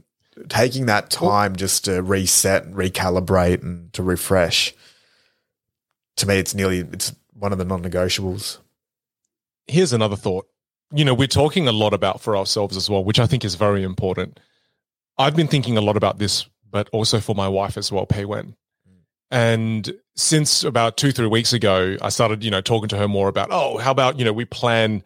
taking 0.49 0.85
that 0.87 1.09
time 1.09 1.55
just 1.55 1.85
to 1.85 2.01
reset 2.01 2.65
and 2.65 2.75
recalibrate 2.75 3.61
and 3.61 3.91
to 3.93 4.03
refresh 4.03 4.73
to 6.17 6.27
me 6.27 6.37
it's 6.37 6.53
nearly 6.53 6.79
it's 6.79 7.15
one 7.33 7.51
of 7.51 7.57
the 7.57 7.65
non-negotiables. 7.65 8.59
Here's 9.67 9.93
another 9.93 10.15
thought. 10.15 10.47
You 10.91 11.03
know 11.03 11.13
we're 11.13 11.27
talking 11.27 11.67
a 11.67 11.71
lot 11.71 11.93
about 11.93 12.21
for 12.21 12.37
ourselves 12.37 12.77
as 12.77 12.89
well 12.89 13.03
which 13.03 13.19
i 13.19 13.25
think 13.25 13.43
is 13.43 13.55
very 13.55 13.83
important. 13.83 14.39
I've 15.17 15.35
been 15.35 15.47
thinking 15.47 15.77
a 15.77 15.81
lot 15.81 15.97
about 15.97 16.19
this 16.19 16.47
but 16.69 16.89
also 16.91 17.19
for 17.19 17.35
my 17.35 17.47
wife 17.47 17.77
as 17.77 17.91
well 17.91 18.05
Peiwen. 18.05 18.55
and 19.31 19.93
since 20.15 20.63
about 20.63 20.97
two 20.97 21.11
three 21.11 21.27
weeks 21.27 21.53
ago 21.53 21.97
i 22.01 22.09
started 22.09 22.43
you 22.43 22.51
know 22.51 22.61
talking 22.61 22.89
to 22.89 22.97
her 22.97 23.07
more 23.07 23.27
about 23.27 23.47
oh 23.51 23.77
how 23.77 23.91
about 23.91 24.19
you 24.19 24.25
know 24.25 24.33
we 24.33 24.45
plan 24.45 25.03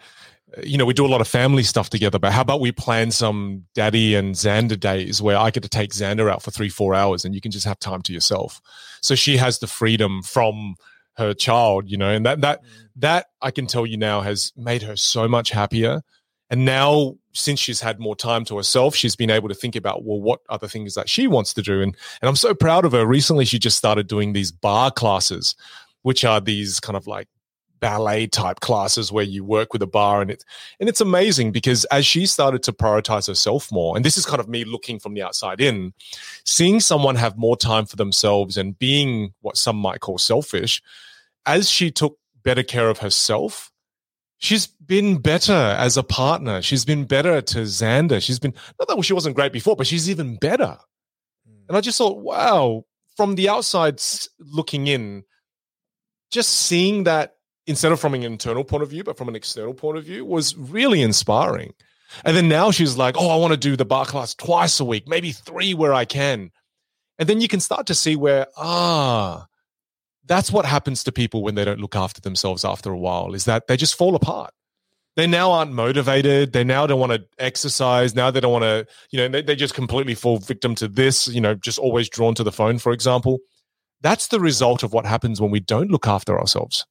you 0.63 0.77
know, 0.77 0.85
we 0.85 0.93
do 0.93 1.05
a 1.05 1.07
lot 1.07 1.21
of 1.21 1.27
family 1.27 1.63
stuff 1.63 1.89
together, 1.89 2.19
but 2.19 2.31
how 2.31 2.41
about 2.41 2.61
we 2.61 2.71
plan 2.71 3.11
some 3.11 3.65
daddy 3.75 4.15
and 4.15 4.35
Xander 4.35 4.79
days 4.79 5.21
where 5.21 5.37
I 5.37 5.51
get 5.51 5.63
to 5.63 5.69
take 5.69 5.91
Xander 5.91 6.31
out 6.31 6.41
for 6.41 6.51
three, 6.51 6.69
four 6.69 6.95
hours 6.95 7.25
and 7.25 7.35
you 7.35 7.41
can 7.41 7.51
just 7.51 7.65
have 7.65 7.79
time 7.79 8.01
to 8.03 8.13
yourself. 8.13 8.61
So 9.01 9.15
she 9.15 9.37
has 9.37 9.59
the 9.59 9.67
freedom 9.67 10.23
from 10.23 10.75
her 11.17 11.33
child, 11.33 11.89
you 11.89 11.97
know, 11.97 12.09
and 12.09 12.25
that, 12.25 12.41
that, 12.41 12.63
mm. 12.63 12.67
that 12.97 13.27
I 13.41 13.51
can 13.51 13.67
tell 13.67 13.85
you 13.85 13.97
now 13.97 14.21
has 14.21 14.51
made 14.55 14.81
her 14.83 14.95
so 14.95 15.27
much 15.27 15.51
happier. 15.51 16.01
And 16.49 16.65
now, 16.65 17.15
since 17.33 17.59
she's 17.59 17.79
had 17.79 17.99
more 17.99 18.15
time 18.15 18.43
to 18.45 18.57
herself, 18.57 18.95
she's 18.95 19.15
been 19.15 19.29
able 19.29 19.49
to 19.49 19.55
think 19.55 19.75
about, 19.75 20.03
well, 20.03 20.19
what 20.19 20.39
other 20.49 20.67
things 20.67 20.95
that 20.95 21.07
she 21.07 21.27
wants 21.27 21.53
to 21.53 21.61
do. 21.61 21.81
And, 21.81 21.95
and 22.21 22.29
I'm 22.29 22.35
so 22.35 22.55
proud 22.55 22.85
of 22.85 22.93
her. 22.93 23.05
Recently, 23.05 23.45
she 23.45 23.59
just 23.59 23.77
started 23.77 24.07
doing 24.07 24.33
these 24.33 24.51
barre 24.51 24.89
classes, 24.89 25.55
which 26.01 26.25
are 26.25 26.41
these 26.41 26.79
kind 26.79 26.97
of 26.97 27.05
like 27.05 27.27
ballet 27.79 28.27
type 28.27 28.59
classes 28.59 29.11
where 29.11 29.23
you 29.23 29.43
work 29.43 29.73
with 29.73 29.81
a 29.81 29.87
bar 29.87 30.21
and 30.21 30.31
it 30.31 30.43
and 30.79 30.89
it's 30.89 31.01
amazing 31.01 31.51
because 31.51 31.85
as 31.85 32.05
she 32.05 32.25
started 32.25 32.63
to 32.63 32.73
prioritize 32.73 33.27
herself 33.27 33.71
more 33.71 33.95
and 33.95 34.05
this 34.05 34.17
is 34.17 34.25
kind 34.25 34.39
of 34.39 34.47
me 34.47 34.63
looking 34.63 34.99
from 34.99 35.13
the 35.13 35.21
outside 35.21 35.61
in 35.61 35.93
seeing 36.45 36.79
someone 36.79 37.15
have 37.15 37.37
more 37.37 37.57
time 37.57 37.85
for 37.85 37.95
themselves 37.95 38.57
and 38.57 38.77
being 38.79 39.33
what 39.41 39.57
some 39.57 39.75
might 39.75 39.99
call 39.99 40.17
selfish 40.17 40.81
as 41.45 41.69
she 41.69 41.91
took 41.91 42.19
better 42.43 42.63
care 42.63 42.89
of 42.89 42.99
herself, 42.99 43.71
she's 44.37 44.67
been 44.67 45.17
better 45.17 45.53
as 45.53 45.97
a 45.97 46.03
partner. 46.03 46.61
She's 46.61 46.85
been 46.85 47.05
better 47.05 47.41
to 47.41 47.59
Xander. 47.59 48.21
She's 48.21 48.39
been 48.39 48.53
not 48.79 48.87
that 48.87 49.03
she 49.03 49.13
wasn't 49.13 49.35
great 49.35 49.53
before, 49.53 49.75
but 49.75 49.87
she's 49.87 50.09
even 50.09 50.35
better. 50.37 50.77
And 51.67 51.77
I 51.77 51.81
just 51.81 51.97
thought, 51.97 52.19
wow, 52.19 52.85
from 53.15 53.35
the 53.35 53.49
outside 53.49 54.01
looking 54.39 54.87
in, 54.87 55.23
just 56.31 56.49
seeing 56.49 57.03
that 57.05 57.35
instead 57.69 57.91
of 57.91 57.99
from 57.99 58.15
an 58.15 58.23
internal 58.23 58.63
point 58.63 58.81
of 58.81 58.89
view, 58.89 59.03
but 59.03 59.17
from 59.17 59.29
an 59.29 59.35
external 59.35 59.75
point 59.75 59.97
of 59.97 60.03
view 60.03 60.25
was 60.25 60.57
really 60.57 61.01
inspiring. 61.01 61.73
And 62.25 62.35
then 62.35 62.49
now 62.49 62.71
she's 62.71 62.97
like, 62.97 63.15
oh, 63.17 63.29
I 63.29 63.35
want 63.35 63.53
to 63.53 63.57
do 63.57 63.75
the 63.75 63.85
barre 63.85 64.05
class 64.05 64.33
twice 64.33 64.79
a 64.79 64.85
week, 64.85 65.07
maybe 65.07 65.31
three 65.31 65.75
where 65.75 65.93
I 65.93 66.05
can. 66.05 66.51
And 67.19 67.29
then 67.29 67.41
you 67.41 67.47
can 67.47 67.59
start 67.59 67.85
to 67.87 67.95
see 67.95 68.15
where, 68.15 68.47
ah, 68.57 69.45
that's 70.25 70.51
what 70.51 70.65
happens 70.65 71.03
to 71.03 71.11
people 71.11 71.43
when 71.43 71.53
they 71.53 71.63
don't 71.63 71.79
look 71.79 71.95
after 71.95 72.19
themselves 72.19 72.65
after 72.65 72.91
a 72.91 72.97
while, 72.97 73.35
is 73.35 73.45
that 73.45 73.67
they 73.67 73.77
just 73.77 73.95
fall 73.95 74.15
apart. 74.15 74.51
They 75.15 75.27
now 75.27 75.51
aren't 75.51 75.71
motivated. 75.71 76.53
They 76.53 76.63
now 76.63 76.87
don't 76.87 76.99
want 76.99 77.11
to 77.11 77.23
exercise. 77.37 78.15
Now 78.15 78.31
they 78.31 78.39
don't 78.39 78.53
want 78.53 78.63
to, 78.63 78.87
you 79.11 79.19
know, 79.19 79.27
they, 79.27 79.41
they 79.43 79.55
just 79.55 79.75
completely 79.75 80.15
fall 80.15 80.39
victim 80.39 80.73
to 80.75 80.87
this, 80.87 81.27
you 81.27 81.41
know, 81.41 81.53
just 81.53 81.77
always 81.77 82.09
drawn 82.09 82.33
to 82.35 82.43
the 82.43 82.51
phone, 82.51 82.79
for 82.79 82.93
example. 82.93 83.39
That's 84.01 84.27
the 84.27 84.39
result 84.39 84.81
of 84.81 84.93
what 84.93 85.05
happens 85.05 85.39
when 85.39 85.51
we 85.51 85.59
don't 85.59 85.91
look 85.91 86.07
after 86.07 86.39
ourselves. 86.39 86.85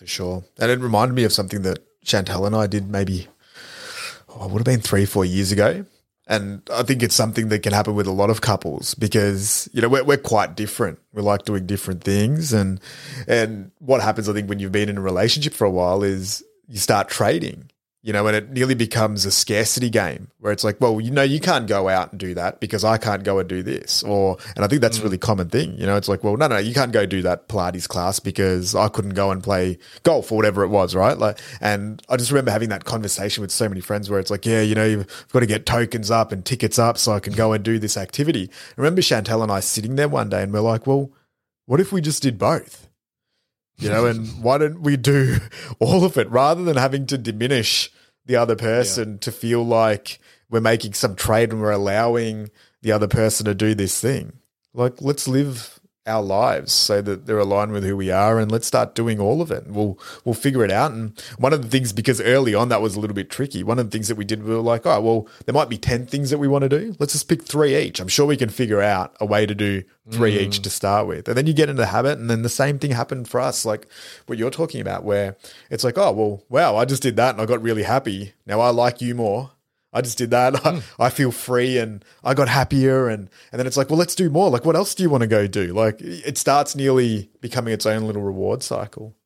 For 0.00 0.06
sure. 0.06 0.44
And 0.58 0.70
it 0.70 0.80
reminded 0.80 1.12
me 1.12 1.24
of 1.24 1.32
something 1.32 1.60
that 1.60 1.86
Chantel 2.06 2.46
and 2.46 2.56
I 2.56 2.66
did 2.66 2.88
maybe, 2.88 3.28
oh, 4.30 4.46
it 4.46 4.50
would 4.50 4.60
have 4.60 4.64
been 4.64 4.80
three, 4.80 5.04
four 5.04 5.26
years 5.26 5.52
ago. 5.52 5.84
And 6.26 6.62
I 6.72 6.84
think 6.84 7.02
it's 7.02 7.14
something 7.14 7.50
that 7.50 7.62
can 7.62 7.74
happen 7.74 7.94
with 7.94 8.06
a 8.06 8.10
lot 8.10 8.30
of 8.30 8.40
couples 8.40 8.94
because, 8.94 9.68
you 9.74 9.82
know, 9.82 9.90
we're, 9.90 10.02
we're 10.02 10.16
quite 10.16 10.56
different. 10.56 11.00
We 11.12 11.20
like 11.20 11.44
doing 11.44 11.66
different 11.66 12.02
things. 12.02 12.54
And, 12.54 12.80
and 13.28 13.72
what 13.78 14.00
happens, 14.00 14.26
I 14.26 14.32
think, 14.32 14.48
when 14.48 14.58
you've 14.58 14.72
been 14.72 14.88
in 14.88 14.96
a 14.96 15.02
relationship 15.02 15.52
for 15.52 15.66
a 15.66 15.70
while 15.70 16.02
is 16.02 16.42
you 16.66 16.78
start 16.78 17.10
trading 17.10 17.70
you 18.02 18.14
know, 18.14 18.26
and 18.26 18.34
it 18.34 18.50
nearly 18.50 18.74
becomes 18.74 19.26
a 19.26 19.30
scarcity 19.30 19.90
game 19.90 20.28
where 20.38 20.52
it's 20.52 20.64
like, 20.64 20.80
well, 20.80 20.98
you 21.02 21.10
know, 21.10 21.22
you 21.22 21.38
can't 21.38 21.66
go 21.66 21.86
out 21.88 22.12
and 22.12 22.18
do 22.18 22.32
that 22.32 22.58
because 22.58 22.82
I 22.82 22.96
can't 22.96 23.24
go 23.24 23.38
and 23.38 23.48
do 23.48 23.62
this. 23.62 24.02
Or, 24.02 24.38
and 24.56 24.64
I 24.64 24.68
think 24.68 24.80
that's 24.80 24.96
mm. 24.96 25.02
a 25.02 25.04
really 25.04 25.18
common 25.18 25.50
thing. 25.50 25.76
You 25.76 25.84
know, 25.84 25.96
it's 25.96 26.08
like, 26.08 26.24
well, 26.24 26.36
no, 26.38 26.48
no, 26.48 26.56
you 26.56 26.72
can't 26.72 26.92
go 26.92 27.04
do 27.04 27.20
that 27.22 27.48
Pilates 27.48 27.86
class 27.86 28.18
because 28.18 28.74
I 28.74 28.88
couldn't 28.88 29.12
go 29.12 29.30
and 29.30 29.42
play 29.42 29.78
golf 30.02 30.32
or 30.32 30.36
whatever 30.36 30.62
it 30.62 30.68
was, 30.68 30.94
right? 30.94 31.18
Like, 31.18 31.38
and 31.60 32.02
I 32.08 32.16
just 32.16 32.30
remember 32.30 32.50
having 32.50 32.70
that 32.70 32.84
conversation 32.84 33.42
with 33.42 33.50
so 33.50 33.68
many 33.68 33.82
friends 33.82 34.08
where 34.08 34.18
it's 34.18 34.30
like, 34.30 34.46
yeah, 34.46 34.62
you 34.62 34.74
know, 34.74 34.86
you've 34.86 35.26
got 35.30 35.40
to 35.40 35.46
get 35.46 35.66
tokens 35.66 36.10
up 36.10 36.32
and 36.32 36.42
tickets 36.42 36.78
up 36.78 36.96
so 36.96 37.12
I 37.12 37.20
can 37.20 37.34
go 37.34 37.52
and 37.52 37.62
do 37.62 37.78
this 37.78 37.98
activity. 37.98 38.48
I 38.50 38.74
remember 38.80 39.02
Chantel 39.02 39.42
and 39.42 39.52
I 39.52 39.60
sitting 39.60 39.96
there 39.96 40.08
one 40.08 40.30
day 40.30 40.42
and 40.42 40.52
we're 40.54 40.60
like, 40.60 40.86
well, 40.86 41.12
what 41.66 41.80
if 41.80 41.92
we 41.92 42.00
just 42.00 42.22
did 42.22 42.38
both? 42.38 42.89
You 43.80 43.88
know, 43.88 44.06
and 44.06 44.28
why 44.42 44.58
don't 44.58 44.82
we 44.82 44.96
do 44.96 45.38
all 45.78 46.04
of 46.04 46.18
it 46.18 46.28
rather 46.30 46.62
than 46.62 46.76
having 46.76 47.06
to 47.06 47.18
diminish 47.18 47.90
the 48.26 48.36
other 48.36 48.56
person 48.56 49.12
yeah. 49.12 49.18
to 49.18 49.32
feel 49.32 49.64
like 49.64 50.20
we're 50.50 50.60
making 50.60 50.92
some 50.94 51.16
trade 51.16 51.50
and 51.50 51.60
we're 51.60 51.70
allowing 51.70 52.50
the 52.82 52.92
other 52.92 53.08
person 53.08 53.46
to 53.46 53.54
do 53.54 53.74
this 53.74 54.00
thing? 54.00 54.34
Like, 54.74 55.00
let's 55.00 55.26
live 55.26 55.79
our 56.06 56.22
lives 56.22 56.72
so 56.72 57.02
that 57.02 57.26
they're 57.26 57.38
aligned 57.38 57.72
with 57.72 57.84
who 57.84 57.96
we 57.96 58.10
are 58.10 58.38
and 58.38 58.50
let's 58.50 58.66
start 58.66 58.94
doing 58.94 59.20
all 59.20 59.42
of 59.42 59.50
it. 59.50 59.66
We'll 59.66 59.98
we'll 60.24 60.34
figure 60.34 60.64
it 60.64 60.70
out. 60.70 60.92
And 60.92 61.20
one 61.38 61.52
of 61.52 61.62
the 61.62 61.68
things 61.68 61.92
because 61.92 62.20
early 62.20 62.54
on 62.54 62.70
that 62.70 62.80
was 62.80 62.96
a 62.96 63.00
little 63.00 63.14
bit 63.14 63.30
tricky 63.30 63.62
one 63.62 63.78
of 63.78 63.86
the 63.86 63.90
things 63.90 64.08
that 64.08 64.16
we 64.16 64.24
did 64.24 64.42
we 64.42 64.54
were 64.54 64.60
like 64.60 64.86
oh 64.86 65.00
well 65.00 65.28
there 65.44 65.54
might 65.54 65.68
be 65.68 65.78
10 65.78 66.06
things 66.06 66.30
that 66.30 66.38
we 66.38 66.48
want 66.48 66.62
to 66.62 66.68
do. 66.68 66.94
Let's 66.98 67.12
just 67.12 67.28
pick 67.28 67.42
three 67.42 67.76
each. 67.76 68.00
I'm 68.00 68.08
sure 68.08 68.26
we 68.26 68.36
can 68.36 68.48
figure 68.48 68.80
out 68.80 69.14
a 69.20 69.26
way 69.26 69.46
to 69.46 69.54
do 69.54 69.82
three 70.10 70.36
mm. 70.36 70.40
each 70.40 70.60
to 70.62 70.70
start 70.70 71.06
with. 71.06 71.28
And 71.28 71.36
then 71.36 71.46
you 71.46 71.52
get 71.52 71.68
into 71.68 71.82
the 71.82 71.86
habit 71.86 72.18
and 72.18 72.30
then 72.30 72.42
the 72.42 72.48
same 72.48 72.78
thing 72.78 72.90
happened 72.90 73.28
for 73.28 73.40
us 73.40 73.64
like 73.64 73.86
what 74.26 74.38
you're 74.38 74.50
talking 74.50 74.80
about 74.80 75.04
where 75.04 75.36
it's 75.70 75.84
like 75.84 75.98
oh 75.98 76.12
well 76.12 76.44
wow 76.48 76.76
i 76.76 76.84
just 76.84 77.02
did 77.02 77.16
that 77.16 77.34
and 77.34 77.40
i 77.40 77.46
got 77.46 77.62
really 77.62 77.82
happy. 77.82 78.32
Now 78.46 78.60
i 78.60 78.70
like 78.70 79.00
you 79.00 79.14
more 79.14 79.52
I 79.92 80.00
just 80.02 80.18
did 80.18 80.30
that. 80.30 80.54
Mm. 80.60 80.82
I, 80.98 81.06
I, 81.06 81.10
feel 81.10 81.32
free 81.32 81.78
and 81.78 82.04
I 82.22 82.34
got 82.34 82.48
happier. 82.48 83.08
And, 83.08 83.30
and 83.50 83.58
then 83.58 83.66
it's 83.66 83.76
like, 83.76 83.88
well, 83.88 83.98
let's 83.98 84.14
do 84.14 84.28
more. 84.28 84.50
Like, 84.50 84.64
what 84.64 84.76
else 84.76 84.94
do 84.94 85.02
you 85.02 85.10
want 85.10 85.22
to 85.22 85.26
go 85.26 85.46
do? 85.46 85.72
Like, 85.72 86.00
it 86.00 86.36
starts 86.36 86.76
nearly 86.76 87.30
becoming 87.40 87.72
its 87.72 87.86
own 87.86 88.02
little 88.02 88.22
reward 88.22 88.62
cycle 88.62 89.16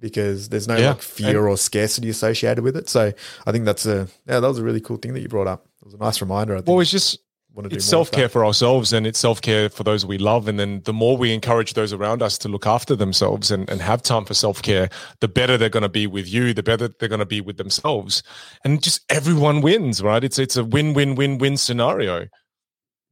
because 0.00 0.48
there's 0.48 0.66
no 0.66 0.76
yeah. 0.76 0.90
like 0.90 1.02
fear 1.02 1.40
and, 1.40 1.48
or 1.48 1.56
scarcity 1.56 2.08
associated 2.08 2.64
with 2.64 2.76
it. 2.76 2.88
So 2.88 3.12
I 3.46 3.52
think 3.52 3.64
that's 3.64 3.86
a, 3.86 4.08
yeah, 4.26 4.40
that 4.40 4.48
was 4.48 4.58
a 4.58 4.64
really 4.64 4.80
cool 4.80 4.96
thing 4.96 5.12
that 5.14 5.20
you 5.20 5.28
brought 5.28 5.46
up. 5.46 5.66
It 5.80 5.84
was 5.84 5.94
a 5.94 5.98
nice 5.98 6.20
reminder. 6.20 6.54
I 6.54 6.58
think. 6.58 6.68
Well, 6.68 6.80
it's 6.80 6.90
just, 6.90 7.18
want 7.58 7.70
to 7.70 7.76
it's 7.76 7.84
self 7.84 8.10
care 8.10 8.28
for 8.28 8.44
ourselves 8.44 8.92
and 8.92 9.06
it's 9.06 9.18
self 9.18 9.42
care 9.42 9.68
for 9.68 9.82
those 9.82 10.06
we 10.06 10.16
love. 10.16 10.48
And 10.48 10.58
then 10.58 10.80
the 10.84 10.92
more 10.92 11.16
we 11.16 11.34
encourage 11.34 11.74
those 11.74 11.92
around 11.92 12.22
us 12.22 12.38
to 12.38 12.48
look 12.48 12.66
after 12.66 12.94
themselves 12.94 13.50
and, 13.50 13.68
and 13.68 13.80
have 13.80 14.00
time 14.02 14.24
for 14.24 14.34
self 14.34 14.62
care, 14.62 14.88
the 15.20 15.28
better 15.28 15.58
they're 15.58 15.68
going 15.68 15.82
to 15.82 15.88
be 15.88 16.06
with 16.06 16.28
you, 16.28 16.54
the 16.54 16.62
better 16.62 16.88
they're 16.88 17.08
going 17.08 17.18
to 17.18 17.26
be 17.26 17.40
with 17.40 17.56
themselves. 17.56 18.22
And 18.64 18.82
just 18.82 19.04
everyone 19.10 19.60
wins, 19.60 20.02
right? 20.02 20.22
It's 20.22 20.38
it's 20.38 20.56
a 20.56 20.64
win 20.64 20.94
win 20.94 21.16
win 21.16 21.38
win 21.38 21.56
scenario. 21.56 22.28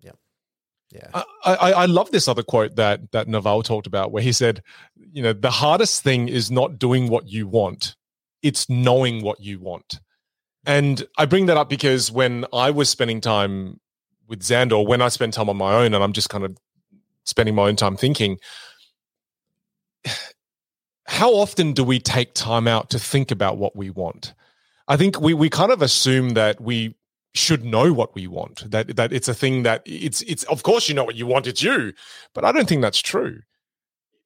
Yeah, 0.01 0.13
yeah. 0.93 1.11
I, 1.13 1.25
I, 1.45 1.73
I 1.73 1.87
love 1.87 2.13
this 2.13 2.29
other 2.29 2.45
quote 2.45 2.77
that 2.77 3.11
that 3.11 3.27
Naval 3.27 3.63
talked 3.63 3.89
about, 3.89 4.13
where 4.13 4.23
he 4.23 4.33
said, 4.33 4.63
"You 5.13 5.23
know, 5.23 5.33
the 5.33 5.51
hardest 5.51 6.05
thing 6.05 6.29
is 6.29 6.51
not 6.53 6.79
doing 6.79 7.09
what 7.09 7.29
you 7.29 7.49
want; 7.49 7.97
it's 8.43 8.71
knowing 8.71 9.23
what 9.23 9.41
you 9.41 9.59
want." 9.59 10.01
And 10.69 11.05
I 11.17 11.27
bring 11.27 11.47
that 11.47 11.57
up 11.57 11.69
because 11.69 12.11
when 12.11 12.45
I 12.53 12.73
was 12.73 12.89
spending 12.89 13.21
time 13.21 13.79
with 14.29 14.41
Xander, 14.41 14.87
when 14.87 15.03
I 15.03 15.09
spend 15.09 15.33
time 15.33 15.49
on 15.49 15.57
my 15.57 15.75
own 15.75 15.95
and 15.95 16.03
I'm 16.03 16.13
just 16.13 16.31
kind 16.31 16.45
of 16.45 16.57
spending 17.25 17.55
my 17.55 17.65
own 17.65 17.77
time 17.77 17.97
thinking, 17.97 18.39
how 21.07 21.35
often 21.35 21.73
do 21.73 21.85
we 21.85 21.99
take 21.99 22.35
time 22.35 22.67
out 22.67 22.91
to 22.91 22.99
think 22.99 23.31
about 23.31 23.59
what 23.59 23.77
we 23.77 23.91
want? 23.91 24.35
I 24.89 24.97
think 24.97 25.21
we 25.21 25.35
we 25.35 25.51
kind 25.51 25.73
of 25.73 25.83
assume 25.83 26.31
that 26.31 26.61
we 26.61 26.95
should 27.35 27.65
know 27.65 27.93
what 27.93 28.15
we 28.15 28.27
want. 28.27 28.71
That 28.71 28.97
that 28.97 29.13
it's 29.13 29.29
a 29.29 29.35
thing 29.35 29.63
that 29.65 29.83
it's 29.85 30.23
it's 30.23 30.45
of 30.45 30.63
course 30.63 30.89
you 30.89 30.95
know 30.95 31.05
what 31.05 31.17
you 31.17 31.27
want, 31.27 31.47
it's 31.47 31.63
you. 31.63 31.93
But 32.35 32.45
I 32.45 32.53
don't 32.53 32.69
think 32.69 32.83
that's 32.83 33.01
true. 33.01 33.41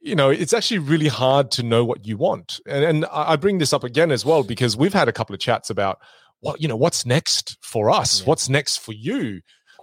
You 0.00 0.14
know, 0.14 0.30
it's 0.30 0.54
actually 0.54 0.78
really 0.78 1.08
hard 1.08 1.50
to 1.52 1.62
know 1.62 1.84
what 1.84 2.06
you 2.06 2.16
want. 2.16 2.58
And, 2.66 2.84
and 2.84 3.06
I 3.12 3.36
bring 3.36 3.58
this 3.58 3.74
up 3.74 3.84
again 3.84 4.10
as 4.10 4.24
well 4.24 4.42
because 4.42 4.74
we've 4.74 4.94
had 4.94 5.08
a 5.08 5.12
couple 5.12 5.34
of 5.34 5.40
chats 5.40 5.68
about 5.68 5.98
what 6.40 6.60
you 6.60 6.68
know 6.68 6.76
what's 6.76 7.04
next 7.04 7.58
for 7.60 7.90
us, 7.90 8.20
yeah. 8.20 8.26
what's 8.26 8.48
next 8.48 8.78
for 8.78 8.92
you 8.92 9.42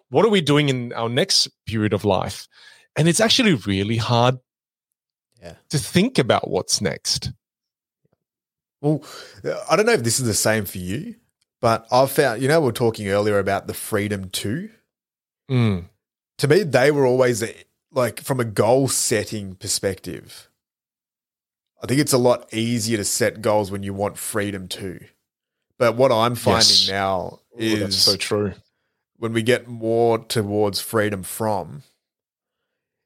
what 0.10 0.26
are 0.26 0.30
we 0.30 0.42
doing 0.42 0.70
in 0.70 0.94
our 0.94 1.10
next 1.10 1.50
period 1.66 1.94
of 1.94 2.06
life? 2.06 2.48
And 2.96 3.08
it's 3.08 3.20
actually 3.20 3.54
really 3.54 3.98
hard 3.98 4.38
yeah. 5.42 5.56
to 5.70 5.78
think 5.78 6.18
about 6.18 6.50
what's 6.50 6.82
next. 6.82 7.32
Well, 8.82 9.04
I 9.70 9.76
don't 9.76 9.86
know 9.86 9.94
if 9.94 10.04
this 10.04 10.20
is 10.20 10.26
the 10.26 10.34
same 10.34 10.66
for 10.66 10.78
you, 10.78 11.16
but 11.62 11.88
I've 11.92 12.12
found, 12.12 12.42
you 12.42 12.48
know, 12.48 12.62
we 12.62 12.70
are 12.70 12.74
talking 12.74 13.08
earlier 13.10 13.40
about 13.40 13.68
the 13.68 13.74
freedom 13.74 14.30
to. 14.30 14.70
Mm. 15.50 15.86
To 16.40 16.48
me, 16.48 16.64
they 16.64 16.92
were 16.92 17.06
always 17.06 17.44
like 17.92 18.22
from 18.22 18.40
a 18.40 18.46
goal 18.46 18.88
setting 18.88 19.56
perspective. 19.56 20.50
I 21.82 21.88
think 21.88 22.00
it's 22.00 22.14
a 22.14 22.18
lot 22.18 22.54
easier 22.54 22.98
to 22.98 23.04
set 23.04 23.42
goals 23.42 23.72
when 23.72 23.84
you 23.84 23.94
want 23.94 24.18
freedom 24.18 24.68
too. 24.68 25.00
But 25.78 25.96
what 25.96 26.12
I'm 26.12 26.36
finding 26.36 26.70
yes. 26.70 26.90
now 26.90 27.40
is 27.56 28.08
Ooh, 28.08 28.12
so 28.12 28.18
true 28.18 28.54
when 29.18 29.34
we 29.34 29.42
get 29.42 29.68
more 29.68 30.20
towards 30.20 30.80
freedom 30.80 31.24
from, 31.24 31.84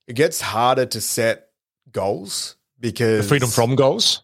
it 0.07 0.13
gets 0.13 0.41
harder 0.41 0.85
to 0.85 1.01
set 1.01 1.49
goals 1.91 2.55
because 2.79 3.23
the 3.23 3.29
freedom 3.29 3.49
from 3.49 3.75
goals. 3.75 4.23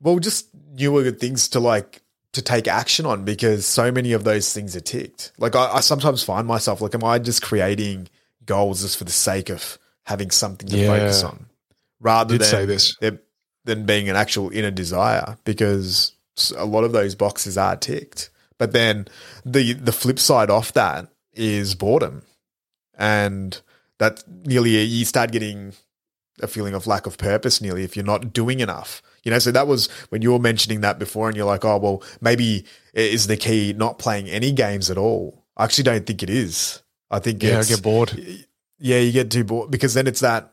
Well, 0.00 0.18
just 0.18 0.48
newer 0.72 1.10
things 1.10 1.48
to 1.48 1.60
like 1.60 2.02
to 2.32 2.42
take 2.42 2.68
action 2.68 3.06
on 3.06 3.24
because 3.24 3.66
so 3.66 3.90
many 3.90 4.12
of 4.12 4.24
those 4.24 4.52
things 4.52 4.76
are 4.76 4.80
ticked. 4.80 5.32
Like 5.38 5.56
I, 5.56 5.74
I 5.74 5.80
sometimes 5.80 6.22
find 6.22 6.46
myself 6.46 6.80
like, 6.80 6.94
am 6.94 7.04
I 7.04 7.18
just 7.18 7.42
creating 7.42 8.08
goals 8.44 8.82
just 8.82 8.96
for 8.96 9.04
the 9.04 9.10
sake 9.10 9.48
of 9.50 9.78
having 10.04 10.30
something 10.30 10.68
to 10.68 10.76
yeah. 10.76 10.86
focus 10.86 11.24
on, 11.24 11.46
rather 12.00 12.38
than 12.38 12.46
say 12.46 12.64
this. 12.64 12.96
than 13.64 13.86
being 13.86 14.08
an 14.08 14.16
actual 14.16 14.50
inner 14.50 14.70
desire? 14.70 15.36
Because 15.44 16.12
a 16.56 16.64
lot 16.64 16.84
of 16.84 16.92
those 16.92 17.14
boxes 17.14 17.58
are 17.58 17.76
ticked. 17.76 18.30
But 18.58 18.72
then 18.72 19.08
the 19.44 19.72
the 19.72 19.92
flip 19.92 20.18
side 20.18 20.50
off 20.50 20.72
that 20.72 21.08
is 21.32 21.74
boredom, 21.74 22.22
and 22.96 23.60
that 23.98 24.24
nearly 24.44 24.82
you 24.82 25.04
start 25.04 25.32
getting 25.32 25.72
a 26.40 26.46
feeling 26.46 26.74
of 26.74 26.86
lack 26.86 27.06
of 27.06 27.18
purpose 27.18 27.60
nearly 27.60 27.82
if 27.82 27.96
you're 27.96 28.04
not 28.04 28.32
doing 28.32 28.60
enough. 28.60 29.02
You 29.24 29.30
know, 29.30 29.38
so 29.38 29.50
that 29.50 29.66
was 29.66 29.88
when 30.10 30.22
you 30.22 30.32
were 30.32 30.38
mentioning 30.38 30.80
that 30.82 30.98
before, 30.98 31.28
and 31.28 31.36
you're 31.36 31.46
like, 31.46 31.64
oh 31.64 31.78
well, 31.78 32.02
maybe 32.20 32.64
is 32.94 33.26
the 33.26 33.36
key 33.36 33.72
not 33.76 33.98
playing 33.98 34.28
any 34.28 34.52
games 34.52 34.90
at 34.90 34.98
all. 34.98 35.44
I 35.56 35.64
actually 35.64 35.84
don't 35.84 36.06
think 36.06 36.22
it 36.22 36.30
is. 36.30 36.82
I 37.10 37.18
think 37.18 37.42
yeah, 37.42 37.60
I 37.60 37.64
get 37.64 37.82
bored. 37.82 38.12
Yeah, 38.78 38.98
you 38.98 39.12
get 39.12 39.30
too 39.30 39.44
bored 39.44 39.70
because 39.70 39.94
then 39.94 40.06
it's 40.06 40.20
that 40.20 40.52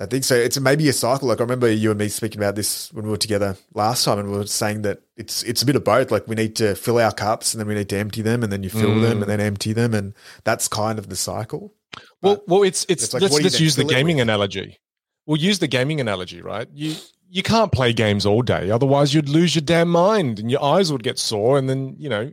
I 0.00 0.06
think 0.06 0.24
so. 0.24 0.36
It's 0.36 0.58
maybe 0.60 0.88
a 0.88 0.92
cycle. 0.92 1.28
Like 1.28 1.40
I 1.40 1.42
remember 1.42 1.70
you 1.70 1.90
and 1.90 1.98
me 1.98 2.08
speaking 2.08 2.38
about 2.38 2.54
this 2.54 2.92
when 2.92 3.04
we 3.04 3.10
were 3.10 3.16
together 3.16 3.56
last 3.74 4.04
time, 4.04 4.18
and 4.18 4.30
we 4.30 4.38
were 4.38 4.46
saying 4.46 4.82
that 4.82 5.02
it's 5.16 5.42
it's 5.42 5.62
a 5.62 5.66
bit 5.66 5.76
of 5.76 5.84
both. 5.84 6.10
Like 6.10 6.28
we 6.28 6.36
need 6.36 6.54
to 6.56 6.74
fill 6.74 6.98
our 6.98 7.12
cups, 7.12 7.52
and 7.52 7.60
then 7.60 7.66
we 7.66 7.74
need 7.74 7.88
to 7.88 7.96
empty 7.96 8.22
them, 8.22 8.42
and 8.42 8.52
then 8.52 8.62
you 8.62 8.70
fill 8.70 8.90
mm. 8.90 9.02
them, 9.02 9.22
and 9.22 9.30
then 9.30 9.40
empty 9.40 9.72
them, 9.72 9.94
and 9.94 10.14
that's 10.44 10.68
kind 10.68 10.98
of 10.98 11.08
the 11.08 11.16
cycle. 11.16 11.74
Well, 12.22 12.36
but 12.36 12.48
well, 12.48 12.62
it's 12.62 12.84
it's, 12.88 13.04
it's 13.04 13.14
like, 13.14 13.22
let's, 13.22 13.40
let's 13.40 13.60
use 13.60 13.74
the 13.74 13.84
gaming 13.84 14.20
analogy. 14.20 14.78
We'll 15.26 15.40
use 15.40 15.58
the 15.58 15.66
gaming 15.66 16.00
analogy, 16.00 16.42
right? 16.42 16.68
You 16.72 16.94
you 17.30 17.42
can't 17.42 17.72
play 17.72 17.92
games 17.92 18.24
all 18.24 18.42
day. 18.42 18.70
Otherwise, 18.70 19.12
you'd 19.12 19.28
lose 19.28 19.54
your 19.54 19.62
damn 19.62 19.88
mind 19.88 20.38
and 20.38 20.50
your 20.50 20.62
eyes 20.62 20.90
would 20.90 21.02
get 21.02 21.18
sore. 21.18 21.58
And 21.58 21.68
then, 21.68 21.94
you 21.98 22.08
know, 22.08 22.32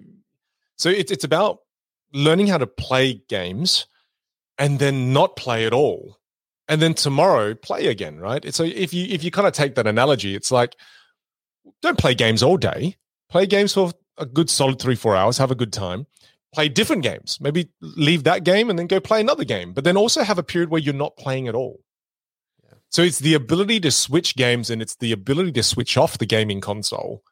so 0.77 0.89
it's, 0.89 1.11
it's 1.11 1.23
about 1.23 1.59
learning 2.13 2.47
how 2.47 2.57
to 2.57 2.67
play 2.67 3.21
games 3.27 3.87
and 4.57 4.79
then 4.79 5.11
not 5.11 5.35
play 5.35 5.65
at 5.65 5.73
all. 5.73 6.17
And 6.67 6.81
then 6.81 6.93
tomorrow 6.93 7.53
play 7.53 7.87
again, 7.87 8.17
right? 8.17 8.53
So 8.53 8.63
if 8.63 8.93
you 8.93 9.05
if 9.05 9.23
you 9.23 9.31
kind 9.31 9.47
of 9.47 9.53
take 9.53 9.75
that 9.75 9.87
analogy, 9.87 10.35
it's 10.35 10.51
like 10.51 10.75
don't 11.81 11.97
play 11.97 12.15
games 12.15 12.41
all 12.41 12.57
day. 12.57 12.97
Play 13.29 13.45
games 13.45 13.73
for 13.73 13.91
a 14.17 14.25
good 14.25 14.49
solid 14.49 14.79
three, 14.79 14.95
four 14.95 15.15
hours, 15.15 15.37
have 15.37 15.51
a 15.51 15.55
good 15.55 15.73
time. 15.73 16.07
Play 16.53 16.69
different 16.69 17.03
games. 17.03 17.37
Maybe 17.41 17.69
leave 17.81 18.23
that 18.23 18.43
game 18.43 18.69
and 18.69 18.79
then 18.79 18.87
go 18.87 18.99
play 18.99 19.19
another 19.19 19.43
game. 19.43 19.73
But 19.73 19.83
then 19.83 19.97
also 19.97 20.23
have 20.23 20.37
a 20.37 20.43
period 20.43 20.69
where 20.69 20.81
you're 20.81 20.93
not 20.93 21.17
playing 21.17 21.47
at 21.47 21.55
all. 21.55 21.81
So 22.89 23.01
it's 23.01 23.19
the 23.19 23.33
ability 23.33 23.81
to 23.81 23.91
switch 23.91 24.35
games 24.37 24.69
and 24.69 24.81
it's 24.81 24.95
the 24.95 25.11
ability 25.11 25.51
to 25.53 25.63
switch 25.63 25.97
off 25.97 26.17
the 26.17 26.25
gaming 26.25 26.61
console. 26.61 27.23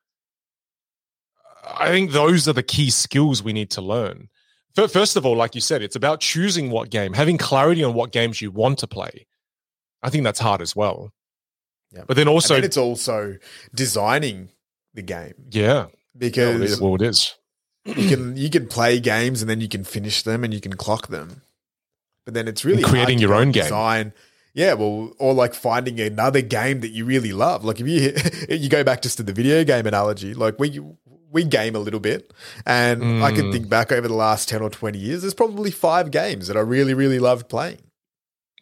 I 1.65 1.87
think 1.87 2.11
those 2.11 2.47
are 2.47 2.53
the 2.53 2.63
key 2.63 2.89
skills 2.89 3.41
we 3.41 3.53
need 3.53 3.71
to 3.71 3.81
learn. 3.81 4.27
First 4.75 5.15
of 5.15 5.25
all, 5.25 5.35
like 5.35 5.53
you 5.53 5.61
said, 5.61 5.81
it's 5.81 5.95
about 5.95 6.19
choosing 6.19 6.71
what 6.71 6.89
game, 6.89 7.13
having 7.13 7.37
clarity 7.37 7.83
on 7.83 7.93
what 7.93 8.11
games 8.11 8.41
you 8.41 8.49
want 8.49 8.79
to 8.79 8.87
play. 8.87 9.27
I 10.01 10.09
think 10.09 10.23
that's 10.23 10.39
hard 10.39 10.61
as 10.61 10.75
well. 10.75 11.11
Yeah. 11.91 12.03
But 12.07 12.17
then 12.17 12.27
also, 12.27 12.55
then 12.55 12.63
it's 12.63 12.77
also 12.77 13.37
designing 13.73 14.49
the 14.93 15.03
game. 15.03 15.35
Yeah. 15.51 15.87
Because 16.17 16.81
well, 16.81 16.95
it 16.95 17.03
is. 17.03 17.35
you 17.85 18.09
can 18.09 18.35
you 18.35 18.49
can 18.49 18.67
play 18.67 18.99
games 18.99 19.41
and 19.41 19.49
then 19.49 19.61
you 19.61 19.67
can 19.67 19.83
finish 19.83 20.23
them 20.23 20.43
and 20.43 20.53
you 20.53 20.59
can 20.59 20.73
clock 20.73 21.07
them. 21.07 21.43
But 22.25 22.33
then 22.33 22.47
it's 22.47 22.65
really 22.65 22.81
and 22.81 22.91
creating 22.91 23.19
your 23.19 23.33
own 23.33 23.51
design, 23.51 24.05
game 24.05 24.13
yeah, 24.55 24.73
well, 24.73 25.13
or 25.17 25.33
like 25.33 25.55
finding 25.55 25.99
another 25.99 26.41
game 26.41 26.81
that 26.81 26.89
you 26.89 27.05
really 27.05 27.31
love. 27.31 27.65
Like 27.65 27.79
if 27.79 27.87
you 27.87 28.13
you 28.55 28.69
go 28.69 28.83
back 28.83 29.01
just 29.01 29.17
to 29.17 29.23
the 29.23 29.33
video 29.33 29.63
game 29.63 29.87
analogy, 29.87 30.33
like 30.33 30.59
we 30.59 30.79
we 31.33 31.43
game 31.43 31.75
a 31.75 31.79
little 31.79 31.99
bit, 31.99 32.31
and 32.65 33.01
mm. 33.01 33.21
I 33.23 33.31
can 33.31 33.51
think 33.51 33.67
back 33.67 33.91
over 33.91 34.07
the 34.07 34.13
last 34.13 34.47
ten 34.47 34.61
or 34.61 34.69
twenty 34.69 34.99
years. 34.99 35.21
There's 35.21 35.33
probably 35.33 35.71
five 35.71 36.11
games 36.11 36.47
that 36.47 36.55
I 36.55 36.61
really 36.61 36.93
really 36.93 37.19
loved 37.19 37.49
playing. 37.49 37.79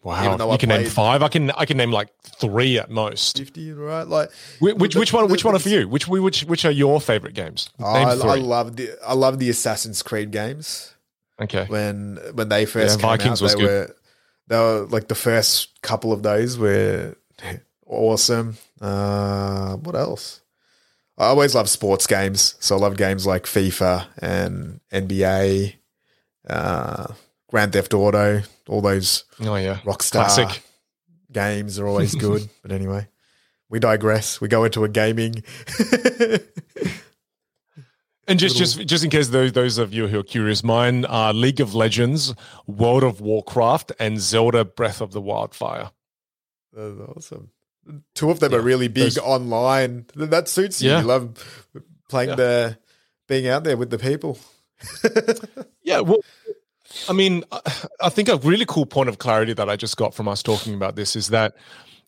Wow, 0.04 0.36
you 0.36 0.50
I 0.50 0.58
can 0.58 0.70
name 0.70 0.90
five. 0.90 1.22
I 1.22 1.28
can 1.28 1.52
I 1.52 1.66
can 1.66 1.78
name 1.78 1.92
like 1.92 2.10
three 2.24 2.80
at 2.80 2.90
most. 2.90 3.38
Fifty, 3.38 3.72
right? 3.72 4.08
Like 4.08 4.32
which 4.60 4.76
which, 4.76 4.96
which 4.96 5.14
one? 5.14 5.30
Which 5.30 5.46
one 5.46 5.56
are 5.56 5.60
for 5.60 5.70
you? 5.70 5.88
Which 5.88 6.08
which 6.08 6.42
which 6.46 6.66
are 6.66 6.72
your 6.72 7.00
favorite 7.00 7.36
games? 7.36 7.70
Oh, 7.80 7.86
I, 7.86 8.02
I, 8.02 8.36
love 8.36 8.78
the 8.78 8.98
I 9.06 9.14
love 9.14 9.38
the 9.38 9.52
Assassin's 9.52 10.02
Creed 10.02 10.32
games. 10.32 10.96
Okay, 11.40 11.66
when 11.68 12.18
when 12.34 12.50
they 12.50 12.66
first 12.66 13.00
yeah, 13.00 13.08
Vikings 13.10 13.42
out, 13.42 13.44
was 13.44 13.54
they 13.54 13.60
good. 13.60 13.68
were 13.68 13.96
they 14.48 14.58
were 14.58 14.88
like 14.90 15.08
the 15.08 15.16
first 15.16 15.80
couple 15.84 16.12
of 16.12 16.24
those 16.24 16.58
were 16.58 17.16
awesome. 17.86 18.58
Uh, 18.80 19.76
what 19.76 19.96
else? 19.96 20.42
I 21.22 21.28
always 21.28 21.54
love 21.54 21.70
sports 21.70 22.08
games, 22.08 22.56
so 22.60 22.76
I 22.76 22.80
love 22.80 22.98
games 22.98 23.28
like 23.28 23.44
FIFA 23.44 24.08
and 24.18 24.80
NBA, 24.92 25.76
uh, 26.50 27.08
Grand 27.50 27.74
Theft 27.74 27.94
Auto, 27.94 28.42
all 28.68 28.82
those. 28.82 29.26
Oh 29.40 29.56
yeah, 29.56 29.78
Rockstar 29.86 30.26
Classic. 30.26 30.64
games 31.32 31.78
are 31.78 31.88
always 31.88 32.16
good. 32.26 32.50
but 32.64 32.72
anyway, 32.72 33.08
we 33.70 33.80
digress. 33.80 34.42
We 34.42 34.48
go 34.48 34.64
into 34.64 34.84
a 34.84 34.90
gaming. 34.90 35.44
And 38.28 38.40
just, 38.40 38.56
just, 38.56 38.80
just 38.86 39.04
in 39.04 39.10
case 39.10 39.28
those 39.30 39.52
those 39.52 39.78
of 39.78 39.94
you 39.94 40.08
who 40.08 40.20
are 40.20 40.24
curious, 40.24 40.64
mine 40.64 41.04
are 41.06 41.34
League 41.34 41.60
of 41.60 41.74
Legends, 41.76 42.34
World 42.66 43.04
of 43.04 43.20
Warcraft, 43.20 43.92
and 44.00 44.22
Zelda: 44.22 44.64
Breath 44.64 45.02
of 45.02 45.12
the 45.12 45.20
Wildfire. 45.20 45.92
That's 46.72 47.00
awesome. 47.00 47.50
Two 48.16 48.30
of 48.30 48.40
them 48.40 48.52
yeah, 48.52 48.60
are 48.60 48.62
really 48.62 48.88
big 48.88 49.04
those, 49.04 49.18
online. 49.18 50.06
That 50.16 50.48
suits 50.48 50.82
you. 50.82 50.92
Yeah. 50.92 51.02
You 51.02 51.08
love 51.08 51.70
playing 52.10 52.30
yeah. 52.30 52.36
the 52.36 52.78
being 53.28 53.48
out 53.48 53.64
there 53.64 53.78
with 53.78 53.90
the 53.90 53.98
people. 53.98 54.38
yeah, 55.84 56.00
well, 56.00 56.20
I 57.08 57.14
mean, 57.14 57.44
I 58.02 58.10
think 58.10 58.30
a 58.30 58.38
really 58.38 58.66
cool 58.66 58.86
point 58.86 59.10
of 59.10 59.18
clarity 59.20 59.54
that 59.54 59.70
I 59.70 59.76
just 59.76 59.98
got 59.98 60.14
from 60.14 60.28
us 60.28 60.44
talking 60.44 60.74
about 60.74 60.96
this 60.96 61.16
is 61.16 61.30
that 61.30 61.56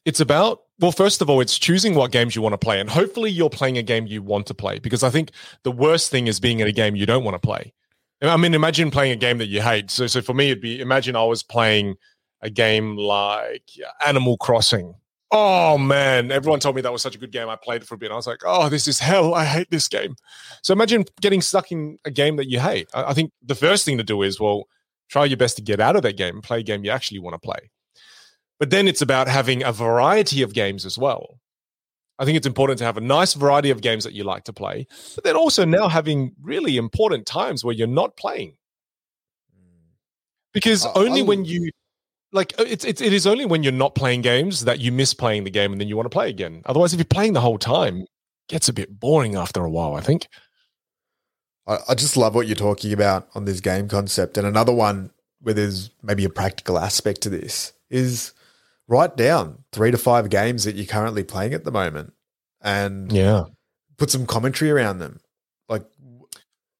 it's 0.06 0.20
about 0.20 0.64
well 0.80 0.92
first 0.92 1.22
of 1.22 1.30
all 1.30 1.40
it's 1.40 1.58
choosing 1.58 1.96
what 1.96 2.12
games 2.12 2.36
you 2.36 2.42
want 2.42 2.54
to 2.54 2.58
play 2.58 2.80
and 2.80 2.90
hopefully 2.90 3.32
you're 3.32 3.50
playing 3.50 3.78
a 3.78 3.82
game 3.82 4.06
you 4.06 4.22
want 4.22 4.46
to 4.46 4.54
play 4.54 4.80
because 4.80 5.04
i 5.04 5.10
think 5.10 5.32
the 5.64 5.72
worst 5.72 6.12
thing 6.12 6.28
is 6.28 6.40
being 6.40 6.60
in 6.60 6.68
a 6.68 6.72
game 6.72 6.96
you 6.96 7.06
don't 7.06 7.24
want 7.24 7.36
to 7.36 7.40
play 7.40 7.74
i 8.22 8.36
mean 8.36 8.54
imagine 8.54 8.92
playing 8.92 9.12
a 9.12 9.16
game 9.16 9.38
that 9.38 9.48
you 9.48 9.62
hate 9.62 9.90
so 9.90 10.08
so 10.08 10.22
for 10.22 10.34
me 10.34 10.52
it'd 10.52 10.62
be 10.62 10.82
imagine 10.82 11.16
i 11.16 11.24
was 11.24 11.44
playing 11.44 11.96
a 12.42 12.50
game 12.50 12.98
like 12.98 13.70
animal 14.06 14.38
crossing 14.38 14.94
oh 15.34 15.78
man. 15.78 16.32
Everyone 16.32 16.62
told 16.62 16.76
me 16.76 16.82
that 16.82 16.94
was 16.94 17.02
such 17.02 17.16
a 17.16 17.20
good 17.20 17.32
game. 17.32 17.50
I 17.50 17.58
played 17.58 17.82
it 17.82 17.88
for 17.88 17.96
a 17.96 17.98
bit. 17.98 18.12
I 18.12 18.16
was 18.16 18.28
like 18.28 18.42
oh 18.46 18.70
this 18.70 18.88
is 18.88 19.00
hell. 19.00 19.34
I 19.36 19.44
hate 19.44 19.70
this 19.70 19.88
game. 19.90 20.16
So 20.62 20.72
imagine 20.72 21.04
getting 21.20 21.42
stuck 21.42 21.72
in 21.72 21.98
a 22.06 22.12
game 22.12 22.38
that 22.38 22.50
you 22.50 22.60
hate. 22.60 22.88
I, 22.94 23.10
I 23.10 23.14
think 23.14 23.32
the 23.42 23.56
first 23.56 23.84
thing 23.84 23.98
to 23.98 24.04
do 24.04 24.22
is 24.22 24.40
well 24.40 24.68
try 25.10 25.26
your 25.26 25.38
best 25.38 25.58
to 25.58 25.62
get 25.62 25.80
out 25.80 25.96
of 25.96 26.02
that 26.04 26.18
game 26.18 26.36
and 26.36 26.44
play 26.44 26.60
a 26.60 26.64
game 26.64 26.84
you 26.84 26.92
actually 26.92 27.20
want 27.20 27.34
to 27.34 27.40
play. 27.40 27.70
But 28.60 28.70
then 28.70 28.88
it's 28.88 29.02
about 29.02 29.28
having 29.28 29.64
a 29.64 29.72
variety 29.72 30.42
of 30.42 30.54
games 30.54 30.86
as 30.86 30.98
well. 30.98 31.40
I 32.20 32.26
think 32.26 32.38
it's 32.38 32.48
important 32.48 32.80
to 32.80 32.86
have 32.86 32.98
a 32.98 33.02
nice 33.02 33.34
variety 33.34 33.70
of 33.70 33.82
games 33.82 34.04
that 34.04 34.14
you 34.14 34.24
like 34.24 34.44
to 34.46 34.54
play, 34.54 34.88
but 35.16 35.24
then 35.24 35.36
also 35.36 35.66
now 35.66 35.88
having 35.88 36.34
really 36.42 36.78
important 36.78 37.26
times 37.26 37.64
where 37.64 37.74
you're 37.74 37.88
not 37.88 38.16
playing. 38.16 38.56
Mm. 39.52 39.92
Because 40.54 40.86
oh, 40.86 40.92
only 40.96 41.22
I'll, 41.22 41.28
when 41.28 41.46
you 41.46 41.72
like 42.34 42.54
uh, 42.60 42.66
it's, 42.68 42.84
it's 42.84 43.00
it 43.00 43.14
is 43.14 43.26
only 43.26 43.46
when 43.46 43.64
you're 43.64 43.72
not 43.72 43.96
playing 43.96 44.22
games 44.22 44.66
that 44.66 44.80
you 44.80 44.92
miss 44.92 45.14
playing 45.14 45.46
the 45.46 45.52
game 45.52 45.72
and 45.72 45.80
then 45.80 45.88
you 45.88 45.96
want 45.96 46.06
to 46.06 46.16
play 46.16 46.30
again. 46.30 46.64
Otherwise, 46.66 46.94
if 46.94 46.98
you're 47.00 47.06
playing 47.06 47.34
the 47.34 47.42
whole 47.42 47.58
time, 47.58 48.02
it 48.02 48.10
gets 48.50 48.68
a 48.68 48.74
bit 48.74 49.00
boring 49.00 49.36
after 49.36 49.64
a 49.64 49.70
while, 49.70 49.96
I 49.96 50.02
think. 50.02 50.28
I, 51.68 51.78
I 51.90 51.96
just 51.96 52.18
love 52.18 52.36
what 52.36 52.48
you're 52.48 52.56
talking 52.56 52.92
about 52.92 53.30
on 53.36 53.46
this 53.46 53.62
game 53.62 53.88
concept. 53.88 54.38
And 54.38 54.46
another 54.46 54.74
one 54.74 55.12
where 55.42 55.54
there's 55.54 55.92
maybe 56.02 56.26
a 56.26 56.30
practical 56.30 56.80
aspect 56.80 57.22
to 57.22 57.30
this 57.30 57.74
is 57.90 58.34
write 58.88 59.16
down 59.16 59.64
three 59.72 59.92
to 59.92 59.98
five 59.98 60.30
games 60.30 60.64
that 60.64 60.76
you're 60.76 60.86
currently 60.86 61.24
playing 61.24 61.54
at 61.54 61.64
the 61.64 61.72
moment 61.72 62.14
and 62.62 63.12
yeah 63.12 63.44
put 63.98 64.10
some 64.10 64.26
commentary 64.26 64.72
around 64.72 65.00
them 65.00 65.20
like 65.70 65.86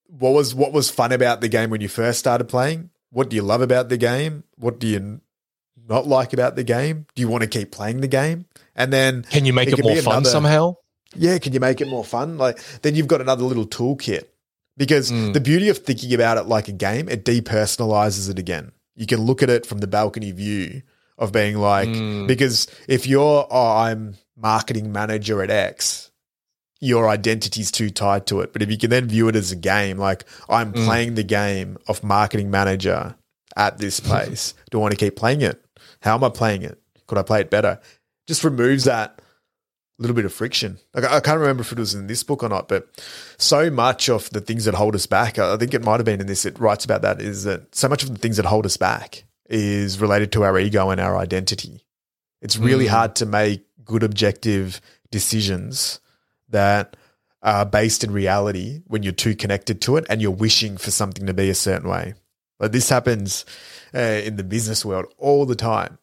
what 0.06 0.32
was 0.32 0.54
what 0.54 0.72
was 0.72 0.90
fun 0.90 1.12
about 1.12 1.40
the 1.40 1.48
game 1.48 1.70
when 1.70 1.80
you 1.80 1.88
first 1.88 2.18
started 2.18 2.44
playing 2.44 2.90
what 3.10 3.30
do 3.30 3.36
you 3.36 3.42
love 3.42 3.60
about 3.60 3.88
the 3.88 3.96
game 3.96 4.44
what 4.56 4.78
do 4.78 4.86
you 4.86 5.20
not 5.88 6.06
like 6.06 6.32
about 6.32 6.56
the 6.56 6.64
game 6.64 7.06
do 7.14 7.20
you 7.20 7.28
want 7.28 7.42
to 7.42 7.48
keep 7.48 7.70
playing 7.70 8.00
the 8.00 8.08
game 8.08 8.46
and 8.74 8.92
then 8.92 9.22
can 9.24 9.44
you 9.44 9.52
make 9.52 9.68
it, 9.68 9.78
it 9.78 9.82
more 9.82 9.96
fun 9.96 10.14
another, 10.14 10.30
somehow 10.30 10.76
yeah 11.14 11.38
can 11.38 11.52
you 11.52 11.60
make 11.60 11.80
it 11.80 11.88
more 11.88 12.04
fun 12.04 12.38
like 12.38 12.58
then 12.82 12.94
you've 12.94 13.08
got 13.08 13.20
another 13.20 13.44
little 13.44 13.66
toolkit 13.66 14.24
because 14.76 15.12
mm. 15.12 15.32
the 15.32 15.40
beauty 15.40 15.68
of 15.68 15.78
thinking 15.78 16.12
about 16.14 16.36
it 16.36 16.44
like 16.44 16.68
a 16.68 16.72
game 16.72 17.08
it 17.08 17.24
depersonalizes 17.24 18.30
it 18.30 18.38
again 18.38 18.72
you 18.96 19.06
can 19.06 19.20
look 19.20 19.42
at 19.42 19.50
it 19.50 19.66
from 19.66 19.78
the 19.78 19.86
balcony 19.86 20.32
view 20.32 20.82
of 21.18 21.32
being 21.32 21.56
like 21.56 21.88
mm. 21.88 22.26
because 22.26 22.66
if 22.88 23.06
you're 23.06 23.46
oh 23.50 23.76
I'm 23.76 24.16
marketing 24.36 24.92
manager 24.92 25.42
at 25.42 25.50
X, 25.50 26.10
your 26.80 27.08
identity's 27.08 27.70
too 27.70 27.90
tied 27.90 28.26
to 28.26 28.40
it. 28.40 28.52
But 28.52 28.62
if 28.62 28.70
you 28.70 28.78
can 28.78 28.90
then 28.90 29.06
view 29.06 29.28
it 29.28 29.36
as 29.36 29.52
a 29.52 29.56
game, 29.56 29.98
like 29.98 30.24
I'm 30.48 30.72
mm. 30.72 30.84
playing 30.84 31.14
the 31.14 31.22
game 31.22 31.78
of 31.88 32.02
marketing 32.02 32.50
manager 32.50 33.16
at 33.56 33.78
this 33.78 34.00
place. 34.08 34.54
Do 34.70 34.78
I 34.78 34.82
want 34.82 34.92
to 34.92 34.98
keep 34.98 35.16
playing 35.16 35.42
it? 35.42 35.63
How 36.04 36.14
am 36.16 36.24
I 36.24 36.28
playing 36.28 36.62
it? 36.62 36.78
Could 37.06 37.16
I 37.16 37.22
play 37.22 37.40
it 37.40 37.50
better? 37.50 37.80
Just 38.26 38.44
removes 38.44 38.84
that 38.84 39.22
little 39.98 40.14
bit 40.14 40.26
of 40.26 40.34
friction. 40.34 40.78
Like 40.92 41.04
I 41.04 41.20
can't 41.20 41.40
remember 41.40 41.62
if 41.62 41.72
it 41.72 41.78
was 41.78 41.94
in 41.94 42.08
this 42.08 42.22
book 42.22 42.42
or 42.42 42.50
not, 42.50 42.68
but 42.68 42.88
so 43.38 43.70
much 43.70 44.10
of 44.10 44.28
the 44.30 44.42
things 44.42 44.66
that 44.66 44.74
hold 44.74 44.94
us 44.94 45.06
back, 45.06 45.38
I 45.38 45.56
think 45.56 45.72
it 45.72 45.82
might 45.82 45.96
have 45.96 46.04
been 46.04 46.20
in 46.20 46.26
this. 46.26 46.44
It 46.44 46.58
writes 46.58 46.84
about 46.84 47.00
that 47.02 47.22
is 47.22 47.44
that 47.44 47.74
so 47.74 47.88
much 47.88 48.02
of 48.02 48.10
the 48.10 48.18
things 48.18 48.36
that 48.36 48.44
hold 48.44 48.66
us 48.66 48.76
back 48.76 49.24
is 49.48 49.98
related 49.98 50.30
to 50.32 50.44
our 50.44 50.58
ego 50.58 50.90
and 50.90 51.00
our 51.00 51.16
identity. 51.16 51.86
It's 52.42 52.58
really 52.58 52.86
mm. 52.86 52.90
hard 52.90 53.16
to 53.16 53.26
make 53.26 53.64
good 53.82 54.02
objective 54.02 54.82
decisions 55.10 56.00
that 56.50 56.98
are 57.42 57.64
based 57.64 58.04
in 58.04 58.12
reality 58.12 58.82
when 58.88 59.02
you're 59.02 59.12
too 59.12 59.34
connected 59.34 59.80
to 59.82 59.96
it 59.96 60.04
and 60.10 60.20
you're 60.20 60.30
wishing 60.30 60.76
for 60.76 60.90
something 60.90 61.26
to 61.26 61.34
be 61.34 61.48
a 61.48 61.54
certain 61.54 61.88
way. 61.88 62.12
But 62.58 62.72
this 62.72 62.88
happens 62.88 63.44
uh, 63.94 63.98
in 63.98 64.36
the 64.36 64.44
business 64.44 64.84
world 64.84 65.06
all 65.18 65.46
the 65.46 65.54
time 65.54 65.98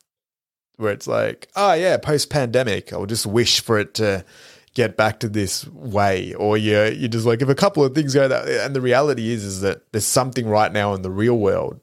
where 0.78 0.92
it's 0.92 1.08
like, 1.08 1.48
oh, 1.56 1.74
yeah, 1.74 1.98
post 1.98 2.30
pandemic, 2.30 2.92
I'll 2.92 3.06
just 3.06 3.26
wish 3.26 3.62
for 3.62 3.78
it 3.80 3.94
to 3.96 4.26
get 4.74 4.98
back 4.98 5.20
to 5.20 5.30
this 5.30 5.68
way. 5.68 6.34
Or 6.34 6.58
you 6.58 6.84
you 6.86 7.08
just 7.08 7.26
like, 7.26 7.42
if 7.42 7.50
a 7.50 7.56
couple 7.56 7.84
of 7.84 7.94
things 7.94 8.14
go 8.14 8.28
that, 8.28 8.48
and 8.48 8.76
the 8.76 8.82
reality 8.82 9.32
is, 9.32 9.44
is 9.44 9.62
that 9.62 9.92
there's 9.92 10.06
something 10.06 10.48
right 10.48 10.72
now 10.72 10.94
in 10.94 11.02
the 11.02 11.12
real 11.12 11.38
world 11.38 11.80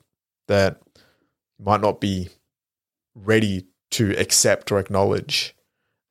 that 0.48 0.80
might 1.60 1.80
not 1.80 2.00
be 2.00 2.28
ready 3.14 3.66
to 3.90 4.14
accept 4.18 4.70
or 4.72 4.78
acknowledge 4.78 5.54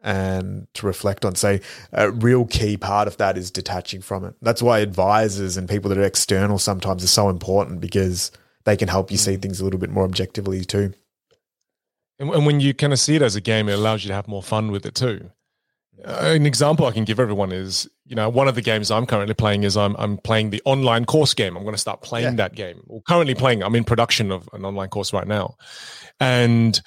and 0.02 0.68
to 0.74 0.86
reflect 0.86 1.26
on. 1.26 1.36
So, 1.36 1.60
a 1.92 2.12
real 2.12 2.46
key 2.46 2.78
part 2.78 3.08
of 3.08 3.18
that 3.18 3.38
is 3.38 3.52
detaching 3.52 4.02
from 4.02 4.24
it. 4.24 4.36
That's 4.42 4.62
why 4.62 4.80
advisors 4.80 5.58
and 5.58 5.68
people 5.68 5.90
that 5.90 5.98
are 5.98 6.04
external 6.04 6.60
sometimes 6.60 7.04
are 7.04 7.08
so 7.08 7.30
important 7.30 7.82
because 7.82 8.32
they 8.68 8.76
can 8.76 8.90
help 8.90 9.10
you 9.10 9.18
see 9.18 9.38
mm. 9.38 9.42
things 9.42 9.62
a 9.62 9.64
little 9.64 9.80
bit 9.80 9.90
more 9.90 10.04
objectively 10.04 10.66
too. 10.66 10.94
And 12.20 12.46
when 12.46 12.60
you 12.60 12.74
kind 12.74 12.92
of 12.92 13.00
see 13.00 13.16
it 13.16 13.22
as 13.22 13.36
a 13.36 13.42
game, 13.42 13.70
it 13.70 13.74
allows 13.74 14.04
you 14.04 14.10
to 14.10 14.14
have 14.14 14.28
more 14.28 14.44
fun 14.44 14.72
with 14.72 14.86
it 14.86 14.94
too. 14.94 15.30
Uh, 16.04 16.34
an 16.36 16.46
example 16.46 16.86
I 16.86 16.92
can 16.92 17.06
give 17.06 17.20
everyone 17.20 17.52
is, 17.52 17.88
you 18.06 18.16
know, 18.16 18.28
one 18.28 18.48
of 18.48 18.56
the 18.56 18.62
games 18.62 18.92
I'm 18.92 19.06
currently 19.06 19.36
playing 19.36 19.64
is 19.64 19.78
I'm 19.78 19.96
I'm 19.98 20.18
playing 20.18 20.50
the 20.50 20.62
online 20.66 21.06
course 21.06 21.34
game. 21.34 21.56
I'm 21.56 21.64
going 21.64 21.76
to 21.76 21.82
start 21.82 22.02
playing 22.02 22.26
yeah. 22.26 22.36
that 22.36 22.56
game. 22.56 22.82
Well, 22.88 23.02
currently 23.08 23.36
playing. 23.36 23.64
I'm 23.64 23.74
in 23.74 23.86
production 23.86 24.32
of 24.32 24.50
an 24.52 24.66
online 24.66 24.90
course 24.90 25.14
right 25.14 25.28
now, 25.28 25.56
and 26.20 26.80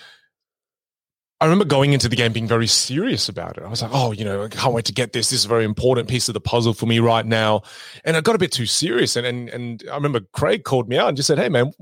I 1.41 1.47
remember 1.47 1.65
going 1.65 1.95
into 1.95 2.09
the 2.09 2.17
game 2.17 2.35
being 2.35 2.47
very 2.47 2.67
serious 2.67 3.29
about 3.29 3.57
it. 3.57 3.65
I 3.65 3.69
was 3.69 3.81
like, 3.81 3.91
oh, 3.95 4.13
you 4.13 4.27
know, 4.27 4.43
I 4.45 4.49
can't 4.49 4.75
wait 4.75 4.85
to 4.87 4.93
get 4.93 5.15
this. 5.15 5.31
This 5.31 5.41
is 5.41 5.45
a 5.47 5.49
very 5.49 5.65
important 5.65 6.07
piece 6.07 6.29
of 6.29 6.35
the 6.35 6.41
puzzle 6.41 6.75
for 6.75 6.85
me 6.85 6.99
right 6.99 7.25
now. 7.25 7.63
And 8.05 8.15
I 8.15 8.21
got 8.21 8.35
a 8.35 8.39
bit 8.39 8.53
too 8.53 8.67
serious. 8.67 9.17
And 9.17 9.27
and 9.27 9.49
and 9.49 9.85
I 9.91 9.95
remember 9.95 10.21
Craig 10.33 10.65
called 10.65 10.89
me 10.89 10.99
out 10.99 11.09
and 11.09 11.17
just 11.17 11.29
said, 11.29 11.39
hey 11.39 11.49
man, 11.49 11.73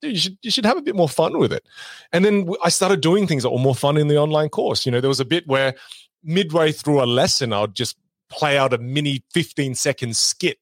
dude, 0.00 0.12
you 0.12 0.18
should 0.18 0.38
you 0.42 0.50
should 0.52 0.66
have 0.66 0.76
a 0.76 0.82
bit 0.82 0.94
more 0.94 1.08
fun 1.08 1.38
with 1.38 1.52
it. 1.52 1.66
And 2.12 2.24
then 2.24 2.48
I 2.62 2.68
started 2.68 3.00
doing 3.00 3.26
things 3.26 3.42
that 3.42 3.50
were 3.50 3.58
more 3.58 3.74
fun 3.74 3.96
in 3.96 4.06
the 4.06 4.18
online 4.18 4.50
course. 4.50 4.86
You 4.86 4.92
know, 4.92 5.00
there 5.00 5.08
was 5.08 5.20
a 5.20 5.24
bit 5.24 5.48
where 5.48 5.74
midway 6.22 6.70
through 6.70 7.02
a 7.02 7.06
lesson, 7.06 7.52
I'd 7.52 7.74
just 7.74 7.96
play 8.30 8.56
out 8.56 8.72
a 8.72 8.78
mini 8.78 9.24
15 9.32 9.74
second 9.74 10.16
skit 10.16 10.58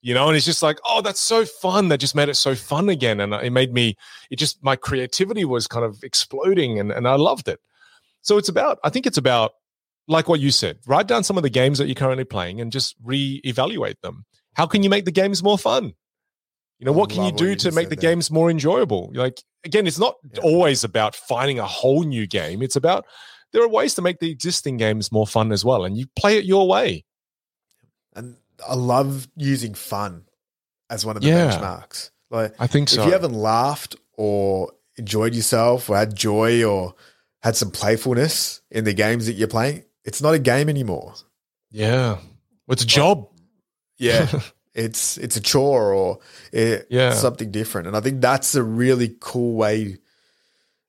you 0.00 0.14
know 0.14 0.28
and 0.28 0.36
it's 0.36 0.46
just 0.46 0.62
like 0.62 0.78
oh 0.86 1.02
that's 1.02 1.20
so 1.20 1.44
fun 1.44 1.88
that 1.88 1.98
just 1.98 2.14
made 2.14 2.30
it 2.30 2.36
so 2.36 2.54
fun 2.54 2.88
again 2.88 3.20
and 3.20 3.34
it 3.34 3.50
made 3.50 3.72
me 3.72 3.94
it 4.30 4.36
just 4.36 4.62
my 4.64 4.74
creativity 4.74 5.44
was 5.44 5.66
kind 5.66 5.84
of 5.84 6.02
exploding 6.02 6.78
and, 6.80 6.90
and 6.90 7.06
i 7.06 7.14
loved 7.14 7.48
it 7.48 7.60
so 8.22 8.38
it's 8.38 8.48
about, 8.48 8.78
I 8.82 8.90
think 8.90 9.06
it's 9.06 9.18
about, 9.18 9.52
like 10.08 10.28
what 10.28 10.40
you 10.40 10.50
said, 10.50 10.78
write 10.86 11.06
down 11.06 11.22
some 11.22 11.36
of 11.36 11.42
the 11.42 11.50
games 11.50 11.78
that 11.78 11.86
you're 11.86 11.94
currently 11.94 12.24
playing 12.24 12.60
and 12.60 12.72
just 12.72 12.96
re-evaluate 13.04 14.00
them. 14.02 14.24
How 14.54 14.66
can 14.66 14.82
you 14.82 14.90
make 14.90 15.04
the 15.04 15.12
games 15.12 15.42
more 15.42 15.56
fun? 15.58 15.92
You 16.78 16.86
know, 16.86 16.92
what 16.92 17.10
can 17.10 17.24
you 17.24 17.30
do 17.30 17.50
you 17.50 17.56
to 17.56 17.70
make 17.70 17.90
the 17.90 17.96
games 17.96 18.28
more 18.28 18.50
enjoyable? 18.50 19.12
Like, 19.14 19.40
again, 19.62 19.86
it's 19.86 20.00
not 20.00 20.16
yeah. 20.34 20.40
always 20.42 20.82
about 20.82 21.14
finding 21.14 21.60
a 21.60 21.66
whole 21.66 22.02
new 22.02 22.26
game. 22.26 22.60
It's 22.60 22.74
about 22.74 23.06
there 23.52 23.62
are 23.62 23.68
ways 23.68 23.94
to 23.94 24.02
make 24.02 24.18
the 24.18 24.32
existing 24.32 24.78
games 24.78 25.12
more 25.12 25.26
fun 25.26 25.52
as 25.52 25.64
well, 25.64 25.84
and 25.84 25.96
you 25.96 26.06
play 26.16 26.36
it 26.38 26.44
your 26.44 26.66
way. 26.66 27.04
And 28.16 28.36
I 28.68 28.74
love 28.74 29.28
using 29.36 29.74
fun 29.74 30.24
as 30.90 31.06
one 31.06 31.16
of 31.16 31.22
the 31.22 31.28
yeah, 31.28 31.52
benchmarks. 31.52 32.10
Like, 32.30 32.54
I 32.58 32.66
think 32.66 32.88
so. 32.88 33.02
If 33.02 33.06
you 33.06 33.12
haven't 33.12 33.34
laughed 33.34 33.94
or 34.14 34.72
enjoyed 34.96 35.36
yourself 35.36 35.88
or 35.88 35.96
had 35.96 36.16
joy 36.16 36.64
or 36.64 36.94
had 37.42 37.56
some 37.56 37.70
playfulness 37.70 38.60
in 38.70 38.84
the 38.84 38.92
games 38.92 39.26
that 39.26 39.34
you're 39.34 39.48
playing, 39.48 39.84
it's 40.04 40.22
not 40.22 40.34
a 40.34 40.38
game 40.38 40.68
anymore. 40.68 41.14
Yeah. 41.70 42.18
It's 42.68 42.84
a 42.84 42.86
job. 42.86 43.28
Yeah. 43.98 44.28
it's 44.74 45.18
it's 45.18 45.36
a 45.36 45.40
chore 45.40 45.92
or 45.92 46.18
it, 46.52 46.86
yeah. 46.88 47.12
something 47.12 47.50
different. 47.50 47.88
And 47.88 47.96
I 47.96 48.00
think 48.00 48.20
that's 48.20 48.54
a 48.54 48.62
really 48.62 49.16
cool 49.20 49.54
way 49.54 49.98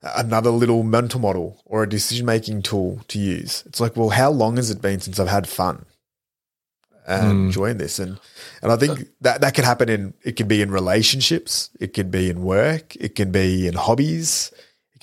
another 0.03 0.49
little 0.49 0.83
mental 0.83 1.19
model 1.19 1.61
or 1.65 1.83
a 1.83 1.89
decision 1.89 2.25
making 2.25 2.61
tool 2.61 3.01
to 3.07 3.19
use. 3.19 3.63
It's 3.65 3.79
like, 3.79 3.95
well, 3.95 4.09
how 4.09 4.29
long 4.31 4.57
has 4.57 4.69
it 4.69 4.81
been 4.81 4.99
since 4.99 5.19
I've 5.19 5.29
had 5.29 5.47
fun 5.47 5.85
and 7.07 7.23
mm. 7.23 7.45
enjoying 7.45 7.77
this? 7.77 7.99
And 7.99 8.19
and 8.61 8.71
I 8.71 8.75
think 8.75 9.07
that 9.21 9.41
that 9.41 9.55
could 9.55 9.65
happen 9.65 9.89
in 9.89 10.13
it 10.23 10.33
could 10.33 10.47
be 10.47 10.61
in 10.61 10.71
relationships, 10.71 11.69
it 11.79 11.93
could 11.93 12.11
be 12.11 12.29
in 12.29 12.43
work, 12.43 12.95
it 12.97 13.15
can 13.15 13.31
be 13.31 13.67
in 13.67 13.73
hobbies, 13.73 14.51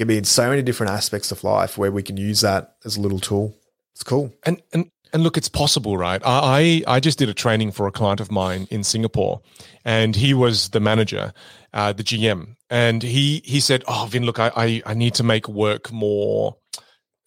can 0.00 0.08
be 0.08 0.16
in 0.16 0.24
so 0.24 0.48
many 0.48 0.62
different 0.62 0.90
aspects 0.90 1.30
of 1.30 1.44
life 1.44 1.76
where 1.76 1.92
we 1.92 2.02
can 2.02 2.16
use 2.16 2.40
that 2.40 2.76
as 2.86 2.96
a 2.96 3.00
little 3.02 3.20
tool. 3.20 3.54
It's 3.92 4.02
cool. 4.02 4.32
And 4.44 4.62
and 4.72 4.90
and 5.12 5.22
look, 5.22 5.36
it's 5.36 5.48
possible, 5.48 5.98
right? 5.98 6.22
I 6.24 6.82
I 6.86 7.00
just 7.00 7.18
did 7.18 7.28
a 7.28 7.34
training 7.34 7.72
for 7.72 7.86
a 7.86 7.92
client 7.92 8.18
of 8.18 8.30
mine 8.30 8.66
in 8.70 8.82
Singapore, 8.82 9.42
and 9.84 10.16
he 10.16 10.32
was 10.32 10.70
the 10.70 10.80
manager, 10.80 11.34
uh, 11.74 11.92
the 11.92 12.02
GM, 12.02 12.56
and 12.70 13.02
he 13.02 13.42
he 13.44 13.60
said, 13.60 13.84
"Oh, 13.86 14.08
Vin, 14.10 14.24
look, 14.24 14.38
I, 14.38 14.50
I 14.56 14.82
I 14.86 14.94
need 14.94 15.14
to 15.14 15.22
make 15.22 15.48
work 15.48 15.92
more." 15.92 16.56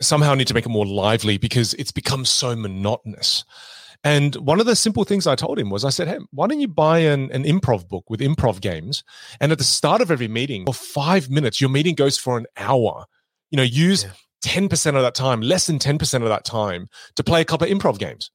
Somehow, 0.02 0.34
need 0.34 0.48
to 0.48 0.56
make 0.56 0.66
it 0.66 0.70
more 0.70 0.86
lively 0.86 1.38
because 1.38 1.76
it's 1.76 1.92
become 1.92 2.26
so 2.26 2.56
monotonous. 2.56 3.46
And 4.04 4.36
one 4.36 4.60
of 4.60 4.66
the 4.66 4.76
simple 4.76 5.06
things 5.06 5.28
I 5.28 5.36
told 5.36 5.58
him 5.58 5.70
was 5.70 5.86
I 5.86 5.90
said, 5.90 6.08
Hey, 6.08 6.20
why 6.32 6.48
don't 6.48 6.60
you 6.60 6.68
buy 6.68 7.00
an, 7.00 7.32
an 7.32 7.44
improv 7.44 7.88
book 7.88 8.10
with 8.10 8.20
improv 8.20 8.60
games? 8.60 9.04
And 9.40 9.52
at 9.52 9.58
the 9.58 9.64
start 9.64 10.02
of 10.02 10.12
every 10.12 10.28
meeting, 10.28 10.66
for 10.66 10.74
five 10.74 11.30
minutes, 11.30 11.62
your 11.62 11.70
meeting 11.70 11.96
goes 11.96 12.18
for 12.18 12.38
an 12.38 12.46
hour. 12.58 13.06
You 13.52 13.58
know, 13.58 13.64
use 13.64 14.04
yeah. 14.04 14.12
10% 14.44 14.96
of 14.96 15.02
that 15.02 15.16
time, 15.16 15.42
less 15.42 15.68
than 15.68 15.80
10% 15.80 16.16
of 16.16 16.28
that 16.28 16.44
time 16.44 16.90
to 17.16 17.24
play 17.24 17.40
a 17.40 17.46
couple 17.46 17.66
of 17.66 17.78
improv 17.78 17.98
games. 17.98 18.30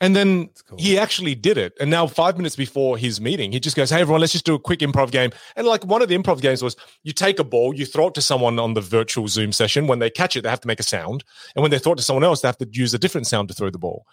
And 0.00 0.14
then 0.14 0.50
cool. 0.68 0.78
he 0.78 0.98
actually 0.98 1.34
did 1.34 1.56
it. 1.56 1.72
And 1.80 1.90
now, 1.90 2.06
five 2.06 2.36
minutes 2.36 2.54
before 2.54 2.98
his 2.98 3.18
meeting, 3.18 3.50
he 3.50 3.58
just 3.58 3.76
goes, 3.76 3.88
Hey, 3.88 4.02
everyone, 4.02 4.20
let's 4.20 4.34
just 4.34 4.44
do 4.44 4.54
a 4.54 4.58
quick 4.58 4.80
improv 4.80 5.10
game. 5.10 5.30
And 5.56 5.66
like 5.66 5.84
one 5.86 6.02
of 6.02 6.08
the 6.08 6.16
improv 6.16 6.42
games 6.42 6.62
was 6.62 6.76
you 7.02 7.12
take 7.12 7.38
a 7.38 7.44
ball, 7.44 7.74
you 7.74 7.86
throw 7.86 8.08
it 8.08 8.14
to 8.14 8.22
someone 8.22 8.58
on 8.58 8.74
the 8.74 8.82
virtual 8.82 9.26
Zoom 9.26 9.52
session. 9.52 9.86
When 9.86 9.98
they 9.98 10.10
catch 10.10 10.36
it, 10.36 10.42
they 10.42 10.50
have 10.50 10.60
to 10.60 10.68
make 10.68 10.80
a 10.80 10.84
sound. 10.84 11.24
And 11.54 11.62
when 11.62 11.70
they 11.70 11.78
throw 11.78 11.94
it 11.94 11.96
to 11.96 12.02
someone 12.02 12.24
else, 12.24 12.42
they 12.42 12.48
have 12.48 12.58
to 12.58 12.68
use 12.70 12.92
a 12.92 12.98
different 12.98 13.26
sound 13.26 13.48
to 13.48 13.54
throw 13.54 13.70
the 13.70 13.78
ball. 13.78 14.04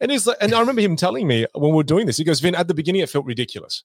And 0.00 0.10
he's 0.10 0.26
like, 0.26 0.36
and 0.40 0.54
I 0.54 0.60
remember 0.60 0.80
him 0.80 0.96
telling 0.96 1.26
me 1.26 1.46
when 1.54 1.70
we 1.72 1.76
were 1.76 1.82
doing 1.82 2.06
this, 2.06 2.18
he 2.18 2.24
goes, 2.24 2.40
Vin, 2.40 2.54
at 2.54 2.68
the 2.68 2.74
beginning 2.74 3.00
it 3.00 3.10
felt 3.10 3.26
ridiculous. 3.26 3.82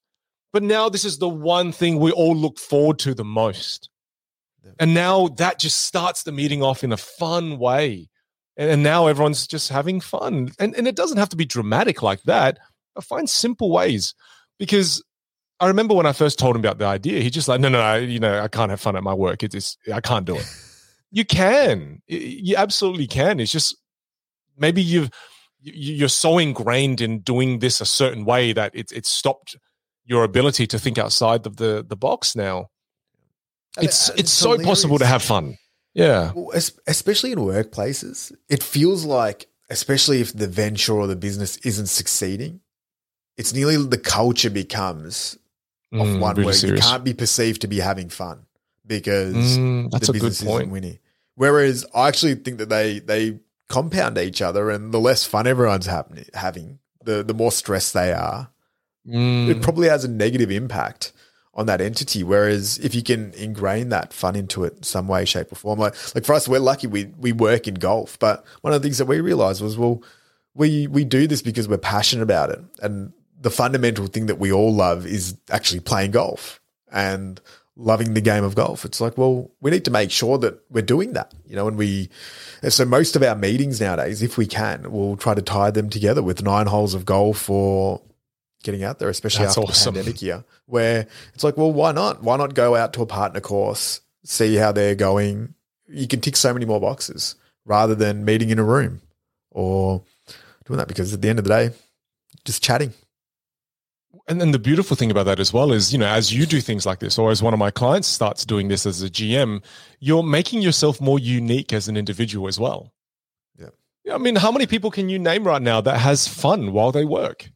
But 0.52 0.64
now 0.64 0.90
this 0.90 1.06
is 1.06 1.18
the 1.18 1.30
one 1.30 1.72
thing 1.72 2.00
we 2.00 2.12
all 2.12 2.36
look 2.36 2.60
forward 2.60 3.00
to 3.00 3.16
the 3.16 3.26
most. 3.26 3.90
And 4.80 4.94
now 4.94 5.28
that 5.30 5.60
just 5.60 5.86
starts 5.86 6.24
the 6.24 6.32
meeting 6.32 6.64
off 6.64 6.84
in 6.84 6.92
a 6.92 6.98
fun 6.98 7.58
way. 7.58 8.10
And, 8.56 8.70
and 8.70 8.84
now 8.84 9.08
everyone's 9.08 9.48
just 9.48 9.70
having 9.70 10.00
fun. 10.00 10.52
And, 10.60 10.76
and 10.76 10.88
it 10.88 10.96
doesn't 10.96 11.18
have 11.18 11.30
to 11.30 11.36
be 11.36 11.46
dramatic 11.46 12.02
like 12.02 12.22
that. 12.24 12.60
I 12.96 13.02
find 13.02 13.30
simple 13.30 13.72
ways 13.72 14.14
because 14.60 15.04
I 15.60 15.68
remember 15.68 15.96
when 15.96 16.06
I 16.06 16.14
first 16.14 16.40
told 16.40 16.56
him 16.56 16.62
about 16.62 16.78
the 16.78 16.86
idea, 16.86 17.22
he 17.22 17.30
just 17.30 17.48
like, 17.48 17.60
no, 17.60 17.70
no, 17.70 17.80
no, 17.80 17.96
you 17.96 18.20
know, 18.20 18.40
I 18.40 18.48
can't 18.48 18.70
have 18.70 18.80
fun 18.80 18.96
at 18.96 19.04
my 19.04 19.14
work. 19.14 19.44
It's, 19.44 19.78
I 19.92 20.02
can't 20.02 20.26
do 20.26 20.36
it. 20.38 20.46
you 21.12 21.26
can, 21.26 22.02
you 22.08 22.56
absolutely 22.56 23.08
can. 23.08 23.40
It's 23.40 23.52
just 23.52 23.76
maybe 24.58 24.82
you've 24.82 25.10
you're 25.64 26.10
so 26.10 26.38
ingrained 26.38 27.02
in 27.02 27.20
doing 27.20 27.60
this 27.60 27.82
a 27.82 27.86
certain 27.86 28.26
way 28.26 28.54
that 28.54 28.72
it's 28.76 28.92
it's 28.92 29.10
stopped 29.10 29.56
your 30.06 30.24
ability 30.24 30.68
to 30.68 30.80
think 30.80 30.98
outside 30.98 31.46
of 31.46 31.58
the 31.58 31.86
the 31.88 31.96
box 31.96 32.36
now. 32.36 32.70
It's 33.78 34.10
it's, 34.10 34.20
it's 34.20 34.32
so 34.32 34.58
possible 34.60 35.00
to 35.00 35.06
have 35.06 35.24
fun. 35.24 35.58
Yeah, 35.94 36.32
well, 36.34 36.52
especially 36.88 37.32
in 37.32 37.40
workplaces, 37.40 38.32
it 38.50 38.64
feels 38.64 39.06
like, 39.06 39.48
especially 39.70 40.22
if 40.22 40.34
the 40.34 40.48
venture 40.48 40.94
or 40.94 41.06
the 41.08 41.16
business 41.16 41.58
isn't 41.58 41.88
succeeding, 41.88 42.62
it's 43.38 43.54
nearly 43.54 43.78
the 43.78 43.98
culture 43.98 44.50
becomes 44.50 45.38
of 45.92 46.08
mm, 46.08 46.20
one 46.20 46.36
really 46.36 46.46
where 46.46 46.54
serious. 46.54 46.84
you 46.84 46.92
can't 46.92 47.04
be 47.04 47.14
perceived 47.14 47.62
to 47.62 47.68
be 47.68 47.80
having 47.80 48.10
fun 48.10 48.46
because 48.86 49.36
mm, 49.58 49.92
the 49.92 50.14
business 50.14 50.42
isn't 50.42 50.70
winning. 50.72 50.98
Whereas 51.36 51.86
I 51.94 52.08
actually 52.08 52.36
think 52.36 52.58
that 52.58 52.70
they 52.70 53.00
they 53.00 53.40
compound 53.74 54.20
each 54.20 54.40
other, 54.40 54.70
and 54.70 54.94
the 54.94 55.00
less 55.00 55.26
fun 55.26 55.48
everyone's 55.48 55.88
having, 55.88 56.26
having 56.36 56.78
the 57.04 57.24
the 57.24 57.34
more 57.34 57.52
stressed 57.52 57.94
they 57.94 58.14
are. 58.14 58.52
Mm. 59.08 59.50
It 59.50 59.62
probably 59.64 59.90
has 59.90 60.06
a 60.06 60.08
negative 60.08 60.52
impact 60.52 61.12
on 61.56 61.66
that 61.66 61.82
entity. 61.82 62.24
Whereas 62.24 62.78
if 62.78 62.94
you 62.94 63.02
can 63.02 63.34
ingrain 63.34 63.90
that 63.90 64.14
fun 64.14 64.36
into 64.36 64.64
it 64.64 64.86
some 64.86 65.08
way, 65.08 65.26
shape, 65.26 65.52
or 65.52 65.56
form, 65.56 65.80
like 65.80 65.96
like 66.14 66.24
for 66.24 66.34
us, 66.34 66.48
we're 66.48 66.60
lucky 66.60 66.86
we 66.86 67.06
we 67.18 67.32
work 67.32 67.68
in 67.68 67.74
golf. 67.74 68.20
But 68.20 68.46
one 68.62 68.74
of 68.74 68.82
the 68.82 68.86
things 68.86 69.00
that 69.00 69.06
we 69.06 69.20
realized 69.20 69.62
was, 69.62 69.76
well, 69.76 70.04
we 70.54 70.86
we 70.86 71.04
do 71.04 71.26
this 71.26 71.42
because 71.42 71.68
we're 71.68 71.78
passionate 71.78 72.24
about 72.24 72.52
it, 72.52 72.60
and 72.82 73.12
the 73.42 73.50
fundamental 73.50 74.06
thing 74.06 74.28
that 74.28 74.40
we 74.40 74.52
all 74.52 74.74
love 74.74 75.08
is 75.08 75.36
actually 75.50 75.80
playing 75.80 76.12
golf. 76.12 76.62
And 76.92 77.42
loving 77.76 78.14
the 78.14 78.22
game 78.22 78.44
of 78.44 78.56
golf. 78.56 78.86
It's 78.86 79.02
like, 79.02 79.18
well, 79.18 79.52
we 79.62 79.72
need 79.72 79.86
to 79.86 79.92
make 79.92 80.12
sure 80.12 80.38
that 80.40 80.60
we're 80.70 80.82
doing 80.82 81.14
that, 81.14 81.34
you 81.46 81.56
know, 81.56 81.68
and 81.68 81.78
we, 81.78 82.10
so 82.70 82.86
most 82.86 83.16
of 83.16 83.24
our 83.24 83.36
meetings 83.36 83.82
nowadays, 83.82 84.22
if 84.22 84.38
we 84.38 84.46
can, 84.46 84.92
we'll 84.92 85.18
try 85.18 85.34
to 85.34 85.42
tie 85.42 85.72
them 85.72 85.90
together 85.90 86.22
with 86.22 86.44
nine 86.44 86.68
holes 86.68 86.94
of 86.94 87.06
golf 87.06 87.50
or 87.50 88.02
getting 88.64 88.84
out 88.84 89.00
there, 89.00 89.10
especially 89.10 89.46
That's 89.46 89.58
after 89.58 89.70
awesome. 89.70 89.94
the 89.94 90.00
pandemic 90.00 90.22
year, 90.22 90.44
where 90.66 91.08
it's 91.34 91.44
like, 91.44 91.58
well, 91.58 91.72
why 91.72 91.92
not? 91.92 92.24
Why 92.24 92.38
not 92.38 92.54
go 92.54 92.76
out 92.76 92.94
to 92.94 93.02
a 93.02 93.06
partner 93.06 93.42
course, 93.42 94.02
see 94.24 94.56
how 94.56 94.72
they're 94.72 94.96
going? 94.96 95.56
You 95.88 96.08
can 96.08 96.22
tick 96.22 96.36
so 96.36 96.54
many 96.54 96.66
more 96.66 96.80
boxes 96.80 97.36
rather 97.66 97.96
than 97.96 98.24
meeting 98.24 98.50
in 98.50 98.60
a 98.60 98.64
room 98.64 99.02
or 99.52 100.04
doing 100.66 100.78
that 100.78 100.88
because 100.88 101.14
at 101.14 101.22
the 101.22 101.30
end 101.30 101.40
of 101.40 101.46
the 101.46 101.50
day, 101.50 101.72
just 102.46 102.64
chatting 102.64 102.94
and 104.28 104.40
then 104.40 104.52
the 104.52 104.60
beautiful 104.60 104.96
thing 104.96 105.12
about 105.12 105.26
that 105.26 105.40
as 105.40 105.52
well 105.52 105.74
is, 105.74 105.92
you 105.92 106.00
know, 106.00 106.08
as 106.08 106.34
you 106.34 106.46
do 106.46 106.62
things 106.62 106.86
like 106.86 107.00
this, 107.00 107.18
or 107.18 107.32
as 107.32 107.44
one 107.44 107.54
of 107.54 107.60
my 107.60 107.72
clients 107.72 108.08
starts 108.08 108.46
doing 108.46 108.70
this 108.70 108.86
as 108.86 109.04
a 109.04 109.10
GM, 109.10 109.64
you're 110.00 110.24
making 110.24 110.62
yourself 110.62 111.02
more 111.02 111.20
unique 111.20 111.74
as 111.74 111.88
an 111.88 111.98
individual 111.98 112.48
as 112.48 112.60
well. 112.60 112.94
Yeah. 114.06 114.16
I 114.16 114.18
mean, 114.18 114.36
how 114.36 114.52
many 114.52 114.66
people 114.66 114.92
can 114.92 115.10
you 115.10 115.20
name 115.20 115.46
right 115.46 115.62
now 115.62 115.82
that 115.82 115.98
has 116.00 116.28
fun 116.28 116.72
while 116.72 116.92
they 116.92 117.06
work? 117.06 117.50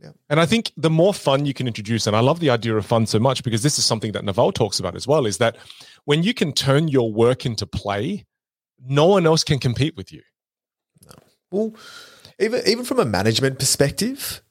Yeah. 0.00 0.10
And 0.28 0.38
I 0.38 0.46
think 0.46 0.72
the 0.76 0.90
more 0.90 1.14
fun 1.14 1.46
you 1.46 1.54
can 1.54 1.66
introduce, 1.66 2.06
and 2.06 2.14
I 2.14 2.20
love 2.20 2.40
the 2.40 2.50
idea 2.50 2.76
of 2.76 2.84
fun 2.84 3.06
so 3.06 3.18
much 3.18 3.42
because 3.42 3.62
this 3.62 3.78
is 3.78 3.84
something 3.84 4.12
that 4.12 4.24
Naval 4.24 4.52
talks 4.52 4.78
about 4.78 4.94
as 4.94 5.06
well, 5.06 5.24
is 5.26 5.38
that 5.38 5.56
when 6.04 6.22
you 6.22 6.34
can 6.34 6.52
turn 6.52 6.88
your 6.88 7.12
work 7.12 7.46
into 7.46 7.66
play, 7.66 8.26
no 8.84 9.06
one 9.06 9.26
else 9.26 9.42
can 9.42 9.58
compete 9.58 9.96
with 9.96 10.12
you. 10.12 10.22
No. 11.04 11.12
Well, 11.50 11.74
even 12.38 12.62
even 12.66 12.84
from 12.84 12.98
a 12.98 13.04
management 13.04 13.58
perspective, 13.58 14.42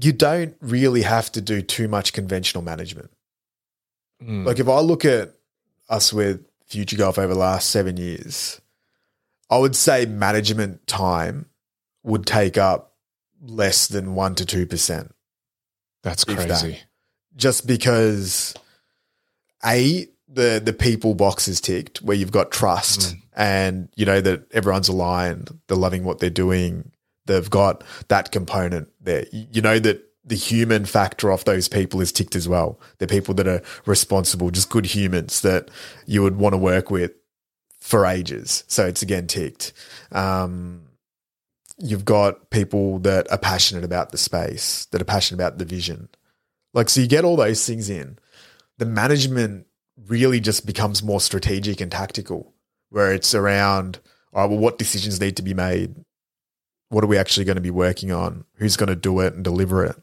you 0.00 0.12
don't 0.12 0.56
really 0.60 1.02
have 1.02 1.30
to 1.32 1.40
do 1.40 1.62
too 1.62 1.88
much 1.88 2.12
conventional 2.12 2.62
management. 2.62 3.10
Mm. 4.22 4.46
Like 4.46 4.58
if 4.58 4.68
I 4.68 4.78
look 4.80 5.04
at 5.04 5.34
us 5.88 6.12
with 6.12 6.46
Future 6.66 6.96
Golf 6.96 7.18
over 7.18 7.34
the 7.34 7.38
last 7.38 7.70
seven 7.70 7.96
years, 7.96 8.60
I 9.50 9.58
would 9.58 9.76
say 9.76 10.06
management 10.06 10.86
time 10.86 11.46
would 12.02 12.26
take 12.26 12.56
up 12.56 12.94
less 13.42 13.88
than 13.88 14.14
one 14.14 14.34
to 14.36 14.46
two 14.46 14.66
percent. 14.66 15.14
That's 16.02 16.24
crazy. 16.24 16.46
That. 16.46 16.84
Just 17.36 17.66
because 17.66 18.54
a 19.64 20.06
the 20.28 20.60
the 20.64 20.72
people 20.72 21.14
box 21.14 21.48
is 21.48 21.60
ticked 21.60 22.00
where 22.02 22.16
you've 22.16 22.32
got 22.32 22.50
trust 22.50 23.00
mm. 23.00 23.20
and 23.36 23.88
you 23.94 24.06
know 24.06 24.20
that 24.20 24.50
everyone's 24.52 24.88
aligned, 24.88 25.58
they're 25.66 25.76
loving 25.76 26.04
what 26.04 26.18
they're 26.18 26.30
doing. 26.30 26.91
They've 27.26 27.48
got 27.50 27.84
that 28.08 28.32
component 28.32 28.88
there. 29.00 29.26
You 29.32 29.62
know 29.62 29.78
that 29.78 30.04
the 30.24 30.36
human 30.36 30.84
factor 30.84 31.30
of 31.30 31.44
those 31.44 31.68
people 31.68 32.00
is 32.00 32.12
ticked 32.12 32.36
as 32.36 32.48
well. 32.48 32.78
They're 32.98 33.08
people 33.08 33.34
that 33.34 33.48
are 33.48 33.62
responsible, 33.86 34.50
just 34.50 34.70
good 34.70 34.86
humans 34.86 35.40
that 35.40 35.68
you 36.06 36.22
would 36.22 36.36
want 36.36 36.52
to 36.52 36.58
work 36.58 36.90
with 36.90 37.12
for 37.80 38.06
ages. 38.06 38.62
So 38.68 38.86
it's 38.86 39.02
again 39.02 39.26
ticked. 39.26 39.72
Um, 40.12 40.82
you've 41.78 42.04
got 42.04 42.50
people 42.50 43.00
that 43.00 43.30
are 43.32 43.38
passionate 43.38 43.82
about 43.82 44.12
the 44.12 44.18
space, 44.18 44.86
that 44.86 45.02
are 45.02 45.06
passionate 45.06 45.40
about 45.42 45.58
the 45.58 45.64
vision. 45.64 46.08
Like, 46.72 46.88
so 46.88 47.00
you 47.00 47.08
get 47.08 47.24
all 47.24 47.36
those 47.36 47.66
things 47.66 47.90
in. 47.90 48.18
The 48.78 48.86
management 48.86 49.66
really 50.06 50.38
just 50.40 50.64
becomes 50.64 51.02
more 51.02 51.20
strategic 51.20 51.80
and 51.80 51.90
tactical, 51.90 52.54
where 52.90 53.12
it's 53.12 53.34
around, 53.34 53.98
all 54.32 54.42
right, 54.42 54.50
well, 54.50 54.58
what 54.58 54.78
decisions 54.78 55.20
need 55.20 55.36
to 55.36 55.42
be 55.42 55.54
made? 55.54 55.96
What 56.92 57.02
are 57.02 57.08
we 57.08 57.16
actually 57.16 57.44
going 57.44 57.56
to 57.56 57.62
be 57.62 57.70
working 57.70 58.12
on? 58.12 58.44
Who's 58.56 58.76
going 58.76 58.90
to 58.90 58.96
do 58.96 59.20
it 59.20 59.34
and 59.34 59.42
deliver 59.42 59.84
it? 59.84 59.96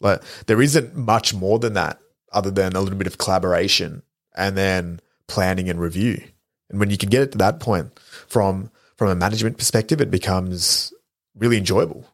Like, 0.00 0.22
there 0.46 0.60
isn't 0.60 0.96
much 0.96 1.32
more 1.32 1.58
than 1.58 1.74
that 1.74 2.00
other 2.32 2.50
than 2.50 2.74
a 2.74 2.80
little 2.80 2.98
bit 2.98 3.06
of 3.06 3.18
collaboration 3.18 4.02
and 4.36 4.56
then 4.56 5.00
planning 5.28 5.70
and 5.70 5.80
review. 5.80 6.22
And 6.68 6.80
when 6.80 6.90
you 6.90 6.98
can 6.98 7.10
get 7.10 7.22
it 7.22 7.32
to 7.32 7.38
that 7.38 7.60
point 7.60 7.98
from 8.26 8.70
from 8.96 9.08
a 9.08 9.14
management 9.14 9.58
perspective, 9.58 10.00
it 10.00 10.10
becomes 10.10 10.92
really 11.36 11.58
enjoyable 11.58 12.04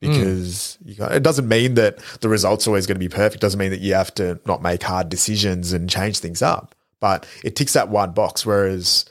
because 0.00 0.78
mm. 0.84 0.96
got, 0.96 1.12
it 1.12 1.22
doesn't 1.22 1.48
mean 1.48 1.74
that 1.74 1.98
the 2.20 2.28
results 2.28 2.66
are 2.66 2.70
always 2.70 2.86
going 2.86 2.96
to 2.96 3.00
be 3.00 3.08
perfect. 3.08 3.36
It 3.36 3.40
doesn't 3.40 3.58
mean 3.58 3.70
that 3.70 3.80
you 3.80 3.94
have 3.94 4.14
to 4.14 4.38
not 4.46 4.62
make 4.62 4.82
hard 4.82 5.08
decisions 5.08 5.72
and 5.72 5.90
change 5.90 6.18
things 6.18 6.42
up. 6.42 6.74
But 7.00 7.26
it 7.42 7.56
ticks 7.56 7.72
that 7.72 7.88
one 7.88 8.12
box. 8.12 8.46
Whereas 8.46 9.06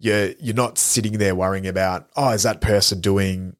you're 0.00 0.30
you're 0.40 0.54
not 0.54 0.78
sitting 0.78 1.18
there 1.18 1.34
worrying 1.34 1.68
about 1.68 2.08
oh 2.16 2.30
is 2.30 2.42
that 2.42 2.60
person 2.60 3.00
doing 3.00 3.54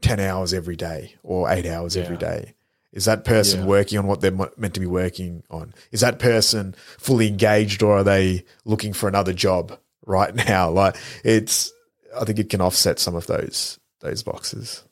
ten 0.00 0.20
hours 0.20 0.52
every 0.52 0.76
day 0.76 1.14
or 1.22 1.50
eight 1.50 1.66
hours 1.66 1.96
yeah. 1.96 2.02
every 2.02 2.16
day. 2.16 2.54
Is 2.92 3.04
that 3.04 3.24
person 3.24 3.60
yeah. 3.60 3.66
working 3.66 3.98
on 3.98 4.06
what 4.06 4.20
they're 4.20 4.32
meant 4.32 4.74
to 4.74 4.80
be 4.80 4.86
working 4.86 5.42
on? 5.50 5.74
Is 5.92 6.00
that 6.00 6.18
person 6.18 6.74
fully 6.98 7.28
engaged 7.28 7.82
or 7.82 7.98
are 7.98 8.04
they 8.04 8.44
looking 8.64 8.92
for 8.92 9.08
another 9.08 9.32
job 9.32 9.78
right 10.06 10.34
now? 10.48 10.70
Like 10.70 10.96
it's, 11.22 11.72
I 12.18 12.24
think 12.24 12.38
it 12.38 12.50
can 12.50 12.60
offset 12.60 12.98
some 12.98 13.14
of 13.14 13.26
those 13.26 13.78
those 14.00 14.22
boxes. 14.22 14.84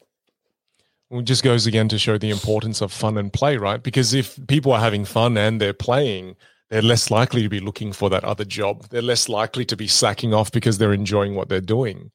Well, 1.08 1.20
it 1.20 1.24
just 1.24 1.44
goes 1.44 1.66
again 1.66 1.88
to 1.88 1.98
show 1.98 2.18
the 2.18 2.30
importance 2.30 2.80
of 2.80 2.92
fun 2.92 3.16
and 3.16 3.32
play, 3.32 3.56
right? 3.56 3.80
Because 3.80 4.12
if 4.12 4.38
people 4.48 4.72
are 4.72 4.80
having 4.80 5.04
fun 5.04 5.38
and 5.38 5.60
they're 5.60 5.72
playing, 5.72 6.34
they're 6.70 6.82
less 6.82 7.10
likely 7.10 7.42
to 7.42 7.48
be 7.48 7.60
looking 7.60 7.92
for 7.92 8.10
that 8.10 8.24
other 8.24 8.44
job. 8.44 8.88
They're 8.88 9.02
less 9.02 9.28
likely 9.28 9.64
to 9.66 9.76
be 9.76 9.86
slacking 9.86 10.34
off 10.34 10.50
because 10.50 10.78
they're 10.78 10.92
enjoying 10.92 11.34
what 11.34 11.48
they're 11.48 11.60
doing. 11.60 12.10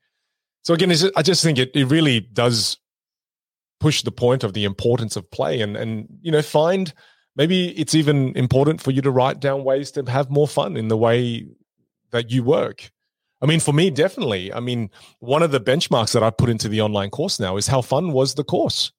So 0.64 0.74
again, 0.74 0.92
I 1.16 1.22
just 1.22 1.44
think 1.44 1.58
it, 1.58 1.72
it 1.74 1.86
really 1.86 2.20
does 2.20 2.78
push 3.82 4.04
the 4.04 4.12
point 4.12 4.44
of 4.44 4.54
the 4.54 4.64
importance 4.64 5.18
of 5.18 5.30
play 5.32 5.60
and 5.60 5.76
and 5.76 6.08
you 6.22 6.32
know 6.32 6.42
find 6.42 6.94
maybe 7.36 7.70
it's 7.70 7.96
even 7.96 8.32
important 8.38 8.80
for 8.80 8.92
you 8.92 9.02
to 9.02 9.10
write 9.10 9.40
down 9.40 9.64
ways 9.64 9.92
to 9.92 10.04
have 10.04 10.30
more 10.30 10.48
fun 10.48 10.78
in 10.78 10.88
the 10.88 10.96
way 10.96 11.48
that 12.12 12.30
you 12.30 12.44
work 12.44 12.92
i 13.42 13.46
mean 13.48 13.60
for 13.60 13.74
me 13.74 13.90
definitely 13.90 14.54
i 14.54 14.60
mean 14.60 14.88
one 15.20 15.42
of 15.42 15.50
the 15.50 15.60
benchmarks 15.60 16.14
that 16.14 16.22
i 16.22 16.30
put 16.30 16.48
into 16.48 16.70
the 16.70 16.80
online 16.80 17.10
course 17.10 17.40
now 17.40 17.58
is 17.58 17.68
how 17.68 17.82
fun 17.82 18.12
was 18.12 18.36
the 18.36 18.44
course 18.44 18.92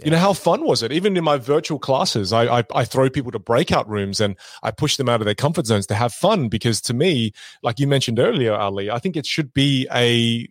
yeah. 0.00 0.06
you 0.06 0.10
know 0.10 0.18
how 0.18 0.32
fun 0.32 0.64
was 0.64 0.82
it 0.82 0.92
even 0.92 1.16
in 1.16 1.24
my 1.24 1.36
virtual 1.36 1.78
classes 1.78 2.32
I, 2.32 2.60
I, 2.60 2.64
I 2.74 2.84
throw 2.84 3.08
people 3.08 3.30
to 3.32 3.38
breakout 3.38 3.88
rooms 3.88 4.20
and 4.20 4.36
i 4.62 4.70
push 4.70 4.96
them 4.96 5.08
out 5.08 5.20
of 5.20 5.24
their 5.24 5.34
comfort 5.34 5.66
zones 5.66 5.86
to 5.86 5.94
have 5.94 6.12
fun 6.12 6.48
because 6.48 6.80
to 6.82 6.94
me 6.94 7.32
like 7.62 7.78
you 7.78 7.86
mentioned 7.86 8.18
earlier 8.18 8.54
ali 8.54 8.90
i 8.90 8.98
think 8.98 9.16
it 9.16 9.26
should 9.26 9.52
be 9.52 9.86
a 9.92 10.48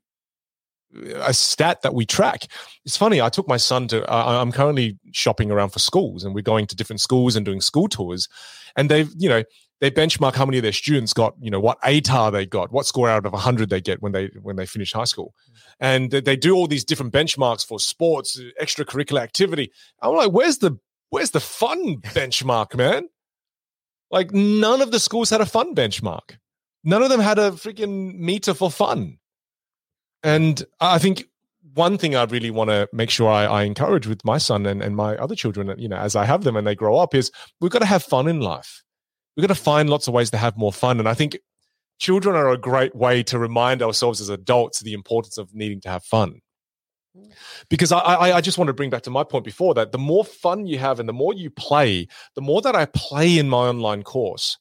a 1.16 1.34
stat 1.34 1.82
that 1.84 1.94
we 1.94 2.06
track. 2.06 2.48
It's 2.86 2.98
funny. 2.98 3.22
I 3.22 3.30
took 3.30 3.48
my 3.48 3.58
son 3.58 3.88
to. 3.90 4.04
Uh, 4.12 4.42
I'm 4.42 4.52
currently 4.52 4.98
shopping 5.12 5.52
around 5.52 5.70
for 5.70 5.80
schools, 5.80 6.24
and 6.24 6.34
we're 6.34 6.42
going 6.42 6.68
to 6.68 6.76
different 6.76 7.02
schools 7.02 7.36
and 7.36 7.46
doing 7.46 7.62
school 7.62 7.88
tours. 7.88 8.28
And 8.76 8.90
they've, 8.90 9.12
you 9.18 9.30
know, 9.30 9.44
they 9.82 9.90
benchmark 9.90 10.36
how 10.36 10.46
many 10.46 10.58
of 10.58 10.64
their 10.64 10.74
students 10.74 11.14
got, 11.14 11.36
you 11.40 11.50
know, 11.50 11.60
what 11.60 11.82
ATAR 11.82 12.32
they 12.32 12.46
got, 12.46 12.72
what 12.72 12.86
score 12.86 13.10
out 13.10 13.26
of 13.26 13.32
100 13.32 13.70
they 13.70 13.80
get 13.80 14.02
when 14.02 14.12
they 14.12 14.30
when 14.42 14.56
they 14.56 14.66
finish 14.66 14.94
high 14.94 15.06
school, 15.06 15.34
hmm. 15.46 15.54
and 15.80 16.12
they 16.12 16.36
do 16.36 16.56
all 16.56 16.68
these 16.68 16.84
different 16.84 17.14
benchmarks 17.14 17.66
for 17.66 17.80
sports, 17.80 18.40
extracurricular 18.62 19.22
activity. 19.22 19.72
I'm 20.02 20.16
like, 20.16 20.32
where's 20.32 20.58
the 20.58 20.78
where's 21.10 21.32
the 21.32 21.40
fun 21.40 21.98
benchmark, 21.98 22.76
man? 22.76 23.10
Like 24.12 24.34
none 24.34 24.82
of 24.82 24.92
the 24.92 25.00
schools 25.00 25.30
had 25.30 25.42
a 25.42 25.46
fun 25.46 25.76
benchmark. 25.76 26.38
None 26.84 27.04
of 27.04 27.10
them 27.10 27.20
had 27.20 27.40
a 27.40 27.52
freaking 27.52 28.18
meter 28.18 28.54
for 28.54 28.72
fun. 28.72 29.18
And 30.24 30.64
I 30.80 30.98
think 30.98 31.26
one 31.74 31.98
thing 31.98 32.16
I 32.16 32.24
really 32.24 32.52
want 32.52 32.70
to 32.70 32.90
make 32.92 33.10
sure 33.10 33.30
I, 33.30 33.46
I, 33.46 33.64
encourage 33.64 34.08
with 34.08 34.26
my 34.26 34.38
son 34.38 34.66
and, 34.66 34.82
and 34.82 34.96
my 34.96 35.16
other 35.18 35.36
children, 35.36 35.74
you 35.78 35.88
know, 35.88 35.98
as 35.98 36.16
I 36.16 36.26
have 36.26 36.44
them 36.44 36.56
and 36.56 36.66
they 36.66 36.76
grow 36.76 36.98
up, 36.98 37.14
is 37.14 37.32
we've 37.62 37.72
got 37.72 37.80
to 37.80 37.86
have 37.86 38.04
fun 38.04 38.28
in 38.28 38.40
life. 38.40 38.84
We've 39.40 39.48
got 39.48 39.56
to 39.56 39.62
find 39.62 39.90
lots 39.90 40.10
of 40.10 40.14
ways 40.14 40.30
to 40.32 40.38
have 40.38 40.58
more 40.58 40.74
fun. 40.74 41.00
And 41.00 41.08
I 41.08 41.14
think 41.14 41.40
children 41.98 42.36
are 42.36 42.50
a 42.50 42.58
great 42.58 42.94
way 42.94 43.24
to 43.24 43.40
remind 43.40 43.82
ourselves 43.82 44.20
as 44.20 44.28
adults 44.28 44.82
the 44.82 44.92
importance 44.92 45.38
of 45.38 45.56
needing 45.56 45.80
to 45.80 45.90
have 45.90 46.04
fun. 46.04 46.42
Mm. 47.18 47.32
Because 47.70 47.94
I, 47.94 48.00
I, 48.00 48.36
I 48.36 48.42
just 48.42 48.58
want 48.58 48.68
to 48.68 48.74
bring 48.74 48.90
back 48.90 49.04
to 49.04 49.10
my 49.10 49.24
point 49.24 49.46
before 49.46 49.74
that 49.76 49.94
the 49.94 49.98
more 49.98 50.26
fun 50.26 50.68
you 50.68 50.78
have 50.80 51.00
and 51.00 51.08
the 51.08 51.14
more 51.14 51.34
you 51.34 51.50
play, 51.50 52.10
the 52.36 52.42
more 52.42 52.62
that 52.64 52.76
I 52.76 52.86
play 52.88 53.38
in 53.38 53.48
my 53.48 53.70
online 53.70 54.04
course, 54.04 54.58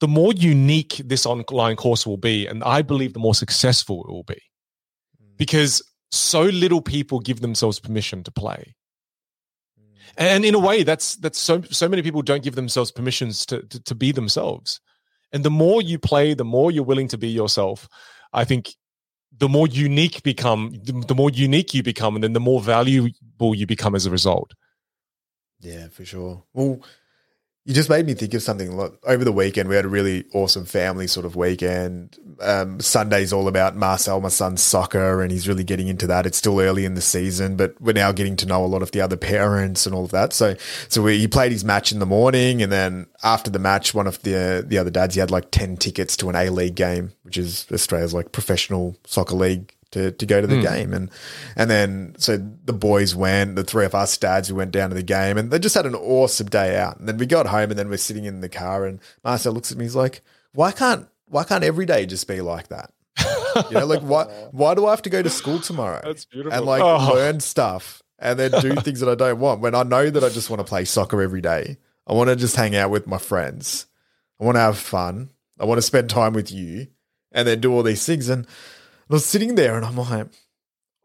the 0.00 0.08
more 0.08 0.34
unique 0.34 1.00
this 1.02 1.24
online 1.24 1.76
course 1.76 2.06
will 2.06 2.18
be. 2.18 2.46
And 2.46 2.62
I 2.64 2.82
believe 2.82 3.14
the 3.14 3.18
more 3.18 3.34
successful 3.34 4.04
it 4.06 4.12
will 4.12 4.24
be 4.24 4.34
mm. 4.34 5.38
because 5.38 5.82
so 6.10 6.42
little 6.42 6.82
people 6.82 7.18
give 7.18 7.40
themselves 7.40 7.80
permission 7.80 8.22
to 8.24 8.30
play. 8.30 8.75
And 10.16 10.44
in 10.44 10.54
a 10.54 10.58
way, 10.58 10.82
that's 10.82 11.16
that's 11.16 11.38
so 11.38 11.62
so 11.62 11.88
many 11.88 12.02
people 12.02 12.22
don't 12.22 12.42
give 12.42 12.54
themselves 12.54 12.90
permissions 12.90 13.44
to, 13.46 13.62
to, 13.62 13.82
to 13.82 13.94
be 13.94 14.12
themselves. 14.12 14.80
And 15.32 15.44
the 15.44 15.50
more 15.50 15.82
you 15.82 15.98
play, 15.98 16.34
the 16.34 16.44
more 16.44 16.70
you're 16.70 16.84
willing 16.84 17.08
to 17.08 17.18
be 17.18 17.28
yourself. 17.28 17.88
I 18.32 18.44
think 18.44 18.74
the 19.38 19.48
more 19.48 19.66
unique 19.66 20.22
become, 20.22 20.74
the, 20.84 21.14
more 21.14 21.30
unique 21.30 21.74
you 21.74 21.82
become, 21.82 22.14
and 22.14 22.24
then 22.24 22.32
the 22.32 22.40
more 22.40 22.60
valuable 22.60 23.54
you 23.54 23.66
become 23.66 23.94
as 23.94 24.06
a 24.06 24.10
result. 24.10 24.52
Yeah, 25.60 25.88
for 25.88 26.04
sure. 26.04 26.44
Well, 26.54 26.80
you 27.66 27.74
just 27.74 27.90
made 27.90 28.06
me 28.06 28.14
think 28.14 28.32
of 28.32 28.42
something. 28.42 28.72
Over 29.04 29.24
the 29.24 29.32
weekend, 29.32 29.68
we 29.68 29.74
had 29.74 29.84
a 29.84 29.88
really 29.88 30.24
awesome 30.32 30.64
family 30.64 31.08
sort 31.08 31.26
of 31.26 31.34
weekend. 31.34 32.16
Um, 32.40 32.78
Sunday's 32.78 33.32
all 33.32 33.48
about 33.48 33.74
Marcel, 33.74 34.20
my 34.20 34.28
son's 34.28 34.62
soccer, 34.62 35.20
and 35.20 35.32
he's 35.32 35.48
really 35.48 35.64
getting 35.64 35.88
into 35.88 36.06
that. 36.06 36.26
It's 36.26 36.38
still 36.38 36.60
early 36.60 36.84
in 36.84 36.94
the 36.94 37.00
season, 37.00 37.56
but 37.56 37.74
we're 37.80 37.92
now 37.92 38.12
getting 38.12 38.36
to 38.36 38.46
know 38.46 38.64
a 38.64 38.66
lot 38.66 38.82
of 38.82 38.92
the 38.92 39.00
other 39.00 39.16
parents 39.16 39.84
and 39.84 39.96
all 39.96 40.04
of 40.04 40.12
that. 40.12 40.32
So, 40.32 40.54
so 40.88 41.02
we, 41.02 41.18
he 41.18 41.26
played 41.26 41.50
his 41.50 41.64
match 41.64 41.90
in 41.90 41.98
the 41.98 42.06
morning, 42.06 42.62
and 42.62 42.70
then 42.70 43.08
after 43.24 43.50
the 43.50 43.58
match, 43.58 43.92
one 43.92 44.06
of 44.06 44.22
the 44.22 44.64
the 44.64 44.78
other 44.78 44.90
dads 44.90 45.16
he 45.16 45.20
had 45.20 45.32
like 45.32 45.50
ten 45.50 45.76
tickets 45.76 46.16
to 46.18 46.28
an 46.28 46.36
A 46.36 46.50
League 46.50 46.76
game, 46.76 47.14
which 47.22 47.36
is 47.36 47.66
Australia's 47.72 48.14
like 48.14 48.30
professional 48.30 48.96
soccer 49.04 49.34
league 49.34 49.72
to, 49.92 50.12
to 50.12 50.26
go 50.26 50.40
to 50.40 50.46
the 50.46 50.56
mm. 50.56 50.62
game. 50.62 50.92
And 50.92 51.10
and 51.56 51.70
then 51.70 52.14
so 52.18 52.36
the 52.36 52.72
boys 52.72 53.14
went, 53.14 53.56
the 53.56 53.64
three 53.64 53.84
of 53.84 53.94
us 53.94 54.16
dads 54.16 54.50
we 54.50 54.58
went 54.58 54.72
down 54.72 54.90
to 54.90 54.94
the 54.94 55.02
game 55.02 55.38
and 55.38 55.50
they 55.50 55.58
just 55.58 55.74
had 55.74 55.86
an 55.86 55.94
awesome 55.94 56.48
day 56.48 56.78
out. 56.78 56.98
And 56.98 57.08
then 57.08 57.18
we 57.18 57.26
got 57.26 57.46
home 57.46 57.70
and 57.70 57.78
then 57.78 57.88
we're 57.88 57.96
sitting 57.96 58.24
in 58.24 58.40
the 58.40 58.48
car 58.48 58.84
and 58.84 59.00
Marcel 59.24 59.52
looks 59.52 59.72
at 59.72 59.78
me, 59.78 59.84
he's 59.84 59.96
like, 59.96 60.22
Why 60.52 60.72
can't 60.72 61.08
why 61.28 61.44
can't 61.44 61.64
every 61.64 61.86
day 61.86 62.06
just 62.06 62.28
be 62.28 62.40
like 62.40 62.68
that? 62.68 62.92
you 63.70 63.78
know, 63.78 63.86
like 63.86 64.02
why 64.02 64.24
why 64.52 64.74
do 64.74 64.86
I 64.86 64.90
have 64.90 65.02
to 65.02 65.10
go 65.10 65.22
to 65.22 65.30
school 65.30 65.58
tomorrow? 65.58 66.02
That's 66.04 66.24
beautiful. 66.24 66.56
And 66.56 66.66
like 66.66 66.82
oh. 66.82 67.14
learn 67.14 67.40
stuff 67.40 68.02
and 68.18 68.38
then 68.38 68.50
do 68.60 68.74
things 68.76 69.00
that 69.00 69.08
I 69.08 69.14
don't 69.14 69.40
want 69.40 69.60
when 69.60 69.74
I 69.74 69.82
know 69.82 70.10
that 70.10 70.24
I 70.24 70.28
just 70.28 70.50
want 70.50 70.60
to 70.60 70.64
play 70.64 70.84
soccer 70.84 71.22
every 71.22 71.40
day. 71.40 71.78
I 72.06 72.12
want 72.12 72.30
to 72.30 72.36
just 72.36 72.56
hang 72.56 72.76
out 72.76 72.90
with 72.90 73.06
my 73.06 73.18
friends. 73.18 73.86
I 74.40 74.44
want 74.44 74.56
to 74.56 74.60
have 74.60 74.78
fun. 74.78 75.30
I 75.58 75.64
want 75.64 75.78
to 75.78 75.82
spend 75.82 76.10
time 76.10 76.34
with 76.34 76.52
you 76.52 76.88
and 77.32 77.48
then 77.48 77.60
do 77.60 77.72
all 77.72 77.82
these 77.82 78.04
things. 78.04 78.28
And 78.28 78.46
I 79.08 79.14
was 79.14 79.24
sitting 79.24 79.54
there 79.54 79.76
and 79.76 79.84
I'm 79.84 79.96
like, 79.96 80.28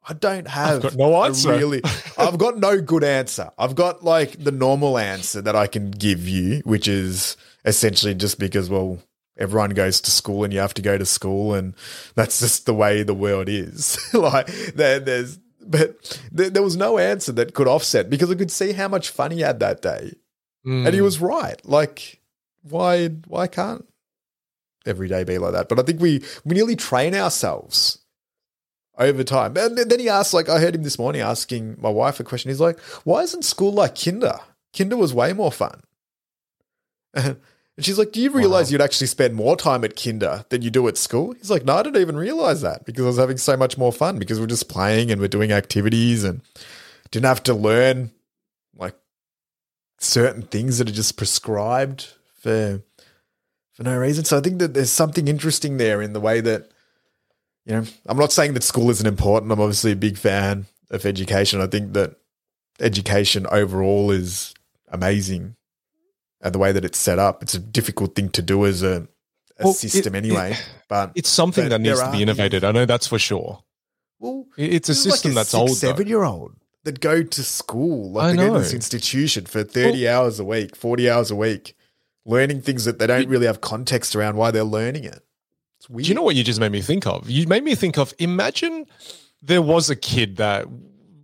I 0.08 0.14
don't 0.14 0.48
have 0.48 0.84
I've 0.84 0.98
no 0.98 1.24
answer. 1.24 1.52
Really, 1.52 1.82
I've 2.18 2.38
got 2.38 2.58
no 2.58 2.82
good 2.82 3.04
answer. 3.04 3.52
I've 3.58 3.76
got 3.76 4.04
like 4.04 4.44
the 4.44 4.52
normal 4.52 4.98
answer 4.98 5.42
that 5.42 5.56
I 5.56 5.68
can 5.68 5.92
give 5.92 6.28
you, 6.28 6.62
which 6.66 6.88
is 6.88 7.38
essentially 7.66 8.16
just 8.16 8.40
because, 8.40 8.70
well, 8.70 9.00
everyone 9.38 9.72
goes 9.72 10.02
to 10.02 10.12
school 10.12 10.44
and 10.44 10.52
you 10.52 10.60
have 10.60 10.74
to 10.76 10.82
go 10.82 10.98
to 10.98 11.06
school, 11.06 11.54
and 11.54 11.76
that's 12.16 12.40
just 12.40 12.66
the 12.66 12.74
way 12.74 13.04
the 13.04 13.14
world 13.14 13.48
is. 13.48 14.00
like 14.14 14.48
there, 14.74 15.00
there's, 15.00 15.38
but 15.64 16.20
there, 16.32 16.50
there, 16.50 16.64
was 16.64 16.76
no 16.76 16.98
answer 16.98 17.32
that 17.34 17.54
could 17.54 17.68
offset 17.68 18.10
because 18.10 18.32
I 18.32 18.36
could 18.36 18.52
see 18.52 18.72
how 18.72 18.88
much 18.88 19.10
fun 19.10 19.30
he 19.30 19.42
had 19.42 19.60
that 19.60 19.84
day, 19.84 20.14
mm. 20.66 20.86
and 20.86 20.96
he 20.96 21.02
was 21.02 21.20
right. 21.20 21.64
Like, 21.64 22.20
why, 22.64 23.10
why 23.28 23.46
can't 23.46 23.86
every 24.86 25.08
day 25.08 25.24
be 25.24 25.38
like 25.38 25.54
that. 25.54 25.70
But 25.70 25.80
I 25.80 25.84
think 25.84 26.02
we 26.02 26.24
we 26.44 26.56
nearly 26.56 26.76
train 26.76 27.16
ourselves 27.16 28.00
over 28.98 29.24
time. 29.24 29.58
And 29.58 29.78
then 29.78 30.00
he 30.00 30.10
asked, 30.10 30.34
like, 30.34 30.50
I 30.50 30.60
heard 30.60 30.76
him 30.76 30.84
this 30.84 31.00
morning 31.00 31.22
asking 31.22 31.78
my 31.80 31.90
wife 31.90 32.20
a 32.20 32.24
question. 32.24 32.50
He's 32.50 32.60
like, 32.60 32.80
why 33.04 33.22
isn't 33.22 33.44
school 33.44 33.72
like 33.72 33.96
kinder? 33.96 34.40
Kinder 34.78 34.98
was 34.98 35.14
way 35.14 35.34
more 35.34 35.52
fun. 35.52 35.82
And 37.78 37.86
she's 37.86 37.98
like, 37.98 38.12
do 38.12 38.22
you 38.22 38.30
realize 38.30 38.68
wow. 38.68 38.74
you'd 38.74 38.82
actually 38.82 39.08
spend 39.08 39.34
more 39.34 39.56
time 39.56 39.84
at 39.86 39.96
kinder 39.96 40.46
than 40.50 40.62
you 40.62 40.70
do 40.70 40.88
at 40.88 40.98
school? 40.98 41.32
He's 41.34 41.50
like, 41.50 41.64
no, 41.64 41.78
I 41.78 41.84
didn't 41.84 42.02
even 42.02 42.18
realize 42.18 42.62
that 42.62 42.86
because 42.86 43.06
I 43.06 43.08
was 43.08 43.18
having 43.18 43.38
so 43.38 43.56
much 43.56 43.78
more 43.78 43.94
fun 43.94 44.20
because 44.20 44.40
we're 44.40 44.46
just 44.46 44.70
playing 44.70 45.10
and 45.10 45.22
we're 45.22 45.30
doing 45.30 45.54
activities 45.54 46.24
and 46.26 46.42
didn't 47.12 47.26
have 47.26 47.42
to 47.44 47.54
learn 47.54 48.12
like 48.76 48.96
certain 50.00 50.44
things 50.44 50.78
that 50.78 50.90
are 50.90 50.94
just 50.94 51.18
prescribed 51.18 52.14
for 52.42 52.84
for 53.82 53.90
no 53.90 53.98
reason. 53.98 54.26
So 54.26 54.38
I 54.38 54.42
think 54.42 54.60
that 54.60 54.74
there's 54.74 54.92
something 54.92 55.28
interesting 55.28 55.78
there 55.78 56.02
in 56.02 56.14
the 56.14 56.20
way 56.20 56.40
that 56.42 56.72
you 57.66 57.76
know, 57.76 57.84
I'm 58.08 58.18
not 58.18 58.32
saying 58.32 58.54
that 58.54 58.64
school 58.64 58.90
isn't 58.90 59.06
important. 59.06 59.52
I'm 59.52 59.60
obviously 59.60 59.92
a 59.92 59.96
big 59.96 60.18
fan 60.18 60.66
of 60.90 61.06
education. 61.06 61.62
I 61.62 61.68
think 61.68 61.94
that 61.94 62.16
education 62.80 63.46
overall 63.52 64.12
is 64.12 64.54
amazing. 64.90 65.56
And 66.42 66.54
the 66.54 66.60
way 66.60 66.72
that 66.72 66.84
it's 66.84 66.98
set 66.98 67.20
up, 67.20 67.44
it's 67.44 67.54
a 67.54 67.60
difficult 67.60 68.16
thing 68.16 68.30
to 68.30 68.42
do 68.42 68.66
as 68.66 68.82
a, 68.82 69.08
a 69.60 69.66
well, 69.66 69.74
system 69.74 70.16
it, 70.16 70.18
anyway. 70.18 70.54
It, 70.54 70.70
but 70.88 71.12
it's 71.14 71.30
something 71.30 71.70
that 71.70 71.82
needs 71.82 72.02
to 72.02 72.12
be 72.12 72.24
innovated. 72.24 72.64
I 72.64 72.72
know 72.72 72.86
that's 72.86 73.06
for 73.08 73.20
sure. 73.20 73.64
Well, 74.20 74.48
it's 74.58 74.90
a 74.90 74.96
system 74.96 75.32
like 75.32 75.34
a 75.34 75.36
that's 75.36 75.50
six, 75.52 75.60
old. 75.60 75.78
Seven 75.78 76.08
year 76.08 76.24
old 76.24 76.56
that 76.84 77.00
go 77.00 77.22
to 77.22 77.44
school, 77.44 78.12
like 78.12 78.24
I 78.24 78.32
they 78.32 78.38
know. 78.38 78.48
go 78.50 78.54
to 78.56 78.60
this 78.62 78.74
institution 78.74 79.46
for 79.46 79.64
30 79.64 80.04
well, 80.04 80.18
hours 80.18 80.40
a 80.40 80.44
week, 80.44 80.76
40 80.76 81.10
hours 81.12 81.30
a 81.30 81.36
week, 81.36 81.76
learning 82.26 82.62
things 82.62 82.86
that 82.86 83.00
they 83.00 83.08
don't 83.08 83.28
really 83.28 83.46
have 83.46 83.62
context 83.62 84.16
around 84.16 84.36
why 84.36 84.52
they're 84.52 84.64
learning 84.64 85.04
it. 85.04 85.24
It's 85.78 85.90
weird. 85.90 86.06
Do 86.06 86.10
you 86.10 86.16
know 86.16 86.22
what 86.22 86.36
you 86.36 86.44
just 86.44 86.60
made 86.60 86.72
me 86.72 86.82
think 86.82 87.08
of? 87.08 87.30
You 87.30 87.48
made 87.48 87.64
me 87.64 87.76
think 87.76 87.98
of 87.98 88.14
imagine 88.20 88.86
there 89.42 89.62
was 89.62 89.90
a 89.90 89.96
kid 89.96 90.38
that 90.38 90.68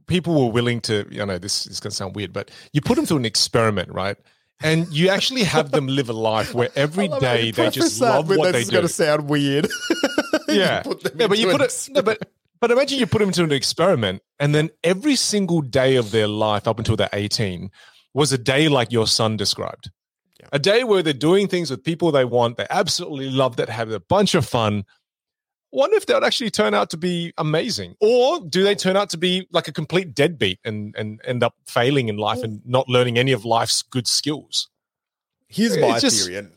people 0.08 0.46
were 0.46 0.52
willing 0.52 0.82
to, 0.82 1.06
you 1.12 1.24
know, 1.26 1.38
this 1.38 1.68
is 1.68 1.80
going 1.80 1.92
to 1.92 1.96
sound 1.96 2.16
weird, 2.16 2.34
but 2.34 2.50
you 2.74 2.82
put 2.82 2.96
them 2.96 3.06
through 3.06 3.18
an 3.18 3.26
experiment, 3.26 3.92
right? 3.92 4.18
And 4.64 4.88
you 4.92 5.10
actually 5.10 5.44
have 5.44 5.72
them 5.72 5.86
live 5.86 6.10
a 6.10 6.14
life 6.14 6.56
where 6.56 6.70
every 6.76 7.08
day 7.20 7.52
they 7.52 7.70
just 7.70 8.02
love 8.02 8.30
what 8.30 8.52
they 8.52 8.64
do. 8.64 8.72
going 8.72 8.82
to 8.84 8.90
sound 8.90 9.30
weird. 9.30 9.68
yeah. 10.48 10.82
yeah, 11.16 11.28
but 11.28 11.38
you 11.38 11.52
put 11.52 11.62
it, 11.62 11.90
no, 11.92 12.02
but 12.02 12.28
but 12.60 12.72
imagine 12.72 12.98
you 12.98 13.06
put 13.06 13.20
them 13.20 13.30
into 13.30 13.44
an 13.44 13.52
experiment, 13.52 14.24
and 14.40 14.56
then 14.56 14.72
every 14.84 15.16
single 15.16 15.62
day 15.62 15.96
of 15.96 16.10
their 16.10 16.28
life 16.28 16.68
up 16.68 16.80
until 16.80 16.96
they're 16.96 17.10
18 17.14 17.70
was 18.16 18.34
a 18.34 18.38
day 18.38 18.68
like 18.68 18.92
your 18.92 19.06
son 19.06 19.38
described. 19.38 19.92
Yeah. 20.40 20.48
A 20.52 20.60
day 20.60 20.84
where 20.84 21.02
they're 21.02 21.14
doing 21.14 21.48
things 21.48 21.72
with 21.72 21.84
people 21.84 22.12
they 22.12 22.26
want, 22.26 22.58
they 22.58 22.68
absolutely 22.70 23.30
love 23.30 23.56
that, 23.58 23.70
have 23.70 23.90
a 23.92 24.00
bunch 24.00 24.36
of 24.36 24.46
fun. 24.48 24.86
Wonder 25.72 25.98
if 25.98 26.06
that 26.06 26.16
would 26.16 26.24
actually 26.24 26.50
turn 26.50 26.74
out 26.74 26.90
to 26.92 26.98
be 26.98 27.34
amazing, 27.38 27.96
or 28.00 28.40
do 28.40 28.64
they 28.64 28.76
turn 28.76 28.96
out 28.96 29.10
to 29.10 29.18
be 29.18 29.48
like 29.52 29.68
a 29.68 29.74
complete 29.74 30.14
deadbeat 30.16 30.60
and 30.64 30.96
and 30.96 31.20
end 31.26 31.44
up 31.44 31.56
failing 31.66 32.08
in 32.08 32.18
life 32.18 32.42
and 32.42 32.62
not 32.66 32.88
learning 32.88 33.18
any 33.18 33.34
of 33.34 33.44
life's 33.44 33.82
good 33.82 34.08
skills? 34.08 34.70
Here's 35.50 35.78
my 35.78 36.00
just, 36.00 36.26
theory, 36.26 36.38
and, 36.38 36.52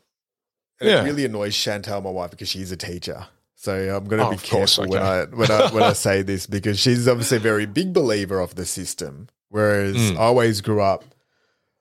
and 0.81 0.89
yeah. 0.89 1.03
it 1.03 1.05
really 1.05 1.25
annoys 1.25 1.55
Chantel, 1.55 2.03
my 2.05 2.11
wife, 2.11 2.31
because 2.31 2.49
she's 2.49 2.71
a 2.71 2.77
teacher. 2.77 3.27
So 3.57 3.75
I'm 3.75 4.05
going 4.05 4.21
to 4.21 4.29
oh, 4.29 4.31
be 4.31 4.39
careful 4.39 4.87
when 4.87 5.03
I 5.03 5.25
when 5.25 5.51
I 5.51 5.71
when 5.71 5.83
I 5.83 5.93
say 5.95 6.23
this 6.23 6.47
because 6.47 6.79
she's 6.79 7.09
obviously 7.09 7.39
a 7.39 7.41
very 7.41 7.67
big 7.67 7.93
believer 7.93 8.41
of 8.41 8.55
the 8.55 8.65
system. 8.65 9.29
Whereas 9.49 9.97
mm. 9.97 10.17
I 10.17 10.21
always 10.21 10.61
grew 10.61 10.81
up 10.81 11.05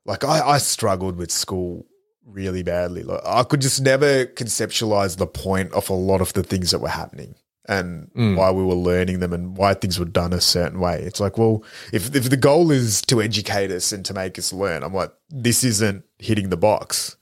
like 0.06 0.26
I, 0.26 0.42
I 0.42 0.58
struggled 0.58 1.18
with 1.18 1.32
school 1.32 1.86
really 2.32 2.64
badly. 2.64 3.04
Like 3.04 3.22
I 3.26 3.44
could 3.44 3.62
just 3.62 3.82
never 3.82 4.26
conceptualize 4.26 5.18
the 5.18 5.28
point 5.28 5.72
of 5.74 5.90
a 5.90 5.94
lot 5.94 6.22
of 6.22 6.34
the 6.34 6.44
things 6.44 6.72
that 6.72 6.80
were 6.80 6.90
happening 6.90 7.36
and 7.68 8.12
mm. 8.14 8.36
why 8.36 8.52
we 8.52 8.64
were 8.64 8.74
learning 8.74 9.20
them 9.20 9.32
and 9.32 9.56
why 9.56 9.76
things 9.76 10.00
were 10.00 10.06
done 10.06 10.34
a 10.34 10.42
certain 10.42 10.80
way. 10.80 11.02
It's 11.02 11.20
like, 11.20 11.38
well, 11.38 11.64
if 11.94 12.16
if 12.16 12.30
the 12.30 12.38
goal 12.38 12.72
is 12.72 13.02
to 13.04 13.22
educate 13.22 13.72
us 13.72 13.92
and 13.92 14.04
to 14.06 14.14
make 14.14 14.40
us 14.40 14.52
learn, 14.52 14.84
I'm 14.84 14.94
like, 14.94 15.12
this 15.30 15.64
isn't 15.64 16.04
hitting 16.18 16.50
the 16.50 16.58
box. 16.58 17.16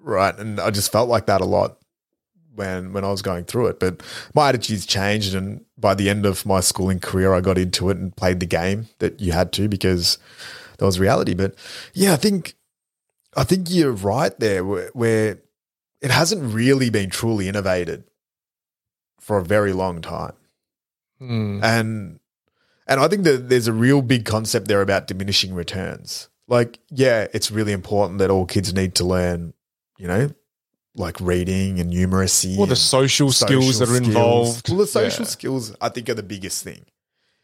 Right. 0.00 0.36
And 0.38 0.60
I 0.60 0.70
just 0.70 0.92
felt 0.92 1.08
like 1.08 1.26
that 1.26 1.40
a 1.40 1.44
lot 1.44 1.78
when 2.56 2.92
when 2.92 3.04
I 3.04 3.10
was 3.10 3.22
going 3.22 3.44
through 3.44 3.68
it. 3.68 3.78
But 3.80 4.02
my 4.34 4.48
attitudes 4.48 4.86
changed, 4.86 5.34
and 5.34 5.64
by 5.78 5.94
the 5.94 6.10
end 6.10 6.26
of 6.26 6.44
my 6.44 6.60
schooling 6.60 7.00
career, 7.00 7.32
I 7.32 7.40
got 7.40 7.58
into 7.58 7.88
it 7.90 7.96
and 7.96 8.16
played 8.16 8.40
the 8.40 8.46
game 8.46 8.88
that 8.98 9.20
you 9.20 9.32
had 9.32 9.52
to 9.52 9.68
because 9.68 10.18
that 10.78 10.84
was 10.84 10.98
reality. 10.98 11.34
But 11.34 11.54
yeah, 11.94 12.12
I 12.12 12.16
think 12.16 12.54
I 13.36 13.44
think 13.44 13.68
you're 13.70 13.92
right 13.92 14.38
there, 14.40 14.64
where, 14.64 14.90
where 14.94 15.38
it 16.00 16.10
hasn't 16.10 16.54
really 16.54 16.90
been 16.90 17.10
truly 17.10 17.48
innovated 17.48 18.04
for 19.20 19.38
a 19.38 19.44
very 19.44 19.72
long 19.72 20.00
time, 20.00 20.34
mm. 21.20 21.62
and 21.62 22.18
and 22.86 23.00
I 23.00 23.08
think 23.08 23.24
that 23.24 23.48
there's 23.48 23.66
a 23.66 23.72
real 23.72 24.02
big 24.02 24.24
concept 24.24 24.68
there 24.68 24.80
about 24.80 25.06
diminishing 25.06 25.54
returns. 25.54 26.28
Like, 26.48 26.78
yeah, 26.90 27.26
it's 27.34 27.50
really 27.50 27.72
important 27.72 28.20
that 28.20 28.30
all 28.30 28.46
kids 28.46 28.72
need 28.72 28.94
to 28.96 29.04
learn, 29.04 29.52
you 29.98 30.06
know, 30.06 30.30
like 30.94 31.20
reading 31.20 31.80
and 31.80 31.92
numeracy. 31.92 32.56
Or 32.56 32.66
the 32.66 32.76
social, 32.76 33.32
social 33.32 33.62
skills 33.62 33.78
that 33.80 33.88
are 33.88 33.96
skills. 33.96 34.08
involved. 34.08 34.68
Well, 34.68 34.78
the 34.78 34.86
social 34.86 35.24
yeah. 35.24 35.30
skills, 35.30 35.76
I 35.80 35.88
think, 35.88 36.08
are 36.08 36.14
the 36.14 36.22
biggest 36.22 36.62
thing. 36.62 36.86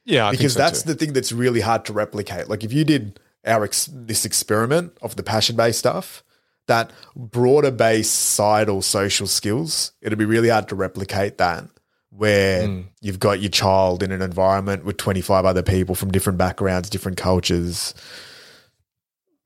Yeah, 0.04 0.28
I 0.28 0.30
because 0.32 0.54
so 0.54 0.58
that's 0.58 0.82
too. 0.82 0.92
the 0.92 0.94
thing 0.94 1.12
that's 1.12 1.32
really 1.32 1.60
hard 1.60 1.84
to 1.86 1.92
replicate. 1.92 2.48
Like 2.48 2.64
if 2.64 2.72
you 2.72 2.84
did 2.84 3.20
our 3.44 3.64
ex- 3.64 3.88
this 3.92 4.24
experiment 4.24 4.96
of 5.02 5.16
the 5.16 5.22
passion 5.22 5.56
based 5.56 5.80
stuff, 5.80 6.22
that 6.66 6.90
broader 7.16 7.70
base 7.70 8.10
societal 8.10 8.82
social 8.82 9.26
skills, 9.26 9.92
it'd 10.00 10.18
be 10.18 10.24
really 10.24 10.48
hard 10.48 10.68
to 10.68 10.74
replicate 10.74 11.38
that. 11.38 11.64
Where 12.10 12.68
mm. 12.68 12.84
you've 13.00 13.18
got 13.18 13.40
your 13.40 13.50
child 13.50 14.02
in 14.02 14.12
an 14.12 14.20
environment 14.20 14.84
with 14.84 14.98
25 14.98 15.46
other 15.46 15.62
people 15.62 15.94
from 15.94 16.10
different 16.10 16.38
backgrounds, 16.38 16.90
different 16.90 17.16
cultures, 17.16 17.94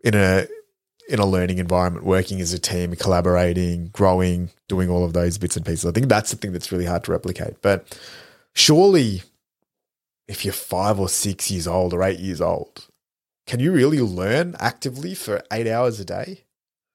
in 0.02 0.14
a 0.14 0.47
in 1.09 1.20
a 1.20 1.27
learning 1.27 1.59
environment, 1.59 2.05
working 2.05 2.40
as 2.40 2.52
a 2.52 2.59
team, 2.59 2.94
collaborating, 2.97 3.89
growing, 3.89 4.51
doing 4.68 4.90
all 4.90 5.05
of 5.05 5.12
those 5.12 5.39
bits 5.39 5.56
and 5.56 5.64
pieces. 5.64 5.86
I 5.86 5.93
think 5.93 6.09
that's 6.09 6.31
the 6.31 6.36
thing 6.36 6.52
that's 6.52 6.73
really 6.73 6.85
hard 6.85 7.05
to 7.05 7.12
replicate. 7.12 7.62
But 7.62 7.98
surely, 8.55 9.23
if 10.27 10.44
you're 10.44 10.52
five 10.52 10.98
or 10.98 11.09
six 11.09 11.51
years 11.51 11.68
old 11.68 11.94
or 11.94 12.02
eight 12.02 12.18
years 12.18 12.40
old, 12.40 12.89
can 13.47 13.60
you 13.60 13.73
really 13.73 14.01
learn 14.01 14.56
actively 14.59 15.14
for 15.14 15.43
eight 15.52 15.66
hours 15.66 16.01
a 16.01 16.05
day? 16.05 16.44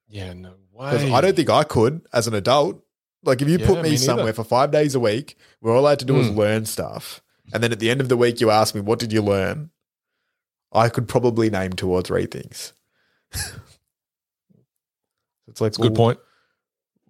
Yeah, 0.08 0.34
no 0.34 0.54
way. 0.72 1.12
I 1.12 1.22
don't 1.22 1.36
think 1.36 1.50
I 1.50 1.64
could 1.64 2.06
as 2.14 2.28
an 2.28 2.34
adult. 2.34 2.84
Like 3.24 3.42
if 3.42 3.48
you 3.48 3.58
yeah, 3.58 3.68
put 3.68 3.82
me, 3.82 3.92
me 3.92 3.98
somewhere 3.98 4.34
for 4.34 4.44
five 4.44 4.72
days 4.72 4.96
a 4.96 5.00
week, 5.00 5.38
where 5.60 5.74
all 5.74 5.86
I 5.86 5.92
had 5.92 6.00
to 6.00 6.06
do 6.06 6.14
mm. 6.14 6.18
was 6.18 6.30
hmm. 6.30 6.40
learn 6.40 6.66
stuff, 6.66 7.22
and 7.54 7.62
then 7.64 7.72
at 7.72 7.80
the 7.80 7.92
end 7.92 8.02
of 8.02 8.10
the 8.10 8.18
week 8.18 8.42
you 8.42 8.50
ask 8.50 8.74
me, 8.74 8.82
"What 8.82 8.98
did 9.00 9.14
you 9.14 9.22
learn?" 9.22 9.70
I 10.74 10.90
could 10.90 11.08
probably 11.08 11.50
name 11.50 11.74
two 11.74 11.92
or 11.92 12.02
three 12.02 12.26
things. 12.26 12.74
It's 15.52 15.62
like, 15.62 15.78
well, 15.78 15.90
good 15.90 15.98
point. 15.98 16.20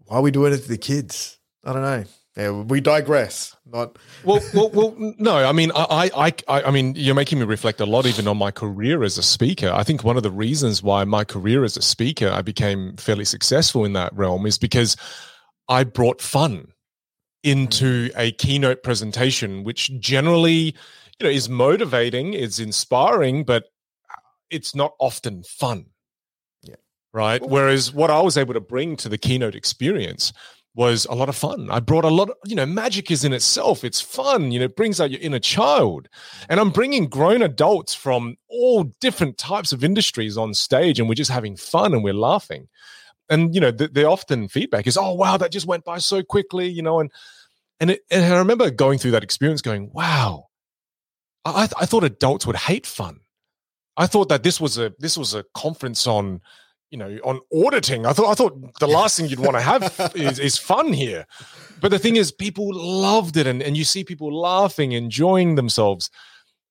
Why 0.06 0.18
are 0.18 0.22
we 0.22 0.32
doing 0.32 0.52
it 0.52 0.58
to 0.58 0.68
the 0.68 0.78
kids? 0.78 1.40
I 1.64 1.74
don't 1.74 1.84
know. 1.84 2.04
Yeah, 2.36 2.52
we 2.52 2.82
digress. 2.82 3.56
Not 3.72 3.98
well, 4.24 4.42
well, 4.54 4.70
well. 4.70 4.96
No, 5.18 5.36
I 5.36 5.52
mean, 5.52 5.72
I, 5.74 6.10
I, 6.16 6.34
I, 6.48 6.64
I 6.64 6.72
mean, 6.72 6.94
you're 6.96 7.16
making 7.16 7.40
me 7.40 7.46
reflect 7.46 7.80
a 7.80 7.86
lot, 7.86 8.06
even 8.06 8.28
on 8.28 8.38
my 8.38 8.52
career 8.52 9.04
as 9.04 9.18
a 9.18 9.24
speaker. 9.24 9.72
I 9.74 9.84
think 9.84 10.04
one 10.04 10.18
of 10.18 10.24
the 10.24 10.32
reasons 10.32 10.84
why 10.84 11.04
my 11.06 11.24
career 11.24 11.64
as 11.64 11.78
a 11.78 11.82
speaker 11.82 12.30
I 12.30 12.42
became 12.42 12.98
fairly 12.98 13.26
successful 13.26 13.86
in 13.86 13.94
that 13.94 14.14
realm 14.14 14.46
is 14.46 14.58
because 14.58 14.98
I 15.70 15.86
brought 15.86 16.22
fun 16.22 16.74
into 17.44 18.10
mm. 18.10 18.14
a 18.18 18.32
keynote 18.34 18.84
presentation, 18.84 19.64
which 19.64 19.98
generally, 20.00 20.76
you 21.20 21.24
know, 21.24 21.30
is 21.30 21.48
motivating, 21.48 22.34
is 22.34 22.60
inspiring, 22.60 23.44
but 23.44 23.66
it's 24.50 24.76
not 24.76 24.94
often 25.00 25.44
fun 25.44 25.86
Yeah. 26.62 26.76
right? 27.14 27.42
Whereas 27.42 27.94
what 27.94 28.12
I 28.12 28.22
was 28.22 28.38
able 28.38 28.54
to 28.54 28.60
bring 28.60 28.98
to 28.98 29.10
the 29.10 29.18
keynote 29.18 29.56
experience 29.56 30.34
was 30.74 31.06
a 31.06 31.14
lot 31.14 31.30
of 31.30 31.36
fun. 31.36 31.70
I 31.70 31.80
brought 31.80 32.06
a 32.06 32.10
lot 32.10 32.30
of, 32.30 32.38
you 32.46 32.56
know, 32.56 32.66
magic 32.66 33.12
is 33.12 33.26
in 33.26 33.34
itself. 33.34 33.84
It's 33.84 34.00
fun, 34.00 34.52
you 34.52 34.60
know, 34.60 34.66
it 34.66 34.76
brings 34.76 35.02
out 35.02 35.12
your 35.12 35.20
inner 35.20 35.40
child. 35.40 36.08
And 36.48 36.60
I'm 36.60 36.70
bringing 36.70 37.08
grown 37.08 37.42
adults 37.42 37.94
from 37.94 38.38
all 38.48 38.84
different 39.02 39.38
types 39.38 39.74
of 39.74 39.84
industries 39.84 40.38
on 40.38 40.54
stage 40.54 41.00
and 41.00 41.10
we're 41.10 41.16
just 41.16 41.32
having 41.32 41.58
fun 41.58 41.94
and 41.94 42.04
we're 42.04 42.14
laughing. 42.14 42.70
And, 43.30 43.54
you 43.54 43.62
know, 43.62 43.72
the, 43.72 43.90
the 43.90 44.06
often 44.06 44.48
feedback 44.48 44.88
is, 44.88 44.98
oh, 44.98 45.14
wow, 45.14 45.38
that 45.38 45.52
just 45.52 45.68
went 45.68 45.84
by 45.84 45.98
so 45.98 46.24
quickly, 46.24 46.68
you 46.68 46.82
know, 46.82 47.00
and, 47.00 47.12
and, 47.80 47.92
it, 47.92 48.02
and 48.10 48.34
I 48.34 48.38
remember 48.38 48.70
going 48.70 48.98
through 48.98 49.12
that 49.12 49.24
experience 49.24 49.62
going, 49.62 49.90
wow, 49.94 50.48
I, 51.44 51.68
I 51.80 51.86
thought 51.86 52.04
adults 52.04 52.46
would 52.46 52.56
hate 52.56 52.86
fun. 52.86 53.20
I 53.98 54.08
thought 54.08 54.30
that 54.30 54.44
this 54.44 54.62
was 54.62 54.78
a, 54.78 54.94
this 55.00 55.18
was 55.18 55.34
a 55.34 55.44
conference 55.54 56.08
on, 56.08 56.42
you 56.92 56.98
know, 56.98 57.18
on 57.24 57.40
auditing. 57.54 58.06
I 58.06 58.14
thought 58.14 58.30
I 58.30 58.36
thought 58.36 58.80
the 58.80 58.88
last 58.88 59.18
thing 59.18 59.28
you'd 59.28 59.40
want 59.40 59.56
to 59.56 59.62
have 59.62 60.12
is, 60.16 60.38
is 60.38 60.58
fun 60.58 60.94
here. 60.94 61.26
But 61.80 61.90
the 61.90 62.00
thing 62.00 62.18
is, 62.18 62.32
people 62.32 62.70
loved 62.74 63.38
it, 63.38 63.48
and, 63.48 63.64
and 63.64 63.76
you 63.76 63.84
see 63.84 64.04
people 64.04 64.38
laughing, 64.38 64.92
enjoying 64.92 65.56
themselves. 65.56 66.10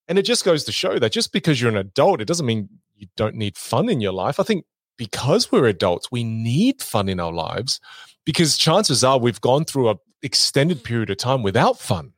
And 0.07 0.19
it 0.19 0.23
just 0.23 0.45
goes 0.45 0.65
to 0.65 0.73
show 0.73 0.99
that 0.99 1.13
just 1.13 1.33
because 1.33 1.61
you're 1.61 1.71
an 1.71 1.77
adult, 1.77 2.21
it 2.21 2.27
doesn't 2.27 2.47
mean 2.47 2.69
you 2.97 3.09
don't 3.17 3.35
need 3.35 3.57
fun 3.57 3.89
in 3.89 4.01
your 4.01 4.13
life. 4.13 4.39
I 4.39 4.43
think 4.45 4.65
because 4.97 5.51
we're 5.51 5.67
adults, 5.67 6.13
we 6.13 6.23
need 6.25 6.83
fun 6.83 7.09
in 7.09 7.19
our 7.19 7.33
lives 7.33 7.81
because 8.25 8.59
chances 8.59 9.03
are 9.03 9.19
we've 9.19 9.41
gone 9.41 9.65
through 9.65 9.89
an 9.91 9.97
extended 10.23 10.85
period 10.85 11.11
of 11.11 11.17
time 11.17 11.43
without 11.43 11.79
fun. 11.79 12.13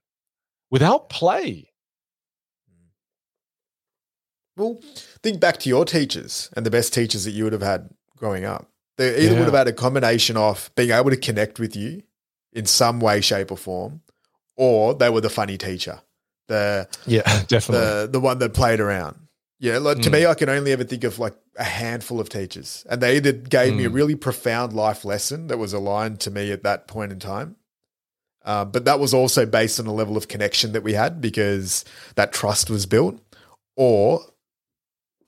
without 0.70 1.08
play. 1.08 1.71
Well, 4.62 4.80
think 5.22 5.40
back 5.40 5.58
to 5.58 5.68
your 5.68 5.84
teachers 5.84 6.50
and 6.56 6.64
the 6.64 6.70
best 6.70 6.94
teachers 6.94 7.24
that 7.24 7.32
you 7.32 7.44
would 7.44 7.52
have 7.52 7.62
had 7.62 7.90
growing 8.16 8.44
up. 8.44 8.68
They 8.98 9.16
either 9.16 9.32
yeah. 9.32 9.38
would 9.38 9.46
have 9.46 9.54
had 9.54 9.68
a 9.68 9.72
combination 9.72 10.36
of 10.36 10.70
being 10.76 10.90
able 10.90 11.10
to 11.10 11.16
connect 11.16 11.58
with 11.58 11.74
you 11.74 12.02
in 12.52 12.66
some 12.66 13.00
way, 13.00 13.20
shape, 13.20 13.50
or 13.50 13.56
form, 13.56 14.02
or 14.56 14.94
they 14.94 15.10
were 15.10 15.20
the 15.20 15.30
funny 15.30 15.58
teacher. 15.58 16.00
The 16.48 16.88
yeah, 17.06 17.42
definitely 17.48 17.86
the 17.86 18.08
the 18.12 18.20
one 18.20 18.38
that 18.38 18.54
played 18.54 18.80
around. 18.80 19.16
Yeah, 19.58 19.78
like, 19.78 19.98
mm. 19.98 20.02
to 20.02 20.10
me, 20.10 20.26
I 20.26 20.34
can 20.34 20.48
only 20.48 20.72
ever 20.72 20.82
think 20.82 21.04
of 21.04 21.20
like 21.20 21.34
a 21.56 21.64
handful 21.64 22.20
of 22.20 22.28
teachers, 22.28 22.84
and 22.90 23.00
they 23.00 23.16
either 23.16 23.32
gave 23.32 23.72
mm. 23.72 23.76
me 23.78 23.84
a 23.84 23.90
mm. 23.90 23.94
really 23.94 24.14
profound 24.16 24.72
life 24.72 25.04
lesson 25.04 25.46
that 25.46 25.58
was 25.58 25.72
aligned 25.72 26.20
to 26.20 26.30
me 26.30 26.50
at 26.52 26.64
that 26.64 26.88
point 26.88 27.12
in 27.12 27.20
time, 27.20 27.56
uh, 28.44 28.64
but 28.64 28.84
that 28.84 28.98
was 28.98 29.14
also 29.14 29.46
based 29.46 29.78
on 29.78 29.86
a 29.86 29.92
level 29.92 30.16
of 30.16 30.28
connection 30.28 30.72
that 30.72 30.82
we 30.82 30.94
had 30.94 31.20
because 31.20 31.84
that 32.16 32.32
trust 32.32 32.70
was 32.70 32.86
built, 32.86 33.20
or 33.76 34.20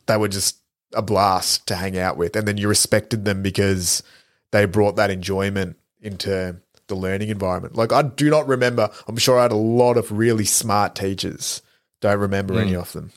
they 0.06 0.16
were 0.16 0.28
just 0.28 0.58
a 0.92 1.02
blast 1.02 1.66
to 1.68 1.76
hang 1.76 1.98
out 1.98 2.16
with, 2.16 2.36
and 2.36 2.46
then 2.46 2.56
you 2.56 2.68
respected 2.68 3.24
them 3.24 3.42
because 3.42 4.02
they 4.50 4.64
brought 4.66 4.96
that 4.96 5.10
enjoyment 5.10 5.76
into 6.00 6.56
the 6.86 6.94
learning 6.94 7.28
environment. 7.28 7.76
Like 7.76 7.92
I 7.92 8.02
do 8.02 8.30
not 8.30 8.46
remember. 8.46 8.90
I'm 9.08 9.16
sure 9.16 9.38
I 9.38 9.42
had 9.42 9.52
a 9.52 9.56
lot 9.56 9.96
of 9.96 10.12
really 10.12 10.44
smart 10.44 10.94
teachers. 10.94 11.62
Don't 12.00 12.18
remember 12.18 12.54
mm. 12.54 12.62
any 12.62 12.76
of 12.76 12.92
them. 12.92 13.12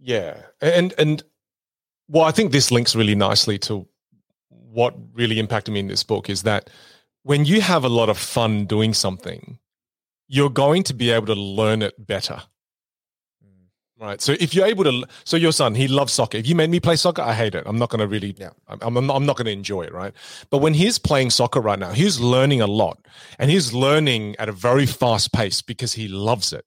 Yeah, 0.00 0.42
and 0.60 0.94
and 0.98 1.22
well, 2.08 2.24
I 2.24 2.30
think 2.30 2.52
this 2.52 2.70
links 2.70 2.96
really 2.96 3.14
nicely 3.14 3.58
to 3.60 3.86
what 4.48 4.94
really 5.12 5.38
impacted 5.38 5.72
me 5.72 5.80
in 5.80 5.88
this 5.88 6.02
book 6.02 6.28
is 6.28 6.42
that 6.42 6.70
when 7.22 7.44
you 7.44 7.60
have 7.60 7.84
a 7.84 7.88
lot 7.88 8.08
of 8.08 8.18
fun 8.18 8.64
doing 8.64 8.94
something, 8.94 9.58
you're 10.28 10.50
going 10.50 10.82
to 10.84 10.94
be 10.94 11.10
able 11.10 11.26
to 11.26 11.34
learn 11.34 11.82
it 11.82 12.06
better. 12.06 12.42
Right. 14.00 14.20
So 14.20 14.36
if 14.38 14.54
you're 14.54 14.66
able 14.66 14.84
to, 14.84 15.04
so 15.24 15.36
your 15.36 15.50
son, 15.50 15.74
he 15.74 15.88
loves 15.88 16.12
soccer. 16.12 16.38
If 16.38 16.46
you 16.46 16.54
made 16.54 16.70
me 16.70 16.78
play 16.78 16.94
soccer, 16.94 17.22
I 17.22 17.34
hate 17.34 17.56
it. 17.56 17.64
I'm 17.66 17.78
not 17.78 17.90
going 17.90 17.98
to 17.98 18.06
really, 18.06 18.32
yeah. 18.38 18.50
I'm, 18.68 18.96
I'm, 18.96 19.10
I'm 19.10 19.26
not 19.26 19.36
going 19.36 19.46
to 19.46 19.52
enjoy 19.52 19.82
it. 19.82 19.92
Right. 19.92 20.14
But 20.50 20.58
when 20.58 20.74
he's 20.74 20.98
playing 21.00 21.30
soccer 21.30 21.60
right 21.60 21.78
now, 21.78 21.90
he's 21.90 22.20
learning 22.20 22.60
a 22.60 22.68
lot 22.68 23.04
and 23.40 23.50
he's 23.50 23.72
learning 23.74 24.36
at 24.38 24.48
a 24.48 24.52
very 24.52 24.86
fast 24.86 25.32
pace 25.32 25.62
because 25.62 25.94
he 25.94 26.06
loves 26.06 26.52
it. 26.52 26.64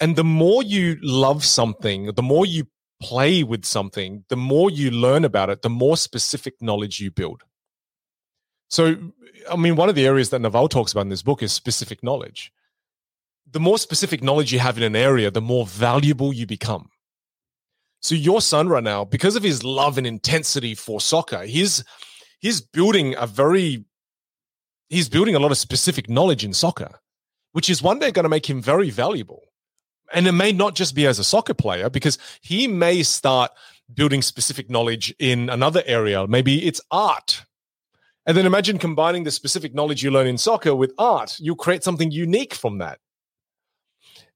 And 0.00 0.14
the 0.14 0.24
more 0.24 0.62
you 0.62 0.98
love 1.02 1.44
something, 1.44 2.06
the 2.06 2.22
more 2.22 2.46
you 2.46 2.68
play 3.02 3.42
with 3.42 3.64
something, 3.64 4.24
the 4.28 4.36
more 4.36 4.70
you 4.70 4.92
learn 4.92 5.24
about 5.24 5.50
it, 5.50 5.62
the 5.62 5.70
more 5.70 5.96
specific 5.96 6.54
knowledge 6.60 7.00
you 7.00 7.10
build. 7.10 7.42
So, 8.70 8.96
I 9.50 9.56
mean, 9.56 9.76
one 9.76 9.88
of 9.88 9.94
the 9.96 10.06
areas 10.06 10.30
that 10.30 10.40
Naval 10.40 10.68
talks 10.68 10.92
about 10.92 11.02
in 11.02 11.08
this 11.08 11.22
book 11.22 11.42
is 11.42 11.52
specific 11.52 12.02
knowledge 12.02 12.52
the 13.54 13.60
more 13.60 13.78
specific 13.78 14.20
knowledge 14.20 14.52
you 14.52 14.58
have 14.58 14.76
in 14.76 14.82
an 14.82 14.96
area, 14.96 15.30
the 15.30 15.40
more 15.40 15.64
valuable 15.64 16.32
you 16.32 16.44
become. 16.44 16.90
So 18.02 18.16
your 18.16 18.40
son 18.42 18.68
right 18.68 18.82
now, 18.82 19.04
because 19.04 19.36
of 19.36 19.44
his 19.44 19.62
love 19.62 19.96
and 19.96 20.06
intensity 20.06 20.74
for 20.74 21.00
soccer, 21.00 21.44
he's 21.44 21.84
he's 22.40 22.60
building 22.60 23.14
a 23.16 23.28
very 23.28 23.84
he's 24.88 25.08
building 25.08 25.36
a 25.36 25.38
lot 25.38 25.52
of 25.52 25.56
specific 25.56 26.10
knowledge 26.10 26.44
in 26.44 26.52
soccer, 26.52 26.98
which 27.52 27.70
is 27.70 27.80
one 27.80 28.00
day 28.00 28.10
going 28.10 28.24
to 28.24 28.28
make 28.28 28.50
him 28.50 28.60
very 28.60 28.90
valuable. 28.90 29.42
And 30.12 30.26
it 30.26 30.32
may 30.32 30.50
not 30.50 30.74
just 30.74 30.96
be 30.96 31.06
as 31.06 31.20
a 31.20 31.24
soccer 31.24 31.54
player, 31.54 31.88
because 31.88 32.18
he 32.42 32.66
may 32.66 33.04
start 33.04 33.52
building 33.94 34.20
specific 34.20 34.68
knowledge 34.68 35.14
in 35.20 35.48
another 35.48 35.84
area. 35.86 36.26
Maybe 36.26 36.66
it's 36.66 36.80
art. 36.90 37.44
And 38.26 38.36
then 38.36 38.46
imagine 38.46 38.78
combining 38.78 39.22
the 39.22 39.30
specific 39.30 39.74
knowledge 39.74 40.02
you 40.02 40.10
learn 40.10 40.26
in 40.26 40.38
soccer 40.38 40.74
with 40.74 40.92
art. 40.98 41.36
You'll 41.38 41.54
create 41.54 41.84
something 41.84 42.10
unique 42.10 42.54
from 42.54 42.78
that. 42.78 42.98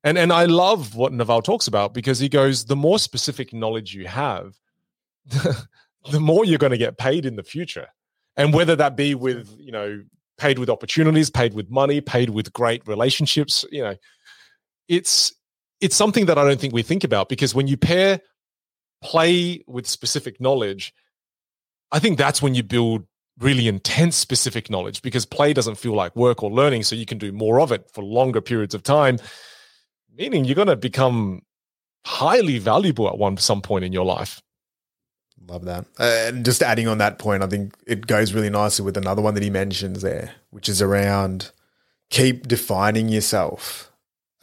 And 0.05 0.17
and 0.17 0.33
I 0.33 0.45
love 0.45 0.95
what 0.95 1.13
Naval 1.13 1.43
talks 1.43 1.67
about 1.67 1.93
because 1.93 2.19
he 2.19 2.29
goes, 2.29 2.67
the 2.67 2.77
more 2.77 2.99
specific 2.99 3.53
knowledge 3.53 3.95
you 3.95 4.07
have, 4.07 4.55
the 5.27 6.21
more 6.21 6.45
you're 6.45 6.59
going 6.59 6.73
to 6.73 6.79
get 6.79 6.99
paid 6.99 7.27
in 7.27 7.37
the 7.37 7.43
future. 7.43 7.89
And 8.37 8.55
whether 8.55 8.77
that 8.77 8.97
be 8.97 9.17
with, 9.17 9.53
you 9.59 9.73
know, 9.73 10.03
paid 10.39 10.61
with 10.61 10.71
opportunities, 10.71 11.29
paid 11.29 11.55
with 11.55 11.71
money, 11.71 12.01
paid 12.01 12.31
with 12.31 12.53
great 12.53 12.87
relationships, 12.87 13.65
you 13.73 13.83
know, 13.83 13.97
it's 14.87 15.35
it's 15.81 15.97
something 15.97 16.27
that 16.27 16.39
I 16.39 16.45
don't 16.45 16.61
think 16.61 16.75
we 16.75 16.83
think 16.83 17.05
about 17.05 17.29
because 17.29 17.55
when 17.55 17.67
you 17.67 17.77
pair 17.77 18.21
play 19.03 19.65
with 19.67 19.87
specific 19.87 20.41
knowledge, 20.41 20.93
I 21.93 21.99
think 21.99 22.19
that's 22.19 22.41
when 22.41 22.55
you 22.55 22.63
build 22.63 23.05
really 23.39 23.69
intense 23.69 24.17
specific 24.17 24.71
knowledge 24.71 25.03
because 25.03 25.25
play 25.25 25.53
doesn't 25.53 25.77
feel 25.77 25.95
like 25.95 26.15
work 26.17 26.43
or 26.43 26.51
learning. 26.51 26.83
So 26.83 26.97
you 26.97 27.07
can 27.07 27.19
do 27.19 27.33
more 27.33 27.61
of 27.61 27.71
it 27.71 27.89
for 27.93 28.03
longer 28.03 28.41
periods 28.41 28.75
of 28.75 28.83
time 28.83 29.19
meaning 30.19 30.45
you're 30.45 30.55
going 30.55 30.69
to 30.69 30.77
become 30.77 31.43
highly 32.05 32.59
valuable 32.59 33.09
at 33.09 33.17
one 33.17 33.37
some 33.37 33.63
point 33.63 33.85
in 33.85 33.93
your 33.93 34.05
life. 34.05 34.43
Love 35.47 35.65
that. 35.65 35.87
Uh, 35.99 36.27
and 36.27 36.45
just 36.45 36.63
adding 36.63 36.89
on 36.89 36.99
that 36.99 37.19
point, 37.19 37.43
I 37.43 37.47
think 37.47 37.75
it 37.87 38.07
goes 38.07 38.35
really 38.35 38.51
nicely 38.51 38.85
with 38.85 38.97
another 38.97 39.23
one 39.23 39.35
that 39.35 39.43
he 39.43 39.51
mentions 39.51 40.03
there, 40.03 40.33
which 40.51 40.69
is 40.69 40.83
around 40.83 41.53
keep 42.11 42.49
defining 42.49 43.09
yourself 43.09 43.93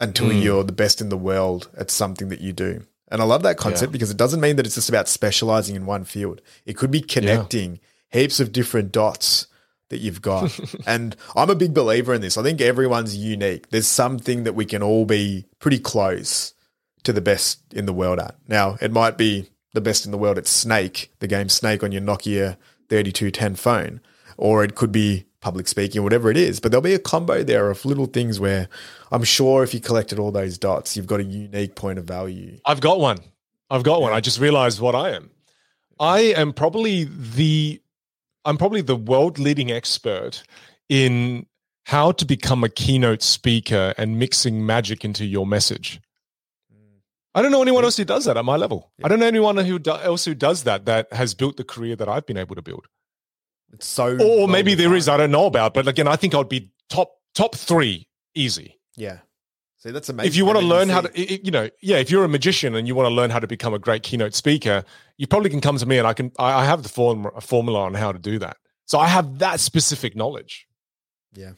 until 0.00 0.28
mm. 0.28 0.42
you're 0.42 0.64
the 0.64 0.72
best 0.72 1.00
in 1.00 1.08
the 1.08 1.16
world 1.16 1.68
at 1.76 1.90
something 1.90 2.28
that 2.28 2.40
you 2.40 2.52
do. 2.52 2.82
And 3.08 3.20
I 3.20 3.24
love 3.24 3.42
that 3.44 3.56
concept 3.56 3.90
yeah. 3.90 3.92
because 3.92 4.10
it 4.10 4.16
doesn't 4.16 4.40
mean 4.40 4.56
that 4.56 4.66
it's 4.66 4.74
just 4.74 4.88
about 4.88 5.08
specializing 5.08 5.76
in 5.76 5.86
one 5.86 6.04
field. 6.04 6.40
It 6.64 6.76
could 6.76 6.90
be 6.90 7.00
connecting 7.00 7.72
yeah. 8.12 8.20
heaps 8.20 8.40
of 8.40 8.52
different 8.52 8.90
dots 8.90 9.46
that 9.88 9.98
you've 9.98 10.22
got. 10.22 10.58
and 10.86 11.16
I'm 11.34 11.50
a 11.50 11.54
big 11.54 11.74
believer 11.74 12.14
in 12.14 12.20
this. 12.20 12.36
I 12.36 12.42
think 12.42 12.60
everyone's 12.60 13.16
unique. 13.16 13.70
There's 13.70 13.86
something 13.86 14.44
that 14.44 14.54
we 14.54 14.64
can 14.64 14.82
all 14.82 15.04
be 15.04 15.46
pretty 15.58 15.78
close 15.78 16.54
to 17.04 17.12
the 17.12 17.20
best 17.20 17.60
in 17.72 17.86
the 17.86 17.92
world 17.92 18.18
at. 18.18 18.36
Now, 18.48 18.76
it 18.80 18.92
might 18.92 19.16
be 19.16 19.50
the 19.74 19.80
best 19.80 20.04
in 20.06 20.12
the 20.12 20.18
world 20.18 20.38
at 20.38 20.46
Snake, 20.46 21.12
the 21.20 21.28
game 21.28 21.48
Snake 21.48 21.82
on 21.82 21.92
your 21.92 22.02
Nokia 22.02 22.56
3210 22.88 23.54
phone, 23.56 24.00
or 24.36 24.64
it 24.64 24.74
could 24.74 24.90
be 24.90 25.26
public 25.40 25.68
speaking, 25.68 26.02
whatever 26.02 26.30
it 26.30 26.36
is. 26.36 26.58
But 26.58 26.72
there'll 26.72 26.82
be 26.82 26.94
a 26.94 26.98
combo 26.98 27.44
there 27.44 27.70
of 27.70 27.84
little 27.84 28.06
things 28.06 28.40
where 28.40 28.68
I'm 29.12 29.22
sure 29.22 29.62
if 29.62 29.72
you 29.74 29.80
collected 29.80 30.18
all 30.18 30.32
those 30.32 30.58
dots, 30.58 30.96
you've 30.96 31.06
got 31.06 31.20
a 31.20 31.24
unique 31.24 31.76
point 31.76 31.98
of 31.98 32.04
value. 32.04 32.58
I've 32.64 32.80
got 32.80 32.98
one. 32.98 33.18
I've 33.70 33.84
got 33.84 34.00
one. 34.00 34.12
I 34.12 34.20
just 34.20 34.40
realized 34.40 34.80
what 34.80 34.94
I 34.94 35.10
am. 35.10 35.30
I 35.98 36.20
am 36.20 36.52
probably 36.52 37.04
the 37.04 37.80
I'm 38.46 38.56
probably 38.56 38.80
the 38.80 38.96
world 38.96 39.38
leading 39.38 39.70
expert 39.70 40.42
in 40.88 41.46
how 41.84 42.12
to 42.12 42.24
become 42.24 42.64
a 42.64 42.68
keynote 42.68 43.22
speaker 43.22 43.92
and 43.98 44.18
mixing 44.18 44.64
magic 44.64 45.04
into 45.04 45.24
your 45.24 45.46
message. 45.46 46.00
Mm. 46.72 47.00
I 47.34 47.42
don't 47.42 47.52
know 47.52 47.62
anyone 47.62 47.84
else 47.84 47.96
who 47.96 48.04
does 48.04 48.24
that 48.24 48.36
at 48.36 48.44
my 48.44 48.56
level. 48.56 48.90
Yeah. 48.98 49.06
I 49.06 49.08
don't 49.08 49.18
know 49.18 49.26
anyone 49.26 49.56
who 49.56 49.78
do, 49.78 49.90
else 49.90 50.24
who 50.24 50.34
does 50.34 50.64
that 50.64 50.86
that 50.86 51.12
has 51.12 51.34
built 51.34 51.56
the 51.56 51.64
career 51.64 51.96
that 51.96 52.08
I've 52.08 52.26
been 52.26 52.36
able 52.36 52.54
to 52.54 52.62
build. 52.62 52.86
It's 53.72 53.86
so, 53.86 54.16
or 54.18 54.48
maybe 54.48 54.74
there 54.74 54.94
is. 54.94 55.08
I 55.08 55.16
don't 55.16 55.32
know 55.32 55.46
about, 55.46 55.74
but 55.74 55.88
again, 55.88 56.06
I 56.06 56.16
think 56.16 56.34
I'd 56.34 56.48
be 56.48 56.70
top 56.88 57.10
top 57.34 57.56
three 57.56 58.08
easy. 58.34 58.78
Yeah, 58.96 59.18
See, 59.78 59.90
that's 59.90 60.08
amazing. 60.08 60.28
If 60.28 60.36
you 60.36 60.46
want 60.46 60.58
to 60.58 60.64
learn 60.64 60.88
how 60.88 61.02
to, 61.02 61.44
you 61.44 61.50
know, 61.50 61.68
yeah, 61.82 61.98
if 61.98 62.10
you're 62.10 62.24
a 62.24 62.28
magician 62.28 62.74
and 62.74 62.88
you 62.88 62.94
want 62.94 63.08
to 63.08 63.14
learn 63.14 63.30
how 63.30 63.38
to 63.38 63.46
become 63.46 63.74
a 63.74 63.78
great 63.78 64.02
keynote 64.02 64.34
speaker, 64.34 64.84
you 65.18 65.26
probably 65.26 65.50
can 65.50 65.60
come 65.60 65.76
to 65.76 65.86
me 65.86 65.98
and 65.98 66.06
I 66.06 66.14
can, 66.14 66.32
I 66.38 66.64
have 66.64 66.82
the 66.82 66.88
form, 66.88 67.28
formula 67.40 67.82
on 67.82 67.94
how 67.94 68.10
to 68.10 68.18
do 68.18 68.38
that. 68.38 68.56
So 68.86 68.98
I 68.98 69.08
have 69.08 69.38
that 69.38 69.60
specific 69.60 70.16
knowledge. 70.16 70.66
Yeah. 71.34 71.52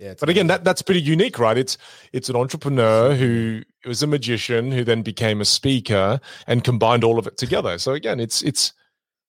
Yeah, 0.00 0.14
but 0.18 0.28
again, 0.28 0.46
that 0.46 0.62
that's 0.62 0.80
pretty 0.80 1.00
unique, 1.00 1.40
right? 1.40 1.58
It's 1.58 1.76
it's 2.12 2.28
an 2.28 2.36
entrepreneur 2.36 3.16
who 3.16 3.62
was 3.84 4.00
a 4.00 4.06
magician 4.06 4.70
who 4.70 4.84
then 4.84 5.02
became 5.02 5.40
a 5.40 5.44
speaker 5.44 6.20
and 6.46 6.62
combined 6.62 7.02
all 7.02 7.18
of 7.18 7.26
it 7.26 7.36
together. 7.36 7.78
So 7.78 7.94
again, 7.94 8.20
it's 8.20 8.40
it's 8.42 8.72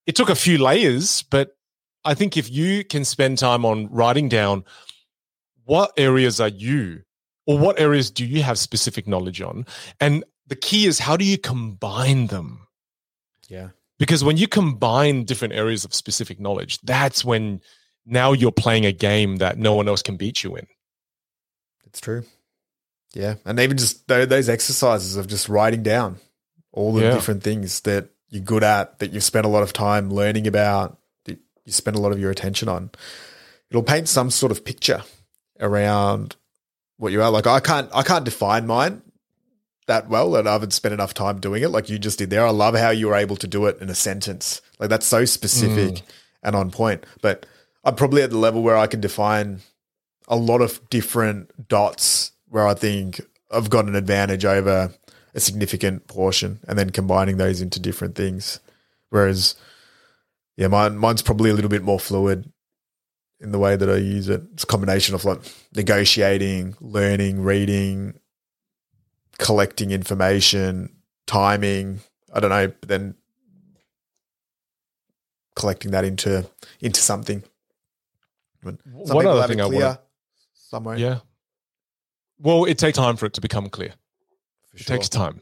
it 0.06 0.16
took 0.16 0.30
a 0.30 0.36
few 0.36 0.60
layers, 0.60 1.24
but 1.24 1.58
I 2.06 2.14
think 2.14 2.38
if 2.38 2.52
you 2.52 2.84
can 2.84 3.04
spend 3.04 3.40
time 3.40 3.66
on 3.66 3.90
writing 3.92 4.30
down 4.30 4.64
what 5.66 5.92
areas 5.98 6.40
are 6.40 6.50
you 6.50 7.02
or 7.50 7.58
what 7.58 7.80
areas 7.80 8.12
do 8.12 8.24
you 8.24 8.44
have 8.44 8.60
specific 8.60 9.08
knowledge 9.08 9.42
on? 9.42 9.66
And 10.00 10.24
the 10.46 10.56
key 10.56 10.86
is 10.86 11.00
how 11.00 11.18
do 11.18 11.26
you 11.26 11.36
combine 11.36 12.28
them? 12.28 12.68
Yeah. 13.48 13.70
Because 13.98 14.24
when 14.24 14.38
you 14.38 14.48
combine 14.48 15.24
different 15.24 15.56
areas 15.56 15.84
of 15.84 15.96
specific 15.96 16.40
knowledge, 16.40 16.80
that's 16.82 17.26
when 17.26 17.60
now 18.06 18.34
you're 18.34 18.52
playing 18.52 18.86
a 18.86 18.92
game 18.92 19.38
that 19.38 19.58
no 19.58 19.74
one 19.74 19.88
else 19.88 20.04
can 20.04 20.16
beat 20.16 20.44
you 20.44 20.58
in. 20.58 20.68
It's 21.88 22.00
true. 22.00 22.24
Yeah. 23.16 23.38
And 23.46 23.60
even 23.60 23.78
just 23.78 24.08
those 24.08 24.48
exercises 24.48 25.16
of 25.16 25.26
just 25.26 25.50
writing 25.50 25.82
down 25.82 26.18
all 26.72 26.94
the 26.94 27.02
yeah. 27.02 27.14
different 27.16 27.42
things 27.42 27.80
that 27.82 28.10
you're 28.30 28.44
good 28.44 28.64
at, 28.64 29.00
that 29.00 29.12
you've 29.12 29.24
spent 29.24 29.48
a 29.48 29.50
lot 29.50 29.64
of 29.64 29.74
time 29.74 30.12
learning 30.12 30.46
about, 30.46 31.00
that 31.26 31.40
you 31.66 31.72
spend 31.72 31.98
a 31.98 32.00
lot 32.00 32.12
of 32.12 32.20
your 32.20 32.30
attention 32.30 32.70
on. 32.70 32.92
It'll 33.72 33.82
paint 33.82 34.08
some 34.08 34.30
sort 34.30 34.52
of 34.52 34.64
picture 34.64 35.02
around 35.60 36.36
what 37.00 37.12
you 37.12 37.24
are. 37.24 37.32
Like 37.32 37.48
I 37.48 37.60
can't 37.60 37.90
I 37.94 38.04
can't 38.04 38.26
define 38.26 38.68
mine 38.68 39.02
that 39.88 40.08
well, 40.08 40.36
and 40.36 40.48
I 40.48 40.54
haven't 40.54 40.74
spent 40.74 40.94
enough 40.94 41.16
time 41.16 41.40
doing 41.40 41.64
it 41.64 41.70
like 41.70 41.90
you 41.90 41.98
just 41.98 42.20
did 42.20 42.30
there. 42.30 42.46
I 42.46 42.52
love 42.52 42.76
how 42.76 42.92
you 42.92 43.08
were 43.08 43.16
able 43.16 43.38
to 43.38 43.48
do 43.48 43.66
it 43.66 43.80
in 43.82 43.90
a 43.90 43.96
sentence. 43.96 44.62
Like 44.78 44.90
that's 44.90 45.08
so 45.08 45.26
specific 45.26 45.96
mm. 45.96 46.02
and 46.44 46.56
on 46.56 46.70
point. 46.70 47.06
But 47.22 47.48
I'm 47.84 47.96
probably 47.96 48.22
at 48.22 48.30
the 48.30 48.38
level 48.38 48.62
where 48.62 48.78
I 48.78 48.86
can 48.86 49.02
define 49.02 49.62
a 50.28 50.36
lot 50.36 50.62
of 50.62 50.88
different 50.90 51.68
dots 51.68 52.34
where 52.50 52.68
I 52.68 52.76
think 52.76 53.22
I've 53.50 53.70
got 53.70 53.86
an 53.86 53.96
advantage 53.96 54.46
over 54.46 54.94
a 55.34 55.40
significant 55.40 56.08
portion, 56.08 56.60
and 56.68 56.78
then 56.78 56.90
combining 56.90 57.38
those 57.38 57.62
into 57.62 57.80
different 57.80 58.16
things. 58.16 58.60
Whereas, 59.10 59.56
yeah, 60.58 60.68
mine 60.68 60.98
mine's 60.98 61.22
probably 61.22 61.50
a 61.50 61.54
little 61.54 61.70
bit 61.70 61.84
more 61.84 62.00
fluid 62.00 62.52
in 63.42 63.52
the 63.52 63.60
way 63.60 63.76
that 63.76 63.90
I 63.90 63.98
use 63.98 64.30
it. 64.30 64.42
It's 64.54 64.64
a 64.64 64.68
combination 64.68 65.16
of 65.16 65.26
like 65.26 65.40
negotiating, 65.74 66.76
learning, 66.82 67.42
reading, 67.42 68.20
collecting 69.38 69.92
information, 69.92 70.96
timing. 71.26 72.02
I 72.34 72.40
don't 72.40 72.50
know, 72.50 72.68
but 72.68 72.90
then 72.90 73.16
collecting 75.56 75.92
that 75.92 76.06
into 76.06 76.48
into 76.80 77.02
something. 77.02 77.44
Some 78.64 78.78
One 78.92 79.26
other 79.26 79.48
thing 79.48 79.62
I 79.62 79.66
want 79.66 80.00
somewhere. 80.54 80.98
Yeah. 80.98 81.20
Well, 82.40 82.66
it 82.66 82.78
takes 82.78 82.98
time 82.98 83.18
for 83.18 83.26
it 83.26 83.34
to 83.34 83.42
become 83.42 83.70
clear. 83.70 83.94
It 84.74 84.86
takes 84.86 85.10
time. 85.10 85.42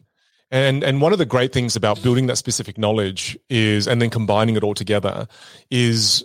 And 0.49 0.83
and 0.83 1.01
one 1.01 1.11
of 1.11 1.19
the 1.19 1.25
great 1.25 1.51
things 1.51 1.75
about 1.75 2.01
building 2.01 2.27
that 2.27 2.37
specific 2.37 2.77
knowledge 2.77 3.37
is 3.49 3.87
and 3.87 4.01
then 4.01 4.09
combining 4.09 4.55
it 4.55 4.63
all 4.63 4.73
together 4.73 5.27
is 5.69 6.23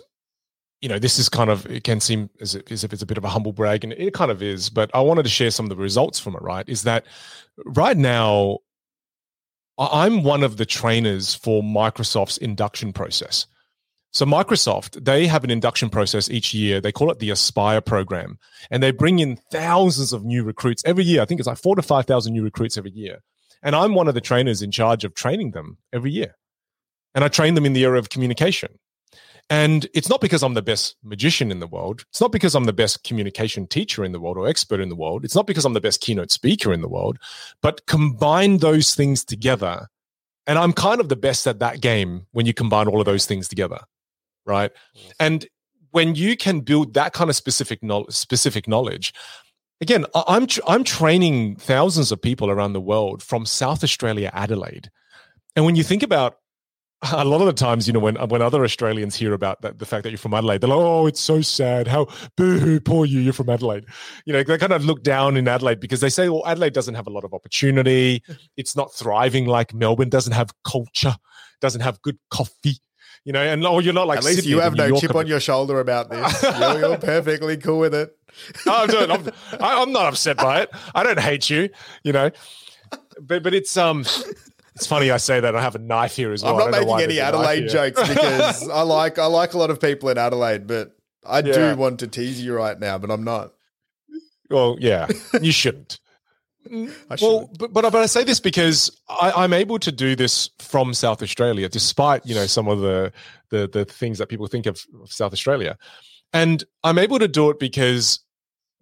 you 0.83 0.89
know, 0.89 0.99
this 0.99 1.17
is 1.17 1.29
kind 1.29 1.49
of, 1.49 1.65
it 1.67 1.85
can 1.85 2.01
seem 2.01 2.29
as 2.41 2.55
if, 2.55 2.69
as 2.69 2.83
if 2.83 2.91
it's 2.91 3.01
a 3.01 3.05
bit 3.05 3.17
of 3.17 3.23
a 3.23 3.29
humble 3.29 3.53
brag, 3.53 3.85
and 3.85 3.93
it 3.93 4.13
kind 4.13 4.29
of 4.29 4.43
is, 4.43 4.69
but 4.69 4.91
I 4.93 4.99
wanted 4.99 5.23
to 5.23 5.29
share 5.29 5.49
some 5.49 5.65
of 5.65 5.69
the 5.69 5.77
results 5.77 6.19
from 6.19 6.35
it, 6.35 6.41
right? 6.41 6.67
Is 6.67 6.83
that 6.83 7.05
right 7.63 7.95
now, 7.95 8.57
I'm 9.77 10.23
one 10.23 10.43
of 10.43 10.57
the 10.57 10.65
trainers 10.65 11.35
for 11.35 11.63
Microsoft's 11.63 12.37
induction 12.37 12.91
process. 12.91 13.47
So, 14.11 14.25
Microsoft, 14.25 15.05
they 15.05 15.25
have 15.25 15.45
an 15.45 15.49
induction 15.49 15.89
process 15.89 16.29
each 16.29 16.53
year. 16.53 16.81
They 16.81 16.91
call 16.91 17.09
it 17.11 17.19
the 17.19 17.29
Aspire 17.29 17.79
program, 17.79 18.37
and 18.69 18.83
they 18.83 18.91
bring 18.91 19.19
in 19.19 19.37
thousands 19.53 20.11
of 20.11 20.25
new 20.25 20.43
recruits 20.43 20.83
every 20.85 21.05
year. 21.05 21.21
I 21.21 21.25
think 21.25 21.39
it's 21.39 21.47
like 21.47 21.57
four 21.59 21.77
to 21.77 21.81
5,000 21.81 22.33
new 22.33 22.43
recruits 22.43 22.77
every 22.77 22.91
year. 22.91 23.23
And 23.63 23.73
I'm 23.73 23.95
one 23.95 24.09
of 24.09 24.15
the 24.15 24.21
trainers 24.21 24.61
in 24.61 24.69
charge 24.69 25.05
of 25.05 25.15
training 25.15 25.51
them 25.51 25.77
every 25.93 26.11
year. 26.11 26.35
And 27.15 27.23
I 27.23 27.29
train 27.29 27.53
them 27.53 27.65
in 27.65 27.71
the 27.71 27.85
area 27.85 27.99
of 27.99 28.09
communication. 28.09 28.77
And 29.49 29.87
it's 29.93 30.09
not 30.09 30.21
because 30.21 30.41
I'm 30.41 30.53
the 30.53 30.61
best 30.61 30.95
magician 31.03 31.51
in 31.51 31.59
the 31.59 31.67
world. 31.67 32.05
It's 32.09 32.21
not 32.21 32.31
because 32.31 32.55
I'm 32.55 32.63
the 32.63 32.73
best 32.73 33.03
communication 33.03 33.67
teacher 33.67 34.03
in 34.03 34.11
the 34.11 34.19
world 34.19 34.37
or 34.37 34.47
expert 34.47 34.79
in 34.79 34.89
the 34.89 34.95
world. 34.95 35.25
It's 35.25 35.35
not 35.35 35.47
because 35.47 35.65
I'm 35.65 35.73
the 35.73 35.81
best 35.81 36.01
keynote 36.01 36.31
speaker 36.31 36.73
in 36.73 36.81
the 36.81 36.87
world, 36.87 37.19
but 37.61 37.85
combine 37.85 38.59
those 38.59 38.95
things 38.95 39.23
together. 39.23 39.87
And 40.47 40.57
I'm 40.57 40.73
kind 40.73 40.99
of 40.99 41.09
the 41.09 41.15
best 41.15 41.45
at 41.47 41.59
that 41.59 41.81
game 41.81 42.25
when 42.31 42.45
you 42.45 42.53
combine 42.53 42.87
all 42.87 42.99
of 42.99 43.05
those 43.05 43.25
things 43.25 43.47
together. 43.47 43.79
Right. 44.45 44.71
And 45.19 45.45
when 45.91 46.15
you 46.15 46.35
can 46.35 46.61
build 46.61 46.95
that 46.95 47.13
kind 47.13 47.29
of 47.29 47.35
specific 47.35 47.83
knowledge, 47.83 48.13
specific 48.13 48.67
knowledge, 48.67 49.13
again, 49.79 50.05
I'm, 50.15 50.47
I'm 50.67 50.83
training 50.83 51.57
thousands 51.57 52.11
of 52.11 52.21
people 52.21 52.49
around 52.49 52.73
the 52.73 52.81
world 52.81 53.21
from 53.21 53.45
South 53.45 53.83
Australia, 53.83 54.31
Adelaide. 54.33 54.89
And 55.55 55.65
when 55.65 55.75
you 55.75 55.83
think 55.83 56.01
about 56.01 56.37
a 57.11 57.25
lot 57.25 57.41
of 57.41 57.47
the 57.47 57.53
times, 57.53 57.87
you 57.87 57.93
know, 57.93 57.99
when 57.99 58.15
when 58.15 58.41
other 58.41 58.63
Australians 58.63 59.15
hear 59.15 59.33
about 59.33 59.61
that, 59.61 59.79
the 59.79 59.85
fact 59.85 60.03
that 60.03 60.11
you're 60.11 60.17
from 60.17 60.33
Adelaide, 60.33 60.61
they're 60.61 60.69
like, 60.69 60.79
"Oh, 60.79 61.05
it's 61.05 61.19
so 61.19 61.41
sad. 61.41 61.87
How 61.87 62.07
boo-hoo, 62.37 62.79
poor 62.79 63.05
you. 63.05 63.19
You're 63.19 63.33
from 63.33 63.49
Adelaide." 63.49 63.85
You 64.25 64.33
know, 64.33 64.43
they 64.43 64.57
kind 64.57 64.73
of 64.73 64.85
look 64.85 65.03
down 65.03 65.35
in 65.35 65.47
Adelaide 65.47 65.79
because 65.79 65.99
they 65.99 66.09
say, 66.09 66.29
"Well, 66.29 66.43
Adelaide 66.45 66.73
doesn't 66.73 66.95
have 66.95 67.07
a 67.07 67.09
lot 67.09 67.23
of 67.23 67.33
opportunity. 67.33 68.23
It's 68.55 68.75
not 68.75 68.93
thriving 68.93 69.45
like 69.45 69.73
Melbourne. 69.73 70.09
Doesn't 70.09 70.33
have 70.33 70.51
culture. 70.63 71.15
Doesn't 71.59 71.81
have 71.81 72.01
good 72.01 72.17
coffee." 72.29 72.77
You 73.25 73.33
know, 73.33 73.41
and 73.41 73.65
oh, 73.65 73.79
you're 73.79 73.93
not 73.93 74.07
like 74.07 74.19
at 74.19 74.23
least 74.25 74.37
Sydney, 74.39 74.51
you 74.51 74.59
have 74.59 74.75
no 74.75 74.87
York 74.87 75.01
chip 75.01 75.15
on 75.15 75.27
your 75.27 75.39
shoulder 75.39 75.79
about 75.79 76.09
this. 76.09 76.43
you're, 76.59 76.79
you're 76.79 76.97
perfectly 76.97 77.57
cool 77.57 77.79
with 77.79 77.95
it. 77.95 78.15
no, 78.65 78.75
I'm, 78.75 78.87
doing, 78.89 79.11
I'm, 79.11 79.31
I'm 79.61 79.91
not 79.93 80.07
upset 80.07 80.37
by 80.37 80.61
it. 80.61 80.69
I 80.93 81.03
don't 81.03 81.19
hate 81.19 81.49
you. 81.49 81.69
You 82.03 82.11
know, 82.11 82.31
but 83.21 83.43
but 83.43 83.53
it's 83.53 83.77
um 83.77 84.05
it's 84.75 84.87
funny 84.87 85.11
I 85.11 85.17
say 85.17 85.39
that 85.39 85.55
I 85.55 85.61
have 85.61 85.75
a 85.75 85.79
knife 85.79 86.15
here 86.15 86.31
as 86.31 86.43
well. 86.43 86.61
I'm 86.61 86.71
not 86.71 86.81
making 86.81 87.01
any 87.01 87.19
Adelaide 87.19 87.67
jokes 87.67 87.99
because 88.07 88.69
I 88.69 88.81
like 88.81 89.19
I 89.19 89.25
like 89.25 89.53
a 89.53 89.57
lot 89.57 89.69
of 89.69 89.79
people 89.79 90.09
in 90.09 90.17
Adelaide, 90.17 90.67
but 90.67 90.95
I 91.25 91.39
yeah. 91.39 91.73
do 91.73 91.75
want 91.77 91.99
to 91.99 92.07
tease 92.07 92.43
you 92.43 92.53
right 92.53 92.79
now, 92.79 92.97
but 92.97 93.11
I'm 93.11 93.23
not. 93.23 93.53
Well, 94.49 94.77
yeah, 94.79 95.07
you 95.41 95.51
shouldn't. 95.53 95.99
Mm, 96.69 96.93
well, 97.21 97.49
but, 97.59 97.73
but 97.73 97.81
but 97.91 97.95
I 97.95 98.05
say 98.05 98.23
this 98.23 98.39
because 98.39 98.89
I, 99.09 99.43
am 99.43 99.51
able 99.51 99.79
to 99.79 99.91
do 99.91 100.15
this 100.15 100.49
from 100.59 100.93
South 100.93 101.21
Australia, 101.21 101.67
despite 101.67 102.25
you 102.25 102.33
know 102.33 102.45
some 102.45 102.67
of 102.67 102.79
the 102.79 103.11
the 103.49 103.67
the 103.67 103.85
things 103.85 104.17
that 104.17 104.27
people 104.27 104.47
think 104.47 104.65
of, 104.65 104.81
of 105.01 105.11
South 105.11 105.33
Australia, 105.33 105.77
and 106.31 106.63
I'm 106.83 106.97
able 106.97 107.19
to 107.19 107.27
do 107.27 107.49
it 107.49 107.59
because 107.59 108.19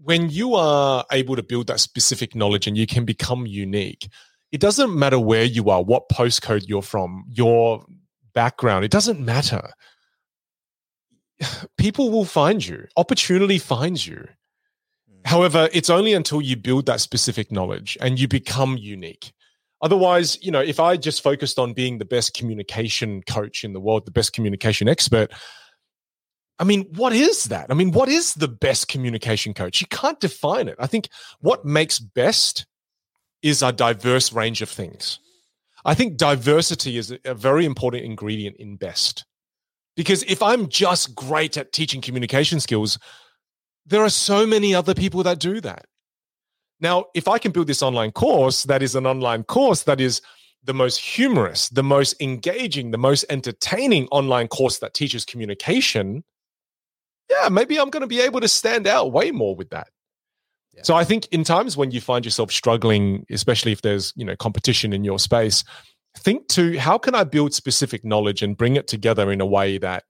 when 0.04 0.30
you 0.30 0.56
are 0.56 1.06
able 1.12 1.36
to 1.36 1.44
build 1.44 1.68
that 1.68 1.80
specific 1.80 2.36
knowledge 2.36 2.68
and 2.68 2.78
you 2.78 2.88
can 2.88 3.06
become 3.06 3.46
unique, 3.46 4.08
it 4.52 4.60
doesn't 4.60 4.98
matter 4.98 5.20
where 5.20 5.44
you 5.44 5.70
are, 5.70 5.82
what 5.84 6.10
postcode 6.10 6.68
you're 6.68 6.82
from, 6.82 7.26
your 7.30 7.86
background, 8.34 8.86
it 8.86 8.92
doesn't 8.92 9.20
matter. 9.20 9.72
People 11.78 12.12
will 12.12 12.26
find 12.26 12.66
you, 12.66 12.86
opportunity 12.98 13.58
finds 13.58 14.06
you. 14.06 14.18
Mm. 14.18 15.26
However, 15.26 15.70
it's 15.72 15.90
only 15.90 16.14
until 16.14 16.42
you 16.42 16.58
build 16.58 16.86
that 16.88 17.02
specific 17.02 17.52
knowledge 17.52 17.98
and 18.02 18.20
you 18.20 18.28
become 18.28 18.78
unique. 18.78 19.32
Otherwise, 19.82 20.38
you 20.44 20.52
know, 20.52 20.62
if 20.62 20.80
I 20.80 20.96
just 20.96 21.24
focused 21.24 21.58
on 21.58 21.74
being 21.74 21.98
the 21.98 22.06
best 22.06 22.36
communication 22.36 23.24
coach 23.24 23.64
in 23.64 23.74
the 23.74 23.80
world, 23.80 24.06
the 24.06 24.12
best 24.12 24.34
communication 24.34 24.88
expert, 24.88 25.32
I 26.60 26.64
mean, 26.64 26.86
what 26.94 27.14
is 27.14 27.46
that? 27.46 27.72
I 27.72 27.74
mean, 27.74 27.92
what 27.92 28.08
is 28.08 28.36
the 28.36 28.48
best 28.48 28.88
communication 28.88 29.56
coach? 29.56 29.82
You 29.82 29.88
can't 29.88 30.20
define 30.20 30.68
it. 30.68 30.76
I 30.78 30.86
think 30.86 31.10
what 31.40 31.66
makes 31.66 31.98
best 31.98 32.68
is 33.42 33.62
a 33.62 33.72
diverse 33.72 34.32
range 34.34 34.62
of 34.62 34.70
things. 34.70 35.20
I 35.84 35.94
think 35.94 36.18
diversity 36.18 36.98
is 36.98 37.16
a 37.26 37.34
very 37.34 37.66
important 37.66 38.04
ingredient 38.04 38.58
in 38.58 38.76
best. 38.76 39.26
Because 39.96 40.24
if 40.24 40.42
I'm 40.42 40.70
just 40.70 41.16
great 41.16 41.58
at 41.58 41.74
teaching 41.74 42.02
communication 42.02 42.60
skills, 42.60 42.98
there 43.86 44.04
are 44.04 44.10
so 44.10 44.46
many 44.46 44.74
other 44.74 44.94
people 44.94 45.24
that 45.24 45.40
do 45.40 45.60
that. 45.62 45.86
Now, 46.80 47.06
if 47.14 47.28
I 47.28 47.38
can 47.38 47.52
build 47.52 47.68
this 47.68 47.84
online 47.84 48.12
course 48.12 48.64
that 48.64 48.82
is 48.82 48.96
an 48.96 49.06
online 49.06 49.44
course 49.44 49.84
that 49.84 50.02
is 50.02 50.22
the 50.64 50.74
most 50.74 50.98
humorous, 50.98 51.70
the 51.70 51.84
most 51.84 52.20
engaging, 52.22 52.92
the 52.92 52.98
most 52.98 53.26
entertaining 53.30 54.08
online 54.08 54.48
course 54.48 54.80
that 54.80 54.94
teaches 54.94 55.26
communication, 55.26 56.24
yeah, 57.30 57.50
maybe 57.50 57.80
I'm 57.80 57.90
going 57.90 58.02
to 58.02 58.08
be 58.08 58.22
able 58.22 58.42
to 58.42 58.48
stand 58.48 58.88
out 58.88 59.12
way 59.12 59.32
more 59.32 59.56
with 59.56 59.70
that. 59.70 59.90
So 60.84 60.96
I 60.96 61.04
think 61.04 61.28
in 61.28 61.44
times 61.44 61.78
when 61.78 61.92
you 61.92 62.02
find 62.02 62.26
yourself 62.26 62.52
struggling, 62.52 63.26
especially 63.30 63.72
if 63.72 63.82
there's 63.82 64.14
you 64.16 64.26
know 64.26 64.36
competition 64.36 64.94
in 64.94 65.04
your 65.04 65.20
space, 65.20 65.64
think 66.18 66.48
to 66.50 66.78
how 66.78 66.98
can 66.98 67.16
I 67.16 67.24
build 67.24 67.54
specific 67.54 68.04
knowledge 68.04 68.42
and 68.42 68.58
bring 68.58 68.76
it 68.76 68.88
together 68.88 69.32
in 69.32 69.42
a 69.42 69.46
way 69.46 69.78
that 69.78 70.04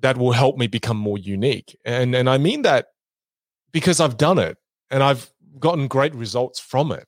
that 0.00 0.18
will 0.18 0.32
help 0.32 0.56
me 0.58 0.66
become 0.66 0.96
more 0.96 1.18
unique. 1.18 1.76
And 1.84 2.14
and 2.14 2.28
I 2.28 2.38
mean 2.38 2.62
that 2.62 2.88
because 3.72 4.00
I've 4.00 4.16
done 4.16 4.38
it 4.38 4.58
and 4.90 5.02
I've 5.02 5.30
gotten 5.58 5.88
great 5.88 6.14
results 6.14 6.60
from 6.60 6.92
it. 6.92 7.06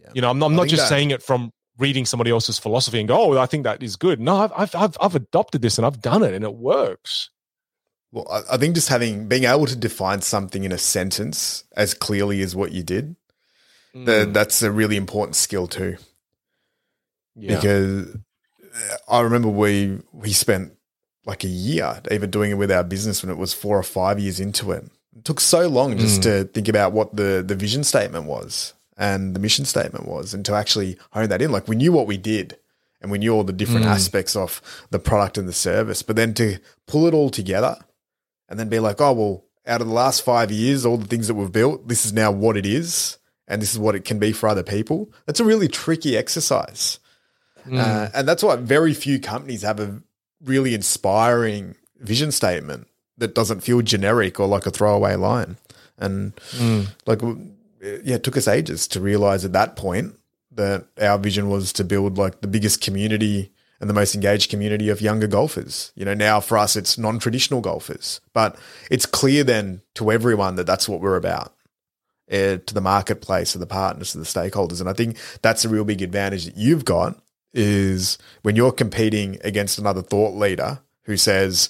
Yeah. 0.00 0.10
You 0.14 0.20
know, 0.22 0.30
I'm, 0.30 0.38
not, 0.38 0.46
I'm 0.46 0.56
not 0.56 0.68
just 0.68 0.82
that- 0.82 0.88
saying 0.88 1.10
it 1.10 1.22
from 1.22 1.52
reading 1.78 2.04
somebody 2.04 2.30
else's 2.30 2.58
philosophy 2.58 2.98
and 2.98 3.08
go, 3.08 3.18
"Oh, 3.18 3.38
I 3.38 3.46
think 3.46 3.64
that 3.64 3.82
is 3.82 3.96
good." 3.96 4.20
No, 4.20 4.36
I've 4.54 4.74
I've 4.74 4.96
I've 5.00 5.14
adopted 5.14 5.62
this 5.62 5.78
and 5.78 5.86
I've 5.86 6.00
done 6.00 6.22
it 6.22 6.34
and 6.34 6.44
it 6.44 6.54
works. 6.54 7.30
Well, 8.12 8.44
I 8.50 8.56
think 8.56 8.74
just 8.74 8.88
having 8.88 9.28
being 9.28 9.44
able 9.44 9.66
to 9.66 9.76
define 9.76 10.20
something 10.20 10.64
in 10.64 10.72
a 10.72 10.78
sentence 10.78 11.64
as 11.76 11.94
clearly 11.94 12.42
as 12.42 12.56
what 12.56 12.72
you 12.72 12.82
did, 12.82 13.14
mm. 13.94 14.04
the, 14.04 14.28
that's 14.30 14.62
a 14.62 14.72
really 14.72 14.96
important 14.96 15.36
skill 15.36 15.68
too. 15.68 15.96
Yeah. 17.36 17.54
Because 17.54 18.14
uh, 18.14 18.96
I 19.08 19.20
remember 19.20 19.48
we 19.48 20.00
we 20.12 20.32
spent 20.32 20.72
like 21.24 21.44
a 21.44 21.48
year 21.48 22.00
even 22.10 22.30
doing 22.30 22.50
it 22.50 22.54
with 22.54 22.72
our 22.72 22.82
business 22.82 23.22
when 23.22 23.30
it 23.30 23.38
was 23.38 23.54
four 23.54 23.78
or 23.78 23.84
five 23.84 24.18
years 24.18 24.40
into 24.40 24.72
it. 24.72 24.84
It 25.16 25.24
took 25.24 25.38
so 25.38 25.68
long 25.68 25.96
just 25.96 26.20
mm. 26.20 26.24
to 26.24 26.44
think 26.44 26.66
about 26.66 26.92
what 26.92 27.14
the 27.14 27.44
the 27.46 27.54
vision 27.54 27.84
statement 27.84 28.24
was 28.24 28.74
and 28.96 29.36
the 29.36 29.40
mission 29.40 29.64
statement 29.64 30.06
was, 30.06 30.34
and 30.34 30.44
to 30.46 30.54
actually 30.54 30.98
hone 31.12 31.28
that 31.28 31.40
in. 31.40 31.52
Like 31.52 31.68
we 31.68 31.76
knew 31.76 31.92
what 31.92 32.08
we 32.08 32.16
did, 32.16 32.58
and 33.00 33.10
we 33.12 33.18
knew 33.18 33.32
all 33.32 33.44
the 33.44 33.52
different 33.52 33.86
mm. 33.86 33.90
aspects 33.90 34.34
of 34.34 34.60
the 34.90 34.98
product 34.98 35.38
and 35.38 35.48
the 35.48 35.52
service, 35.52 36.02
but 36.02 36.16
then 36.16 36.34
to 36.34 36.58
pull 36.86 37.06
it 37.06 37.14
all 37.14 37.30
together 37.30 37.76
and 38.50 38.58
then 38.58 38.68
be 38.68 38.80
like, 38.80 39.00
oh, 39.00 39.12
well, 39.12 39.44
out 39.66 39.80
of 39.80 39.86
the 39.86 39.94
last 39.94 40.22
five 40.22 40.50
years, 40.50 40.84
all 40.84 40.96
the 40.96 41.06
things 41.06 41.28
that 41.28 41.34
we've 41.34 41.52
built, 41.52 41.86
this 41.88 42.04
is 42.04 42.12
now 42.12 42.32
what 42.32 42.56
it 42.56 42.66
is, 42.66 43.16
and 43.46 43.62
this 43.62 43.72
is 43.72 43.78
what 43.78 43.94
it 43.94 44.04
can 44.04 44.18
be 44.18 44.32
for 44.32 44.48
other 44.48 44.64
people. 44.64 45.10
That's 45.24 45.40
a 45.40 45.44
really 45.44 45.68
tricky 45.68 46.16
exercise. 46.16 46.98
Mm. 47.66 47.78
Uh, 47.78 48.10
and 48.12 48.28
that's 48.28 48.42
why 48.42 48.56
very 48.56 48.92
few 48.92 49.20
companies 49.20 49.62
have 49.62 49.80
a 49.80 50.02
really 50.42 50.74
inspiring 50.74 51.76
vision 51.98 52.32
statement 52.32 52.88
that 53.18 53.34
doesn't 53.34 53.60
feel 53.60 53.82
generic 53.82 54.40
or 54.40 54.46
like 54.46 54.66
a 54.66 54.70
throwaway 54.70 55.14
line. 55.14 55.56
And 55.98 56.34
mm. 56.52 56.88
like, 57.06 57.20
yeah, 57.80 58.16
it 58.16 58.24
took 58.24 58.36
us 58.36 58.48
ages 58.48 58.88
to 58.88 59.00
realize 59.00 59.44
at 59.44 59.52
that 59.52 59.76
point 59.76 60.14
that 60.52 60.86
our 61.00 61.18
vision 61.18 61.48
was 61.48 61.72
to 61.74 61.84
build 61.84 62.18
like 62.18 62.40
the 62.40 62.48
biggest 62.48 62.80
community 62.80 63.52
and 63.80 63.88
the 63.88 63.94
most 63.94 64.14
engaged 64.14 64.50
community 64.50 64.90
of 64.90 65.00
younger 65.00 65.26
golfers. 65.26 65.92
You 65.94 66.04
know, 66.04 66.14
now 66.14 66.40
for 66.40 66.58
us, 66.58 66.76
it's 66.76 66.98
non 66.98 67.18
traditional 67.18 67.60
golfers, 67.62 68.20
but 68.34 68.56
it's 68.90 69.06
clear 69.06 69.42
then 69.44 69.80
to 69.94 70.12
everyone 70.12 70.56
that 70.56 70.66
that's 70.66 70.88
what 70.88 71.00
we're 71.00 71.16
about. 71.16 71.54
uh, 72.30 72.58
to 72.64 72.74
the 72.74 72.80
marketplace, 72.80 73.52
to 73.52 73.58
the 73.58 73.66
partners, 73.66 74.12
to 74.12 74.18
the 74.18 74.24
stakeholders. 74.24 74.80
And 74.80 74.88
I 74.88 74.92
think 74.92 75.16
that's 75.42 75.64
a 75.64 75.68
real 75.68 75.84
big 75.84 76.02
advantage 76.02 76.44
that 76.44 76.56
you've 76.56 76.84
got 76.84 77.20
is 77.52 78.18
when 78.42 78.54
you're 78.54 78.72
competing 78.72 79.38
against 79.42 79.78
another 79.78 80.02
thought 80.02 80.34
leader 80.34 80.80
who 81.04 81.16
says, 81.16 81.68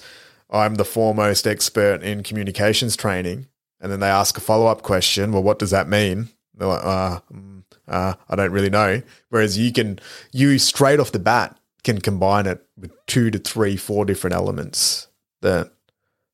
I'm 0.51 0.75
the 0.75 0.85
foremost 0.85 1.47
expert 1.47 2.03
in 2.03 2.23
communications 2.23 2.97
training. 2.97 3.47
And 3.81 3.91
then 3.91 4.01
they 4.01 4.09
ask 4.09 4.37
a 4.37 4.41
follow 4.43 4.67
up 4.67 4.83
question. 4.83 5.33
Well, 5.33 5.43
what 5.43 5.59
does 5.59 5.71
that 5.71 5.89
mean? 5.89 6.29
They're 6.55 6.69
like, 6.69 6.85
uh, 6.85 7.21
uh, 7.89 8.15
I 8.29 8.37
don't 8.37 8.53
really 8.53 8.69
know. 8.69 9.01
Whereas 9.31 9.57
you 9.57 9.73
can, 9.73 9.99
you 10.33 10.59
straight 10.59 11.01
off 11.01 11.13
the 11.13 11.19
bat 11.19 11.57
can 11.83 12.01
combine 12.01 12.47
it 12.47 12.65
with 12.77 12.93
two 13.07 13.31
to 13.31 13.39
three, 13.39 13.77
four 13.77 14.05
different 14.05 14.35
elements 14.35 15.09
that 15.43 15.73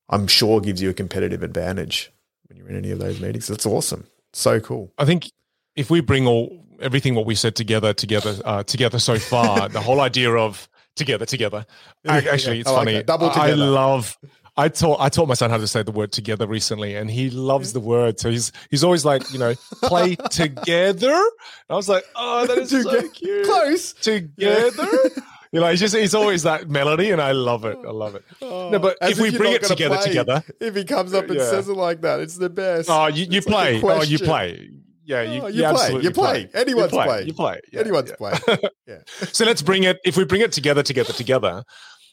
I'm 0.09 0.27
sure 0.27 0.61
gives 0.61 0.81
you 0.81 0.89
a 0.89 0.93
competitive 0.93 1.43
advantage 1.43 2.11
when 2.47 2.57
you're 2.57 2.69
in 2.69 2.75
any 2.75 2.91
of 2.91 2.99
those 2.99 3.19
meetings. 3.19 3.47
That's 3.47 3.65
awesome. 3.65 4.07
So 4.33 4.59
cool. 4.59 4.91
I 4.97 5.05
think 5.05 5.31
if 5.75 5.89
we 5.89 6.01
bring 6.01 6.27
all 6.27 6.65
everything 6.81 7.15
what 7.15 7.25
we 7.25 7.35
said 7.35 7.55
together, 7.55 7.93
together, 7.93 8.35
uh, 8.45 8.63
together 8.63 8.99
so 8.99 9.17
far, 9.17 9.69
the 9.69 9.81
whole 9.81 10.01
idea 10.01 10.31
of 10.31 10.67
together, 10.95 11.25
together. 11.25 11.65
Actually, 12.05 12.61
it's 12.61 12.69
funny. 12.69 13.03
Double 13.03 13.29
together. 13.29 13.51
I 13.51 13.55
love. 13.55 14.17
I 14.59 14.69
taught 14.69 14.99
I 14.99 15.09
taught 15.09 15.27
my 15.27 15.35
son 15.35 15.51
how 15.51 15.57
to 15.57 15.67
say 15.67 15.83
the 15.83 15.91
word 15.91 16.11
together 16.11 16.47
recently, 16.47 16.95
and 16.95 17.11
he 17.11 17.29
loves 17.29 17.73
the 17.73 17.79
word. 17.79 18.19
So 18.19 18.31
he's 18.31 18.51
he's 18.71 18.83
always 18.83 19.05
like, 19.05 19.31
you 19.31 19.37
know, 19.37 19.53
play 19.83 20.15
together. 20.31 21.13
And 21.13 21.69
I 21.69 21.75
was 21.75 21.87
like, 21.87 22.03
oh, 22.15 22.47
that 22.47 22.57
is 22.57 22.71
so 22.71 23.07
cute. 23.09 23.45
Close 23.45 23.93
together. 23.93 24.87
You 25.51 25.61
know, 25.61 25.67
it's 25.67 25.79
just 25.79 25.95
he's 25.95 26.13
always 26.13 26.43
that 26.43 26.69
melody, 26.69 27.11
and 27.11 27.21
I 27.21 27.31
love 27.31 27.63
it. 27.65 27.77
I 27.77 27.91
love 27.91 28.15
it. 28.15 28.23
Oh, 28.41 28.69
no, 28.69 28.79
but 28.79 28.97
if 29.01 29.19
we 29.19 29.35
bring 29.35 29.53
it 29.53 29.63
together, 29.63 29.95
play, 29.95 30.07
together, 30.07 30.43
if 30.59 30.75
he 30.75 30.83
comes 30.83 31.13
up 31.13 31.29
and 31.29 31.39
yeah. 31.39 31.49
says 31.49 31.69
it 31.69 31.73
like 31.73 32.01
that, 32.01 32.19
it's 32.19 32.37
the 32.37 32.49
best. 32.49 32.89
Oh, 32.89 33.07
you, 33.07 33.25
you 33.29 33.41
play. 33.41 33.79
Like 33.79 33.99
oh, 33.99 34.03
you 34.03 34.19
play. 34.19 34.69
Yeah, 35.05 35.21
you, 35.21 35.41
oh, 35.41 35.47
you, 35.47 35.63
you 35.63 35.69
play. 35.69 35.91
You 36.01 36.11
play. 36.11 36.47
play. 36.47 36.61
Anyone's 36.61 36.91
you 36.91 36.97
play. 36.97 37.05
play. 37.05 37.23
You 37.23 37.33
play. 37.33 37.61
Yeah, 37.71 37.79
Anyone's 37.79 38.09
yeah. 38.09 38.15
play. 38.15 38.57
Yeah. 38.87 38.99
so 39.07 39.45
let's 39.45 39.61
bring 39.61 39.83
it. 39.83 39.99
If 40.05 40.15
we 40.17 40.25
bring 40.25 40.41
it 40.41 40.51
together, 40.51 40.83
together, 40.83 41.13
together, 41.13 41.63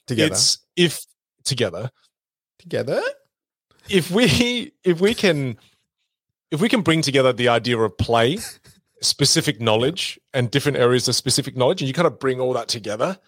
together. 0.07 0.33
It's 0.33 0.59
if 0.77 1.01
together, 1.45 1.91
together. 2.59 3.03
If 3.89 4.11
we 4.11 4.73
if 4.85 5.01
we 5.01 5.15
can 5.15 5.57
if 6.51 6.61
we 6.61 6.69
can 6.69 6.83
bring 6.83 7.03
together 7.03 7.33
the 7.33 7.49
idea 7.49 7.79
of 7.79 7.99
play, 7.99 8.39
specific 9.05 9.61
knowledge, 9.61 10.19
and 10.33 10.51
different 10.51 10.79
areas 10.79 11.09
of 11.09 11.15
specific 11.15 11.57
knowledge, 11.57 11.81
and 11.83 11.89
you 11.89 11.95
kind 11.95 12.07
of 12.07 12.19
bring 12.19 12.41
all 12.41 12.53
that 12.55 12.69
together, 12.69 13.19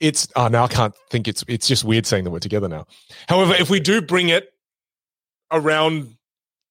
it's 0.00 0.26
oh 0.36 0.48
now 0.48 0.64
I 0.64 0.68
can't 0.68 0.94
think 1.10 1.28
it's 1.28 1.44
it's 1.48 1.68
just 1.68 1.84
weird 1.84 2.06
saying 2.06 2.24
that 2.24 2.30
we're 2.30 2.40
together 2.40 2.68
now. 2.68 2.86
However, 3.28 3.54
if 3.54 3.70
we 3.70 3.80
do 3.80 4.02
bring 4.02 4.28
it 4.28 4.52
around 5.50 6.16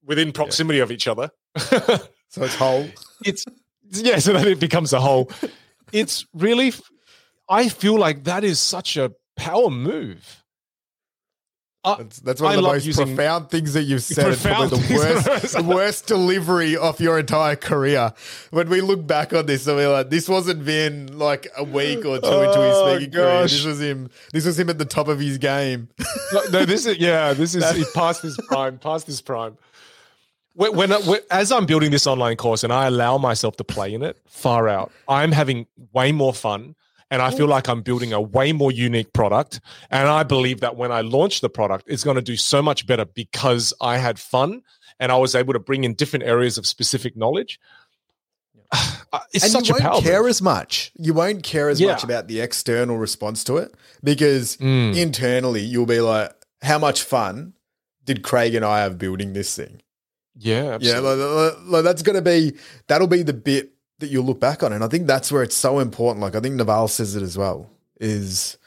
within 0.05 0.31
proximity 0.31 0.77
yeah. 0.77 0.83
of 0.83 0.91
each 0.91 1.07
other, 1.07 1.31
so 1.57 1.99
it's 2.37 2.55
whole. 2.55 2.87
It's 3.25 3.45
yeah, 3.89 4.19
so 4.19 4.33
then 4.33 4.47
it 4.47 4.59
becomes 4.59 4.93
a 4.93 4.99
whole. 4.99 5.31
It's 5.91 6.25
really, 6.33 6.73
I 7.49 7.69
feel 7.69 7.97
like 7.97 8.25
that 8.25 8.43
is 8.43 8.59
such 8.59 8.97
a 8.97 9.11
power 9.35 9.69
move 9.69 10.40
uh, 11.83 11.95
that's, 11.95 12.19
that's, 12.19 12.41
one 12.41 12.51
of 12.51 12.63
the 12.63 12.67
most 12.67 12.95
profound 12.95 13.49
things 13.49 13.73
that 13.73 13.83
you've 13.83 14.03
said. 14.03 14.37
Probably 14.37 14.77
the 14.77 14.95
worst, 14.95 15.53
the 15.55 15.63
worst 15.63 16.05
delivery 16.05 16.77
of 16.77 16.99
your 16.99 17.17
entire 17.17 17.55
career. 17.55 18.13
When 18.51 18.69
we 18.69 18.81
look 18.81 19.07
back 19.07 19.33
on 19.33 19.47
this, 19.47 19.65
we're 19.65 19.89
like, 19.89 20.11
this 20.11 20.29
wasn't 20.29 20.63
been 20.63 21.17
like 21.17 21.47
a 21.57 21.63
week 21.63 22.05
or 22.05 22.19
two 22.19 22.25
oh, 22.25 22.41
into 22.41 22.61
his 22.61 22.75
oh, 22.75 22.95
speaking 22.95 23.11
gosh. 23.11 23.23
career. 23.23 23.41
This 23.43 23.65
was 23.65 23.81
him. 23.81 24.09
This 24.31 24.45
was 24.45 24.59
him 24.59 24.69
at 24.69 24.77
the 24.77 24.85
top 24.85 25.07
of 25.07 25.19
his 25.19 25.39
game. 25.39 25.89
no, 26.33 26.41
no, 26.51 26.65
this 26.65 26.85
is 26.85 26.97
yeah. 26.99 27.33
This 27.33 27.55
is 27.55 27.67
he 27.75 27.83
past 27.95 28.21
his 28.21 28.37
prime. 28.47 28.77
Past 28.77 29.07
his 29.07 29.19
prime. 29.19 29.57
When, 30.53 30.75
when, 30.75 30.91
when, 30.91 31.21
as 31.31 31.51
I'm 31.51 31.65
building 31.65 31.89
this 31.89 32.05
online 32.05 32.35
course 32.35 32.63
and 32.63 32.71
I 32.71 32.85
allow 32.87 33.17
myself 33.17 33.57
to 33.57 33.63
play 33.63 33.93
in 33.93 34.03
it, 34.03 34.17
far 34.27 34.67
out, 34.67 34.91
I'm 35.07 35.31
having 35.31 35.65
way 35.93 36.11
more 36.11 36.33
fun 36.33 36.75
and 37.11 37.21
I 37.21 37.29
feel 37.29 37.45
like 37.45 37.67
I'm 37.67 37.81
building 37.81 38.13
a 38.13 38.21
way 38.21 38.53
more 38.53 38.71
unique 38.71 39.11
product. 39.11 39.59
And 39.91 40.07
I 40.07 40.23
believe 40.23 40.61
that 40.61 40.77
when 40.77 40.93
I 40.93 41.01
launch 41.01 41.41
the 41.41 41.49
product, 41.49 41.83
it's 41.87 42.05
going 42.05 42.15
to 42.15 42.21
do 42.21 42.37
so 42.37 42.61
much 42.61 42.87
better 42.87 43.05
because 43.05 43.73
I 43.81 43.97
had 43.97 44.17
fun 44.17 44.63
and 44.97 45.11
I 45.11 45.17
was 45.17 45.35
able 45.35 45.51
to 45.51 45.59
bring 45.59 45.83
in 45.83 45.93
different 45.93 46.23
areas 46.23 46.57
of 46.57 46.65
specific 46.65 47.15
knowledge. 47.15 47.59
Uh, 49.13 49.19
it's 49.33 49.43
and 49.43 49.51
such 49.51 49.67
you 49.67 49.75
won't 49.77 50.05
care 50.05 50.21
move. 50.21 50.29
as 50.29 50.41
much. 50.41 50.93
You 50.97 51.13
won't 51.13 51.43
care 51.43 51.67
as 51.67 51.81
yeah. 51.81 51.91
much 51.91 52.05
about 52.05 52.29
the 52.29 52.39
external 52.39 52.97
response 52.97 53.43
to 53.43 53.57
it 53.57 53.75
because 54.01 54.55
mm. 54.55 54.95
internally 54.95 55.59
you'll 55.59 55.85
be 55.85 55.99
like, 55.99 56.31
"How 56.61 56.79
much 56.79 57.03
fun 57.03 57.51
did 58.05 58.23
Craig 58.23 58.55
and 58.55 58.63
I 58.63 58.83
have 58.83 58.97
building 58.97 59.33
this 59.33 59.53
thing?" 59.53 59.81
Yeah, 60.37 60.75
absolutely. 60.75 61.19
yeah. 61.19 61.25
Like, 61.25 61.55
like, 61.57 61.63
like 61.65 61.83
that's 61.83 62.03
going 62.03 62.15
to 62.15 62.21
be 62.21 62.53
that'll 62.87 63.07
be 63.07 63.21
the 63.21 63.33
bit 63.33 63.73
that 64.01 64.09
you'll 64.09 64.25
look 64.25 64.39
back 64.39 64.61
on. 64.61 64.73
And 64.73 64.83
I 64.83 64.87
think 64.87 65.07
that's 65.07 65.31
where 65.31 65.41
it's 65.41 65.55
so 65.55 65.79
important. 65.79 66.21
Like 66.21 66.35
I 66.35 66.39
think 66.39 66.55
Naval 66.55 66.87
says 66.87 67.15
it 67.15 67.23
as 67.23 67.37
well, 67.37 67.69
is 67.99 68.57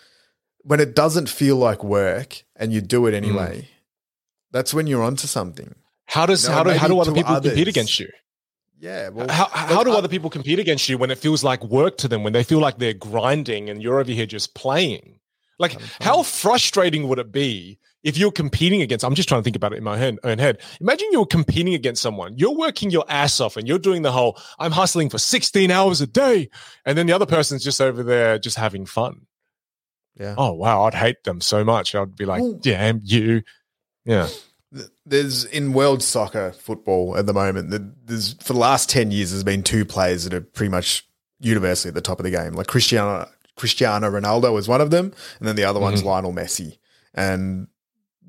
when 0.62 0.80
it 0.80 0.94
doesn't 0.94 1.28
feel 1.28 1.56
like 1.56 1.84
work 1.84 2.42
and 2.56 2.72
you 2.72 2.80
do 2.80 3.06
it 3.06 3.12
mm. 3.12 3.16
anyway, 3.16 3.62
mm. 3.62 3.68
that's 4.50 4.72
when 4.72 4.86
you're 4.86 5.02
onto 5.02 5.26
something. 5.26 5.74
How 6.06 6.26
does 6.26 6.44
you 6.44 6.50
know, 6.50 6.56
how 6.56 6.62
do 6.64 6.70
how 6.70 6.88
do 6.88 6.98
other 6.98 7.12
people 7.12 7.34
others, 7.34 7.52
compete 7.52 7.68
against 7.68 8.00
you? 8.00 8.08
Yeah. 8.80 9.10
Well, 9.10 9.28
how 9.28 9.46
how 9.46 9.84
do 9.84 9.92
other 9.92 10.08
people 10.08 10.30
compete 10.30 10.58
against 10.58 10.88
you 10.88 10.98
when 10.98 11.10
it 11.10 11.18
feels 11.18 11.44
like 11.44 11.62
work 11.64 11.96
to 11.98 12.08
them, 12.08 12.22
when 12.22 12.32
they 12.32 12.44
feel 12.44 12.60
like 12.60 12.78
they're 12.78 12.94
grinding 12.94 13.70
and 13.70 13.82
you're 13.82 14.00
over 14.00 14.10
here 14.10 14.26
just 14.26 14.54
playing? 14.54 15.20
Like, 15.58 15.76
how 16.00 16.24
frustrating 16.24 17.08
would 17.08 17.20
it 17.20 17.30
be 17.30 17.78
if 18.04 18.16
you're 18.16 18.30
competing 18.30 18.82
against? 18.82 19.04
I'm 19.04 19.14
just 19.14 19.28
trying 19.28 19.40
to 19.40 19.44
think 19.44 19.56
about 19.56 19.72
it 19.72 19.78
in 19.78 19.84
my 19.84 20.16
own 20.22 20.38
head. 20.38 20.60
Imagine 20.80 21.08
you're 21.10 21.26
competing 21.26 21.74
against 21.74 22.02
someone. 22.02 22.38
You're 22.38 22.54
working 22.54 22.90
your 22.90 23.04
ass 23.08 23.40
off, 23.40 23.56
and 23.56 23.66
you're 23.66 23.78
doing 23.78 24.02
the 24.02 24.12
whole 24.12 24.38
"I'm 24.58 24.70
hustling 24.70 25.10
for 25.10 25.18
16 25.18 25.70
hours 25.70 26.00
a 26.00 26.06
day," 26.06 26.50
and 26.84 26.96
then 26.96 27.06
the 27.06 27.12
other 27.14 27.26
person's 27.26 27.64
just 27.64 27.80
over 27.80 28.02
there 28.04 28.38
just 28.38 28.56
having 28.56 28.86
fun. 28.86 29.22
Yeah. 30.20 30.34
Oh 30.38 30.52
wow, 30.52 30.84
I'd 30.84 30.94
hate 30.94 31.24
them 31.24 31.40
so 31.40 31.64
much. 31.64 31.94
I'd 31.94 32.14
be 32.14 32.26
like, 32.26 32.42
"Damn 32.60 33.00
you!" 33.02 33.42
Yeah. 34.04 34.28
There's 35.06 35.44
in 35.44 35.72
world 35.72 36.02
soccer 36.02 36.52
football 36.52 37.16
at 37.16 37.26
the 37.26 37.32
moment. 37.32 37.70
There's 38.06 38.34
for 38.34 38.52
the 38.52 38.58
last 38.58 38.90
ten 38.90 39.10
years, 39.10 39.30
there's 39.30 39.44
been 39.44 39.62
two 39.62 39.84
players 39.84 40.24
that 40.24 40.34
are 40.34 40.40
pretty 40.40 40.70
much 40.70 41.08
universally 41.40 41.90
at 41.90 41.94
the 41.94 42.00
top 42.00 42.18
of 42.18 42.24
the 42.24 42.30
game. 42.30 42.52
Like 42.52 42.66
Cristiano 42.66 43.28
Cristiano 43.56 44.10
Ronaldo 44.10 44.58
is 44.58 44.68
one 44.68 44.80
of 44.80 44.90
them, 44.90 45.12
and 45.38 45.48
then 45.48 45.56
the 45.56 45.64
other 45.64 45.80
one's 45.80 46.00
mm-hmm. 46.00 46.08
Lionel 46.08 46.32
Messi. 46.32 46.78
And 47.14 47.68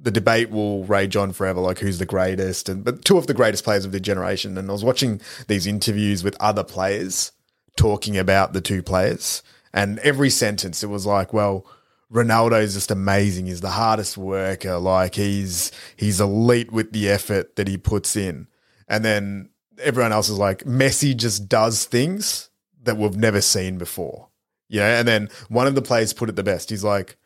the 0.05 0.11
debate 0.11 0.49
will 0.51 0.85
rage 0.85 1.17
on 1.17 1.33
forever, 1.33 1.59
like 1.59 1.79
who's 1.79 1.99
the 1.99 2.05
greatest, 2.05 2.69
and 2.69 2.85
but 2.85 3.03
two 3.03 3.17
of 3.17 3.27
the 3.27 3.33
greatest 3.33 3.65
players 3.65 3.83
of 3.83 3.91
the 3.91 3.99
generation. 3.99 4.57
And 4.57 4.69
I 4.69 4.71
was 4.71 4.85
watching 4.85 5.19
these 5.47 5.67
interviews 5.67 6.23
with 6.23 6.37
other 6.39 6.63
players 6.63 7.33
talking 7.75 8.17
about 8.17 8.53
the 8.53 8.61
two 8.61 8.81
players, 8.81 9.43
and 9.73 9.99
every 9.99 10.29
sentence 10.29 10.83
it 10.83 10.87
was 10.87 11.05
like, 11.05 11.33
well. 11.33 11.65
Ronaldo 12.13 12.61
is 12.61 12.75
just 12.75 12.91
amazing. 12.91 13.47
He's 13.47 13.61
the 13.61 13.71
hardest 13.71 14.15
worker. 14.15 14.77
Like 14.77 15.15
he's 15.15 15.71
he's 15.97 16.21
elite 16.21 16.71
with 16.71 16.91
the 16.91 17.09
effort 17.09 17.55
that 17.55 17.67
he 17.67 17.77
puts 17.77 18.15
in. 18.15 18.47
And 18.87 19.03
then 19.03 19.49
everyone 19.79 20.13
else 20.13 20.29
is 20.29 20.37
like, 20.37 20.63
Messi 20.65 21.17
just 21.17 21.49
does 21.49 21.85
things 21.85 22.51
that 22.83 22.95
we've 22.97 23.17
never 23.17 23.41
seen 23.41 23.79
before. 23.79 24.29
Know, 24.69 24.83
and 24.83 25.07
then 25.07 25.29
one 25.49 25.65
of 25.65 25.73
the 25.73 25.81
players 25.81 26.13
put 26.13 26.29
it 26.29 26.35
the 26.35 26.43
best. 26.43 26.69
He's 26.69 26.83
like, 26.83 27.17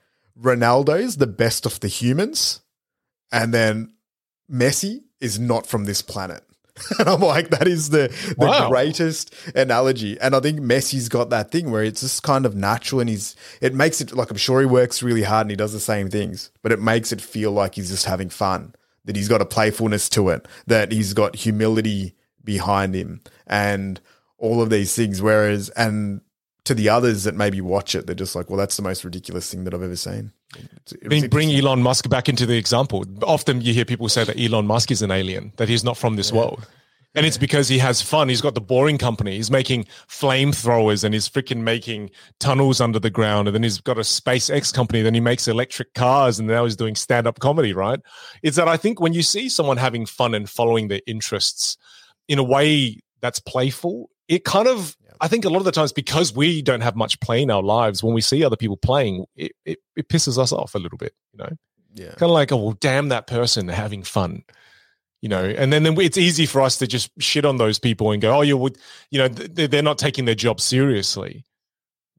Ronaldo's 0.41 1.17
the 1.17 1.27
best 1.27 1.65
of 1.65 1.81
the 1.81 1.89
humans, 1.89 2.61
and 3.31 3.53
then 3.53 3.93
Messi 4.51 5.03
is 5.19 5.39
not 5.39 5.67
from 5.67 5.85
this 5.85 6.01
planet. 6.01 6.43
And 6.97 7.09
I'm 7.09 7.19
like, 7.19 7.49
that 7.49 7.67
is 7.67 7.89
the, 7.89 8.07
the 8.37 8.47
wow. 8.47 8.69
greatest 8.69 9.33
analogy. 9.53 10.19
And 10.19 10.33
I 10.33 10.39
think 10.39 10.59
Messi's 10.59 11.09
got 11.09 11.29
that 11.29 11.51
thing 11.51 11.71
where 11.71 11.83
it's 11.83 12.01
just 12.01 12.23
kind 12.23 12.45
of 12.45 12.55
natural 12.55 13.01
and 13.01 13.09
he's 13.09 13.35
it 13.59 13.73
makes 13.73 13.99
it 13.99 14.13
like 14.13 14.31
I'm 14.31 14.37
sure 14.37 14.61
he 14.61 14.65
works 14.65 15.03
really 15.03 15.23
hard 15.23 15.45
and 15.45 15.51
he 15.51 15.57
does 15.57 15.73
the 15.73 15.79
same 15.79 16.09
things, 16.09 16.51
but 16.61 16.71
it 16.71 16.81
makes 16.81 17.11
it 17.11 17.21
feel 17.21 17.51
like 17.51 17.75
he's 17.75 17.89
just 17.89 18.05
having 18.05 18.29
fun. 18.29 18.73
That 19.05 19.15
he's 19.15 19.27
got 19.27 19.41
a 19.41 19.45
playfulness 19.45 20.07
to 20.09 20.29
it, 20.29 20.47
that 20.67 20.91
he's 20.91 21.13
got 21.13 21.35
humility 21.35 22.15
behind 22.43 22.95
him 22.95 23.21
and 23.47 23.99
all 24.37 24.61
of 24.61 24.69
these 24.69 24.95
things. 24.95 25.21
Whereas 25.21 25.69
and 25.69 26.21
to 26.65 26.73
the 26.73 26.89
others 26.89 27.23
that 27.23 27.35
maybe 27.35 27.61
watch 27.61 27.95
it, 27.95 28.05
they're 28.05 28.15
just 28.15 28.35
like, 28.35 28.49
well, 28.49 28.57
that's 28.57 28.77
the 28.77 28.83
most 28.83 29.03
ridiculous 29.03 29.49
thing 29.49 29.63
that 29.63 29.73
I've 29.73 29.83
ever 29.83 29.95
seen. 29.95 30.31
Bring, 31.03 31.27
bring 31.27 31.51
Elon 31.51 31.83
Musk 31.83 32.09
back 32.09 32.27
into 32.27 32.45
the 32.45 32.57
example. 32.57 33.05
Often 33.23 33.61
you 33.61 33.73
hear 33.73 33.85
people 33.85 34.09
say 34.09 34.23
that 34.23 34.39
Elon 34.39 34.65
Musk 34.65 34.89
is 34.91 35.01
an 35.01 35.11
alien, 35.11 35.53
that 35.57 35.69
he's 35.69 35.83
not 35.83 35.97
from 35.97 36.15
this 36.15 36.31
yeah. 36.31 36.37
world. 36.37 36.67
And 37.15 37.25
it's 37.25 37.37
because 37.37 37.67
he 37.67 37.79
has 37.79 38.03
fun. 38.03 38.29
He's 38.29 38.41
got 38.41 38.53
the 38.53 38.61
boring 38.61 38.99
company. 38.99 39.35
He's 39.35 39.49
making 39.49 39.85
flamethrowers 40.07 41.03
and 41.03 41.13
he's 41.13 41.27
freaking 41.27 41.61
making 41.61 42.11
tunnels 42.39 42.79
under 42.79 42.99
the 42.99 43.09
ground. 43.09 43.47
And 43.47 43.55
then 43.55 43.63
he's 43.63 43.81
got 43.81 43.97
a 43.97 44.01
SpaceX 44.01 44.71
company. 44.71 45.01
Then 45.01 45.15
he 45.15 45.19
makes 45.19 45.47
electric 45.47 45.95
cars 45.95 46.37
and 46.37 46.47
now 46.47 46.65
he's 46.65 46.75
doing 46.75 46.95
stand 46.95 47.25
up 47.25 47.39
comedy, 47.39 47.73
right? 47.73 47.99
It's 48.43 48.57
that 48.57 48.67
I 48.67 48.77
think 48.77 49.01
when 49.01 49.13
you 49.13 49.23
see 49.23 49.49
someone 49.49 49.77
having 49.77 50.05
fun 50.05 50.35
and 50.35 50.47
following 50.47 50.87
their 50.87 51.01
interests 51.07 51.77
in 52.27 52.37
a 52.37 52.43
way 52.43 52.99
that's 53.21 53.39
playful, 53.39 54.11
it 54.27 54.45
kind 54.45 54.67
of 54.67 54.95
I 55.21 55.27
think 55.27 55.45
a 55.45 55.49
lot 55.49 55.59
of 55.59 55.65
the 55.65 55.71
times 55.71 55.91
because 55.91 56.33
we 56.33 56.61
don't 56.61 56.81
have 56.81 56.95
much 56.95 57.19
play 57.19 57.41
in 57.41 57.51
our 57.51 57.63
lives, 57.63 58.03
when 58.03 58.13
we 58.13 58.21
see 58.21 58.43
other 58.43 58.55
people 58.55 58.77
playing, 58.77 59.25
it, 59.35 59.51
it, 59.65 59.79
it 59.95 60.09
pisses 60.09 60.37
us 60.37 60.51
off 60.51 60.75
a 60.75 60.79
little 60.79 60.97
bit, 60.97 61.13
you 61.33 61.39
know? 61.39 61.49
Yeah. 61.93 62.09
Kind 62.09 62.23
of 62.23 62.31
like, 62.31 62.51
oh, 62.51 62.57
well, 62.57 62.77
damn 62.79 63.09
that 63.09 63.27
person 63.27 63.67
having 63.67 64.03
fun. 64.03 64.43
you 65.21 65.29
know 65.29 65.43
and 65.43 65.71
then, 65.73 65.83
then 65.83 65.99
it's 65.99 66.17
easy 66.17 66.45
for 66.45 66.61
us 66.61 66.77
to 66.77 66.87
just 66.87 67.11
shit 67.19 67.45
on 67.45 67.57
those 67.57 67.79
people 67.79 68.11
and 68.11 68.21
go 68.21 68.37
oh 68.37 68.41
you 68.41 68.57
would 68.57 68.77
you 69.11 69.19
know 69.19 69.27
they're 69.27 69.81
not 69.81 69.97
taking 69.97 70.25
their 70.25 70.35
job 70.35 70.61
seriously 70.61 71.43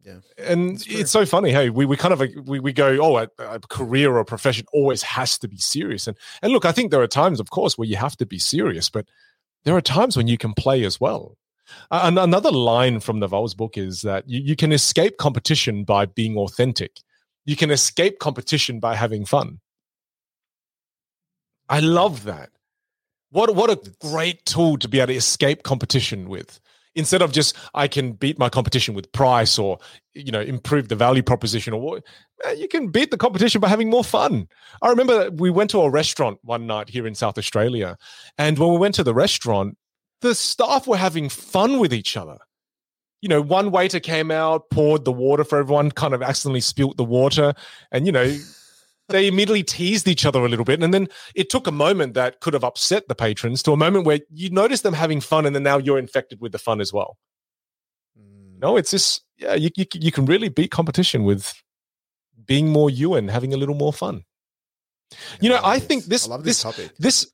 yeah 0.05 0.18
and 0.39 0.82
it's 0.86 1.10
so 1.10 1.24
funny 1.24 1.51
hey 1.51 1.70
we, 1.70 1.86
we 1.86 1.97
kind 1.97 2.12
of 2.12 2.20
we, 2.47 2.60
we 2.60 2.72
go 2.72 2.98
oh 3.01 3.18
a, 3.18 3.28
a, 3.39 3.60
career 3.60 4.12
or 4.12 4.18
a 4.18 4.24
profession 4.24 4.66
always 4.72 5.02
has 5.02 5.39
to 5.39 5.48
be 5.48 5.56
serious 5.56 6.06
and 6.06 6.16
and 6.43 6.52
look 6.52 6.64
i 6.64 6.72
think 6.72 6.90
there 6.90 7.02
are 7.02 7.06
times 7.06 7.40
of 7.40 7.51
course 7.51 7.78
where 7.78 7.89
you 7.89 7.97
have 7.97 8.16
to 8.16 8.27
be 8.27 8.39
serious 8.39 8.90
but 8.90 9.06
there 9.64 9.77
are 9.77 9.81
times 9.81 10.16
when 10.16 10.28
you 10.28 10.39
can 10.39 10.52
play 10.55 10.85
as 10.85 11.01
well 11.01 11.36
uh, 11.90 12.10
another 12.16 12.51
line 12.51 13.01
from 13.01 13.20
naval's 13.20 13.55
book 13.55 13.76
is 13.76 14.02
that 14.02 14.28
you, 14.28 14.40
you 14.40 14.56
can 14.56 14.72
escape 14.72 15.16
competition 15.18 15.84
by 15.84 16.06
being 16.06 16.36
authentic 16.36 17.01
you 17.44 17.56
can 17.56 17.70
escape 17.70 18.18
competition 18.18 18.80
by 18.80 18.94
having 18.94 19.24
fun 19.24 19.60
i 21.68 21.80
love 21.80 22.24
that 22.24 22.51
what 23.30 23.55
what 23.55 23.70
a 23.70 23.80
great 24.01 24.44
tool 24.44 24.76
to 24.78 24.88
be 24.88 24.98
able 24.98 25.09
to 25.09 25.14
escape 25.14 25.62
competition 25.62 26.28
with. 26.28 26.60
Instead 26.97 27.22
of 27.22 27.30
just 27.30 27.56
I 27.72 27.86
can 27.86 28.12
beat 28.12 28.36
my 28.36 28.48
competition 28.48 28.94
with 28.94 29.12
price 29.12 29.59
or 29.59 29.78
you 30.12 30.32
know 30.32 30.40
improve 30.40 30.88
the 30.88 30.97
value 30.97 31.22
proposition 31.22 31.72
or 31.72 31.80
what 31.80 32.02
you 32.56 32.66
can 32.66 32.88
beat 32.88 33.12
the 33.12 33.16
competition 33.16 33.60
by 33.60 33.68
having 33.68 33.88
more 33.88 34.02
fun. 34.02 34.48
I 34.82 34.88
remember 34.88 35.30
we 35.30 35.51
went 35.51 35.70
to 35.70 35.80
a 35.82 35.90
restaurant 35.90 36.38
one 36.42 36.66
night 36.66 36.88
here 36.88 37.06
in 37.06 37.14
South 37.14 37.38
Australia, 37.38 37.97
and 38.38 38.59
when 38.59 38.70
we 38.70 38.78
went 38.78 38.97
to 38.97 39.05
the 39.05 39.14
restaurant, 39.14 39.76
the 40.20 40.34
staff 40.34 40.86
were 40.86 40.97
having 40.97 41.28
fun 41.28 41.78
with 41.78 41.92
each 41.92 42.16
other. 42.16 42.38
You 43.20 43.28
know, 43.28 43.42
one 43.42 43.70
waiter 43.70 44.01
came 44.01 44.30
out, 44.30 44.70
poured 44.70 45.05
the 45.05 45.12
water 45.12 45.44
for 45.44 45.59
everyone, 45.59 45.90
kind 45.90 46.14
of 46.14 46.22
accidentally 46.22 46.60
spilt 46.60 46.97
the 46.97 47.05
water, 47.05 47.55
and 47.92 48.06
you 48.06 48.12
know 48.12 48.36
they 49.10 49.26
immediately 49.26 49.62
teased 49.62 50.09
each 50.09 50.24
other 50.24 50.44
a 50.44 50.48
little 50.48 50.64
bit. 50.64 50.82
And 50.82 50.94
then 50.94 51.09
it 51.34 51.51
took 51.51 51.66
a 51.66 51.72
moment 51.72 52.14
that 52.14 52.40
could 52.40 52.55
have 52.55 52.64
upset 52.64 53.09
the 53.09 53.14
patrons 53.14 53.62
to 53.64 53.72
a 53.72 53.76
moment 53.76 54.06
where 54.06 54.20
you 54.32 54.51
notice 54.51 54.80
them 54.80 54.94
having 54.94 55.20
fun 55.20 55.47
and 55.47 55.55
then 55.55 55.62
now 55.62 55.78
you're 55.78 55.98
infected 55.98 56.40
with 56.40 56.52
the 56.52 56.59
fun 56.59 56.80
as 56.80 56.92
well. 56.92 57.18
Mm. 58.18 58.60
No, 58.60 58.76
it's 58.76 58.92
just, 58.92 59.22
yeah, 59.36 59.55
you, 59.55 59.70
you, 59.76 59.84
you 59.94 60.12
can 60.12 60.24
really 60.26 60.48
beat 60.48 60.70
competition 60.70 61.24
with 61.24 61.52
being 62.47 62.70
more 62.70 62.88
you 62.88 63.14
and 63.14 63.30
having 63.30 63.52
a 63.52 63.56
little 63.56 63.74
more 63.74 63.92
fun. 63.92 64.24
You 65.40 65.51
know, 65.51 65.56
I, 65.56 65.74
I 65.74 65.78
think 65.80 66.05
this, 66.05 66.30
I 66.30 66.36
this, 66.38 66.62
this, 66.98 67.30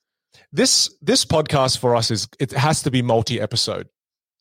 this, 0.52 0.94
this, 1.02 1.24
podcast 1.24 1.78
for 1.78 1.96
us 1.96 2.10
is, 2.10 2.28
it 2.38 2.52
has 2.52 2.82
to 2.82 2.90
be 2.90 3.02
multi 3.02 3.40
episode. 3.40 3.88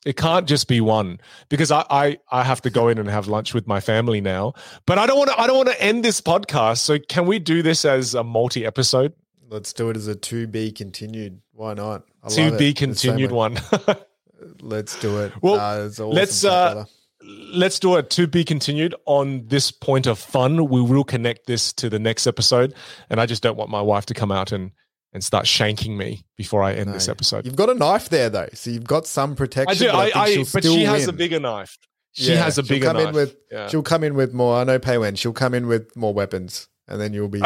It 0.05 0.17
can't 0.17 0.47
just 0.47 0.67
be 0.67 0.81
one 0.81 1.19
because 1.49 1.71
I, 1.71 1.83
I 1.89 2.17
I 2.29 2.43
have 2.43 2.61
to 2.61 2.69
go 2.69 2.89
in 2.89 2.99
and 2.99 3.09
have 3.09 3.27
lunch 3.27 3.55
with 3.55 3.65
my 3.65 3.79
family 3.79 4.21
now. 4.21 4.53
But 4.85 4.99
I 4.99 5.07
don't 5.07 5.17
want 5.17 5.31
to 5.31 5.41
I 5.41 5.47
don't 5.47 5.57
want 5.57 5.69
to 5.69 5.81
end 5.81 6.05
this 6.05 6.21
podcast. 6.21 6.77
So 6.77 6.99
can 6.99 7.25
we 7.25 7.39
do 7.39 7.63
this 7.63 7.83
as 7.85 8.13
a 8.13 8.23
multi 8.23 8.67
episode? 8.67 9.13
Let's 9.49 9.73
do 9.73 9.89
it 9.89 9.97
as 9.97 10.07
a 10.07 10.15
to 10.15 10.45
be 10.45 10.71
continued. 10.71 11.41
Why 11.53 11.73
not? 11.73 12.03
I 12.23 12.29
to 12.29 12.55
be 12.55 12.73
continued 12.73 13.31
one. 13.31 13.57
let's 14.61 14.99
do 14.99 15.19
it. 15.21 15.33
Well, 15.41 15.55
uh, 15.55 15.87
awesome 15.87 16.09
let's 16.11 16.45
uh, 16.45 16.85
let's 17.53 17.79
do 17.79 17.95
it 17.95 18.11
to 18.11 18.27
be 18.27 18.43
continued 18.43 18.93
on 19.05 19.47
this 19.47 19.71
point 19.71 20.05
of 20.05 20.19
fun. 20.19 20.69
We 20.69 20.81
will 20.81 21.03
connect 21.03 21.47
this 21.47 21.73
to 21.73 21.89
the 21.89 21.99
next 21.99 22.27
episode, 22.27 22.75
and 23.09 23.19
I 23.19 23.25
just 23.25 23.41
don't 23.41 23.57
want 23.57 23.71
my 23.71 23.81
wife 23.81 24.05
to 24.07 24.13
come 24.13 24.31
out 24.31 24.51
and 24.51 24.71
and 25.15 25.23
start 25.23 25.45
shanking 25.45 25.95
me 25.95 26.25
before 26.35 26.61
I 26.61 26.73
end 26.73 26.87
no. 26.87 26.91
this 26.91 27.07
episode. 27.07 27.45
You've 27.45 27.55
got 27.55 27.69
a 27.69 27.73
knife 27.73 28.09
there 28.09 28.29
though, 28.29 28.49
so 28.53 28.69
you've 28.69 28.83
got 28.83 29.07
some 29.07 29.33
protection. 29.33 29.69
I 29.69 29.73
do. 29.73 29.85
But, 29.87 30.15
I, 30.15 30.21
I, 30.23 30.45
but 30.51 30.63
she 30.63 30.83
has 30.83 31.07
a 31.07 31.13
bigger 31.13 31.39
knife. 31.39 31.77
She 32.11 32.33
yeah, 32.33 32.43
has 32.43 32.57
a 32.57 32.63
bigger 32.63 32.87
she'll 32.87 32.93
come 32.93 32.97
knife. 32.97 33.07
In 33.07 33.15
with, 33.15 33.35
yeah. 33.49 33.67
She'll 33.69 33.81
come 33.81 34.03
in 34.03 34.15
with 34.15 34.33
more. 34.33 34.57
I 34.57 34.65
know 34.65 34.77
Paywen. 34.77 35.17
She'll 35.17 35.31
come 35.31 35.53
in 35.53 35.67
with 35.67 35.95
more 35.95 36.13
weapons, 36.13 36.67
and 36.89 36.99
then 36.99 37.13
you'll 37.13 37.29
be. 37.29 37.41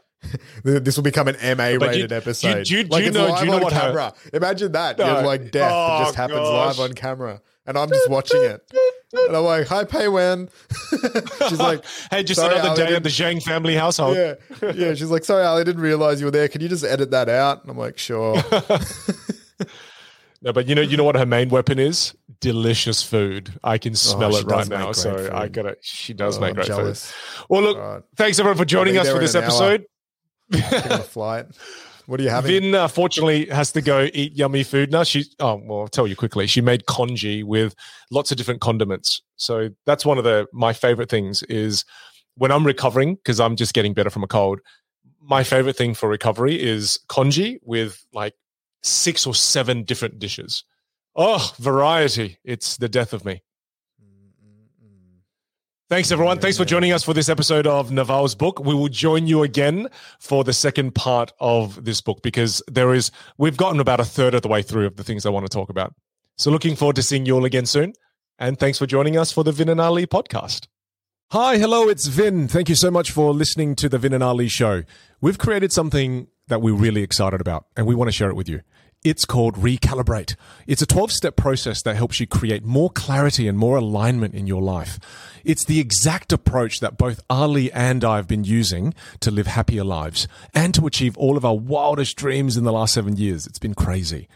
this 0.64 0.96
will 0.96 1.02
become 1.02 1.28
an 1.28 1.36
MA 1.56 1.84
rated 1.84 2.12
episode. 2.12 2.64
Do 2.64 2.76
you, 2.76 2.84
do, 2.84 2.88
like 2.88 3.04
you 3.04 3.10
know? 3.10 3.36
Do 3.36 3.44
you 3.44 3.50
know 3.50 3.58
what 3.58 3.74
camera? 3.74 4.14
Her... 4.24 4.30
Imagine 4.38 4.72
that. 4.72 4.96
No. 4.96 5.06
You're 5.06 5.22
like 5.26 5.50
death 5.50 5.70
oh, 5.70 6.04
just 6.04 6.14
happens 6.14 6.38
gosh. 6.38 6.78
live 6.78 6.90
on 6.90 6.94
camera, 6.94 7.42
and 7.66 7.76
I'm 7.76 7.90
just 7.90 8.08
watching 8.08 8.42
it. 8.42 8.62
And 9.12 9.36
I'm 9.36 9.44
like, 9.44 9.66
hi, 9.66 9.84
Paywen. 9.84 10.50
she's 11.48 11.58
like, 11.58 11.84
hey, 12.10 12.22
just 12.22 12.40
another 12.40 12.70
Ali, 12.70 12.76
day 12.76 12.94
at 12.94 13.02
the 13.02 13.10
Zhang 13.10 13.42
family 13.42 13.74
household. 13.74 14.16
Yeah. 14.16 14.34
Yeah. 14.74 14.94
She's 14.94 15.10
like, 15.10 15.24
sorry, 15.24 15.44
Ali, 15.44 15.60
I 15.60 15.64
didn't 15.64 15.82
realize 15.82 16.20
you 16.20 16.26
were 16.26 16.30
there. 16.30 16.48
Can 16.48 16.60
you 16.60 16.68
just 16.68 16.84
edit 16.84 17.10
that 17.10 17.28
out? 17.28 17.62
And 17.62 17.70
I'm 17.70 17.76
like, 17.76 17.98
sure. 17.98 18.36
no, 20.42 20.52
but 20.52 20.66
you 20.66 20.74
know, 20.74 20.80
you 20.80 20.96
know 20.96 21.04
what 21.04 21.16
her 21.16 21.26
main 21.26 21.50
weapon 21.50 21.78
is? 21.78 22.14
Delicious 22.40 23.02
food. 23.02 23.52
I 23.62 23.76
can 23.76 23.92
oh, 23.92 23.96
smell 23.96 24.34
oh, 24.34 24.38
it 24.38 24.46
right 24.46 24.68
now. 24.68 24.92
So 24.92 25.16
food. 25.16 25.30
I 25.30 25.48
got 25.48 25.66
it. 25.66 25.78
She 25.82 26.14
does 26.14 26.38
oh, 26.38 26.40
make 26.40 26.54
great 26.54 26.66
jealous. 26.66 27.10
food. 27.10 27.46
Well, 27.50 27.62
look, 27.62 27.78
right. 27.78 28.02
thanks 28.16 28.38
everyone 28.38 28.56
for 28.56 28.64
joining 28.64 28.96
us 28.96 29.10
for 29.10 29.18
this 29.18 29.34
episode. 29.34 29.84
Taking 30.52 30.92
a 30.92 30.98
flight. 30.98 31.46
What 32.06 32.20
are 32.20 32.22
you 32.22 32.30
having? 32.30 32.50
Vin 32.50 32.74
uh, 32.74 32.88
fortunately 32.88 33.46
has 33.46 33.72
to 33.72 33.80
go 33.80 34.08
eat 34.12 34.36
yummy 34.36 34.62
food 34.62 34.90
now. 34.90 35.02
She, 35.02 35.24
oh 35.40 35.60
well, 35.64 35.80
I'll 35.80 35.88
tell 35.88 36.06
you 36.06 36.16
quickly. 36.16 36.46
She 36.46 36.60
made 36.60 36.86
congee 36.86 37.42
with 37.42 37.74
lots 38.10 38.30
of 38.30 38.36
different 38.36 38.60
condiments. 38.60 39.22
So 39.36 39.70
that's 39.86 40.04
one 40.04 40.18
of 40.18 40.24
the 40.24 40.46
my 40.52 40.72
favorite 40.72 41.08
things 41.08 41.42
is 41.44 41.84
when 42.36 42.50
I'm 42.50 42.66
recovering 42.66 43.16
because 43.16 43.40
I'm 43.40 43.56
just 43.56 43.74
getting 43.74 43.94
better 43.94 44.10
from 44.10 44.24
a 44.24 44.28
cold. 44.28 44.60
My 45.20 45.44
favorite 45.44 45.76
thing 45.76 45.94
for 45.94 46.08
recovery 46.08 46.60
is 46.60 46.98
congee 47.08 47.60
with 47.62 48.04
like 48.12 48.34
six 48.82 49.26
or 49.26 49.34
seven 49.34 49.84
different 49.84 50.18
dishes. 50.18 50.64
Oh, 51.14 51.52
variety! 51.58 52.38
It's 52.44 52.76
the 52.76 52.88
death 52.88 53.12
of 53.12 53.24
me. 53.24 53.42
Thanks, 55.92 56.10
everyone. 56.10 56.38
Thanks 56.38 56.56
for 56.56 56.64
joining 56.64 56.90
us 56.90 57.04
for 57.04 57.12
this 57.12 57.28
episode 57.28 57.66
of 57.66 57.90
Naval's 57.90 58.34
book. 58.34 58.64
We 58.64 58.74
will 58.74 58.88
join 58.88 59.26
you 59.26 59.42
again 59.42 59.88
for 60.18 60.42
the 60.42 60.54
second 60.54 60.94
part 60.94 61.34
of 61.38 61.84
this 61.84 62.00
book 62.00 62.22
because 62.22 62.62
there 62.66 62.94
is, 62.94 63.10
we've 63.36 63.58
gotten 63.58 63.78
about 63.78 64.00
a 64.00 64.04
third 64.06 64.32
of 64.32 64.40
the 64.40 64.48
way 64.48 64.62
through 64.62 64.86
of 64.86 64.96
the 64.96 65.04
things 65.04 65.26
I 65.26 65.28
want 65.28 65.44
to 65.44 65.54
talk 65.54 65.68
about. 65.68 65.94
So, 66.38 66.50
looking 66.50 66.76
forward 66.76 66.96
to 66.96 67.02
seeing 67.02 67.26
you 67.26 67.34
all 67.34 67.44
again 67.44 67.66
soon. 67.66 67.92
And 68.38 68.58
thanks 68.58 68.78
for 68.78 68.86
joining 68.86 69.18
us 69.18 69.32
for 69.32 69.44
the 69.44 69.52
Vin 69.52 69.68
and 69.68 69.82
Ali 69.82 70.06
podcast. 70.06 70.66
Hi, 71.32 71.58
hello, 71.58 71.90
it's 71.90 72.06
Vin. 72.06 72.48
Thank 72.48 72.70
you 72.70 72.74
so 72.74 72.90
much 72.90 73.10
for 73.10 73.34
listening 73.34 73.74
to 73.74 73.90
the 73.90 73.98
Vin 73.98 74.14
and 74.14 74.24
Ali 74.24 74.48
show. 74.48 74.84
We've 75.20 75.36
created 75.36 75.72
something 75.72 76.26
that 76.48 76.62
we're 76.62 76.72
really 76.72 77.02
excited 77.02 77.42
about, 77.42 77.66
and 77.76 77.86
we 77.86 77.94
want 77.94 78.08
to 78.08 78.12
share 78.12 78.30
it 78.30 78.34
with 78.34 78.48
you. 78.48 78.62
It's 79.04 79.24
called 79.24 79.56
Recalibrate. 79.56 80.36
It's 80.68 80.80
a 80.80 80.86
12 80.86 81.10
step 81.10 81.34
process 81.34 81.82
that 81.82 81.96
helps 81.96 82.20
you 82.20 82.26
create 82.28 82.64
more 82.64 82.88
clarity 82.88 83.48
and 83.48 83.58
more 83.58 83.76
alignment 83.76 84.32
in 84.32 84.46
your 84.46 84.62
life. 84.62 85.00
It's 85.44 85.64
the 85.64 85.80
exact 85.80 86.32
approach 86.32 86.78
that 86.78 86.98
both 86.98 87.20
Ali 87.28 87.72
and 87.72 88.04
I 88.04 88.14
have 88.14 88.28
been 88.28 88.44
using 88.44 88.94
to 89.18 89.32
live 89.32 89.48
happier 89.48 89.82
lives 89.82 90.28
and 90.54 90.72
to 90.74 90.86
achieve 90.86 91.16
all 91.16 91.36
of 91.36 91.44
our 91.44 91.56
wildest 91.56 92.16
dreams 92.16 92.56
in 92.56 92.62
the 92.62 92.72
last 92.72 92.94
seven 92.94 93.16
years. 93.16 93.44
It's 93.44 93.58
been 93.58 93.74
crazy. 93.74 94.28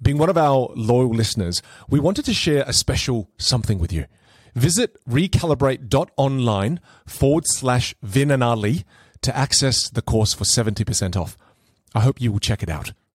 Being 0.00 0.16
one 0.16 0.30
of 0.30 0.38
our 0.38 0.70
loyal 0.74 1.10
listeners, 1.10 1.60
we 1.90 2.00
wanted 2.00 2.24
to 2.24 2.32
share 2.32 2.64
a 2.66 2.72
special 2.72 3.28
something 3.36 3.78
with 3.78 3.92
you. 3.92 4.06
Visit 4.54 4.96
recalibrate.online 5.06 6.80
forward 7.04 7.44
slash 7.46 7.94
Vin 8.02 8.30
and 8.30 8.42
Ali 8.42 8.86
to 9.20 9.36
access 9.36 9.90
the 9.90 10.00
course 10.00 10.32
for 10.32 10.44
70% 10.44 11.16
off. 11.16 11.36
I 11.94 12.00
hope 12.00 12.18
you 12.18 12.32
will 12.32 12.38
check 12.38 12.62
it 12.62 12.70
out. 12.70 12.92